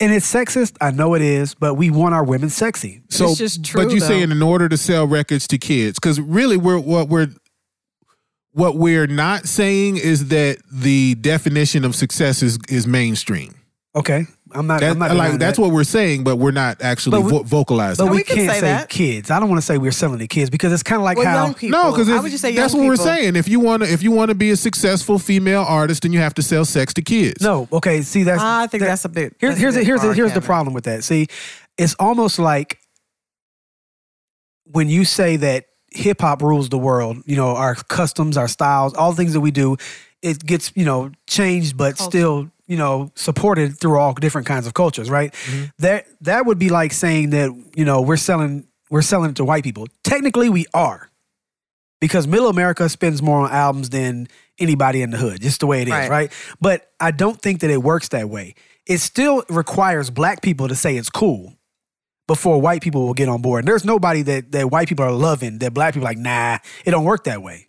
and 0.00 0.12
it's 0.12 0.32
sexist. 0.32 0.76
I 0.80 0.90
know 0.90 1.14
it 1.14 1.22
is, 1.22 1.54
but 1.54 1.74
we 1.74 1.90
want 1.90 2.14
our 2.14 2.24
women 2.24 2.50
sexy. 2.50 3.02
So, 3.08 3.30
It's 3.30 3.38
just 3.38 3.64
true, 3.64 3.84
but 3.84 3.92
you 3.92 4.00
though. 4.00 4.06
saying 4.06 4.30
in 4.30 4.42
order 4.42 4.68
to 4.68 4.76
sell 4.76 5.06
records 5.06 5.46
to 5.48 5.58
kids, 5.58 5.98
because 5.98 6.20
really, 6.20 6.56
we're 6.56 6.78
what 6.78 7.08
we're 7.08 7.28
what 8.52 8.76
we're 8.76 9.06
not 9.06 9.46
saying 9.46 9.96
is 9.96 10.28
that 10.28 10.58
the 10.70 11.14
definition 11.16 11.84
of 11.84 11.94
success 11.94 12.42
is 12.42 12.58
is 12.68 12.86
mainstream. 12.86 13.54
Okay, 13.94 14.26
I'm 14.52 14.66
not. 14.66 14.80
That, 14.80 14.90
I'm 14.92 14.98
not 14.98 15.14
like 15.16 15.38
that's 15.38 15.56
that. 15.56 15.62
what 15.62 15.72
we're 15.72 15.84
saying, 15.84 16.24
but 16.24 16.36
we're 16.36 16.50
not 16.50 16.80
actually 16.82 17.18
But 17.18 17.22
we- 17.22 17.30
vo- 17.30 17.42
vocalizing. 17.42 18.04
But 18.06 18.10
we 18.10 18.18
we, 18.18 18.24
can 18.24 18.36
can't 18.36 18.50
say 18.50 18.54
say, 18.60 18.66
that. 18.66 18.88
kids. 18.88 19.30
I 19.30 19.38
don't 19.40 19.48
want 19.48 19.60
to 19.60 19.66
say 19.66 19.78
we're 19.78 19.90
selling 19.92 20.18
to 20.20 20.26
kids 20.26 20.50
because 20.50 20.72
it's 20.72 20.82
kind 20.82 21.00
of 21.00 21.04
like 21.04 21.18
Well, 21.18 21.26
how 21.26 21.44
young 21.44 21.54
people. 21.54 21.78
no, 21.82 21.90
because 21.90 22.08
I 22.08 22.18
would 22.20 22.30
just 22.30 22.42
say 22.42 22.50
young 22.50 22.62
that's 22.62 22.74
what 22.74 22.86
we're 22.86 22.96
saying. 22.96 23.36
If 23.36 23.48
you 23.48 23.60
want 23.60 23.82
to, 23.82 23.92
if 23.92 24.02
you 24.02 24.10
want 24.10 24.30
to 24.30 24.34
be 24.34 24.50
a 24.50 24.56
successful 24.56 25.18
female 25.18 25.62
artist, 25.68 26.02
then 26.02 26.12
you 26.12 26.20
have 26.20 26.34
to 26.34 26.42
sell 26.42 26.64
sex 26.64 26.94
to 26.94 27.02
kids. 27.02 27.42
No, 27.42 27.68
okay. 27.72 28.02
See, 28.02 28.22
that's 28.22 28.42
I 28.42 28.66
think 28.68 28.82
that- 28.82 28.88
that's 28.88 29.04
a 29.04 29.08
bit. 29.08 29.34
Here's 29.38 29.54
that's 29.54 29.60
a 29.60 29.60
here's 29.62 29.74
bit 29.76 29.86
here's 29.86 30.00
far, 30.02 30.12
here's 30.14 30.32
the 30.32 30.40
problem 30.40 30.74
with 30.74 30.84
that. 30.84 31.04
See, 31.04 31.26
it's 31.76 31.94
almost 31.98 32.38
like 32.38 32.78
when 34.64 34.88
you 34.88 35.04
say 35.04 35.36
that 35.36 35.66
hip 35.90 36.20
hop 36.20 36.42
rules 36.42 36.68
the 36.68 36.78
world. 36.78 37.18
You 37.26 37.36
know, 37.36 37.48
our 37.56 37.74
customs, 37.74 38.36
our 38.36 38.48
styles, 38.48 38.94
all 38.94 39.10
the 39.12 39.16
things 39.16 39.32
that 39.32 39.40
we 39.40 39.50
do, 39.50 39.76
it 40.22 40.44
gets 40.44 40.72
you 40.74 40.84
know 40.84 41.10
changed, 41.26 41.76
but 41.76 41.96
Culture. 41.96 42.10
still 42.18 42.50
you 42.68 42.76
know 42.76 43.10
supported 43.16 43.80
through 43.80 43.98
all 43.98 44.12
different 44.14 44.46
kinds 44.46 44.66
of 44.68 44.74
cultures. 44.74 45.10
Right? 45.10 45.32
Mm-hmm. 45.32 45.64
That 45.80 46.06
that 46.20 46.46
would 46.46 46.58
be 46.60 46.68
like 46.68 46.92
saying 46.92 47.30
that 47.30 47.50
you 47.74 47.84
know 47.84 48.02
we're 48.02 48.16
selling 48.16 48.68
we're 48.90 49.02
selling 49.02 49.30
it 49.30 49.36
to 49.36 49.44
white 49.44 49.64
people. 49.64 49.86
Technically, 50.04 50.48
we 50.48 50.66
are. 50.72 51.10
Because 52.00 52.28
middle 52.28 52.48
America 52.48 52.88
spends 52.88 53.20
more 53.20 53.40
on 53.40 53.50
albums 53.50 53.90
than 53.90 54.28
anybody 54.58 55.02
in 55.02 55.10
the 55.10 55.16
hood, 55.16 55.40
just 55.40 55.58
the 55.60 55.66
way 55.66 55.82
it 55.82 55.88
is, 55.88 55.92
Right. 55.92 56.08
right? 56.08 56.32
But 56.60 56.92
I 57.00 57.10
don't 57.10 57.40
think 57.42 57.60
that 57.60 57.70
it 57.70 57.82
works 57.82 58.08
that 58.10 58.28
way. 58.28 58.54
It 58.86 58.98
still 58.98 59.42
requires 59.48 60.08
black 60.08 60.40
people 60.40 60.68
to 60.68 60.76
say 60.76 60.96
it's 60.96 61.10
cool 61.10 61.54
before 62.28 62.60
white 62.60 62.82
people 62.82 63.04
will 63.06 63.14
get 63.14 63.28
on 63.28 63.42
board. 63.42 63.60
And 63.64 63.68
there's 63.68 63.84
nobody 63.84 64.22
that, 64.22 64.52
that 64.52 64.70
white 64.70 64.88
people 64.88 65.04
are 65.04 65.10
loving 65.12 65.58
that 65.58 65.74
black 65.74 65.94
people 65.94 66.06
are 66.06 66.10
like, 66.10 66.18
nah, 66.18 66.58
it 66.84 66.90
don't 66.92 67.04
work 67.04 67.24
that 67.24 67.42
way. 67.42 67.66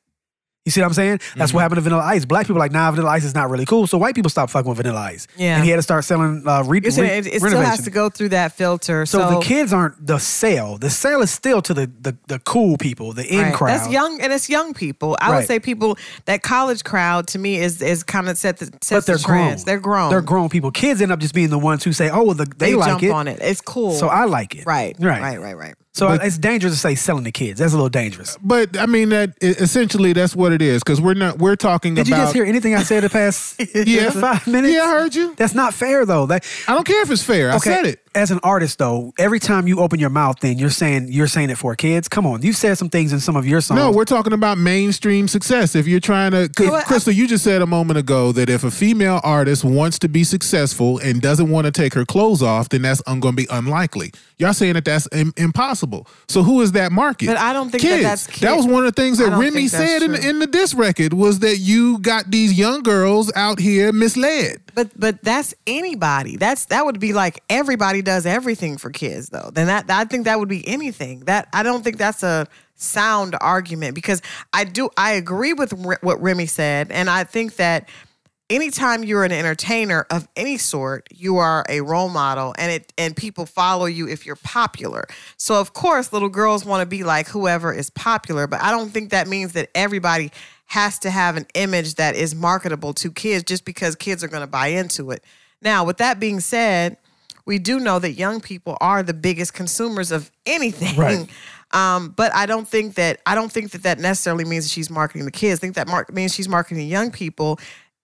You 0.70 0.72
see 0.72 0.82
what 0.82 0.88
I'm 0.88 0.94
saying? 0.94 1.18
That's 1.36 1.50
Mm-hmm. 1.50 1.56
what 1.56 1.62
happened 1.62 1.78
to 1.78 1.82
Vanilla 1.82 2.04
Ice. 2.04 2.26
Black 2.26 2.46
people 2.46 2.58
are 2.58 2.60
like, 2.60 2.72
nah, 2.72 2.92
Vanilla 2.92 3.10
Ice 3.10 3.24
is 3.24 3.34
not 3.34 3.50
really 3.50 3.66
cool. 3.66 3.88
So 3.88 3.98
white 3.98 4.14
people 4.14 4.30
stopped 4.30 4.52
fucking 4.52 4.70
with 4.70 4.78
Vanilla 4.78 5.00
Ice. 5.00 5.28
Yeah. 5.36 5.56
And 5.56 5.64
he 5.64 5.72
had 5.72 5.78
to 5.78 5.82
start 5.82 6.06
selling 6.06 6.44
uh, 6.48 6.64
re- 6.64 6.80
You're 6.84 6.92
saying 6.92 7.10
re- 7.10 7.18
it, 7.18 7.26
it 7.36 7.40
still 7.42 7.60
has 7.62 7.82
to 7.86 7.90
go 7.90 8.10
through 8.10 8.30
that 8.30 8.52
filter. 8.54 9.06
So, 9.08 9.20
So, 9.20 9.40
the 9.40 9.46
kids 9.46 9.74
aren't 9.74 10.06
the 10.06 10.20
sale. 10.20 10.78
The 10.78 10.90
sale 10.92 11.22
is 11.22 11.32
still 11.32 11.62
to 11.64 11.74
the 11.74 11.90
the, 12.02 12.16
the 12.28 12.38
cool 12.40 12.78
people, 12.78 13.14
the 13.14 13.26
in 13.26 13.40
Right. 13.40 13.54
crowd. 13.54 13.70
That's 13.80 13.90
young, 13.90 14.22
and 14.22 14.32
it's 14.32 14.48
young 14.50 14.74
people. 14.76 15.18
I 15.20 15.36
would 15.36 15.46
say 15.48 15.60
people 15.60 15.98
that 16.26 16.44
college 16.44 16.84
crowd 16.84 17.28
to 17.30 17.40
me 17.40 17.58
is 17.58 17.82
is 17.82 18.04
kind 18.04 18.30
of 18.30 18.38
set 18.38 18.58
the 18.58 18.66
sets 18.82 18.90
but 18.92 19.06
they're 19.08 19.18
the 19.18 19.24
grown. 19.24 19.58
They're 19.66 19.80
grown. 19.80 20.10
They're 20.12 20.22
grown 20.22 20.50
people. 20.50 20.70
Kids 20.72 21.02
end 21.02 21.12
up 21.12 21.20
just 21.20 21.34
being 21.34 21.50
the 21.50 21.58
ones 21.58 21.84
who 21.84 21.94
say, 21.94 22.10
"Oh, 22.10 22.24
well, 22.24 22.36
the, 22.36 22.46
they, 22.46 22.72
They, 22.72 22.76
like 22.76 22.90
jump 22.90 23.04
it, 23.04 23.12
on 23.12 23.28
it. 23.28 23.40
It's 23.42 23.62
cool. 23.62 23.94
so 23.94 24.08
I 24.08 24.26
like 24.26 24.54
it." 24.56 24.66
right, 24.68 24.96
right, 25.00 25.22
right, 25.22 25.42
right, 25.42 25.58
right. 25.58 25.76
So 25.94 26.12
it's 26.12 26.38
dangerous 26.38 26.74
to 26.74 26.80
say 26.80 26.96
selling 26.96 27.24
to 27.26 27.32
kids. 27.32 27.60
That's 27.60 27.74
a 27.74 27.76
little 27.76 27.90
dangerous. 27.90 28.38
But 28.42 28.78
I 28.78 28.86
mean 28.86 29.10
that 29.10 29.34
essentially 29.42 30.14
that's 30.14 30.36
what 30.36 30.54
it 30.54 30.62
is 30.62 30.84
because 30.84 31.02
we're 31.02 31.16
not 31.16 31.40
we're 31.40 31.56
talking 31.56 31.96
Did 31.96 32.08
about. 32.08 32.18
you 32.18 32.24
just 32.24 32.34
hear 32.36 32.46
anything 32.46 32.76
I 32.76 32.84
said 32.84 33.04
the 33.04 33.10
past 33.10 33.60
Yeah. 33.76 34.10
five 34.12 34.46
minutes? 34.48 34.74
Yeah, 34.74 34.84
I 34.84 34.90
heard 34.92 35.16
you. 35.16 35.36
That's 35.36 35.56
not 35.56 35.74
fair 35.74 36.06
though. 36.06 36.28
That 36.28 36.46
I 36.68 36.74
don't 36.76 36.86
care 36.86 37.02
if 37.02 37.12
it's 37.12 37.24
fair. 37.24 37.52
I 37.52 37.58
said 37.58 37.86
it. 37.86 38.00
As 38.16 38.32
an 38.32 38.40
artist 38.44 38.80
though, 38.80 39.14
every 39.20 39.40
time 39.40 39.68
you 39.68 39.80
open 39.80 40.00
your 40.00 40.10
mouth, 40.10 40.38
then 40.42 40.58
you're 40.58 40.70
saying 40.72 41.10
you're 41.12 41.28
saying 41.28 41.50
it 41.52 41.58
for 41.58 41.76
kids. 41.76 42.08
Come 42.08 42.26
on, 42.26 42.42
you 42.42 42.54
said 42.54 42.78
some 42.78 42.90
things 42.90 43.14
in 43.14 43.20
some 43.20 43.36
of 43.36 43.46
your 43.46 43.62
songs. 43.62 43.80
No, 43.80 43.92
we're 43.92 44.06
talking 44.06 44.34
about 44.34 44.58
mainstream 44.58 45.28
success. 45.28 45.76
If 45.76 45.88
you're 45.88 46.00
trying 46.00 46.32
to, 46.32 46.50
'cause, 46.50 46.68
Well, 46.68 46.76
I- 46.78 46.84
Crystal, 46.84 47.14
you 47.14 47.28
just 47.28 47.44
said 47.44 47.62
a 47.62 47.68
moment 47.68 48.00
ago 48.00 48.32
that 48.32 48.50
if 48.50 48.64
a 48.64 48.72
female 48.72 49.22
artist 49.24 49.64
wants 49.64 50.00
to 50.00 50.10
be 50.10 50.24
successful 50.24 50.98
and 51.00 51.22
doesn't 51.22 51.50
want 51.50 51.66
to 51.66 51.72
take 51.72 51.94
her 51.94 52.04
clothes 52.06 52.42
off, 52.42 52.70
then 52.70 52.82
that's 52.82 53.02
going 53.02 53.22
to 53.22 53.32
be 53.34 53.48
unlikely. 53.52 54.12
Y'all 54.38 54.54
saying 54.54 54.74
that 54.74 54.86
that's 54.86 55.08
im- 55.12 55.34
impossible. 55.38 56.08
So 56.30 56.44
who 56.44 56.62
is 56.62 56.72
that 56.72 56.92
market? 56.92 57.28
But 57.28 57.38
I 57.38 57.52
don't 57.54 57.70
think 57.70 57.84
that 57.84 57.90
Kids. 58.28 58.40
That 58.40 58.56
was 58.56 58.66
one 58.66 58.86
of 58.86 58.96
the 58.96 59.02
things 59.02 59.18
that 59.20 59.32
Remy 59.38 59.68
said 59.68 60.02
in, 60.02 60.16
true. 60.16 60.30
in 60.30 60.40
the 60.40 60.48
diss 60.48 60.74
record 60.74 61.14
was 61.14 61.40
that 61.40 61.58
you 61.58 62.00
got 62.00 62.32
these 62.32 62.54
young 62.54 62.82
girls 62.82 63.32
out 63.36 63.60
here 63.60 63.92
misled. 63.92 64.60
But 64.80 64.98
but 64.98 65.22
that's 65.22 65.54
anybody. 65.68 66.38
That's 66.38 66.68
that 66.68 66.86
would 66.86 67.02
be 67.02 67.12
like 67.12 67.44
everybody 67.50 68.02
does 68.02 68.26
everything 68.26 68.78
for 68.78 68.90
kids 68.92 69.28
though. 69.28 69.52
Then 69.54 69.68
that 69.68 69.90
I 69.90 70.06
think 70.06 70.24
that 70.24 70.40
would 70.40 70.48
be 70.48 70.66
anything. 70.66 71.20
That 71.26 71.50
I 71.52 71.64
don't 71.64 71.84
think 71.84 71.98
that's 71.98 72.24
a 72.24 72.48
sound 72.76 73.36
argument 73.42 73.94
because 73.94 74.22
I 74.54 74.64
do 74.64 74.90
I 74.96 75.12
agree 75.12 75.52
with 75.52 75.74
Re- 75.74 75.98
what 76.00 76.22
Remy 76.22 76.46
said 76.46 76.94
and 76.94 77.10
I 77.10 77.26
think 77.26 77.58
that 77.58 77.90
anytime 78.50 79.04
you're 79.04 79.26
an 79.26 79.34
entertainer 79.34 80.08
of 80.10 80.30
any 80.38 80.58
sort, 80.58 81.10
you 81.14 81.40
are 81.40 81.66
a 81.68 81.82
role 81.82 82.08
model 82.08 82.56
and 82.58 82.72
it 82.72 82.94
and 82.98 83.18
people 83.18 83.46
follow 83.46 83.86
you 83.86 84.08
if 84.08 84.26
you're 84.26 84.38
popular. 84.38 85.04
So 85.36 85.60
of 85.60 85.74
course 85.74 86.14
little 86.14 86.30
girls 86.30 86.64
want 86.64 86.84
to 86.84 86.86
be 86.86 87.04
like 87.04 87.28
whoever 87.28 87.74
is 87.74 87.90
popular, 87.90 88.48
but 88.48 88.62
I 88.62 88.72
don't 88.72 88.92
think 88.92 89.10
that 89.10 89.28
means 89.28 89.52
that 89.54 89.72
everybody 89.76 90.32
has 90.70 91.00
to 91.00 91.10
have 91.10 91.36
an 91.36 91.48
image 91.56 91.96
that 91.96 92.16
is 92.16 92.36
marketable 92.36 92.94
to 92.94 93.12
kids 93.12 93.44
just 93.44 93.66
because 93.66 93.96
kids 93.96 94.24
are 94.24 94.28
going 94.28 94.42
to 94.42 94.48
buy 94.48 94.68
into 94.68 95.10
it. 95.12 95.24
Now, 95.62 95.84
with 95.84 95.98
that 95.98 96.20
being 96.20 96.40
said, 96.40 96.98
we 97.46 97.58
do 97.58 97.80
know 97.80 97.98
that 97.98 98.12
young 98.12 98.40
people 98.40 98.78
are 98.80 99.02
the 99.02 99.14
biggest 99.14 99.56
consumers 99.56 100.12
of 100.12 100.32
anything. 100.46 100.96
Right. 100.96 101.28
Um, 101.72 102.16
but 102.18 102.34
I 102.34 102.48
don't 102.48 102.68
think 102.68 102.96
that 102.96 103.22
I 103.28 103.36
don't 103.36 103.52
think 103.52 103.70
that 103.74 103.84
that 103.84 104.00
necessarily 104.00 104.44
means 104.44 104.66
that 104.66 104.72
she's 104.72 104.90
marketing 104.90 105.26
the 105.26 105.32
kids. 105.32 105.60
I 105.60 105.62
think 105.62 105.76
that 105.76 105.88
mark 105.88 106.12
means 106.12 106.34
she's 106.34 106.50
marketing 106.50 106.88
young 106.88 107.12
people, 107.12 107.60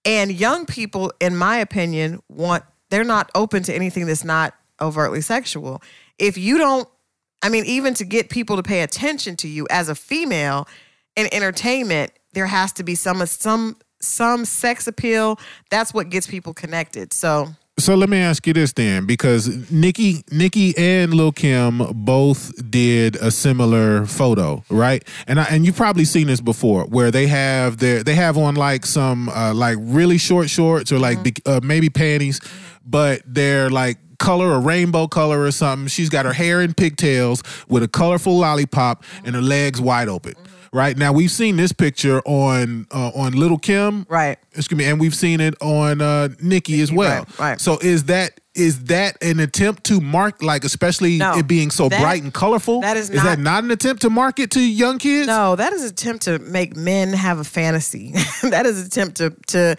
and 0.06 0.32
young 0.32 0.68
people, 0.68 1.12
in 1.20 1.36
my 1.36 1.58
opinion, 1.58 2.22
want 2.30 2.64
they're 2.92 3.04
not 3.04 3.32
open 3.34 3.64
to 3.64 3.74
anything 3.74 4.06
that's 4.06 4.24
not 4.24 4.54
overtly 4.80 5.20
sexual. 5.20 5.82
If 6.20 6.38
you 6.38 6.60
don't, 6.60 6.88
I 7.42 7.50
mean, 7.50 7.66
even 7.66 7.96
to 7.96 8.06
get 8.06 8.30
people 8.30 8.56
to 8.56 8.62
pay 8.62 8.82
attention 8.82 9.36
to 9.38 9.48
you 9.48 9.66
as 9.72 9.90
a 9.90 9.96
female 9.96 10.68
in 11.16 11.28
entertainment, 11.34 12.12
there 12.36 12.46
has 12.46 12.72
to 12.74 12.84
be 12.84 12.94
some 12.94 13.26
some 13.26 13.76
some 14.00 14.46
sex 14.46 14.88
appeal. 14.88 15.40
That's 15.72 15.92
what 15.92 16.10
gets 16.10 16.28
people 16.28 16.54
connected. 16.54 17.14
So 17.14 17.56
So 17.78 17.96
let 17.96 18.08
me 18.10 18.20
ask 18.20 18.48
you 18.48 18.54
this 18.54 18.72
then, 18.72 19.06
because 19.06 19.70
Nicki, 19.70 20.24
Nicki 20.32 20.74
and 20.78 21.14
Lil 21.14 21.34
Kim 21.34 21.80
both 21.94 22.54
did 22.72 23.18
a 23.18 23.32
similar 23.32 24.06
photo, 24.06 24.64
right? 24.70 25.04
And 25.28 25.40
I, 25.40 25.44
and 25.46 25.66
you've 25.66 25.76
probably 25.76 26.06
seen 26.06 26.28
this 26.28 26.40
before, 26.40 26.86
where 26.86 27.12
they 27.12 27.28
have 27.28 27.78
their 27.80 28.02
they 28.02 28.16
have 28.16 28.38
on 28.38 28.56
like 28.56 28.86
some 28.86 29.28
uh, 29.28 29.54
like 29.54 29.78
really 29.82 30.18
short 30.18 30.50
shorts 30.50 30.92
or 30.92 31.00
like 31.00 31.18
bik- 31.20 31.42
uh, 31.46 31.60
maybe 31.64 31.90
panties, 31.90 32.40
but 32.86 33.22
they're 33.26 33.70
like 33.70 33.98
color 34.20 34.54
a 34.54 34.60
rainbow 34.60 35.08
color 35.08 35.42
or 35.42 35.52
something. 35.52 35.90
She's 35.90 36.10
got 36.10 36.26
her 36.26 36.34
hair 36.34 36.62
in 36.62 36.74
pigtails 36.74 37.44
with 37.68 37.84
a 37.84 37.90
colorful 37.90 38.38
lollipop 38.40 39.04
and 39.26 39.36
her 39.36 39.42
legs 39.42 39.82
wide 39.82 40.08
open. 40.08 40.36
Right 40.76 40.98
now, 40.98 41.14
we've 41.14 41.32
seen 41.32 41.56
this 41.56 41.72
picture 41.72 42.22
on 42.26 42.86
uh, 42.92 43.12
on 43.16 43.32
Little 43.32 43.58
Kim, 43.58 44.06
right. 44.10 44.38
excuse 44.54 44.78
me, 44.78 44.84
and 44.84 45.00
we've 45.00 45.16
seen 45.16 45.40
it 45.40 45.54
on 45.62 46.02
uh, 46.02 46.28
Nicki 46.42 46.82
as 46.82 46.92
well. 46.92 47.20
right, 47.24 47.40
right. 47.40 47.62
So 47.62 47.78
is 47.78 48.04
that 48.04 48.42
is 48.56 48.86
that 48.86 49.18
an 49.22 49.40
attempt 49.40 49.84
to 49.86 50.00
mark 50.00 50.42
like 50.42 50.64
especially 50.64 51.18
No. 51.18 51.38
it 51.38 51.48
being 51.48 51.72
so 51.72 51.90
That- 51.90 52.02
bright 52.02 52.24
and 52.24 52.34
colorful? 52.34 52.82
that 52.82 52.98
is 52.98 53.10
is 53.10 53.22
that 53.24 53.40
not- 53.40 53.56
not 53.56 53.64
an 53.66 53.72
attempt 53.72 54.02
to 54.04 54.10
market 54.10 54.52
to 54.52 54.60
young 54.62 54.98
kids? 54.98 55.28
No, 55.28 55.56
that 55.56 55.74
is 55.74 55.84
an 55.84 55.90
attempt 55.90 56.24
to 56.26 56.40
make 56.40 56.76
men 56.76 57.14
have 57.14 57.40
a 57.40 57.44
fantasy. 57.44 58.14
that 58.44 58.66
is 58.66 58.80
an 58.80 58.86
attempt 58.88 59.18
to 59.18 59.32
to 59.48 59.76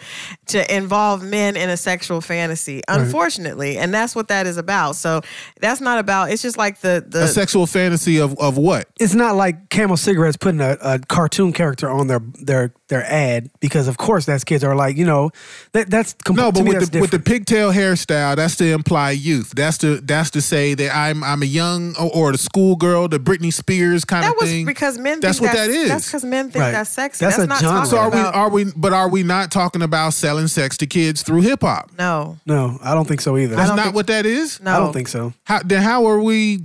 to 0.47 0.75
involve 0.75 1.23
men 1.23 1.55
in 1.57 1.69
a 1.69 1.77
sexual 1.77 2.21
fantasy. 2.21 2.81
Unfortunately, 2.87 3.77
and 3.77 3.93
that's 3.93 4.15
what 4.15 4.27
that 4.27 4.45
is 4.45 4.57
about. 4.57 4.95
So 4.95 5.21
that's 5.59 5.81
not 5.81 5.97
about. 5.99 6.31
It's 6.31 6.41
just 6.41 6.57
like 6.57 6.81
the 6.81 7.03
the 7.07 7.23
A 7.23 7.27
sexual 7.27 7.65
fantasy 7.67 8.19
of 8.19 8.37
of 8.39 8.57
what? 8.57 8.87
it's 8.99 9.13
not 9.15 9.35
like 9.35 9.69
Camel 9.69 9.97
Cigarettes 9.97 10.37
putting 10.37 10.61
a, 10.61 10.77
a 10.81 10.99
cartoon 10.99 11.53
character 11.53 11.89
on 11.89 12.07
their 12.07 12.21
their 12.43 12.73
their 12.89 13.03
ad 13.05 13.49
because 13.59 13.87
of 13.87 13.97
course 13.97 14.25
that's 14.25 14.43
kids 14.43 14.63
are 14.63 14.75
like 14.75 14.95
you 14.97 15.05
know 15.05 15.29
that 15.73 15.89
that's 15.89 16.13
com- 16.23 16.35
No, 16.35 16.51
to 16.51 16.53
but 16.53 16.63
me, 16.63 16.69
with 16.69 16.79
that's 16.79 16.89
the 16.91 16.99
with 17.01 17.11
the 17.11 17.19
pigtail 17.19 17.71
hairstyle, 17.71 18.35
that's 18.35 18.55
to 18.67 18.73
imply 18.73 19.11
youth. 19.11 19.53
That's 19.55 19.77
to 19.79 19.99
that's 20.01 20.29
to 20.31 20.41
say 20.41 20.73
that 20.75 20.95
I'm 20.95 21.23
I'm 21.23 21.41
a 21.41 21.45
young 21.45 21.95
or, 21.97 22.09
or 22.13 22.31
the 22.31 22.37
schoolgirl, 22.37 23.07
the 23.07 23.19
Britney 23.19 23.51
Spears 23.53 24.05
kind 24.05 24.23
that 24.23 24.31
of 24.31 24.41
was 24.41 24.49
thing. 24.49 24.65
because 24.65 24.97
men. 24.97 25.19
That's 25.19 25.39
think 25.39 25.51
what 25.51 25.57
that 25.57 25.69
is. 25.69 25.89
That's 25.89 26.05
because 26.07 26.23
men 26.25 26.51
think 26.51 26.63
Right. 26.63 26.71
that's 26.71 26.89
sexy. 26.91 27.25
That's 27.25 27.37
That's, 27.37 27.45
a 27.45 27.49
not 27.49 27.59
genre. 27.59 27.77
talking 27.85 27.89
so 27.89 27.97
are 27.97 28.09
we 28.09 28.19
are 28.19 28.49
we 28.49 28.71
but 28.75 28.93
are 28.93 29.09
we 29.09 29.23
not 29.23 29.51
talking 29.51 29.81
about 29.81 30.13
selling 30.13 30.47
sex 30.47 30.77
to 30.77 30.85
kids 30.87 31.23
through 31.23 31.41
hip 31.41 31.61
hop? 31.61 31.91
no, 31.97 32.37
no, 32.45 32.77
I 32.83 32.93
don't 32.93 33.07
think 33.07 33.21
so 33.21 33.37
either. 33.37 33.55
That's 33.55 33.69
don't 33.69 33.77
not 33.77 33.83
think- 33.85 33.95
what 33.95 34.07
that 34.07 34.25
is. 34.25 34.59
no. 34.61 34.71
I 34.71 34.77
don't 34.77 34.93
think 34.93 35.07
so. 35.07 35.33
How 35.45 35.59
then 35.63 35.81
how 35.81 36.05
are 36.05 36.19
we 36.21 36.59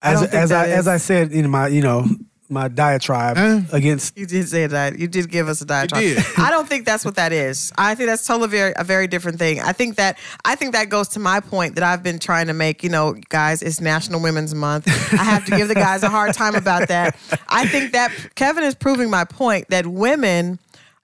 I 0.00 0.12
As 0.12 0.20
don't 0.20 0.32
as 0.34 0.52
I 0.52 0.68
as 0.68 0.86
I 0.88 0.96
said 0.98 1.32
in 1.32 1.50
my 1.50 1.66
you 1.68 1.82
know 1.82 2.06
my 2.50 2.68
diatribe 2.68 3.36
Huh? 3.36 3.60
against. 3.72 4.16
You 4.16 4.26
did 4.26 4.48
say 4.48 4.66
that. 4.66 4.98
You 4.98 5.06
did 5.08 5.30
give 5.30 5.48
us 5.48 5.60
a 5.60 5.64
diatribe. 5.66 6.02
did. 6.02 6.24
I 6.38 6.50
don't 6.50 6.68
think 6.68 6.86
that's 6.86 7.04
what 7.04 7.16
that 7.16 7.32
is. 7.32 7.72
I 7.76 7.94
think 7.94 8.08
that's 8.08 8.26
totally 8.26 8.48
very 8.48 8.72
a 8.76 8.84
very 8.84 9.06
different 9.06 9.38
thing. 9.38 9.60
I 9.60 9.72
think 9.72 9.96
that 9.96 10.18
I 10.44 10.54
think 10.54 10.72
that 10.72 10.88
goes 10.88 11.08
to 11.08 11.18
my 11.20 11.40
point 11.40 11.74
that 11.74 11.84
I've 11.84 12.02
been 12.02 12.18
trying 12.18 12.46
to 12.46 12.54
make. 12.54 12.82
You 12.82 12.90
know, 12.90 13.14
guys, 13.28 13.62
it's 13.62 13.80
National 13.80 14.20
Women's 14.20 14.54
Month. 14.54 14.88
I 15.12 15.24
have 15.24 15.44
to 15.46 15.56
give 15.56 15.68
the 15.68 15.74
guys 15.74 16.02
a 16.02 16.08
hard 16.08 16.32
time 16.34 16.54
about 16.54 16.88
that. 16.88 17.16
I 17.48 17.66
think 17.66 17.92
that 17.92 18.12
Kevin 18.34 18.64
is 18.64 18.74
proving 18.74 19.10
my 19.10 19.24
point 19.24 19.68
that 19.68 19.86
women 19.86 20.58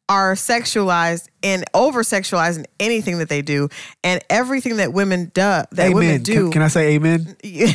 are 0.09 0.35
sexualized 0.35 1.29
and 1.43 1.65
over 1.73 2.03
sexualized 2.03 2.59
in 2.59 2.67
anything 2.79 3.19
that 3.19 3.29
they 3.29 3.43
do, 3.43 3.69
and 4.03 4.23
everything 4.29 4.77
that 4.77 4.93
women 4.93 5.27
do 5.27 5.41
that 5.41 5.93
women 5.93 6.23
do. 6.23 6.45
Can, 6.45 6.53
can 6.53 6.63
I 6.63 6.69
say 6.69 6.95
amen? 6.95 7.37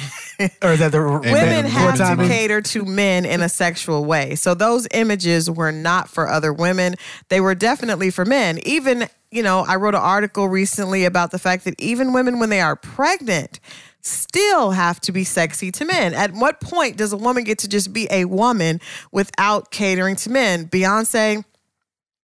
Or 0.61 0.71
is 0.71 0.79
that 0.79 0.93
the 0.93 0.99
Amen. 0.99 1.33
women 1.33 1.65
have 1.65 1.95
to 1.95 2.03
timing? 2.03 2.29
cater 2.29 2.61
to 2.61 2.85
men 2.85 3.25
in 3.25 3.41
a 3.41 3.49
sexual 3.49 4.05
way. 4.05 4.35
So 4.35 4.53
those 4.53 4.87
images 4.91 5.51
were 5.51 5.73
not 5.73 6.07
for 6.07 6.29
other 6.29 6.53
women. 6.53 6.95
They 7.27 7.41
were 7.41 7.55
definitely 7.55 8.09
for 8.09 8.23
men. 8.23 8.59
Even, 8.63 9.09
you 9.31 9.43
know, 9.43 9.65
I 9.67 9.75
wrote 9.75 9.95
an 9.95 10.01
article 10.01 10.47
recently 10.47 11.03
about 11.03 11.31
the 11.31 11.39
fact 11.39 11.65
that 11.65 11.75
even 11.77 12.13
women 12.13 12.39
when 12.39 12.49
they 12.49 12.61
are 12.61 12.77
pregnant 12.77 13.59
still 14.01 14.71
have 14.71 15.01
to 15.01 15.11
be 15.11 15.25
sexy 15.25 15.71
to 15.73 15.83
men. 15.83 16.13
At 16.13 16.31
what 16.31 16.61
point 16.61 16.95
does 16.95 17.11
a 17.11 17.17
woman 17.17 17.43
get 17.43 17.59
to 17.59 17.67
just 17.67 17.91
be 17.91 18.07
a 18.09 18.23
woman 18.23 18.79
without 19.11 19.71
catering 19.71 20.15
to 20.17 20.29
men? 20.29 20.67
Beyonce 20.67 21.43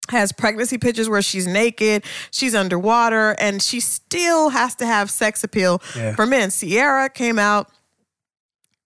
has 0.10 0.32
pregnancy 0.32 0.78
pictures 0.78 1.10
where 1.10 1.22
she's 1.22 1.48
naked, 1.48 2.04
she's 2.32 2.54
underwater, 2.56 3.36
and 3.40 3.62
she 3.62 3.80
still 3.80 4.50
has 4.50 4.76
to 4.76 4.86
have 4.86 5.10
sex 5.10 5.44
appeal 5.44 5.82
Yeah. 5.96 6.16
for 6.16 6.26
men. 6.26 6.52
Ciara 6.52 7.10
came 7.10 7.40
out. 7.40 7.70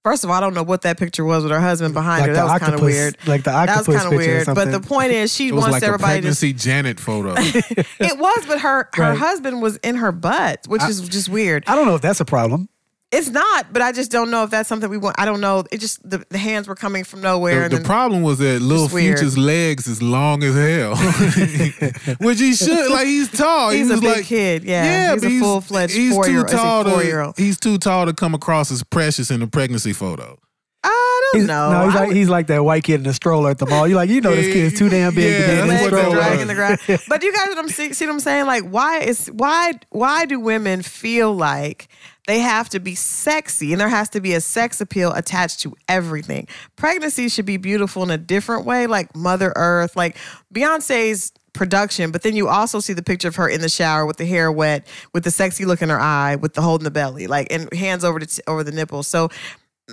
First 0.01 0.23
of 0.23 0.29
all, 0.29 0.37
I 0.37 0.39
don't 0.39 0.53
know 0.53 0.63
what 0.63 0.83
that 0.83 0.97
picture 0.97 1.25
was 1.25 1.43
with 1.43 1.51
her 1.51 1.59
husband 1.59 1.93
behind 1.93 2.21
Like 2.21 2.29
her. 2.29 2.35
That 2.35 2.45
was 2.45 2.59
kind 2.59 2.73
of 2.73 2.79
weird. 2.81 3.17
like 3.27 3.43
the 3.43 3.51
that 3.51 3.67
was 3.67 3.89
octopus 3.89 3.95
kind 4.01 4.05
of 4.13 4.19
picture 4.19 4.31
or 4.31 4.35
weird. 4.45 4.55
But 4.55 4.71
the 4.71 4.79
point 4.79 5.11
is, 5.11 5.33
she 5.33 5.49
It 5.49 5.53
was 5.55 5.63
wants 5.63 5.73
like 5.73 5.83
a 5.83 5.85
everybody 5.87 6.21
to. 6.21 6.33
see 6.33 6.53
Janet 6.53 6.99
photo. 7.01 7.33
It 7.37 8.17
was, 8.17 8.45
but 8.47 8.59
her 8.61 8.87
her 8.93 9.03
Right. 9.09 9.17
husband 9.17 9.61
was 9.61 9.75
in 9.77 9.95
her 9.97 10.13
butt, 10.13 10.65
which 10.67 10.83
is 10.83 11.01
just 11.09 11.27
weird. 11.27 11.65
I 11.67 11.75
don't 11.75 11.85
know 11.85 11.95
if 11.95 12.01
that's 12.01 12.21
a 12.21 12.25
problem. 12.25 12.69
It's 13.11 13.29
not, 13.29 13.73
but 13.73 13.81
I 13.81 13.91
just 13.91 14.11
don't 14.11 14.29
know 14.29 14.43
if 14.43 14.51
that's 14.51 14.69
something 14.69 14.87
we 14.87 14.97
want. 14.97 15.15
I 15.19 15.25
don't 15.25 15.41
know. 15.41 15.63
It 15.71 15.79
just 15.79 16.07
the, 16.07 16.23
the 16.29 16.37
hands 16.37 16.67
were 16.67 16.75
coming 16.75 17.03
from 17.03 17.21
nowhere. 17.21 17.55
The, 17.55 17.63
and 17.63 17.71
the 17.73 17.77
then, 17.77 17.85
problem 17.85 18.21
was 18.21 18.37
that 18.37 18.61
Lil 18.61 18.83
Just 18.83 18.93
weird. 18.93 19.17
Future's 19.17 19.35
legs 19.35 19.87
is 19.87 19.99
long 20.03 20.43
as 20.43 20.53
hell, 20.53 20.95
which 22.19 22.39
he 22.39 22.53
should. 22.53 22.91
Like 22.91 23.07
he's 23.07 23.31
tall. 23.31 23.71
He's 23.71 23.87
he 23.87 23.91
a 23.93 23.95
was 23.95 24.01
big 24.01 24.15
like, 24.17 24.25
kid, 24.25 24.63
yeah. 24.63 24.83
yeah 24.83 25.13
He's 25.13 25.21
but 25.23 25.31
a 25.31 25.39
full-fledged 25.39 25.93
he's 25.93 26.13
four-year- 26.13 26.43
too 26.43 26.55
tall 26.55 26.83
to. 26.83 27.33
He's 27.35 27.59
too 27.59 27.77
tall 27.79 28.05
to 28.05 28.13
come 28.13 28.35
across 28.35 28.71
as 28.71 28.83
precious 28.83 29.31
in 29.31 29.41
a 29.41 29.47
pregnancy 29.47 29.93
photo. 29.93 30.37
I 30.83 31.21
don't 31.33 31.41
He's, 31.41 31.47
know. 31.47 31.71
no, 31.71 31.85
he's 31.85 31.95
I 31.95 31.99
like 31.99 32.07
would- 32.09 32.17
he's 32.17 32.29
like 32.29 32.47
that 32.47 32.63
white 32.63 32.83
kid 32.83 32.95
in 32.95 33.03
the 33.03 33.13
stroller 33.13 33.49
at 33.49 33.57
the 33.57 33.65
mall. 33.65 33.87
You're 33.87 33.97
like, 33.97 34.09
you 34.09 34.21
know, 34.21 34.33
this 34.35 34.53
kid's 34.53 34.77
too 34.79 34.87
damn 34.87 35.13
big 35.13 35.31
Yeah, 35.33 35.39
to 35.39 35.45
be 35.47 35.59
in 35.61 35.67
that's 35.67 35.81
this 35.81 35.81
legs 35.81 35.83
what 35.83 35.93
are 35.93 35.95
that 35.95 36.09
stroller. 36.11 36.27
dragging 36.27 36.47
the 36.47 36.55
ground. 36.55 36.79
But 37.09 37.23
you 37.23 37.33
guys, 37.33 37.47
what 37.49 37.57
I'm 37.57 37.69
see, 37.69 37.93
see 37.93 38.05
what 38.05 38.13
I'm 38.13 38.19
saying? 38.19 38.45
Like, 38.45 38.63
why 38.63 38.99
is 38.99 39.27
why 39.27 39.73
why 39.89 40.25
do 40.25 40.39
women 40.39 40.81
feel 40.83 41.33
like 41.35 41.87
they 42.29 42.39
have 42.39 42.69
to 42.69 42.79
be 42.79 42.95
sexy 42.95 43.71
and 43.71 43.81
there 43.81 43.89
has 43.89 44.09
to 44.09 44.21
be 44.21 44.33
a 44.33 44.41
sex 44.41 44.79
appeal 44.79 45.11
attached 45.13 45.61
to 45.61 45.75
everything? 45.87 46.47
Pregnancy 46.75 47.27
should 47.27 47.45
be 47.45 47.57
beautiful 47.57 48.03
in 48.03 48.11
a 48.11 48.17
different 48.17 48.65
way, 48.65 48.87
like 48.87 49.15
Mother 49.15 49.51
Earth, 49.55 49.95
like 49.95 50.15
Beyonce's 50.53 51.31
production. 51.53 52.11
But 52.11 52.21
then 52.21 52.35
you 52.35 52.47
also 52.47 52.79
see 52.79 52.93
the 52.93 53.03
picture 53.03 53.27
of 53.27 53.35
her 53.37 53.49
in 53.49 53.61
the 53.61 53.69
shower 53.69 54.05
with 54.05 54.17
the 54.17 54.25
hair 54.25 54.51
wet, 54.51 54.87
with 55.13 55.23
the 55.23 55.31
sexy 55.31 55.65
look 55.65 55.81
in 55.81 55.89
her 55.89 55.99
eye, 55.99 56.35
with 56.35 56.53
the 56.53 56.61
holding 56.61 56.83
the 56.83 56.91
belly, 56.91 57.27
like 57.27 57.51
and 57.51 57.71
hands 57.73 58.03
over 58.03 58.19
the 58.19 58.27
t- 58.27 58.41
over 58.47 58.63
the 58.63 58.71
nipples. 58.71 59.07
So 59.07 59.29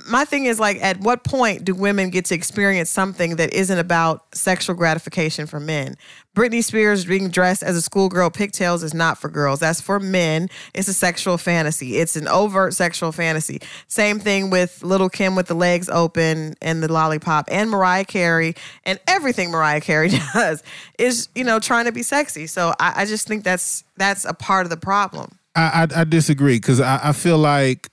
my 0.06 0.24
thing 0.24 0.44
is 0.44 0.60
like 0.60 0.82
at 0.82 1.00
what 1.00 1.24
point 1.24 1.64
do 1.64 1.74
women 1.74 2.10
get 2.10 2.26
to 2.26 2.34
experience 2.34 2.90
something 2.90 3.36
that 3.36 3.52
isn't 3.54 3.78
about 3.78 4.34
sexual 4.34 4.76
gratification 4.76 5.46
for 5.46 5.58
men? 5.58 5.96
Britney 6.34 6.62
spears 6.62 7.06
being 7.06 7.30
dressed 7.30 7.62
as 7.62 7.76
a 7.76 7.80
schoolgirl 7.82 8.28
pigtails 8.30 8.82
is 8.82 8.92
not 8.92 9.16
for 9.16 9.30
girls. 9.30 9.60
That's 9.60 9.80
for 9.80 9.98
men. 9.98 10.50
It's 10.74 10.86
a 10.88 10.92
sexual 10.92 11.38
fantasy. 11.38 11.96
It's 11.96 12.14
an 12.14 12.28
overt 12.28 12.74
sexual 12.74 13.10
fantasy. 13.10 13.62
Same 13.88 14.18
thing 14.18 14.50
with 14.50 14.82
little 14.82 15.08
kim 15.08 15.34
with 15.34 15.46
the 15.46 15.54
legs 15.54 15.88
open 15.88 16.54
and 16.60 16.82
the 16.82 16.92
lollipop 16.92 17.48
and 17.50 17.70
mariah 17.70 18.04
carey 18.04 18.54
and 18.84 19.00
everything 19.06 19.50
mariah 19.50 19.80
carey 19.80 20.10
does 20.34 20.62
is 20.98 21.28
you 21.34 21.44
know 21.44 21.58
trying 21.58 21.86
to 21.86 21.92
be 21.92 22.02
sexy. 22.02 22.46
So 22.46 22.74
i, 22.78 23.02
I 23.02 23.06
just 23.06 23.26
think 23.26 23.44
that's 23.44 23.82
that's 23.96 24.26
a 24.26 24.34
part 24.34 24.66
of 24.66 24.70
the 24.70 24.76
problem. 24.76 25.38
I 25.54 25.86
I, 25.90 26.00
I 26.00 26.04
disagree 26.04 26.56
because 26.56 26.80
I, 26.80 27.00
I 27.02 27.12
feel 27.12 27.38
like 27.38 27.88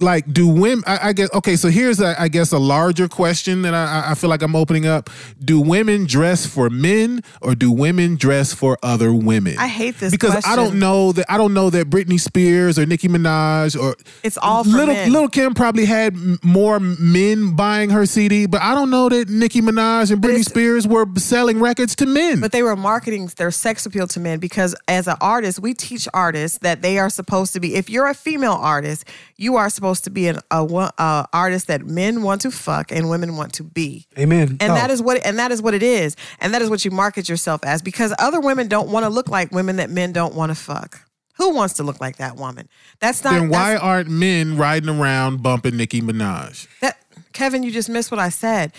like 0.00 0.30
do 0.32 0.48
women 0.48 0.82
I, 0.88 1.08
I 1.10 1.12
guess 1.12 1.32
okay 1.34 1.54
so 1.54 1.68
here's 1.68 2.00
a, 2.00 2.20
I 2.20 2.26
guess 2.26 2.50
a 2.50 2.58
larger 2.58 3.06
question 3.06 3.62
that 3.62 3.74
I, 3.74 4.10
I- 4.10 4.14
feel 4.16 4.28
like 4.28 4.42
I'm 4.42 4.56
opening 4.56 4.86
up 4.86 5.08
do 5.42 5.60
women 5.60 6.04
dress 6.06 6.46
for 6.46 6.68
men 6.68 7.20
or 7.40 7.54
do 7.54 7.70
women 7.70 8.16
dress 8.16 8.52
for 8.52 8.76
other 8.82 9.12
women 9.14 9.56
I 9.58 9.68
hate 9.68 9.98
this 9.98 10.10
because 10.10 10.44
I 10.44 10.56
don't 10.56 10.78
know 10.80 11.12
that 11.12 11.26
I 11.30 11.36
don't 11.36 11.54
know 11.54 11.70
that 11.70 11.90
Britney 11.90 12.18
Spears 12.18 12.76
or 12.78 12.86
Nicki 12.86 13.06
Minaj 13.08 13.80
or 13.80 13.94
It's 14.24 14.36
all 14.36 14.64
for 14.64 14.70
little 14.70 14.94
men. 14.94 15.12
little 15.12 15.28
Kim 15.28 15.54
probably 15.54 15.84
had 15.84 16.16
more 16.44 16.80
men 16.80 17.54
buying 17.54 17.90
her 17.90 18.04
CD 18.04 18.46
but 18.46 18.62
I 18.62 18.74
don't 18.74 18.90
know 18.90 19.08
that 19.08 19.28
Nicki 19.28 19.60
Minaj 19.62 20.10
and 20.10 20.20
Britney 20.20 20.44
Spears 20.44 20.88
were 20.88 21.06
selling 21.16 21.60
records 21.60 21.94
to 21.96 22.06
men 22.06 22.40
But 22.40 22.50
they 22.50 22.64
were 22.64 22.74
marketing 22.76 23.30
their 23.36 23.52
sex 23.52 23.86
appeal 23.86 24.08
to 24.08 24.18
men 24.20 24.40
because 24.40 24.74
as 24.88 25.06
an 25.06 25.16
artist, 25.20 25.60
we 25.60 25.72
teach 25.74 26.08
artists 26.12 26.58
that 26.58 26.82
they 26.82 26.98
are 26.98 27.08
supposed 27.10 27.52
to 27.52 27.60
be. 27.60 27.74
If 27.76 27.88
you're 27.88 28.08
a 28.08 28.14
female 28.14 28.58
artist, 28.60 29.04
you 29.36 29.56
are 29.56 29.70
supposed 29.70 29.83
to 30.02 30.10
be 30.10 30.28
an 30.28 30.38
a, 30.50 30.64
a 30.98 31.28
artist 31.32 31.66
that 31.66 31.84
men 31.86 32.22
want 32.22 32.40
to 32.42 32.50
fuck 32.50 32.90
and 32.90 33.10
women 33.10 33.36
want 33.36 33.52
to 33.54 33.62
be. 33.62 34.06
Amen. 34.18 34.56
And 34.60 34.72
Oh. 34.72 34.74
that 34.74 34.90
is 34.90 35.02
what 35.02 35.24
and 35.24 35.38
that 35.38 35.52
is 35.52 35.60
what 35.60 35.74
it 35.74 35.82
is. 35.82 36.16
And 36.40 36.54
that 36.54 36.62
is 36.62 36.70
what 36.70 36.84
you 36.84 36.90
market 36.90 37.28
yourself 37.28 37.60
as 37.64 37.82
because 37.82 38.14
other 38.18 38.40
women 38.40 38.68
don't 38.68 38.88
want 38.88 39.04
to 39.04 39.10
look 39.10 39.28
like 39.28 39.52
women 39.52 39.76
that 39.76 39.90
men 39.90 40.12
don't 40.12 40.34
want 40.34 40.50
to 40.50 40.54
fuck. 40.54 41.00
Who 41.36 41.50
wants 41.54 41.74
to 41.74 41.82
look 41.82 42.00
like 42.00 42.16
that 42.16 42.36
woman? 42.36 42.68
That's 43.00 43.22
not 43.24 43.32
then 43.34 43.48
why 43.48 43.76
aren't 43.76 44.08
men 44.08 44.56
riding 44.56 44.88
around 44.88 45.42
bumping 45.42 45.76
Nicki 45.76 46.00
Minaj 46.00 46.66
that 46.80 46.96
Kevin, 47.32 47.64
you 47.64 47.72
just 47.72 47.88
missed 47.88 48.10
what 48.12 48.20
I 48.20 48.28
said. 48.28 48.72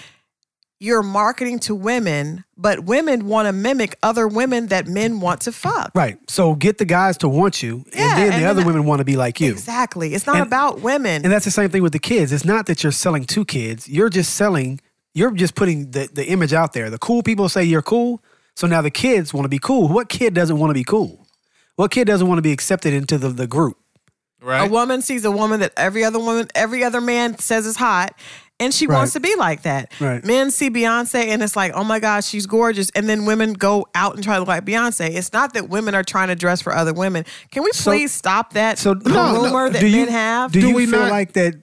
You're 0.80 1.03
marketing 1.03 1.59
to 1.59 1.73
women, 1.76 2.43
but 2.57 2.82
women 2.82 3.28
want 3.28 3.47
to 3.47 3.53
mimic 3.53 3.97
other 4.03 4.28
women 4.28 4.67
that 4.67 4.88
men 4.88 5.21
want 5.21 5.41
to 5.41 5.53
fuck. 5.53 5.91
Right. 5.95 6.17
So 6.30 6.53
get 6.53 6.78
the 6.80 6.86
guys 6.86 7.17
to 7.19 7.30
want 7.30 7.63
you, 7.63 7.86
Yeah, 7.93 8.09
and 8.09 8.17
then 8.17 8.34
and 8.34 8.43
the 8.43 8.47
other 8.49 8.59
then- 8.59 8.67
women 8.67 8.84
want 8.86 8.99
to 8.99 9.05
be 9.05 9.15
like 9.15 9.39
you. 9.39 9.51
Exactly. 9.51 10.13
It's 10.13 10.26
not 10.28 10.36
And- 10.38 10.45
about 10.47 10.82
women. 10.82 11.23
And 11.23 11.32
that's 11.32 11.45
the 11.45 11.51
same 11.51 11.69
thing 11.69 11.82
with 11.82 11.93
the 11.93 11.99
kids. 11.99 12.34
It's 12.34 12.43
not 12.45 12.65
that 12.65 12.84
you're 12.84 12.91
selling 12.91 13.23
to 13.26 13.45
kids. 13.45 13.88
You're 13.88 14.09
just 14.09 14.34
selling. 14.34 14.82
You're 15.13 15.32
just 15.32 15.55
putting 15.55 15.91
the, 15.91 16.09
the 16.11 16.28
image 16.28 16.51
out 16.51 16.73
there. 16.73 16.89
The 16.89 16.99
cool 16.99 17.23
people 17.23 17.47
say 17.47 17.63
you're 17.63 17.82
cool. 17.82 18.21
So 18.57 18.67
now 18.67 18.82
the 18.82 18.91
kids 18.91 19.34
want 19.34 19.45
to 19.45 19.49
be 19.49 19.59
cool. 19.59 19.88
What 19.88 20.09
kid 20.09 20.34
doesn't 20.34 20.57
want 20.59 20.71
to 20.71 20.73
be 20.73 20.84
cool? 20.84 21.26
What 21.78 21.89
kid 21.91 22.05
doesn't 22.05 22.28
want 22.28 22.38
to 22.38 22.41
be 22.41 22.51
accepted 22.51 22.93
into 22.93 23.17
the, 23.17 23.30
the 23.30 23.47
group? 23.47 23.78
right 24.41 24.67
a 24.67 24.71
woman 24.71 25.01
sees 25.01 25.26
a 25.26 25.32
woman 25.32 25.61
that 25.61 25.73
every 25.76 26.03
other 26.03 26.19
woman, 26.19 26.47
every 26.53 26.84
other 26.84 27.01
man 27.01 27.38
says 27.39 27.65
is 27.65 27.76
hot, 27.78 28.13
and 28.60 28.74
she 28.74 28.88
Right. 28.88 28.95
wants 28.97 29.14
to 29.14 29.20
be 29.20 29.36
like 29.36 29.64
that. 29.64 29.91
Right. 29.99 30.24
Men 30.24 30.49
see 30.51 30.70
Beyonce 30.70 31.28
and 31.28 31.43
it's 31.43 31.56
like, 31.56 31.74
oh 31.76 31.84
my 31.84 31.99
God, 31.99 32.24
she's 32.24 32.45
gorgeous. 32.45 32.89
And 32.95 33.10
then 33.10 33.26
women 33.26 33.53
go 33.53 33.88
out 33.95 34.16
and 34.16 34.24
try 34.24 34.36
to 34.36 34.39
look 34.39 34.47
like 34.47 34.66
Beyonce. 34.66 35.10
It's 35.16 35.34
not 35.34 35.53
that 35.56 35.68
women 35.70 35.93
are 35.95 36.03
trying 36.03 36.30
to 36.30 36.36
dress 36.36 36.62
for 36.62 36.74
other 36.74 36.93
women. 36.93 37.26
Can 37.51 37.64
we 37.64 37.72
So- 37.74 37.91
please 37.91 38.12
stop 38.12 38.53
that 38.53 38.80
So 38.80 38.93
no, 38.93 39.43
rumor 39.43 39.70
that 39.70 39.80
do 39.82 39.88
you, 39.88 40.06
men 40.06 40.08
have? 40.10 40.51
Do, 40.51 40.62
Do 40.62 40.68
you 40.70 40.76
we 40.76 40.86
feel 40.86 40.99
not- 41.01 41.12
like 41.12 41.34
that? 41.34 41.56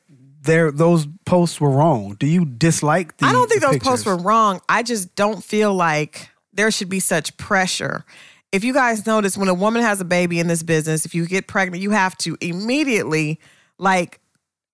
There, 0.44 0.72
those 0.72 1.06
posts 1.24 1.60
were 1.60 1.70
wrong. 1.70 2.16
Do 2.18 2.26
you 2.26 2.44
dislike 2.44 3.16
the? 3.18 3.26
I 3.26 3.32
don't 3.32 3.48
think 3.48 3.60
the 3.60 3.68
those 3.68 3.74
pictures? 3.76 3.88
posts 3.88 4.06
were 4.06 4.16
wrong. 4.16 4.60
I 4.68 4.82
just 4.82 5.14
don't 5.14 5.42
feel 5.44 5.72
like 5.72 6.30
there 6.52 6.68
should 6.72 6.88
be 6.88 6.98
such 6.98 7.36
pressure. 7.36 8.04
If 8.50 8.64
you 8.64 8.74
guys 8.74 9.06
notice, 9.06 9.38
when 9.38 9.46
a 9.46 9.54
woman 9.54 9.82
has 9.82 10.00
a 10.00 10.04
baby 10.04 10.40
in 10.40 10.48
this 10.48 10.64
business, 10.64 11.06
if 11.06 11.14
you 11.14 11.26
get 11.26 11.46
pregnant, 11.46 11.80
you 11.80 11.92
have 11.92 12.18
to 12.18 12.36
immediately 12.40 13.38
like 13.78 14.18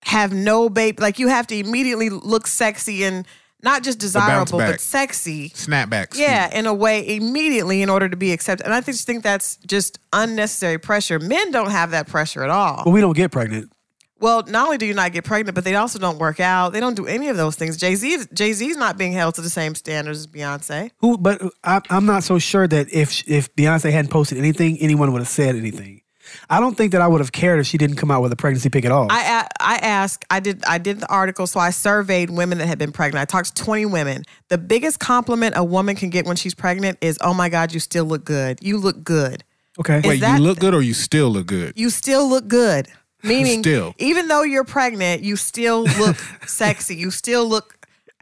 have 0.03 0.33
no 0.33 0.69
baby. 0.69 1.01
Like 1.01 1.19
you 1.19 1.27
have 1.27 1.47
to 1.47 1.55
immediately 1.55 2.09
look 2.09 2.47
sexy 2.47 3.03
and 3.03 3.27
not 3.61 3.83
just 3.83 3.99
desirable, 3.99 4.57
but 4.57 4.79
sexy. 4.79 5.49
snapbacks 5.49 6.17
Yeah, 6.17 6.49
in 6.57 6.65
a 6.65 6.73
way, 6.73 7.15
immediately 7.15 7.81
in 7.81 7.89
order 7.89 8.07
to 8.07 8.15
be 8.15 8.31
accepted. 8.31 8.65
And 8.65 8.73
I 8.73 8.81
just 8.81 9.05
think 9.05 9.23
that's 9.23 9.57
just 9.57 9.99
unnecessary 10.13 10.77
pressure. 10.77 11.19
Men 11.19 11.51
don't 11.51 11.71
have 11.71 11.91
that 11.91 12.07
pressure 12.07 12.43
at 12.43 12.49
all. 12.49 12.83
But 12.85 12.91
we 12.91 13.01
don't 13.01 13.15
get 13.15 13.31
pregnant. 13.31 13.71
Well, 14.21 14.43
not 14.47 14.65
only 14.65 14.77
do 14.77 14.85
you 14.85 14.93
not 14.93 15.13
get 15.13 15.23
pregnant, 15.23 15.55
but 15.55 15.63
they 15.63 15.75
also 15.75 15.97
don't 15.97 16.17
work 16.19 16.41
out. 16.41 16.73
They 16.73 16.81
don't 16.81 16.95
do 16.95 17.07
any 17.07 17.29
of 17.29 17.37
those 17.37 17.55
things. 17.55 17.77
Jay 17.77 17.95
Z, 17.95 18.25
Jay 18.33 18.51
Z's 18.51 18.75
not 18.75 18.97
being 18.97 19.13
held 19.13 19.35
to 19.35 19.41
the 19.41 19.49
same 19.49 19.75
standards 19.75 20.19
as 20.19 20.27
Beyonce. 20.27 20.91
Who? 20.97 21.17
But 21.17 21.41
I, 21.63 21.81
I'm 21.89 22.05
not 22.05 22.23
so 22.23 22.37
sure 22.37 22.67
that 22.67 22.91
if 22.91 23.27
if 23.29 23.53
Beyonce 23.55 23.91
hadn't 23.91 24.11
posted 24.11 24.37
anything, 24.37 24.77
anyone 24.79 25.13
would 25.13 25.21
have 25.21 25.29
said 25.29 25.55
anything. 25.55 26.01
I 26.49 26.59
don't 26.59 26.75
think 26.75 26.91
that 26.93 27.01
I 27.01 27.07
would 27.07 27.21
have 27.21 27.31
cared 27.31 27.59
if 27.59 27.67
she 27.67 27.77
didn't 27.77 27.95
come 27.97 28.11
out 28.11 28.21
with 28.21 28.31
a 28.31 28.35
pregnancy 28.35 28.69
pic 28.69 28.85
at 28.85 28.91
all. 28.91 29.07
I 29.09 29.47
I 29.59 29.75
asked, 29.77 30.25
I 30.29 30.39
did 30.39 30.63
I 30.65 30.77
did 30.77 30.99
the 30.99 31.07
article, 31.07 31.47
so 31.47 31.59
I 31.59 31.69
surveyed 31.71 32.29
women 32.29 32.57
that 32.59 32.67
had 32.67 32.77
been 32.77 32.91
pregnant. 32.91 33.21
I 33.21 33.25
talked 33.25 33.55
to 33.55 33.63
20 33.63 33.85
women. 33.87 34.23
The 34.49 34.57
biggest 34.57 34.99
compliment 34.99 35.55
a 35.57 35.63
woman 35.63 35.95
can 35.95 36.09
get 36.09 36.25
when 36.25 36.35
she's 36.35 36.53
pregnant 36.55 36.97
is, 37.01 37.17
"Oh 37.21 37.33
my 37.33 37.49
God, 37.49 37.73
you 37.73 37.79
still 37.79 38.05
look 38.05 38.23
good. 38.25 38.59
You 38.61 38.77
look 38.77 39.03
good. 39.03 39.43
okay. 39.79 39.99
Is 39.99 40.05
Wait, 40.05 40.21
that- 40.21 40.37
you 40.39 40.43
look 40.43 40.59
good 40.59 40.73
or 40.73 40.81
you 40.81 40.93
still 40.93 41.29
look 41.29 41.47
good? 41.47 41.73
You 41.75 41.89
still 41.89 42.27
look 42.29 42.47
good." 42.47 42.87
Meaning, 43.23 43.63
Still. 43.63 43.93
even 43.97 44.29
though 44.29 44.43
you're 44.43 44.63
pregnant, 44.63 45.23
you 45.23 45.35
still 45.35 45.83
look 45.83 46.15
sexy. 46.47 46.95
You 46.95 47.11
still 47.11 47.45
look. 47.45 47.75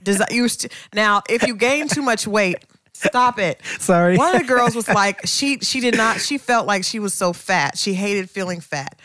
Desi- 0.04 0.32
you 0.32 0.48
st- 0.48 0.72
now, 0.94 1.22
if 1.30 1.44
you 1.46 1.56
gain 1.56 1.88
too 1.88 2.02
much 2.02 2.26
weight, 2.26 2.56
stop 2.98 3.40
it. 3.40 3.62
Sorry. 3.80 4.18
One 4.18 4.36
of 4.36 4.42
the 4.42 4.48
girls 4.48 4.76
was 4.76 4.88
like, 4.88 5.26
she 5.26 5.60
she 5.60 5.80
did 5.80 5.96
not. 5.96 6.20
She 6.20 6.38
felt 6.38 6.68
like 6.68 6.84
she 6.84 7.00
was 7.00 7.14
so 7.14 7.34
fat. 7.34 7.78
She 7.78 7.94
hated 7.94 8.30
feeling 8.30 8.60
fat. 8.62 9.00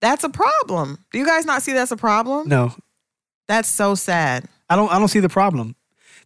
That's 0.00 0.24
a 0.24 0.28
problem. 0.28 1.04
Do 1.10 1.18
you 1.18 1.26
guys 1.26 1.44
not 1.44 1.62
see 1.62 1.72
that's 1.72 1.90
a 1.90 1.96
problem? 1.96 2.48
No, 2.48 2.74
That's 3.48 3.68
so 3.68 3.94
sad. 3.94 4.44
I 4.70 4.76
don't. 4.76 4.90
I 4.92 4.98
don't 4.98 5.08
see 5.08 5.20
the 5.20 5.28
problem. 5.28 5.74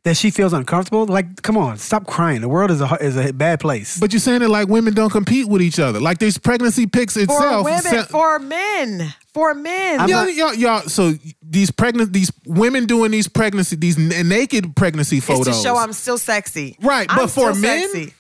That 0.05 0.17
she 0.17 0.33
feels 0.33 0.53
uncomfortable. 0.53 1.07
Like, 1.07 1.43
come 1.43 1.57
on, 1.57 1.79
stop 1.79 2.09
crying. 2.09 2.41
The 2.41 2.49
world 2.49 2.73
is 2.73 2.81
a 2.81 2.93
is 3.01 3.17
a 3.17 3.33
bad 3.33 3.61
place. 3.61 4.01
But 4.01 4.13
you're 4.13 4.19
saying 4.19 4.43
it 4.43 4.49
like 4.49 4.67
women 4.67 4.95
don't 4.95 5.11
compete 5.11 5.47
with 5.49 5.63
each 5.63 5.79
other. 5.79 6.01
Like 6.01 6.19
these 6.19 6.39
pregnancy 6.39 6.87
pics 6.89 7.17
itself. 7.17 7.41
For 7.41 7.63
women, 7.63 7.83
sa- 7.83 8.05
for 8.07 8.39
men, 8.41 9.15
for 9.33 9.55
men. 9.55 10.01
I'm 10.01 10.09
y'all, 10.09 10.25
not- 10.25 10.35
y'all, 10.35 10.55
y'all, 10.55 10.81
so 10.89 11.13
these 11.41 11.71
pregnant, 11.71 12.13
these 12.13 12.33
women 12.47 12.87
doing 12.87 13.13
these 13.13 13.29
pregnancy, 13.29 13.77
these 13.77 13.97
n- 13.97 14.29
naked 14.29 14.75
pregnancy 14.75 15.19
It's 15.19 15.27
photos. 15.27 15.47
to 15.57 15.63
show 15.63 15.77
I'm 15.77 15.93
still 15.93 16.19
sexy. 16.19 16.77
Right, 16.83 17.07
I'm 17.09 17.19
but 17.19 17.29
for 17.31 17.53
still 17.53 17.63
men? 17.63 17.89
sexy. 17.93 18.15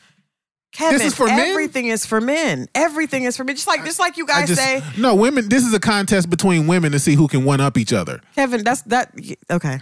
Kevin, 0.70 1.02
is 1.02 1.14
for 1.16 1.26
men? 1.26 1.40
everything 1.40 1.86
is 1.88 2.06
for 2.06 2.20
men. 2.20 2.68
Everything 2.76 3.24
is 3.24 3.36
for 3.36 3.42
men. 3.42 3.56
Just 3.56 3.66
like 3.66 3.84
just 3.84 3.98
like 3.98 4.16
you 4.16 4.24
guys 4.26 4.46
just- 4.48 4.60
say, 4.62 4.84
no 4.96 5.16
women. 5.16 5.48
This 5.48 5.66
is 5.66 5.74
a 5.74 5.80
contest 5.80 6.30
between 6.30 6.68
women 6.68 6.92
to 6.92 7.00
see 7.00 7.14
who 7.16 7.26
can 7.26 7.44
one 7.44 7.60
up 7.60 7.76
each 7.76 7.92
other. 7.92 8.20
Kevin. 8.36 8.62
That's 8.62 8.82
that. 8.82 9.12
Okay. 9.50 9.80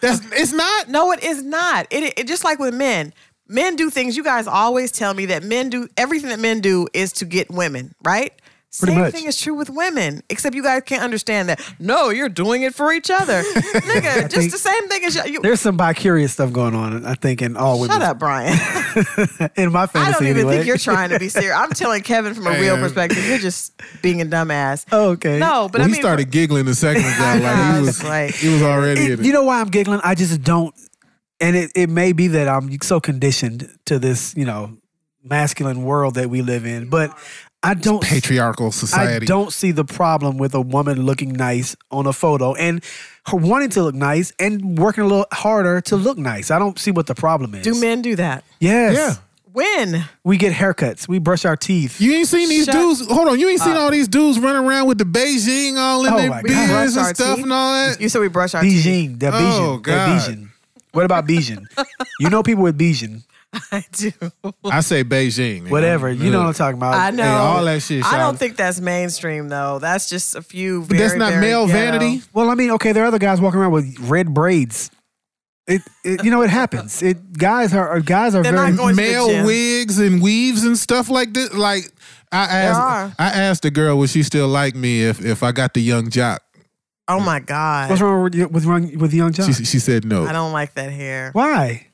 That's 0.00 0.20
it's 0.32 0.52
not. 0.52 0.88
No, 0.88 1.12
it 1.12 1.22
is 1.22 1.42
not. 1.42 1.86
It, 1.90 2.18
it 2.18 2.26
just 2.26 2.44
like 2.44 2.58
with 2.58 2.74
men. 2.74 3.12
Men 3.48 3.76
do 3.76 3.90
things. 3.90 4.16
You 4.16 4.24
guys 4.24 4.46
always 4.46 4.92
tell 4.92 5.14
me 5.14 5.26
that 5.26 5.42
men 5.42 5.70
do 5.70 5.88
everything 5.96 6.30
that 6.30 6.38
men 6.38 6.60
do 6.60 6.86
is 6.92 7.12
to 7.14 7.24
get 7.24 7.50
women, 7.50 7.94
right? 8.02 8.32
Pretty 8.78 8.94
Same 8.94 9.02
much. 9.02 9.12
thing 9.12 9.26
is 9.26 9.38
true 9.38 9.52
with 9.52 9.68
women, 9.68 10.22
except 10.30 10.54
you 10.56 10.62
guys 10.62 10.80
can't 10.86 11.02
understand 11.02 11.50
that. 11.50 11.60
No, 11.78 12.08
you're 12.08 12.30
doing 12.30 12.62
it 12.62 12.74
for 12.74 12.90
each 12.90 13.10
other, 13.10 13.42
nigga. 13.42 14.30
Just 14.30 14.50
the 14.50 14.56
same 14.56 14.88
thing 14.88 15.04
as 15.04 15.14
you. 15.14 15.24
you 15.24 15.40
There's 15.42 15.60
some 15.60 15.76
bi-curious 15.76 16.32
stuff 16.32 16.52
going 16.54 16.74
on. 16.74 17.04
I 17.04 17.12
think 17.12 17.42
in 17.42 17.58
all 17.58 17.80
women. 17.80 17.94
shut 17.96 18.02
up, 18.02 18.18
Brian. 18.18 18.48
in 19.56 19.72
my 19.72 19.86
fantasy, 19.86 19.98
I 19.98 20.12
don't 20.12 20.22
even 20.24 20.36
anyway. 20.38 20.54
think 20.56 20.66
you're 20.66 20.78
trying 20.78 21.10
to 21.10 21.18
be 21.18 21.28
serious. 21.28 21.52
I'm 21.54 21.68
telling 21.72 22.02
Kevin 22.02 22.32
from 22.32 22.46
a 22.46 22.52
real 22.58 22.76
Man. 22.76 22.84
perspective. 22.84 23.26
You're 23.28 23.36
just 23.36 23.74
being 24.00 24.22
a 24.22 24.24
dumbass. 24.24 24.86
Oh, 24.90 25.10
okay. 25.10 25.38
No, 25.38 25.68
but 25.70 25.80
Well, 25.80 25.88
I 25.88 25.94
he 25.94 26.00
started 26.00 26.30
giggling 26.30 26.66
a 26.66 26.74
second 26.74 27.02
ago. 27.04 27.40
Like 27.44 27.74
he 27.76 27.80
was, 27.82 28.02
like- 28.02 28.34
he 28.34 28.48
was 28.48 28.62
already 28.62 29.02
It- 29.02 29.10
in 29.10 29.20
it. 29.20 29.26
you 29.26 29.34
know 29.34 29.42
why 29.42 29.60
I'm 29.60 29.68
giggling? 29.68 30.00
I 30.02 30.14
just 30.14 30.40
don't, 30.42 30.74
and 31.40 31.56
it, 31.56 31.72
it 31.74 31.90
may 31.90 32.12
be 32.12 32.28
that 32.28 32.48
I'm 32.48 32.80
so 32.80 33.00
conditioned 33.00 33.68
to 33.84 33.98
this, 33.98 34.34
you 34.34 34.46
know, 34.46 34.78
masculine 35.22 35.84
world 35.84 36.14
that 36.14 36.30
we 36.30 36.40
live 36.40 36.64
in, 36.64 36.88
but 36.88 37.14
I 37.62 37.74
don't. 37.74 38.02
Patriarchal 38.02 38.72
I 38.92 39.20
don't 39.20 39.52
see 39.52 39.70
the 39.70 39.84
problem 39.84 40.36
with 40.36 40.54
a 40.54 40.60
woman 40.60 41.02
looking 41.02 41.32
nice 41.32 41.76
on 41.90 42.06
a 42.06 42.12
photo 42.12 42.54
and 42.54 42.82
her 43.26 43.36
wanting 43.36 43.70
to 43.70 43.82
look 43.84 43.94
nice 43.94 44.32
and 44.38 44.76
working 44.78 45.04
a 45.04 45.06
little 45.06 45.26
harder 45.32 45.80
to 45.82 45.96
look 45.96 46.18
nice. 46.18 46.50
I 46.50 46.58
don't 46.58 46.78
see 46.78 46.90
what 46.90 47.06
the 47.06 47.14
problem 47.14 47.54
is. 47.54 47.62
do 47.62 47.80
men 47.80 48.02
do 48.02 48.16
that? 48.16 48.44
Yes. 48.58 48.96
Yeah. 48.96 49.14
When? 49.52 50.04
We 50.24 50.38
get 50.38 50.54
haircuts. 50.54 51.06
We 51.06 51.18
brush 51.18 51.44
our 51.44 51.56
teeth. 51.56 52.00
You 52.00 52.14
ain't 52.14 52.26
seen 52.26 52.48
these 52.48 52.64
Shut 52.64 52.74
dudes. 52.74 53.06
Hold 53.06 53.28
on, 53.28 53.38
you 53.38 53.48
ain't 53.50 53.60
seen 53.60 53.76
all 53.76 53.90
these 53.90 54.08
dudes 54.08 54.38
running 54.38 54.66
around 54.66 54.86
with 54.88 54.96
the 54.96 55.04
Beijing 55.04 55.76
all 55.76 56.06
in 56.06 56.12
Oh 56.12 56.16
their 56.16 56.30
my 56.30 56.42
beards 56.42 56.96
and 56.96 57.14
stuff 57.14 57.36
teeth? 57.36 57.44
and 57.44 57.52
all 57.52 57.72
that. 57.74 58.00
You 58.00 58.08
said 58.08 58.22
we 58.22 58.28
brush 58.28 58.54
our 58.54 58.62
teeth. 58.62 59.18
The 59.18 59.26
Beijing. 59.26 59.32
Oh, 59.32 59.78
Bijan. 59.78 59.84
That 59.84 59.84
God. 59.84 60.20
Bijan. 60.30 60.48
What 60.92 61.04
about 61.04 61.26
Bijan? 61.26 61.66
you 62.20 62.30
know 62.30 62.42
people 62.42 62.62
with 62.64 62.78
Bijan. 62.78 63.22
I 63.72 63.84
do. 63.92 64.12
I 64.64 64.80
say 64.80 65.04
Beijing. 65.04 65.64
nigga. 65.64 65.70
Whatever. 65.70 66.10
You 66.10 66.30
know 66.30 66.40
what 66.40 66.48
I'm 66.48 66.54
talking 66.54 66.78
about. 66.78 66.94
I 66.94 67.10
know. 67.10 67.22
Hey, 67.22 67.28
all 67.30 67.64
that 67.64 67.82
shit. 67.82 68.04
I 68.04 68.18
don't 68.18 68.38
think 68.38 68.56
that's 68.56 68.80
mainstream 68.80 69.48
though. 69.48 69.78
That's 69.78 70.08
just 70.08 70.34
a 70.34 70.42
few. 70.42 70.82
But 70.86 70.96
that's 70.96 71.14
not 71.14 71.30
very 71.30 71.40
male 71.42 71.66
ghetto. 71.66 71.98
vanity. 71.98 72.22
Well, 72.32 72.48
I 72.48 72.54
mean, 72.54 72.70
okay, 72.72 72.92
there 72.92 73.04
are 73.04 73.08
other 73.08 73.18
guys 73.18 73.40
walking 73.40 73.60
around 73.60 73.72
with 73.72 73.98
red 74.00 74.32
braids. 74.32 74.90
It, 75.66 75.82
it 76.04 76.24
you 76.24 76.30
know, 76.30 76.42
it 76.42 76.50
happens. 76.50 77.02
It 77.02 77.32
guys 77.34 77.72
are 77.74 77.96
uh, 77.96 78.00
guys 78.00 78.34
are 78.34 78.42
They're 78.42 78.52
very 78.52 78.70
not 78.70 78.76
going 78.76 78.96
to 78.96 79.02
the 79.02 79.08
Male 79.10 79.46
wigs 79.46 79.98
and 79.98 80.20
weaves 80.22 80.64
and 80.64 80.76
stuff 80.76 81.08
like 81.08 81.34
this. 81.34 81.52
Like 81.52 81.84
I 82.32 82.44
asked. 82.44 83.14
I 83.18 83.26
asked 83.28 83.62
the 83.62 83.70
girl 83.70 83.98
would 83.98 84.10
she 84.10 84.22
still 84.22 84.48
like 84.48 84.74
me 84.74 85.04
if 85.04 85.24
if 85.24 85.42
I 85.42 85.52
got 85.52 85.74
the 85.74 85.80
Young 85.80 86.06
Joc. 86.06 86.38
Oh 87.08 87.20
my 87.20 87.40
god! 87.40 87.90
What's 87.90 88.00
wrong 88.00 88.22
with 88.22 88.34
you- 88.34 88.48
with 88.48 88.64
wrong 88.64 88.96
with 88.96 89.12
Young 89.12 89.32
Joc? 89.32 89.54
She 89.56 89.64
she 89.64 89.78
said 89.78 90.04
no. 90.04 90.24
I 90.24 90.32
don't 90.32 90.52
like 90.52 90.74
that 90.74 90.90
hair. 90.90 91.30
Why? 91.32 91.86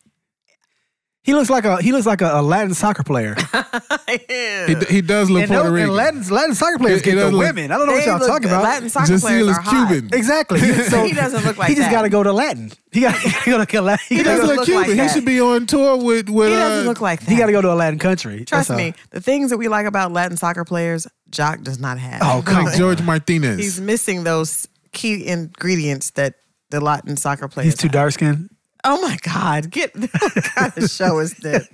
He 1.28 1.34
looks 1.34 1.50
like 1.50 1.66
a 1.66 1.76
he 1.82 1.92
looks 1.92 2.06
like 2.06 2.22
a, 2.22 2.40
a 2.40 2.42
Latin 2.42 2.72
soccer 2.72 3.02
player. 3.02 3.36
He, 4.08 4.74
he 4.88 5.00
does 5.02 5.28
look 5.30 5.42
and, 5.42 5.50
Puerto 5.50 5.68
no, 5.68 5.74
Rican. 5.74 5.88
and 5.90 5.96
Latin 5.96 6.28
Latin 6.30 6.54
soccer 6.54 6.78
players 6.78 7.00
He- 7.00 7.04
get 7.04 7.10
he 7.10 7.16
the 7.16 7.24
does 7.24 7.32
look- 7.34 7.42
women. 7.42 7.70
I 7.70 7.76
don't 7.76 7.86
know 7.86 7.92
what 7.92 8.06
y'all 8.06 8.18
look 8.18 8.26
talking 8.28 8.48
about. 8.48 8.62
Latin 8.62 8.88
soccer 8.88 9.06
Just 9.06 9.24
players 9.24 9.46
are 9.48 9.60
hot. 9.60 9.88
Cuban. 9.88 10.10
Exactly. 10.14 10.60
So 10.88 11.04
He 11.04 11.12
doesn't 11.12 11.44
look 11.44 11.58
like 11.58 11.68
He 11.68 11.74
just 11.74 11.90
got 11.90 12.02
to 12.02 12.08
go 12.08 12.22
to 12.22 12.32
Latin. 12.32 12.72
He 12.90 13.02
got 13.02 13.14
to 13.44 13.50
go 13.50 13.62
to 13.64 13.82
Latin. 13.82 14.06
He, 14.08 14.16
He 14.16 14.22
got 14.22 14.30
does 14.30 14.40
doesn't 14.40 14.56
look 14.56 14.66
look 14.68 14.76
like 14.76 14.86
Cuban. 14.86 15.04
he 15.06 15.12
should 15.12 15.24
be 15.26 15.40
on 15.42 15.66
tour 15.66 15.96
with 16.02 16.30
with. 16.30 16.48
He 16.48 16.54
doesn't 16.54 16.86
uh, 16.86 16.88
look 16.88 17.02
like 17.02 17.20
that. 17.20 17.28
he 17.30 17.36
got 17.36 17.46
to 17.46 17.52
go 17.52 17.60
to 17.60 17.70
a 17.70 17.74
Latin 17.74 17.98
country. 17.98 18.46
Trust 18.46 18.68
That's 18.68 18.70
all. 18.70 18.76
me, 18.76 18.94
the 19.10 19.20
things 19.20 19.50
that 19.50 19.58
we 19.58 19.68
like 19.68 19.84
about 19.86 20.10
Latin 20.12 20.38
soccer 20.38 20.64
players, 20.64 21.06
Joc 21.30 21.62
does 21.62 21.78
not 21.78 21.98
have. 21.98 22.22
Oh, 22.24 22.42
come 22.42 22.64
like. 22.64 22.78
George 22.78 23.02
Martinez. 23.02 23.58
He's 23.58 23.78
missing 23.80 24.24
those 24.24 24.66
key 24.92 25.26
ingredients 25.26 26.10
that 26.12 26.36
the 26.70 26.80
Latin 26.80 27.16
soccer 27.18 27.48
players. 27.48 27.66
He's 27.66 27.74
too 27.76 27.88
dark 27.90 28.12
skinned. 28.12 28.48
Oh 28.84 29.00
my 29.02 29.16
God! 29.22 29.70
Get 29.70 29.94
what 29.96 30.34
kind 30.54 30.72
of 30.76 30.90
show 30.90 31.18
is 31.18 31.34
this? 31.34 31.68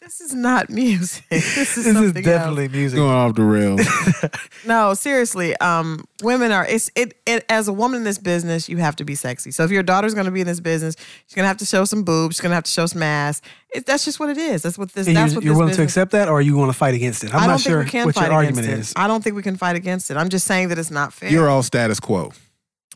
This 0.00 0.20
is 0.20 0.34
not 0.34 0.68
music. 0.68 1.24
This 1.30 1.56
is 1.78 1.84
This 1.86 1.96
is 1.96 2.12
definitely 2.12 2.64
else. 2.64 2.72
music. 2.72 2.96
going 2.98 3.10
off 3.14 3.34
the 3.34 3.44
rails. 3.44 3.80
No, 4.66 4.94
seriously. 4.94 5.56
Um, 5.56 6.04
women 6.22 6.52
are. 6.52 6.66
It's 6.66 6.90
it, 6.94 7.14
it. 7.26 7.44
As 7.48 7.66
a 7.66 7.72
woman 7.72 7.98
in 7.98 8.04
this 8.04 8.18
business, 8.18 8.68
you 8.68 8.76
have 8.76 8.94
to 8.96 9.04
be 9.04 9.14
sexy. 9.14 9.50
So 9.50 9.64
if 9.64 9.70
your 9.70 9.82
daughter's 9.82 10.14
going 10.14 10.26
to 10.26 10.30
be 10.30 10.40
in 10.40 10.46
this 10.46 10.60
business, 10.60 10.94
she's 11.26 11.34
going 11.34 11.44
to 11.44 11.48
have 11.48 11.56
to 11.58 11.66
show 11.66 11.84
some 11.84 12.04
boobs. 12.04 12.36
She's 12.36 12.40
going 12.42 12.50
to 12.50 12.54
have 12.56 12.64
to 12.64 12.70
show 12.70 12.86
some 12.86 13.02
ass. 13.02 13.40
It, 13.74 13.86
that's 13.86 14.04
just 14.04 14.20
what 14.20 14.28
it 14.28 14.38
is. 14.38 14.62
That's 14.62 14.78
what 14.78 14.92
this. 14.92 15.06
And 15.08 15.16
that's 15.16 15.32
you're, 15.32 15.38
what 15.38 15.44
you're 15.44 15.54
this 15.54 15.58
willing 15.58 15.74
to 15.76 15.82
accept 15.82 16.12
that, 16.12 16.28
or 16.28 16.34
are 16.38 16.42
you 16.42 16.56
want 16.56 16.70
to 16.70 16.76
fight 16.76 16.94
against 16.94 17.24
it? 17.24 17.30
I'm 17.34 17.36
I 17.36 17.46
don't 17.46 17.50
not 17.54 17.60
sure 17.60 17.78
we 17.80 17.86
can 17.86 18.06
what 18.06 18.14
fight 18.14 18.26
your 18.26 18.34
argument 18.34 18.68
it. 18.68 18.78
is. 18.78 18.92
I 18.94 19.06
don't 19.08 19.24
think 19.24 19.34
we 19.34 19.42
can 19.42 19.56
fight 19.56 19.76
against 19.76 20.10
it. 20.10 20.16
I'm 20.16 20.28
just 20.28 20.46
saying 20.46 20.68
that 20.68 20.78
it's 20.78 20.90
not 20.90 21.12
fair. 21.12 21.30
You're 21.30 21.48
all 21.48 21.62
status 21.62 21.98
quo. 21.98 22.32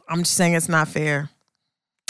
I'm 0.09 0.21
just 0.21 0.35
saying 0.35 0.55
it's 0.55 0.69
not 0.69 0.87
fair. 0.89 1.31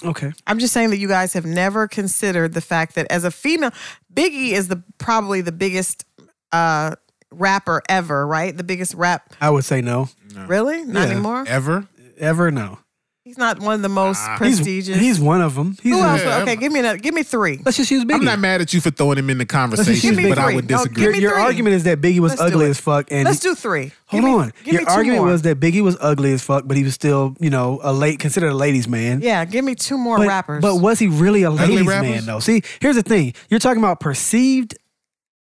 Okay. 0.05 0.33
I'm 0.47 0.59
just 0.59 0.75
saying 0.75 0.91
that 0.91 0.99
you 0.99 1.09
guys 1.09 1.33
have 1.33 1.47
never 1.47 1.89
considered 1.89 2.53
the 2.53 2.61
fact 2.61 2.95
that 2.97 3.07
as 3.11 3.25
a 3.25 3.31
female, 3.31 3.71
Biggie 4.13 4.53
is 4.53 4.69
the 4.69 4.83
probably 4.99 5.41
the 5.41 5.53
biggest 5.53 6.05
uh, 6.53 6.97
rapper 7.31 7.83
ever, 7.89 8.27
right? 8.27 8.57
The 8.57 8.65
biggest 8.65 8.95
rap. 8.95 9.33
I 9.41 9.51
would 9.51 9.65
say 9.65 9.81
no. 9.81 10.09
Really? 10.47 10.85
Not 10.85 11.07
Yeah. 11.09 11.15
anymore. 11.15 11.45
Ever? 11.49 11.89
Ever 12.19 12.51
no. 12.51 12.79
He's 13.27 13.37
not 13.37 13.59
one 13.59 13.74
of 13.74 13.83
the 13.83 13.89
most. 13.89 14.20
He's- 14.24 14.39
prestigious. 14.39 14.97
He's, 15.01 15.18
one 15.18 15.41
of 15.41 15.57
them. 15.57 15.77
He's 15.83 15.93
Who 15.95 16.01
else? 16.01 16.20
Yeah, 16.22 16.39
okay, 16.43 16.51
I'm- 16.53 16.61
give 16.61 16.70
me 16.70 16.79
another, 16.79 16.97
give 16.97 17.12
me 17.12 17.24
three. 17.24 17.59
Let's 17.64 17.77
just 17.77 17.91
use 17.91 18.05
Biggie. 18.05 18.14
I'm 18.14 18.24
not 18.24 18.39
mad 18.39 18.61
at 18.61 18.72
you 18.72 18.81
for 18.81 18.93
throwing 18.93 19.18
him 19.18 19.29
in 19.31 19.39
the 19.39 19.45
conversation, 19.45 20.11
Give 20.14 20.16
me 20.22 20.29
but 20.29 20.39
I 20.39 20.45
three. 20.45 20.55
would 20.55 20.70
No, 20.70 20.77
disagree. 20.77 20.95
give 20.95 21.03
your 21.05 21.12
me 21.14 21.18
your 21.22 21.33
three. 21.33 21.43
argument 21.43 21.74
is 21.74 21.83
that 21.83 22.01
Biggie 22.01 22.20
was 22.20 22.31
Let's 22.39 22.43
do 22.43 22.47
ugly 22.47 22.66
it. 22.66 22.70
as 22.70 22.79
fuck, 22.81 23.09
and 23.11 23.24
Let's 23.24 23.41
do 23.41 23.57
three. 23.57 23.91
hold 24.07 24.22
Give 24.22 24.24
me- 24.31 24.37
on. 24.37 24.53
Give 24.62 24.72
your 24.74 24.83
me 24.83 24.87
two 24.87 24.93
argument 24.93 25.22
more. 25.22 25.33
was 25.33 25.43
that 25.43 25.59
Biggie 25.59 25.81
was 25.83 25.97
ugly 26.01 26.33
as 26.35 26.43
fuck, 26.43 26.68
but 26.68 26.77
he 26.77 26.85
was 26.85 26.95
still, 26.95 27.35
you 27.41 27.51
know, 27.51 27.81
a 27.83 27.93
late 27.93 28.20
considered 28.20 28.51
a 28.51 28.55
ladies' 28.55 28.87
man. 28.87 29.20
yeah, 29.22 29.45
give 29.45 29.64
me 29.64 29.74
two 29.74 29.99
more 29.99 30.18
but, 30.18 30.29
rappers. 30.29 30.62
But 30.62 30.77
was 30.77 31.01
he 31.01 31.09
really 31.09 31.43
a 31.43 31.51
ladies' 31.51 31.85
rappers? 31.85 32.09
man 32.11 32.27
though? 32.27 32.39
See, 32.39 32.62
here's 32.81 32.95
the 32.95 33.03
thing: 33.03 33.35
you're 33.51 33.59
talking 33.59 33.83
about 33.83 33.99
perceived, 33.99 34.77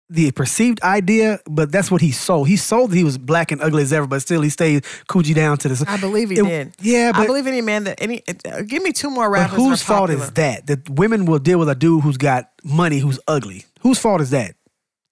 the 0.09 0.31
perceived 0.31 0.81
idea, 0.83 1.39
but 1.49 1.71
that's 1.71 1.89
what 1.89 1.99
he 2.01 2.11
sold. 2.11 2.47
He 2.47 2.57
sold 2.57 2.91
that 2.91 2.95
he 2.95 3.03
was 3.03 3.17
black 3.17 3.51
and 3.51 3.59
ugly 3.61 3.81
as 3.81 3.91
ever, 3.91 4.05
but 4.05 4.21
still 4.21 4.41
he 4.41 4.49
stayed 4.49 4.83
coochie 5.09 5.33
down 5.33 5.57
to 5.59 5.67
this. 5.67 5.83
I 5.87 5.97
believe 5.97 6.29
he 6.29 6.37
It- 6.39 6.43
did. 6.43 6.73
Yeah, 6.79 7.11
but 7.11 7.21
I 7.21 7.25
believe 7.25 7.47
any 7.47 7.61
man 7.61 7.85
that 7.85 7.99
any. 8.01 8.21
Uh, 8.27 8.61
give 8.61 8.83
me 8.83 8.91
two 8.91 9.09
more 9.09 9.25
But 9.29 9.39
rappers. 9.39 9.55
whose 9.57 9.81
fault 9.81 10.09
is 10.11 10.29
that? 10.31 10.67
That 10.67 10.87
women 10.89 11.25
will 11.25 11.39
deal 11.39 11.57
with 11.57 11.69
a 11.69 11.75
dude 11.75 12.03
who's 12.03 12.17
got 12.17 12.49
money 12.63 12.99
who's 12.99 13.19
ugly. 13.27 13.65
Whose 13.81 13.97
fault 13.97 14.21
is 14.21 14.29
that? 14.29 14.55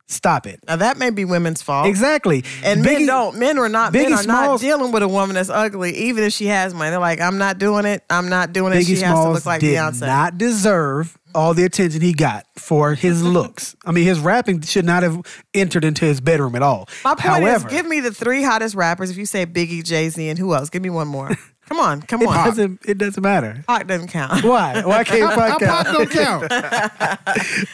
Stop 0.05 0.45
it. 0.45 0.59
Now 0.67 0.75
that 0.75 0.97
may 0.97 1.09
be 1.09 1.25
women's 1.25 1.61
fault. 1.63 1.87
Exactly. 1.87 2.43
And 2.63 2.83
men 2.83 3.07
don't. 3.07 3.39
Men 3.39 3.57
are 3.57 3.69
not. 3.69 3.93
Men 3.93 4.11
Biggie 4.11 4.23
are 4.23 4.27
not 4.27 4.59
dealing 4.59 4.91
with 4.91 5.01
a 5.01 5.07
woman 5.07 5.33
that's 5.35 5.49
ugly, 5.49 5.91
even 5.95 6.23
if 6.25 6.33
she 6.33 6.45
has 6.47 6.73
money. 6.73 6.91
They're 6.91 6.99
like, 6.99 7.19
I'm 7.21 7.39
not 7.39 7.57
doing 7.57 7.85
it. 7.85 8.03
I'm 8.11 8.29
not 8.29 8.53
doing 8.53 8.73
it. 8.73 8.81
Biggie 8.81 8.85
she 8.85 8.91
has 8.95 9.01
to 9.01 9.07
Smalls 9.07 9.35
look 9.37 9.45
like 9.47 9.61
did 9.61 9.75
Beyonce. 9.75 10.01
not 10.05 10.37
deserve 10.37 11.17
all 11.35 11.53
the 11.53 11.63
attention 11.63 12.01
he 12.01 12.13
got 12.13 12.45
for 12.55 12.93
his 12.95 13.23
looks. 13.23 13.75
I 13.85 13.91
mean, 13.91 14.05
his 14.05 14.19
rapping 14.19 14.61
should 14.61 14.85
not 14.85 15.03
have 15.03 15.19
entered 15.53 15.83
into 15.85 16.05
his 16.05 16.21
bedroom 16.21 16.55
at 16.55 16.63
all. 16.63 16.87
My 17.03 17.11
point 17.11 17.21
However, 17.21 17.67
is, 17.67 17.73
give 17.73 17.85
me 17.85 17.99
the 17.99 18.13
three 18.13 18.43
hottest 18.43 18.75
rappers. 18.75 19.09
If 19.09 19.17
you 19.17 19.25
say 19.25 19.45
Biggie, 19.45 19.83
Jay 19.83 20.09
Z, 20.09 20.27
and 20.29 20.37
who 20.39 20.53
else? 20.53 20.69
Give 20.69 20.81
me 20.81 20.89
one 20.89 21.07
more. 21.07 21.29
Come 21.69 21.79
on, 21.79 22.01
come 22.01 22.21
it 22.21 22.27
on. 22.27 22.45
doesn't. 22.45 22.81
It 22.85 22.97
doesn't 22.97 23.23
matter. 23.23 23.63
Pac 23.65 23.87
doesn't 23.87 24.09
count. 24.09 24.43
Why? 24.43 24.83
Why 24.83 25.05
can't 25.05 25.33
How 25.33 25.57
Pac 25.57 25.59
Pac 25.59 25.85
don't 25.85 26.11
count. 26.11 26.51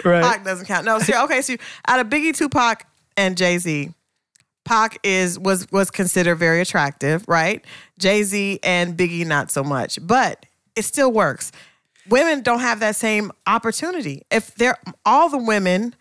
Right. 0.06 0.24
Pac 0.24 0.46
doesn't 0.46 0.68
count. 0.68 0.86
No, 0.86 1.00
see, 1.00 1.16
okay, 1.16 1.42
so 1.42 1.56
out 1.88 2.00
of 2.00 2.08
Biggie, 2.08 2.36
Tupac, 2.36 2.86
and 3.18 3.36
Jay 3.36 3.58
Z, 3.58 3.92
Pac 4.64 5.00
is 5.04 5.40
was 5.40 5.66
was 5.72 5.90
considered 5.90 6.36
very 6.36 6.62
attractive, 6.62 7.26
right? 7.28 7.66
Jay 7.98 8.22
Z 8.22 8.60
and 8.62 8.96
Biggie 8.96 9.26
not 9.26 9.50
so 9.50 9.64
much, 9.64 9.98
but 10.04 10.46
it 10.76 10.84
still 10.84 11.12
works. 11.12 11.52
Women 12.10 12.42
don't 12.42 12.60
have 12.62 12.80
that 12.80 12.96
same 12.96 13.32
opportunity. 13.48 14.24
If 14.32 14.56
they're 14.56 14.78
all 15.06 15.30
the 15.30 15.38
women, 15.38 15.96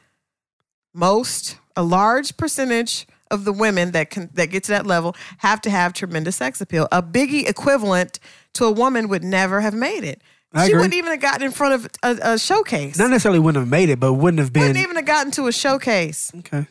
most 0.95 1.59
a 1.77 1.83
large 1.83 2.37
percentage 2.37 3.07
of 3.31 3.45
the 3.45 3.53
women 3.53 3.91
that 3.93 4.11
can 4.11 4.31
that 4.35 4.47
get 4.47 4.65
to 4.65 4.71
that 4.73 4.87
level 4.87 5.15
have 5.39 5.61
to 5.63 5.71
have 5.71 5.93
tremendous 5.93 6.37
sex 6.37 6.61
appeal. 6.61 6.89
A 6.91 7.03
Biggie 7.03 7.47
equivalent 7.49 8.19
to 8.55 8.65
a 8.65 8.71
woman 8.73 9.09
would 9.09 9.23
never 9.23 9.61
have 9.61 9.75
made 9.75 10.03
it. 10.03 10.23
I 10.55 10.65
she 10.65 10.73
agree. 10.73 10.79
wouldn't 10.81 10.95
even 10.95 11.11
have 11.11 11.21
gotten 11.21 11.43
in 11.43 11.51
front 11.53 11.75
of 11.75 11.91
a, 12.03 12.33
a 12.33 12.39
showcase. 12.39 12.99
Not 12.99 13.11
necessarily 13.11 13.39
wouldn't 13.39 13.61
have 13.61 13.69
made 13.71 13.91
it, 13.91 14.01
but 14.01 14.15
wouldn't 14.15 14.39
have 14.39 14.51
been. 14.51 14.63
wouldn't 14.63 14.79
even 14.83 14.97
have 14.97 15.05
gotten 15.05 15.31
to 15.33 15.47
a 15.47 15.53
showcase. 15.53 16.33
okay. 16.39 16.67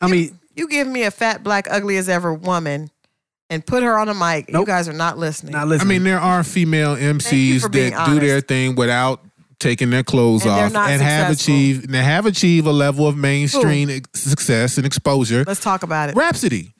I 0.00 0.06
mean, 0.06 0.38
You 0.54 0.68
give 0.68 0.86
me 0.86 1.02
a 1.02 1.10
fat, 1.10 1.42
black, 1.42 1.66
ugly 1.68 1.96
as 1.96 2.08
ever 2.08 2.32
woman 2.32 2.91
and 3.52 3.64
put 3.64 3.82
her 3.82 3.98
on 3.98 4.08
a 4.08 4.14
mic. 4.14 4.50
You 4.50 4.64
guys 4.64 4.88
are 4.88 4.94
not 4.94 5.18
listening. 5.18 5.52
not 5.52 5.68
I 5.80 5.84
mean, 5.84 6.04
there 6.04 6.18
are 6.20 6.42
female 6.42 6.96
MCs 6.96 7.62
that 7.62 7.72
being 7.72 7.94
do 8.06 8.18
their 8.18 8.40
thing 8.40 8.74
without 8.74 9.20
taking 9.58 9.90
their 9.90 10.02
clothes 10.02 10.42
And 10.42 10.50
off 10.52 10.72
not 10.72 10.90
and 10.90 11.00
have 11.02 11.30
achieved 11.30 11.84
and 11.84 11.94
they 11.94 12.02
have 12.02 12.26
achieved 12.26 12.66
a 12.66 12.72
level 12.72 13.06
of 13.06 13.16
mainstream 13.16 13.90
ex- 13.90 14.20
success 14.20 14.76
and 14.76 14.84
exposure. 14.86 15.44
Let's 15.46 15.60
talk 15.60 15.82
about 15.82 16.08
it. 16.10 16.16
Rapsody. 16.16 16.74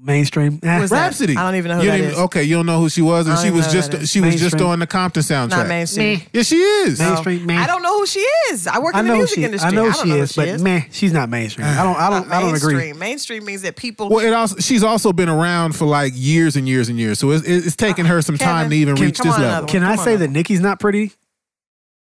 Mainstream. 0.00 0.60
Eh, 0.62 0.78
Who 0.78 0.84
is 0.84 0.90
that? 0.90 1.02
Rapsody. 1.06 1.36
I 1.36 1.42
don't 1.42 1.56
even 1.56 1.70
know 1.70 1.78
who 1.78 1.82
you 1.84 1.90
that 1.90 1.98
don't 1.98 2.06
is. 2.12 2.18
Okay, 2.18 2.42
you 2.44 2.54
don't 2.54 2.66
know 2.66 2.78
who 2.80 2.88
she 2.88 3.02
was, 3.02 3.26
and 3.26 3.34
don't 3.34 3.42
she 3.42 3.48
even 3.48 3.56
was 3.56 3.66
know 3.66 3.72
who 3.72 3.78
just 3.78 3.90
that 3.90 4.02
is. 4.02 4.10
she 4.10 4.20
was 4.20 4.30
just 4.34 4.42
Mainstream. 4.54 4.70
on 4.70 4.78
the 4.78 4.86
Compton 4.86 5.22
soundtrack. 5.22 5.50
Not 5.50 5.66
mainstream. 5.66 6.22
Yeah, 6.32 6.42
she 6.42 6.56
is. 6.56 6.98
Main- 7.00 7.08
Mainstream, 7.08 7.46
man. 7.46 7.58
I 7.58 7.66
don't 7.66 7.82
know 7.82 7.98
who 7.98 8.06
she 8.06 8.20
is. 8.50 8.66
I 8.68 8.78
work 8.78 8.94
I 8.94 9.00
in 9.00 9.06
the 9.06 9.12
know 9.12 9.18
music 9.18 9.34
she. 9.36 9.44
industry. 9.44 9.68
I 9.68 9.70
know 9.72 9.84
don't 9.86 9.96
she 10.02 10.08
know 10.08 10.16
is, 10.16 10.34
who 10.36 10.40
but 10.42 10.46
she 10.48 10.54
is. 10.54 10.62
man, 10.62 10.84
she's 10.92 11.12
not 11.12 11.28
mainstream. 11.28 11.66
I 11.66 11.82
don't. 11.82 11.96
I 11.96 12.10
don't. 12.10 12.28
Not 12.28 12.36
I 12.36 12.40
don't 12.42 12.54
agree. 12.56 12.74
mainstream. 12.74 12.98
Mainstream 12.98 13.44
means 13.44 13.62
that 13.62 13.74
people. 13.76 14.08
Well, 14.08 14.24
it 14.24 14.32
also 14.32 14.56
she's 14.60 14.84
also 14.84 15.12
been 15.12 15.28
around 15.28 15.74
for 15.74 15.84
like 15.86 16.12
years 16.14 16.54
and 16.56 16.68
years 16.68 16.88
and 16.88 16.98
years, 16.98 17.18
so 17.18 17.32
it's, 17.32 17.44
it's 17.46 17.74
taken 17.76 18.06
her 18.06 18.22
some 18.22 18.38
time 18.38 18.70
to 18.70 18.76
even 18.76 18.94
can- 18.96 19.04
reach 19.06 19.18
come 19.18 19.26
this 19.26 19.34
on, 19.34 19.40
level. 19.42 19.48
another 19.52 19.64
one. 19.66 19.70
Can 19.72 19.82
I 19.82 19.96
Come 19.96 20.04
say 20.04 20.14
on. 20.14 20.20
that 20.20 20.30
Nicki's 20.30 20.60
not 20.60 20.78
pretty? 20.78 21.12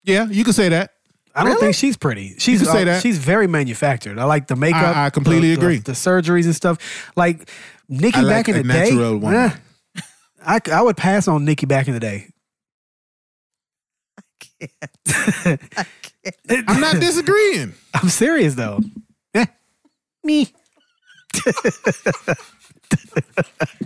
Yeah, 0.05 0.27
you 0.29 0.45
can 0.45 0.53
say 0.53 0.69
that. 0.69 0.93
I 1.35 1.41
don't 1.43 1.51
Really? 1.53 1.61
think 1.67 1.75
she's 1.77 1.97
pretty. 1.97 2.35
She's 2.39 2.63
can 2.63 2.73
say 2.73 2.83
uh, 2.83 2.85
that. 2.87 3.03
she's 3.03 3.19
very 3.19 3.47
manufactured. 3.47 4.19
I 4.19 4.25
like 4.25 4.47
the 4.49 4.57
makeup. 4.57 4.97
I 4.97 5.11
completely 5.11 5.51
the- 5.51 5.61
the- 5.61 5.61
agree. 5.67 5.79
The, 5.79 5.93
surgeries 5.93 6.45
and 6.47 6.57
stuff. 6.57 6.79
Like 7.17 7.49
Nicki 7.89 8.21
like 8.21 8.47
back 8.47 8.49
in 8.49 8.67
the 8.67 8.73
day. 8.73 9.53
I 10.45 10.61
I 10.73 10.83
would 10.83 10.97
pass 10.97 11.27
on 11.29 11.45
Nicki 11.45 11.67
back 11.67 11.89
in 11.89 11.95
the 11.95 12.01
day. 12.01 12.29
I 14.19 14.23
can't. 14.41 14.73
I 15.77 15.85
can't. 16.03 16.65
I'm 16.69 16.81
not 16.81 16.95
disagreeing. 17.01 17.75
I'm 17.95 18.09
serious 18.09 18.55
though. 18.55 18.81
Eh, 19.35 19.47
me 20.23 20.53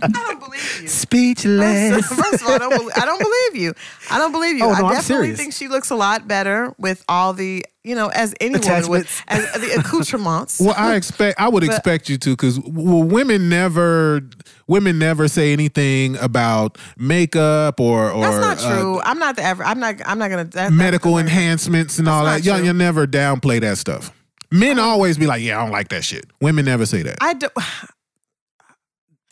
I 0.01 0.07
don't 0.07 0.39
believe 0.39 0.79
you. 0.81 0.87
speechless. 0.87 2.05
First 2.07 2.41
of 2.41 2.47
all, 2.47 2.53
I 2.53 2.57
don't, 2.57 2.69
believe, 2.77 2.91
I 2.95 3.05
don't 3.05 3.19
believe 3.19 3.61
you. 3.63 3.73
I 4.11 4.17
don't 4.17 4.31
believe 4.31 4.57
you. 4.57 4.63
Oh, 4.65 4.69
no, 4.69 4.73
I 4.73 4.77
I'm 4.77 4.93
definitely 4.95 5.01
serious. 5.27 5.39
think 5.39 5.53
she 5.53 5.67
looks 5.67 5.89
a 5.89 5.95
lot 5.95 6.27
better 6.27 6.73
with 6.77 7.03
all 7.07 7.33
the, 7.33 7.65
you 7.83 7.95
know, 7.95 8.07
as 8.09 8.33
any 8.41 8.57
woman 8.59 8.87
would, 8.89 9.07
as 9.27 9.51
the 9.53 9.75
accoutrements. 9.79 10.59
Well, 10.59 10.73
I 10.77 10.95
expect 10.95 11.39
I 11.39 11.47
would 11.49 11.65
But- 11.65 11.75
expect 11.75 12.09
you 12.09 12.17
to 12.17 12.29
because 12.31 12.59
well, 12.59 13.03
women 13.03 13.49
never 13.49 14.21
women 14.67 14.97
never 14.99 15.27
say 15.27 15.51
anything 15.53 16.17
about 16.17 16.77
makeup 16.97 17.79
or 17.79 18.09
or 18.11 18.23
That's 18.23 18.37
not 18.63 18.71
uh, 18.71 18.75
true. 18.79 19.01
I'm 19.01 19.19
not 19.19 19.35
the 19.35 19.43
ever. 19.43 19.63
I'm 19.63 19.79
not. 19.79 19.95
I'm 20.05 20.17
not 20.17 20.29
gonna. 20.29 20.45
That, 20.45 20.71
medical 20.71 21.15
that's- 21.15 21.29
enhancements 21.31 21.99
and 21.99 22.07
all 22.07 22.25
that. 22.25 22.43
Y'all, 22.45 22.59
you 22.59 22.73
never 22.73 23.05
downplay 23.05 23.59
that 23.61 23.77
stuff. 23.77 24.11
Men 24.51 24.77
always 24.79 25.17
be 25.17 25.25
like, 25.25 25.41
"Yeah, 25.41 25.59
I 25.59 25.63
don't 25.63 25.71
like 25.71 25.89
that 25.89 26.03
shit." 26.03 26.25
Women 26.39 26.65
never 26.65 26.85
say 26.85 27.01
that. 27.03 27.17
I 27.21 27.33
do. 27.33 27.47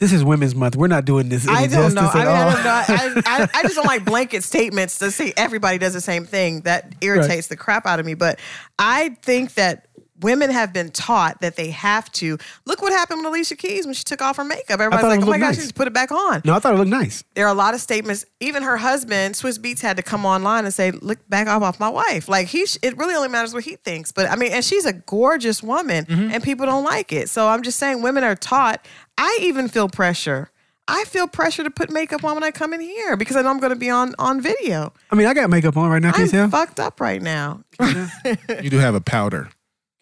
This 0.02 0.11
is 0.14 0.23
Women's 0.23 0.56
Month. 0.56 0.76
We're 0.76 0.88
not 0.88 1.06
doing 1.06 1.30
this. 1.30 1.48
I 1.48 1.68
don't 1.68 1.94
know. 1.94 2.10
I 2.11 2.18
mean, 2.18 2.28
I 2.28 2.53
don't 2.53 2.64
know. 2.64 2.69
I, 2.72 3.22
I, 3.44 3.49
I 3.53 3.61
just 3.61 3.76
don't 3.76 3.86
like 3.86 4.03
blanket 4.03 4.44
statements 4.44 4.98
to 4.98 5.11
say 5.11 5.32
everybody 5.38 5.78
does 5.78 5.94
the 5.94 6.02
same 6.02 6.26
thing. 6.26 6.61
That 6.61 6.95
irritates 7.02 7.48
the 7.48 7.56
crap 7.56 7.86
out 7.86 7.99
of 7.99 8.06
me. 8.07 8.15
But 8.15 8.40
I 8.80 9.10
think 9.22 9.53
that 9.53 9.86
women 10.19 10.49
have 10.52 10.72
been 10.73 10.90
taught 10.91 11.41
that 11.41 11.56
they 11.56 11.69
have 11.69 12.11
to. 12.14 12.38
Look 12.65 12.82
what 12.82 12.91
happened 12.94 13.19
with 13.19 13.28
Alicia 13.28 13.56
Keys 13.56 13.86
when 13.86 13.94
she 13.94 14.03
took 14.03 14.23
off 14.23 14.38
her 14.38 14.44
makeup. 14.44 14.80
Everybody's 14.80 15.03
like, 15.03 15.19
"Oh 15.22 15.26
my 15.26 15.28
looked 15.34 15.40
gosh, 15.41 15.56
she 15.56 15.61
just 15.61 15.76
put 15.76 15.86
it 15.88 15.94
back 15.94 16.11
on." 16.11 16.41
No, 16.45 16.56
I 16.56 16.60
thought 16.60 16.73
it 16.73 16.78
looked 16.78 16.90
nice. 16.90 17.23
There 17.36 17.45
are 17.45 17.52
a 17.52 17.56
lot 17.57 17.76
of 17.76 17.80
statements. 17.80 18.26
Even 18.40 18.64
her 18.64 18.78
husband, 18.78 19.36
Swizz 19.36 19.60
Beatz, 19.60 19.82
had 19.82 19.98
to 19.98 20.03
come 20.03 20.26
online 20.26 20.65
and 20.65 20.73
say, 20.73 20.90
"Look 20.90 21.19
back 21.30 21.48
off 21.48 21.61
off 21.61 21.80
my 21.80 21.90
wife." 21.90 22.28
Like 22.28 22.48
he, 22.48 22.65
sh- 22.65 22.78
it 22.82 22.98
really 22.98 23.14
only 23.14 23.30
matters 23.30 23.53
what 23.53 23.65
he 23.65 23.76
thinks. 23.76 24.11
But 24.11 24.32
I 24.32 24.36
mean, 24.36 24.52
and 24.52 24.65
she's 24.65 24.86
a 24.88 24.94
gorgeous 24.94 25.61
woman, 25.61 26.06
Mm-hmm. 26.06 26.32
and 26.32 26.44
people 26.44 26.65
don't 26.65 26.84
like 26.84 27.11
it. 27.14 27.30
So 27.30 27.48
I'm 27.48 27.61
just 27.61 27.78
saying, 27.78 28.02
women 28.02 28.23
are 28.23 28.36
taught. 28.36 28.84
I 29.22 29.38
even 29.43 29.68
feel 29.68 29.88
pressure. 29.88 30.49
I 30.88 31.03
feel 31.03 31.27
pressure 31.27 31.64
to 31.64 31.69
put 31.69 31.91
makeup 31.91 32.23
on 32.23 32.34
when 32.34 32.43
I 32.43 32.49
come 32.49 32.73
in 32.73 32.81
here 32.81 33.15
because 33.15 33.35
I 33.35 33.43
know 33.43 33.52
I'm 33.52 33.60
going 33.60 33.72
to 33.72 33.77
be 33.77 33.91
on 33.91 34.15
on 34.18 34.41
video. 34.41 34.91
I 35.11 35.15
mean, 35.15 35.27
I 35.27 35.35
got 35.35 35.48
makeup 35.52 35.77
on 35.77 35.91
right 35.91 36.02
now. 36.02 36.11
Can 36.11 36.22
I'm 36.22 36.26
you 36.26 36.31
tell? 36.31 36.49
fucked 36.49 36.80
up 36.80 36.99
right 36.99 37.22
now. 37.22 37.64
you 37.80 38.69
do 38.72 38.80
have 38.80 38.95
a 38.95 38.99
powder. 38.99 39.43
Can 39.43 39.52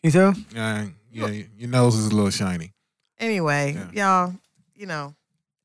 you 0.03 0.11
tell? 0.11 0.29
Uh, 0.55 0.85
yeah, 1.11 1.27
your 1.57 1.69
nose 1.69 1.95
is 1.95 2.07
a 2.07 2.15
little 2.15 2.29
shiny. 2.29 2.71
Anyway, 3.19 3.77
y'all, 3.91 4.33
you 4.73 4.85
know, 4.85 5.13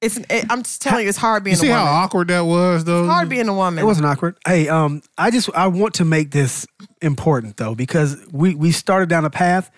it's. 0.00 0.16
It, 0.16 0.46
I'm 0.50 0.64
just 0.64 0.82
telling 0.82 1.04
you, 1.04 1.08
it's 1.08 1.16
hard 1.16 1.44
being 1.44 1.54
You 1.54 1.60
see 1.60 1.68
a 1.68 1.74
how 1.74 1.84
awkward 1.84 2.28
that 2.28 2.40
was, 2.40 2.82
though. 2.82 3.04
It's 3.04 3.12
hard 3.12 3.28
being 3.28 3.48
a 3.48 3.54
woman. 3.54 3.84
It 3.84 3.86
wasn't 3.86 4.06
awkward. 4.08 4.36
Hey, 4.44 4.68
um, 4.68 5.00
I 5.16 5.30
just 5.30 5.48
I 5.54 5.68
want 5.68 5.94
to 5.94 6.04
make 6.04 6.32
this 6.32 6.66
important 7.00 7.56
though 7.56 7.76
because 7.76 8.16
we 8.32 8.56
we 8.56 8.72
started 8.72 9.08
down 9.08 9.24
a 9.24 9.30
path 9.30 9.70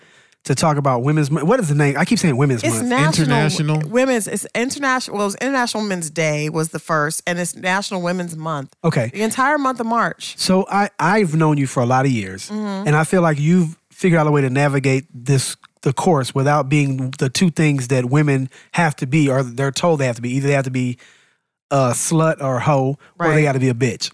to 0.47 0.55
talk 0.55 0.75
about 0.77 1.03
women's. 1.03 1.29
What 1.31 1.59
is 1.59 1.69
the 1.69 1.75
name? 1.75 1.95
I 1.97 2.03
keep 2.05 2.19
saying 2.19 2.35
Women's 2.35 2.63
It's 2.63 2.75
Month. 2.75 2.87
national 2.89 3.25
International? 3.27 3.89
women's. 3.89 4.27
It's 4.27 4.45
international. 4.55 5.15
Well, 5.17 5.23
it 5.23 5.27
was 5.27 5.35
International 5.35 5.83
Women's 5.83 6.09
Day 6.09 6.49
was 6.49 6.69
the 6.69 6.79
first, 6.79 7.21
and 7.27 7.39
it's 7.39 7.55
National 7.55 8.01
Women's 8.01 8.35
Month. 8.35 8.73
okay, 8.83 9.09
The 9.13 9.21
entire 9.21 9.57
month 9.57 9.79
of 9.79 9.85
March. 9.85 10.35
so 10.37 10.65
I 10.69 10.89
I've 10.99 11.35
known 11.35 11.57
you 11.57 11.67
for 11.67 11.81
a 11.81 11.85
lot 11.85 12.05
of 12.05 12.11
years, 12.11 12.49
Mm-hmm. 12.49 12.87
and 12.87 12.95
I 12.95 13.03
feel 13.03 13.21
like 13.21 13.39
you've 13.39 13.77
figured 13.91 14.19
out 14.19 14.27
a 14.27 14.31
way 14.31 14.41
to 14.41 14.49
navigate 14.49 15.05
this 15.13 15.55
the 15.83 15.93
course 15.93 16.33
without 16.35 16.67
being 16.69 17.11
the 17.19 17.29
two 17.29 17.49
things 17.51 17.87
that 17.89 18.05
women 18.05 18.49
have 18.73 18.95
to 18.97 19.05
be, 19.05 19.29
or 19.29 19.43
they're 19.43 19.71
told 19.71 19.99
they 19.99 20.07
have 20.07 20.15
to 20.17 20.21
be. 20.21 20.31
Either 20.35 20.47
they 20.47 20.53
have 20.53 20.65
to 20.65 20.71
be 20.71 20.97
a 21.69 21.91
slut 21.91 22.41
or 22.41 22.57
a 22.57 22.59
hoe, 22.61 22.97
or 23.19 23.33
they 23.33 23.43
got 23.43 23.53
to 23.53 23.59
be 23.59 23.69
a 23.69 23.73
bitch. 23.73 24.11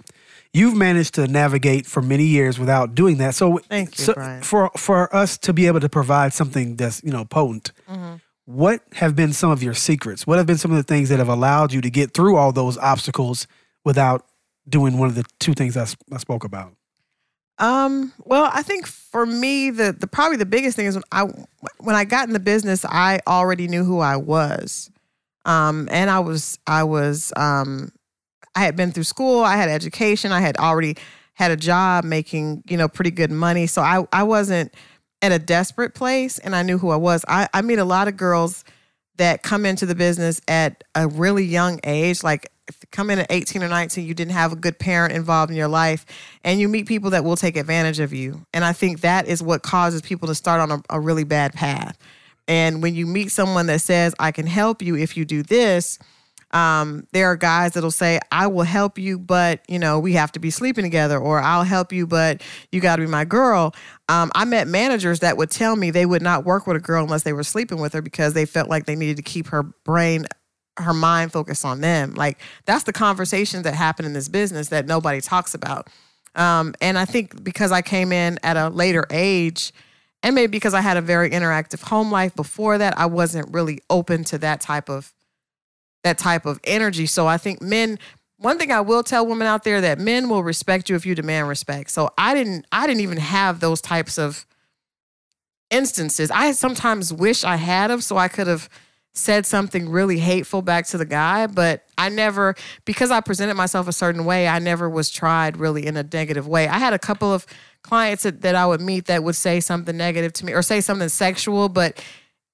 You've 0.53 0.75
managed 0.75 1.15
to 1.15 1.27
navigate 1.27 1.87
for 1.87 2.01
many 2.01 2.25
years 2.25 2.59
without 2.59 2.93
doing 2.93 3.17
that. 3.17 3.33
So, 3.33 3.57
Thank 3.69 3.97
you, 3.97 4.05
so 4.05 4.13
Brian. 4.13 4.43
for 4.43 4.69
for 4.77 5.13
us 5.15 5.37
to 5.39 5.53
be 5.53 5.65
able 5.67 5.79
to 5.79 5.89
provide 5.89 6.33
something 6.33 6.75
that's 6.75 7.01
you 7.03 7.11
know 7.11 7.25
potent, 7.25 7.71
Mm-hmm. 7.89 8.15
what 8.45 8.81
have 8.93 9.15
been 9.15 9.33
some 9.33 9.49
of 9.51 9.63
your 9.63 9.73
secrets? 9.73 10.27
What 10.27 10.37
have 10.37 10.45
been 10.45 10.57
some 10.59 10.71
of 10.71 10.77
the 10.77 10.83
things 10.83 11.09
that 11.09 11.17
have 11.19 11.27
allowed 11.29 11.73
you 11.73 11.81
to 11.81 11.89
get 11.89 12.13
through 12.13 12.35
all 12.37 12.51
those 12.51 12.77
obstacles 12.77 13.47
without 13.83 14.25
doing 14.69 14.97
one 14.99 15.09
of 15.09 15.15
the 15.15 15.23
two 15.39 15.53
things 15.53 15.75
I, 15.75 15.87
I 16.13 16.17
spoke 16.19 16.43
about? 16.43 16.73
Um, 17.57 18.13
well, 18.25 18.49
I 18.53 18.61
think 18.63 18.85
for 18.87 19.25
me, 19.25 19.69
the 19.71 19.91
the 19.91 20.07
probably 20.07 20.37
the 20.37 20.45
biggest 20.45 20.75
thing 20.75 20.85
is 20.85 20.95
when 20.95 21.03
I 21.11 21.23
when 21.79 21.95
I 21.95 22.03
got 22.05 22.27
in 22.27 22.33
the 22.33 22.39
business, 22.39 22.85
I 22.85 23.19
already 23.27 23.67
knew 23.67 23.83
who 23.83 23.99
I 23.99 24.17
was, 24.17 24.89
um, 25.45 25.87
and 25.91 26.09
I 26.09 26.19
was 26.19 26.57
I 26.67 26.83
was 26.83 27.31
um, 27.35 27.91
I 28.55 28.61
had 28.61 28.75
been 28.75 28.91
through 28.91 29.03
school, 29.03 29.43
I 29.43 29.55
had 29.55 29.69
education, 29.69 30.31
I 30.31 30.41
had 30.41 30.57
already 30.57 30.97
had 31.33 31.51
a 31.51 31.55
job 31.55 32.03
making 32.03 32.63
you 32.67 32.77
know 32.77 32.87
pretty 32.87 33.11
good 33.11 33.31
money, 33.31 33.67
so 33.67 33.81
I 33.81 34.05
I 34.11 34.23
wasn't 34.23 34.73
at 35.21 35.31
a 35.31 35.39
desperate 35.39 35.95
place, 35.95 36.39
and 36.39 36.55
I 36.55 36.63
knew 36.63 36.77
who 36.77 36.89
I 36.89 36.97
was. 36.97 37.25
I 37.27 37.47
I 37.53 37.61
meet 37.61 37.79
a 37.79 37.85
lot 37.85 38.07
of 38.07 38.17
girls 38.17 38.63
that 39.17 39.43
come 39.43 39.65
into 39.65 39.85
the 39.85 39.95
business 39.95 40.41
at 40.47 40.83
a 40.95 41.07
really 41.07 41.45
young 41.45 41.79
age, 41.83 42.23
like 42.23 42.49
if 42.67 42.77
you 42.81 42.87
come 42.91 43.09
in 43.09 43.19
at 43.19 43.27
18 43.29 43.61
or 43.61 43.67
19, 43.67 44.05
you 44.05 44.13
didn't 44.13 44.31
have 44.31 44.53
a 44.53 44.55
good 44.55 44.79
parent 44.79 45.13
involved 45.13 45.51
in 45.51 45.57
your 45.57 45.67
life, 45.67 46.05
and 46.43 46.59
you 46.59 46.69
meet 46.69 46.87
people 46.87 47.09
that 47.11 47.23
will 47.23 47.35
take 47.35 47.57
advantage 47.57 47.99
of 47.99 48.13
you. 48.13 48.45
And 48.53 48.63
I 48.63 48.73
think 48.73 49.01
that 49.01 49.27
is 49.27 49.43
what 49.43 49.63
causes 49.63 50.01
people 50.01 50.27
to 50.29 50.35
start 50.35 50.61
on 50.61 50.71
a, 50.71 50.95
a 50.97 50.99
really 50.99 51.25
bad 51.25 51.53
path. 51.53 51.97
And 52.47 52.81
when 52.81 52.95
you 52.95 53.05
meet 53.05 53.31
someone 53.31 53.67
that 53.67 53.81
says, 53.81 54.15
I 54.19 54.31
can 54.31 54.47
help 54.47 54.81
you 54.81 54.95
if 54.95 55.17
you 55.17 55.25
do 55.25 55.43
this, 55.43 55.99
um, 56.53 57.07
there 57.11 57.27
are 57.27 57.35
guys 57.35 57.71
that'll 57.71 57.91
say, 57.91 58.19
I 58.31 58.45
will 58.45 58.63
help 58.63 58.99
you, 58.99 59.17
but 59.17 59.61
you 59.67 59.79
know, 59.79 59.99
we 59.99 60.13
have 60.13 60.31
to 60.33 60.39
be 60.39 60.51
sleeping 60.51 60.83
together, 60.83 61.17
or 61.17 61.39
I'll 61.39 61.63
help 61.63 61.91
you, 61.91 62.05
but 62.05 62.43
you 62.71 62.79
got 62.79 62.97
to 62.97 63.01
be 63.01 63.07
my 63.07 63.25
girl. 63.25 63.73
Um, 64.07 64.31
I 64.35 64.45
met 64.45 64.67
managers 64.67 65.21
that 65.21 65.35
would 65.35 65.49
tell 65.49 65.75
me 65.75 65.89
they 65.89 66.05
would 66.05 66.21
not 66.21 66.45
work 66.45 66.67
with 66.67 66.77
a 66.77 66.79
girl 66.79 67.03
unless 67.03 67.23
they 67.23 67.33
were 67.33 67.43
sleeping 67.43 67.81
with 67.81 67.93
her 67.93 68.03
because 68.03 68.33
they 68.33 68.45
felt 68.45 68.69
like 68.69 68.85
they 68.85 68.95
needed 68.95 69.17
to 69.17 69.23
keep 69.23 69.47
her 69.47 69.63
brain, 69.63 70.27
her 70.77 70.93
mind 70.93 71.31
focused 71.31 71.65
on 71.65 71.81
them. 71.81 72.13
Like 72.13 72.39
that's 72.65 72.83
the 72.83 72.93
conversations 72.93 73.63
that 73.63 73.73
happen 73.73 74.05
in 74.05 74.13
this 74.13 74.29
business 74.29 74.69
that 74.69 74.85
nobody 74.85 75.21
talks 75.21 75.55
about. 75.55 75.89
Um, 76.35 76.75
and 76.81 76.99
I 76.99 77.05
think 77.05 77.43
because 77.43 77.71
I 77.71 77.81
came 77.81 78.11
in 78.11 78.39
at 78.43 78.57
a 78.57 78.69
later 78.69 79.05
age, 79.09 79.73
and 80.21 80.35
maybe 80.35 80.51
because 80.51 80.73
I 80.73 80.81
had 80.81 80.97
a 80.97 81.01
very 81.01 81.31
interactive 81.31 81.81
home 81.81 82.11
life 82.11 82.35
before 82.35 82.77
that, 82.77 82.97
I 82.97 83.07
wasn't 83.07 83.51
really 83.51 83.81
open 83.89 84.23
to 84.25 84.37
that 84.37 84.61
type 84.61 84.89
of 84.89 85.13
that 86.03 86.17
type 86.17 86.45
of 86.45 86.59
energy. 86.63 87.05
So 87.05 87.27
I 87.27 87.37
think 87.37 87.61
men 87.61 87.97
one 88.37 88.57
thing 88.57 88.73
I 88.73 88.81
will 88.81 89.03
tell 89.03 89.25
women 89.25 89.47
out 89.47 89.63
there 89.63 89.79
that 89.79 89.99
men 89.99 90.27
will 90.27 90.43
respect 90.43 90.89
you 90.89 90.97
if 90.97 91.05
you 91.05 91.15
demand 91.15 91.47
respect. 91.47 91.91
So 91.91 92.11
I 92.17 92.33
didn't 92.33 92.65
I 92.71 92.87
didn't 92.87 93.01
even 93.01 93.17
have 93.17 93.59
those 93.59 93.81
types 93.81 94.17
of 94.17 94.45
instances. 95.69 96.29
I 96.29 96.51
sometimes 96.51 97.13
wish 97.13 97.43
I 97.43 97.55
had 97.55 97.89
them 97.89 98.01
so 98.01 98.17
I 98.17 98.27
could 98.27 98.47
have 98.47 98.69
said 99.15 99.45
something 99.45 99.89
really 99.89 100.17
hateful 100.17 100.61
back 100.61 100.87
to 100.87 100.97
the 100.97 101.05
guy, 101.05 101.47
but 101.47 101.85
I 101.97 102.09
never 102.09 102.55
because 102.83 103.11
I 103.11 103.21
presented 103.21 103.53
myself 103.53 103.87
a 103.87 103.93
certain 103.93 104.25
way, 104.25 104.47
I 104.47 104.59
never 104.59 104.89
was 104.89 105.09
tried 105.09 105.57
really 105.57 105.85
in 105.85 105.95
a 105.95 106.03
negative 106.03 106.47
way. 106.47 106.67
I 106.67 106.79
had 106.79 106.93
a 106.93 106.99
couple 106.99 107.31
of 107.31 107.45
clients 107.83 108.23
that, 108.23 108.41
that 108.41 108.55
I 108.55 108.65
would 108.65 108.81
meet 108.81 109.05
that 109.05 109.23
would 109.23 109.35
say 109.35 109.59
something 109.59 109.95
negative 109.95 110.33
to 110.33 110.45
me 110.45 110.53
or 110.53 110.61
say 110.61 110.81
something 110.81 111.09
sexual, 111.09 111.69
but 111.69 112.03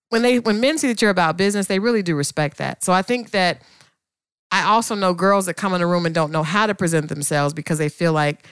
when 0.10 0.22
they 0.22 0.40
when 0.40 0.60
men 0.60 0.78
see 0.78 0.88
that 0.88 1.02
you're 1.02 1.12
about 1.12 1.38
business, 1.38 1.68
they 1.68 1.80
really 1.80 2.04
do 2.04 2.16
respect 2.16 2.58
that. 2.58 2.84
So 2.84 2.94
I 2.94 3.02
think 3.02 3.32
that 3.32 3.62
I 4.52 4.64
also 4.64 4.96
know 4.96 5.14
girls 5.14 5.46
that 5.46 5.56
come 5.56 5.74
in 5.74 5.82
a 5.82 5.88
room 5.88 6.06
and 6.06 6.14
don't 6.14 6.32
know 6.32 6.44
how 6.44 6.68
to 6.68 6.76
present 6.76 7.10
themselves 7.10 7.54
because 7.54 7.78
they 7.78 7.90
feel 7.90 8.14
like 8.14 8.46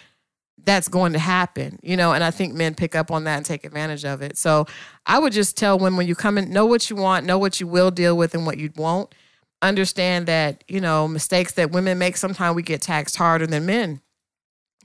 that's 0.64 0.88
going 0.88 1.14
to 1.14 1.20
happen, 1.20 1.80
you 1.82 1.96
know, 1.96 2.14
and 2.14 2.24
I 2.24 2.32
think 2.32 2.54
men 2.54 2.76
pick 2.76 2.96
up 2.96 3.10
on 3.10 3.24
that 3.24 3.38
and 3.38 3.46
take 3.46 3.64
advantage 3.64 4.04
of 4.04 4.22
it. 4.22 4.38
So 4.38 4.66
I 5.06 5.18
would 5.18 5.32
just 5.32 5.56
tell 5.58 5.80
women 5.80 5.98
when 5.98 6.08
you 6.08 6.16
come 6.16 6.38
in, 6.38 6.52
know 6.52 6.66
what 6.66 6.90
you 6.90 6.96
want, 6.96 7.26
know 7.26 7.38
what 7.38 7.60
you 7.60 7.68
will 7.68 7.90
deal 7.90 8.18
with 8.18 8.34
and 8.34 8.46
what 8.46 8.58
you 8.58 8.72
won't. 8.76 9.14
Understand 9.62 10.28
that, 10.28 10.64
you 10.68 10.82
know, 10.82 11.08
mistakes 11.08 11.54
that 11.54 11.72
women 11.72 11.98
make, 11.98 12.18
sometimes 12.18 12.56
we 12.56 12.64
get 12.64 12.82
taxed 12.82 13.16
harder 13.16 13.48
than 13.48 13.66
men. 13.66 14.02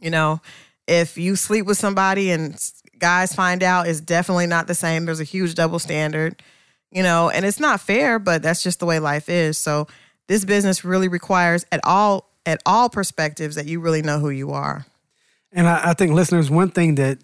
You 0.01 0.11
know, 0.11 0.41
if 0.87 1.19
you 1.19 1.37
sleep 1.37 1.67
with 1.67 1.79
somebody 1.79 2.31
and 2.31 2.57
guys 2.99 3.35
find 3.35 3.63
out, 3.63 3.89
it's 3.89 4.01
definitely 4.01 4.47
not 4.47 4.67
the 4.69 4.75
same. 4.75 5.05
There's 5.05 5.21
a 5.21 5.25
huge 5.25 5.55
double 5.55 5.79
standard, 5.79 6.43
you 6.93 7.03
know, 7.03 7.31
and 7.31 7.45
it's 7.45 7.61
not 7.61 7.81
fair, 7.81 8.19
but 8.19 8.43
that's 8.43 8.63
just 8.63 8.79
the 8.79 8.87
way 8.87 8.99
life 8.99 9.29
is. 9.29 9.59
So 9.59 9.89
this 10.29 10.45
business 10.45 10.85
really 10.85 11.09
requires 11.09 11.67
at 11.73 11.81
all 11.85 12.31
at 12.45 12.61
all 12.67 12.89
perspectives 12.89 13.55
that 13.55 13.67
you 13.67 13.81
really 13.81 14.03
know 14.03 14.19
who 14.19 14.31
you 14.31 14.51
are. 14.51 14.85
And 15.53 15.69
I, 15.69 15.91
I 15.91 15.95
think 15.95 16.13
listeners, 16.13 16.51
one 16.51 16.71
thing 16.71 16.97
that, 16.97 17.19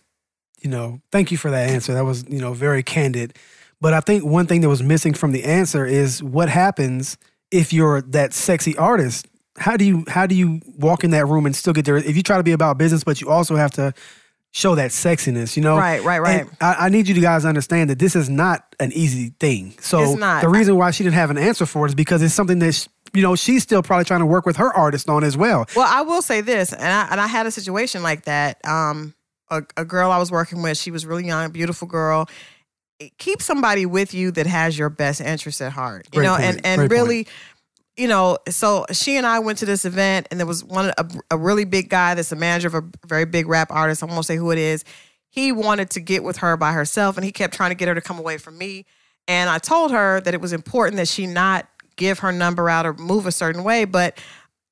you 0.61 0.71
know, 0.71 1.01
thank 1.11 1.31
you 1.31 1.37
for 1.37 1.51
that 1.51 1.71
answer. 1.71 1.93
That 1.93 2.05
was, 2.05 2.25
you 2.29 2.41
know, 2.41 2.53
very 2.53 2.83
candid. 2.83 3.37
But 3.81 3.95
I 3.95 4.01
think 4.01 4.25
one 4.25 4.47
thing 4.47 4.61
that 4.61 4.69
was 4.69 4.83
missing 4.83 5.15
from 5.15 5.33
the 5.33 5.45
answer 5.45 5.85
is 5.87 6.23
what 6.23 6.49
happens 6.49 7.17
if 7.51 7.73
you're 7.73 8.03
that 8.03 8.33
sexy 8.33 8.77
artist. 8.77 9.27
How 9.57 9.77
do 9.77 9.85
you 9.85 10.05
how 10.09 10.27
do 10.27 10.35
you 10.35 10.61
walk 10.77 11.03
in 11.03 11.11
that 11.11 11.27
room 11.27 11.47
and 11.47 11.55
still 11.55 11.73
get 11.73 11.85
there? 11.85 11.97
If 11.97 12.17
you 12.17 12.23
try 12.23 12.37
to 12.37 12.43
be 12.45 12.53
about 12.53 12.79
business, 12.79 13.03
but 13.03 13.21
you 13.21 13.29
also 13.29 13.57
have 13.57 13.73
to 13.73 13.93
show 14.53 14.75
that 14.75 14.91
sexiness, 14.91 15.57
you 15.57 15.63
know? 15.63 15.77
Right, 15.77 16.03
right, 16.03 16.21
right. 16.21 16.47
I, 16.61 16.87
I, 16.87 16.89
need 16.89 17.07
you 17.07 17.15
to 17.15 17.21
guys 17.21 17.45
understand 17.45 17.91
that 17.91 17.99
this 17.99 18.17
is 18.17 18.29
not 18.29 18.75
an 18.81 18.93
easy 18.93 19.35
thing. 19.39 19.75
So 19.81 20.17
the 20.17 20.49
reason 20.49 20.77
why 20.77 20.91
she 20.91 21.05
didn't 21.05 21.17
have 21.17 21.31
an 21.31 21.39
answer 21.39 21.67
for 21.67 21.87
it 21.87 21.91
is 21.91 21.95
because 21.95 22.23
it's 22.23 22.35
something 22.35 22.59
that 22.61 22.89
you 23.15 23.23
know, 23.23 23.37
she's 23.37 23.63
still 23.63 23.83
probably 23.83 24.05
trying 24.05 24.21
to 24.21 24.27
work 24.27 24.47
with 24.47 24.57
her 24.57 24.73
artist 24.73 25.09
on 25.09 25.25
as 25.25 25.37
well. 25.37 25.67
Well, 25.75 25.89
I 25.89 26.03
will 26.03 26.23
say 26.23 26.41
this, 26.41 26.73
and 26.73 26.83
I, 26.83 27.09
and 27.11 27.21
I 27.21 27.27
had 27.27 27.47
a 27.47 27.51
situation 27.51 28.03
like 28.03 28.25
that. 28.25 28.63
Um, 28.67 29.15
a, 29.51 29.63
a 29.77 29.85
girl 29.85 30.11
I 30.11 30.19
was 30.19 30.31
working 30.31 30.63
with, 30.63 30.77
she 30.77 30.91
was 30.91 31.07
really 31.07 31.27
young, 31.27 31.51
beautiful 31.51 31.89
girl. 31.89 32.29
Keep 33.19 33.41
somebody 33.41 33.87
with 33.87 34.13
you 34.13 34.31
that 34.33 34.47
has 34.47 34.79
your 34.79 34.91
best 34.91 35.21
interest 35.21 35.63
at 35.63 35.73
heart, 35.73 36.07
you 36.13 36.19
Great 36.19 36.27
know, 36.27 36.37
point. 36.37 36.45
and 36.45 36.67
and 36.67 36.79
Great 36.81 36.91
really. 36.91 37.25
Point 37.25 37.37
you 37.99 38.09
know, 38.09 38.39
so 38.49 38.87
she 38.93 39.17
and 39.17 39.27
I 39.27 39.41
went 39.41 39.59
to 39.59 39.67
this 39.67 39.85
event, 39.85 40.29
and 40.31 40.39
there 40.39 40.47
was 40.47 40.63
one 40.63 40.93
a, 40.97 41.07
a 41.33 41.37
really 41.37 41.65
big 41.65 41.91
guy 41.91 42.15
that's 42.15 42.33
a 42.33 42.37
manager 42.37 42.69
of 42.69 42.75
a 42.75 42.83
very 43.07 43.25
big 43.25 43.49
rap 43.49 43.71
artist. 43.71 44.03
I 44.03 44.07
won't 44.07 44.25
say 44.25 44.37
who 44.37 44.51
it 44.53 44.59
is. 44.59 44.85
He 45.31 45.53
wanted 45.53 45.91
to 45.91 46.01
get 46.01 46.23
with 46.23 46.39
her 46.39 46.57
by 46.57 46.73
herself, 46.73 47.17
and 47.17 47.25
he 47.25 47.33
kept 47.33 47.55
trying 47.55 47.71
to 47.71 47.75
get 47.75 47.89
her 47.89 47.95
to 47.95 48.01
come 48.01 48.19
away 48.19 48.39
from 48.39 48.57
me. 48.57 48.87
And 49.27 49.51
I 49.51 49.59
told 49.59 49.91
her 49.91 50.21
that 50.21 50.33
it 50.33 50.41
was 50.41 50.53
important 50.53 50.97
that 50.97 51.09
she 51.09 51.27
not 51.27 51.69
give 51.97 52.21
her 52.21 52.33
number 52.33 52.71
out 52.71 52.87
or 52.87 52.95
move 52.95 53.27
a 53.27 53.33
certain 53.33 53.65
way. 53.65 53.85
But 53.85 54.19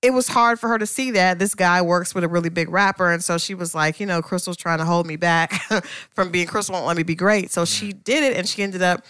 it 0.00 0.12
was 0.12 0.28
hard 0.28 0.58
for 0.58 0.68
her 0.68 0.78
to 0.78 0.86
see 0.86 1.10
that 1.12 1.38
this 1.38 1.54
guy 1.54 1.82
works 1.82 2.14
with 2.14 2.24
a 2.24 2.28
really 2.28 2.48
big 2.48 2.70
rapper. 2.70 3.10
And 3.10 3.22
so 3.22 3.38
she 3.38 3.54
was 3.54 3.74
like, 3.74 4.00
you 4.00 4.06
know, 4.06 4.22
Crystal's 4.22 4.56
trying 4.56 4.78
to 4.78 4.84
hold 4.84 5.06
me 5.06 5.16
back 5.16 5.52
from 6.14 6.30
being, 6.30 6.46
Crystal 6.46 6.74
won't 6.74 6.86
let 6.86 6.96
me 6.96 7.02
be 7.02 7.14
great. 7.14 7.50
So 7.50 7.64
she 7.64 7.92
did 7.92 8.22
it 8.22 8.36
and 8.36 8.48
she 8.48 8.62
ended 8.62 8.82
up, 8.82 9.04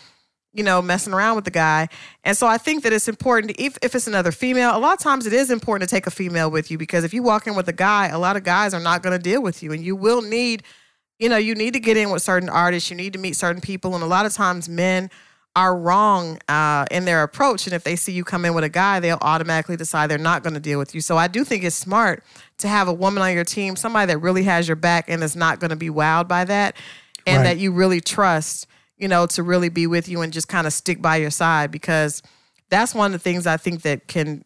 you 0.57 0.65
know, 0.65 0.81
messing 0.81 1.13
around 1.13 1.37
with 1.37 1.45
the 1.45 1.51
guy. 1.51 1.89
And 2.25 2.37
so 2.37 2.47
I 2.47 2.59
think 2.59 2.83
that 2.85 2.93
it's 2.93 3.09
important, 3.09 3.55
to, 3.55 3.63
if, 3.63 3.77
if 3.83 3.95
it's 3.95 4.07
another 4.07 4.33
female, 4.33 4.77
a 4.77 4.79
lot 4.79 4.95
of 4.95 5.01
times 5.01 5.27
it 5.27 5.33
is 5.33 5.51
important 5.51 5.89
to 5.89 5.95
take 5.95 6.07
a 6.07 6.11
female 6.11 6.51
with 6.51 6.71
you 6.71 6.79
because 6.79 7.05
if 7.05 7.13
you 7.13 7.23
walk 7.23 7.47
in 7.47 7.55
with 7.55 7.69
a 7.69 7.73
guy, 7.73 8.09
a 8.09 8.19
lot 8.19 8.37
of 8.37 8.45
guys 8.45 8.73
are 8.75 8.81
not 8.81 9.03
going 9.03 9.17
to 9.17 9.23
deal 9.23 9.43
with 9.43 9.63
you 9.63 9.73
and 9.73 9.85
you 9.85 9.95
will 9.95 10.23
need, 10.23 10.63
you 11.19 11.29
know, 11.29 11.37
you 11.37 11.55
need 11.55 11.75
to 11.75 11.81
get 11.81 11.97
in 11.97 12.11
with 12.11 12.23
certain 12.23 12.49
artists, 12.49 12.91
you 12.91 12.97
need 12.97 13.13
to 13.13 13.19
meet 13.19 13.37
certain 13.37 13.61
people. 13.61 13.95
And 13.95 14.03
a 14.03 14.07
lot 14.07 14.27
of 14.27 14.33
times 14.33 14.69
men, 14.69 15.11
are 15.57 15.75
wrong 15.75 16.39
uh, 16.49 16.85
in 16.91 17.07
their 17.07 17.23
approach. 17.23 17.67
And 17.67 17.73
if 17.73 17.83
they 17.83 17.97
see 17.97 18.13
you 18.13 18.25
come 18.25 18.45
in 18.45 18.53
with 18.53 18.63
a 18.63 18.69
guy, 18.69 19.01
they'll 19.01 19.19
automatically 19.23 19.77
decide 19.77 20.11
they're 20.11 20.19
not 20.19 20.43
going 20.43 20.53
to 20.53 20.61
deal 20.61 20.79
with 20.79 20.95
you. 20.95 21.01
So 21.01 21.17
I 21.17 21.29
do 21.29 21.45
think 21.45 21.65
it's 21.65 21.75
smart 21.75 22.23
to 22.59 22.69
have 22.69 22.89
a 22.89 22.93
woman 22.93 23.23
on 23.23 23.33
your 23.33 23.43
team, 23.43 23.75
somebody 23.75 24.13
that 24.13 24.19
really 24.19 24.43
has 24.43 24.69
your 24.69 24.77
back 24.77 25.09
and 25.09 25.23
is 25.23 25.35
not 25.35 25.59
going 25.59 25.71
to 25.71 25.77
be 25.77 25.89
wowed 25.89 26.29
by 26.29 26.45
that, 26.45 26.77
and 27.27 27.39
right. 27.39 27.45
that 27.45 27.59
you 27.59 27.73
really 27.73 28.03
trust, 28.03 28.67
you 28.97 29.09
know, 29.09 29.27
to 29.27 29.43
really 29.43 29.69
be 29.69 29.87
with 29.87 30.09
you 30.09 30.23
and 30.23 30.33
just 30.33 30.49
kind 30.49 30.67
of 30.67 30.73
stick 30.73 31.03
by 31.03 31.17
your 31.17 31.31
side 31.31 31.71
because 31.71 32.23
that's 32.71 32.95
one 32.95 33.07
of 33.07 33.13
the 33.13 33.19
things 33.19 33.47
I 33.47 33.57
think 33.57 33.83
that 33.83 34.09
can 34.09 34.45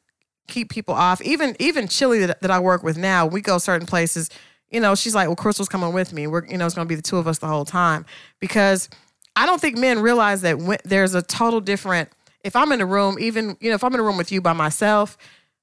keep 0.48 0.70
people 0.70 0.94
off. 0.94 1.22
Even 1.22 1.56
even 1.58 1.86
Chilli 1.86 2.26
that, 2.26 2.40
that 2.42 2.50
I 2.50 2.58
work 2.58 2.82
with 2.82 2.98
now, 2.98 3.26
we 3.26 3.40
go 3.40 3.58
certain 3.58 3.86
places. 3.86 4.28
You 4.70 4.80
know, 4.80 4.94
she's 4.94 5.14
like, 5.14 5.28
"Well, 5.28 5.36
Crystal's 5.36 5.68
coming 5.68 5.92
with 5.92 6.12
me. 6.12 6.26
We're, 6.26 6.46
you 6.46 6.58
know, 6.58 6.66
it's 6.66 6.74
going 6.74 6.86
to 6.86 6.88
be 6.88 6.94
the 6.96 7.02
two 7.02 7.16
of 7.16 7.26
us 7.26 7.38
the 7.38 7.46
whole 7.46 7.64
time," 7.64 8.04
because 8.38 8.88
I 9.36 9.46
don't 9.46 9.60
think 9.60 9.78
men 9.78 10.00
realize 10.00 10.42
that 10.42 10.58
when, 10.58 10.78
there's 10.84 11.14
a 11.14 11.22
total 11.22 11.60
different. 11.60 12.10
If 12.42 12.56
I'm 12.56 12.72
in 12.72 12.80
a 12.80 12.86
room, 12.86 13.18
even 13.18 13.56
you 13.60 13.70
know, 13.70 13.74
if 13.74 13.84
I'm 13.84 13.94
in 13.94 14.00
a 14.00 14.02
room 14.02 14.16
with 14.16 14.32
you 14.32 14.40
by 14.40 14.52
myself, 14.52 15.16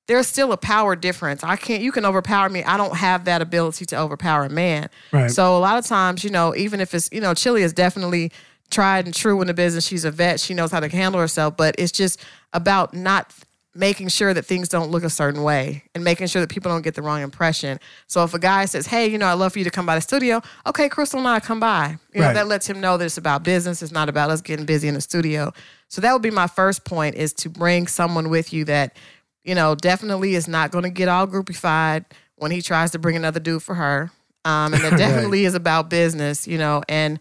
there's 0.07 0.27
still 0.27 0.51
a 0.51 0.57
power 0.57 0.95
difference. 0.95 1.43
I 1.43 1.55
can't. 1.55 1.83
You 1.83 1.91
can 1.91 2.05
overpower 2.05 2.49
me. 2.49 2.63
I 2.63 2.77
don't 2.77 2.95
have 2.95 3.25
that 3.25 3.41
ability 3.41 3.85
to 3.87 3.99
overpower 3.99 4.45
a 4.45 4.49
man. 4.49 4.89
Right. 5.11 5.29
So 5.29 5.57
a 5.57 5.59
lot 5.59 5.77
of 5.77 5.85
times, 5.85 6.23
you 6.23 6.29
know, 6.29 6.55
even 6.55 6.79
if 6.79 6.93
it's 6.93 7.09
you 7.11 7.21
know, 7.21 7.31
Chilli 7.31 7.61
is 7.61 7.73
definitely 7.73 8.31
tried 8.69 9.05
and 9.05 9.13
true 9.13 9.39
in 9.41 9.47
the 9.47 9.53
business. 9.53 9.85
She's 9.85 10.05
a 10.05 10.11
vet. 10.11 10.39
She 10.39 10.53
knows 10.53 10.71
how 10.71 10.79
to 10.79 10.87
handle 10.87 11.19
herself. 11.21 11.57
But 11.57 11.75
it's 11.77 11.91
just 11.91 12.23
about 12.53 12.93
not 12.93 13.33
making 13.77 14.07
sure 14.07 14.33
that 14.33 14.43
things 14.43 14.67
don't 14.67 14.89
look 14.89 15.03
a 15.03 15.09
certain 15.09 15.43
way 15.43 15.83
and 15.93 16.03
making 16.03 16.25
sure 16.25 16.41
that 16.41 16.49
people 16.49 16.71
don't 16.71 16.81
get 16.81 16.95
the 16.95 17.01
wrong 17.01 17.21
impression. 17.21 17.79
So 18.07 18.23
if 18.23 18.33
a 18.33 18.39
guy 18.39 18.65
says, 18.65 18.87
"Hey, 18.87 19.07
you 19.07 19.17
know, 19.17 19.27
I'd 19.27 19.33
love 19.33 19.53
for 19.53 19.59
you 19.59 19.65
to 19.65 19.71
come 19.71 19.85
by 19.85 19.95
the 19.95 20.01
studio," 20.01 20.41
okay, 20.65 20.89
Crystal 20.89 21.19
and 21.19 21.27
I 21.27 21.39
come 21.39 21.59
by. 21.59 21.97
You 22.13 22.21
right. 22.21 22.29
know, 22.29 22.33
that 22.33 22.47
lets 22.47 22.67
him 22.67 22.81
know 22.81 22.97
that 22.97 23.05
it's 23.05 23.17
about 23.17 23.43
business. 23.43 23.83
It's 23.83 23.91
not 23.91 24.09
about 24.09 24.31
us 24.31 24.41
getting 24.41 24.65
busy 24.65 24.87
in 24.87 24.95
the 24.95 25.01
studio. 25.01 25.53
So 25.89 26.01
that 26.01 26.11
would 26.11 26.23
be 26.23 26.31
my 26.31 26.47
first 26.47 26.85
point: 26.85 27.15
is 27.15 27.33
to 27.33 27.49
bring 27.49 27.87
someone 27.87 28.29
with 28.29 28.51
you 28.51 28.65
that, 28.65 28.97
you 29.43 29.53
know, 29.53 29.75
definitely 29.75 30.33
is 30.33 30.47
not 30.47 30.71
going 30.71 30.83
to 30.83 30.89
get 30.89 31.07
all 31.07 31.27
groupified 31.27 32.05
when 32.35 32.51
he 32.51 32.61
tries 32.61 32.91
to 32.91 32.99
bring 32.99 33.15
another 33.15 33.39
dude 33.39 33.61
for 33.61 33.75
her, 33.75 34.11
um, 34.43 34.73
and 34.73 34.83
that 34.83 34.91
definitely 34.97 35.43
right. 35.43 35.47
is 35.47 35.53
about 35.53 35.89
business. 35.89 36.47
You 36.47 36.57
know, 36.57 36.83
and 36.89 37.19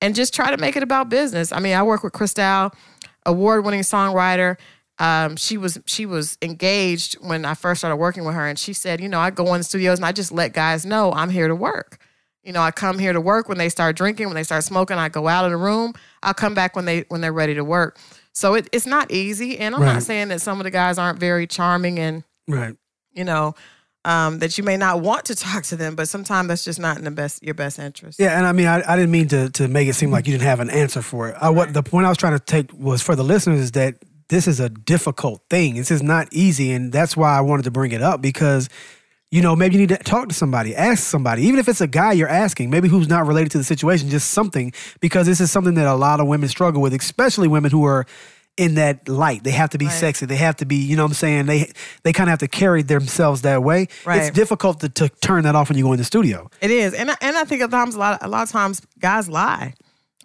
and 0.00 0.14
just 0.14 0.34
try 0.34 0.50
to 0.50 0.56
make 0.56 0.76
it 0.76 0.82
about 0.82 1.08
business. 1.08 1.52
I 1.52 1.60
mean, 1.60 1.74
I 1.74 1.82
work 1.82 2.02
with 2.02 2.12
Cristal, 2.12 2.72
award-winning 3.26 3.80
songwriter 3.80 4.56
um, 4.98 5.36
she 5.36 5.56
was 5.56 5.78
she 5.86 6.06
was 6.06 6.36
engaged 6.42 7.14
when 7.20 7.44
I 7.44 7.54
first 7.54 7.80
started 7.80 7.96
working 7.96 8.24
with 8.24 8.34
her, 8.34 8.46
and 8.46 8.58
she 8.58 8.72
said, 8.72 9.00
you 9.00 9.08
know, 9.08 9.20
I 9.20 9.30
go 9.30 9.54
in 9.54 9.60
the 9.60 9.64
studios 9.64 9.98
and 9.98 10.04
I 10.04 10.12
just 10.12 10.32
let 10.32 10.52
guys 10.52 10.84
know 10.84 11.12
I'm 11.12 11.30
here 11.30 11.48
to 11.48 11.54
work. 11.54 11.98
You 12.42 12.52
know, 12.52 12.60
I 12.60 12.70
come 12.70 12.98
here 12.98 13.12
to 13.12 13.20
work 13.20 13.48
when 13.48 13.58
they 13.58 13.68
start 13.68 13.96
drinking, 13.96 14.26
when 14.26 14.34
they 14.34 14.42
start 14.42 14.64
smoking. 14.64 14.96
I 14.96 15.08
go 15.08 15.28
out 15.28 15.44
of 15.44 15.50
the 15.50 15.56
room. 15.56 15.92
I'll 16.22 16.34
come 16.34 16.54
back 16.54 16.74
when 16.74 16.84
they 16.84 17.04
when 17.08 17.20
they're 17.20 17.32
ready 17.32 17.54
to 17.54 17.64
work. 17.64 17.98
So 18.32 18.54
it, 18.54 18.68
it's 18.72 18.86
not 18.86 19.10
easy, 19.10 19.58
and 19.58 19.74
I'm 19.74 19.82
right. 19.82 19.94
not 19.94 20.02
saying 20.02 20.28
that 20.28 20.40
some 20.40 20.58
of 20.58 20.64
the 20.64 20.70
guys 20.70 20.98
aren't 20.98 21.20
very 21.20 21.46
charming 21.46 21.98
and 21.98 22.24
right. 22.48 22.76
You 23.12 23.24
know, 23.24 23.54
um, 24.08 24.38
that 24.38 24.56
you 24.56 24.64
may 24.64 24.76
not 24.76 25.00
want 25.00 25.26
to 25.26 25.34
talk 25.34 25.64
to 25.64 25.76
them, 25.76 25.94
but 25.94 26.08
sometimes 26.08 26.48
that's 26.48 26.64
just 26.64 26.80
not 26.80 26.96
in 26.96 27.04
the 27.04 27.10
best 27.10 27.42
your 27.42 27.54
best 27.54 27.78
interest. 27.78 28.18
Yeah, 28.18 28.36
and 28.36 28.46
I 28.46 28.52
mean, 28.52 28.66
I, 28.66 28.82
I 28.90 28.96
didn't 28.96 29.10
mean 29.10 29.28
to 29.28 29.50
to 29.50 29.68
make 29.68 29.88
it 29.88 29.94
seem 29.94 30.10
like 30.10 30.26
you 30.26 30.32
didn't 30.32 30.48
have 30.48 30.60
an 30.60 30.70
answer 30.70 31.02
for 31.02 31.28
it. 31.28 31.36
I, 31.40 31.50
what 31.50 31.72
the 31.72 31.82
point 31.82 32.06
I 32.06 32.08
was 32.08 32.18
trying 32.18 32.38
to 32.38 32.44
take 32.44 32.72
was 32.72 33.02
for 33.02 33.14
the 33.14 33.24
listeners 33.24 33.60
is 33.60 33.72
that 33.72 33.96
this 34.28 34.46
is 34.46 34.60
a 34.60 34.68
difficult 34.68 35.42
thing. 35.48 35.74
This 35.74 35.90
is 35.90 36.02
not 36.02 36.28
easy. 36.32 36.72
And 36.72 36.92
that's 36.92 37.16
why 37.16 37.36
I 37.36 37.40
wanted 37.40 37.64
to 37.64 37.70
bring 37.70 37.92
it 37.92 38.02
up 38.02 38.20
because, 38.20 38.68
you 39.30 39.42
know, 39.42 39.56
maybe 39.56 39.74
you 39.74 39.80
need 39.80 39.88
to 39.88 39.96
talk 39.96 40.28
to 40.28 40.34
somebody, 40.34 40.76
ask 40.76 41.02
somebody, 41.02 41.42
even 41.44 41.58
if 41.58 41.68
it's 41.68 41.80
a 41.80 41.86
guy 41.86 42.12
you're 42.12 42.28
asking, 42.28 42.70
maybe 42.70 42.88
who's 42.88 43.08
not 43.08 43.26
related 43.26 43.52
to 43.52 43.58
the 43.58 43.64
situation, 43.64 44.08
just 44.08 44.30
something, 44.30 44.72
because 45.00 45.26
this 45.26 45.40
is 45.40 45.50
something 45.50 45.74
that 45.74 45.86
a 45.86 45.94
lot 45.94 46.20
of 46.20 46.26
women 46.26 46.48
struggle 46.48 46.82
with, 46.82 46.92
especially 46.92 47.48
women 47.48 47.70
who 47.70 47.84
are 47.84 48.06
in 48.58 48.74
that 48.74 49.08
light. 49.08 49.44
They 49.44 49.52
have 49.52 49.70
to 49.70 49.78
be 49.78 49.86
right. 49.86 49.94
sexy. 49.94 50.26
They 50.26 50.36
have 50.36 50.56
to 50.56 50.66
be, 50.66 50.76
you 50.76 50.96
know 50.96 51.04
what 51.04 51.12
I'm 51.12 51.14
saying? 51.14 51.46
They 51.46 51.70
they 52.02 52.12
kind 52.12 52.28
of 52.28 52.32
have 52.32 52.40
to 52.40 52.48
carry 52.48 52.82
themselves 52.82 53.42
that 53.42 53.62
way. 53.62 53.86
Right. 54.04 54.22
It's 54.22 54.30
difficult 54.30 54.80
to, 54.80 54.88
to 54.90 55.08
turn 55.08 55.44
that 55.44 55.54
off 55.54 55.68
when 55.70 55.78
you 55.78 55.84
go 55.84 55.92
in 55.92 55.98
the 55.98 56.04
studio. 56.04 56.50
It 56.60 56.70
is. 56.70 56.92
And 56.92 57.10
I, 57.10 57.16
and 57.20 57.36
I 57.36 57.44
think 57.44 57.62
at 57.62 57.70
times 57.70 57.94
a 57.94 57.98
lot 57.98 58.18
a 58.20 58.28
lot 58.28 58.42
of 58.42 58.50
times 58.50 58.82
guys 58.98 59.28
lie. 59.28 59.74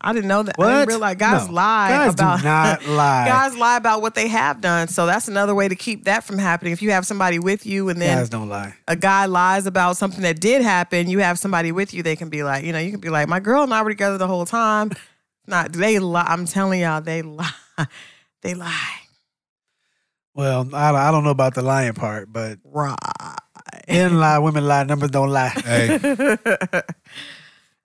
I 0.06 0.12
didn't 0.12 0.28
know 0.28 0.44
that. 0.44 0.58
What? 0.58 0.68
I 0.68 0.80
didn't 0.80 0.90
realize 0.90 1.16
guys 1.16 1.48
no. 1.48 1.54
lie 1.54 1.90
guys 1.90 2.14
about 2.14 2.40
do 2.40 2.44
not 2.44 2.86
lie. 2.88 3.26
guys 3.26 3.56
lie 3.56 3.78
about 3.78 4.02
what 4.02 4.16
they 4.16 4.28
have 4.28 4.60
done. 4.60 4.90
So 4.90 5.06
that's 5.06 5.30
another 5.30 5.56
way 5.56 5.70
to 5.70 5.76
keep 5.76 6.06
that 6.06 6.26
from 6.26 6.40
happening. 6.40 6.74
If 6.74 6.82
you 6.82 6.92
have 6.92 7.06
somebody 7.06 7.40
with 7.40 7.66
you 7.66 7.88
and 7.88 8.02
then 8.02 8.18
guys 8.18 8.30
don't 8.30 8.50
lie. 8.50 8.74
A 8.88 8.96
guy 8.98 9.28
lies 9.28 9.66
about 9.66 9.96
something 9.96 10.24
that 10.24 10.42
did 10.42 10.62
happen, 10.62 11.10
you 11.10 11.20
have 11.20 11.40
somebody 11.40 11.72
with 11.72 11.94
you, 11.94 12.04
they 12.04 12.16
can 12.16 12.30
be 12.30 12.44
like, 12.44 12.66
you 12.66 12.74
know, 12.74 12.80
you 12.80 12.92
can 12.92 13.00
be 13.00 13.10
like, 13.10 13.30
My 13.30 13.40
girl 13.40 13.64
and 13.64 13.74
I 13.74 13.82
were 13.84 13.92
together 13.92 14.18
the 14.18 14.28
whole 14.28 14.46
time. 14.46 14.92
Not 15.48 15.72
they 15.72 16.00
lie. 16.00 16.26
I'm 16.28 16.46
telling 16.46 16.82
y'all, 16.82 17.02
they 17.02 17.22
lie. 17.22 17.52
They 18.44 18.54
lie. 18.54 19.00
Well, 20.36 20.68
I, 20.74 20.92
I 20.92 21.12
don't 21.12 21.24
know 21.24 21.30
about 21.30 21.56
the 21.56 21.62
lying 21.62 21.94
part, 21.94 22.32
but 22.32 22.60
right. 22.64 22.96
Men 23.88 24.20
lie, 24.20 24.40
women 24.40 24.68
lie, 24.68 24.84
numbers 24.84 25.12
don't 25.12 25.30
lie. 25.30 25.50
Hey. 25.50 26.00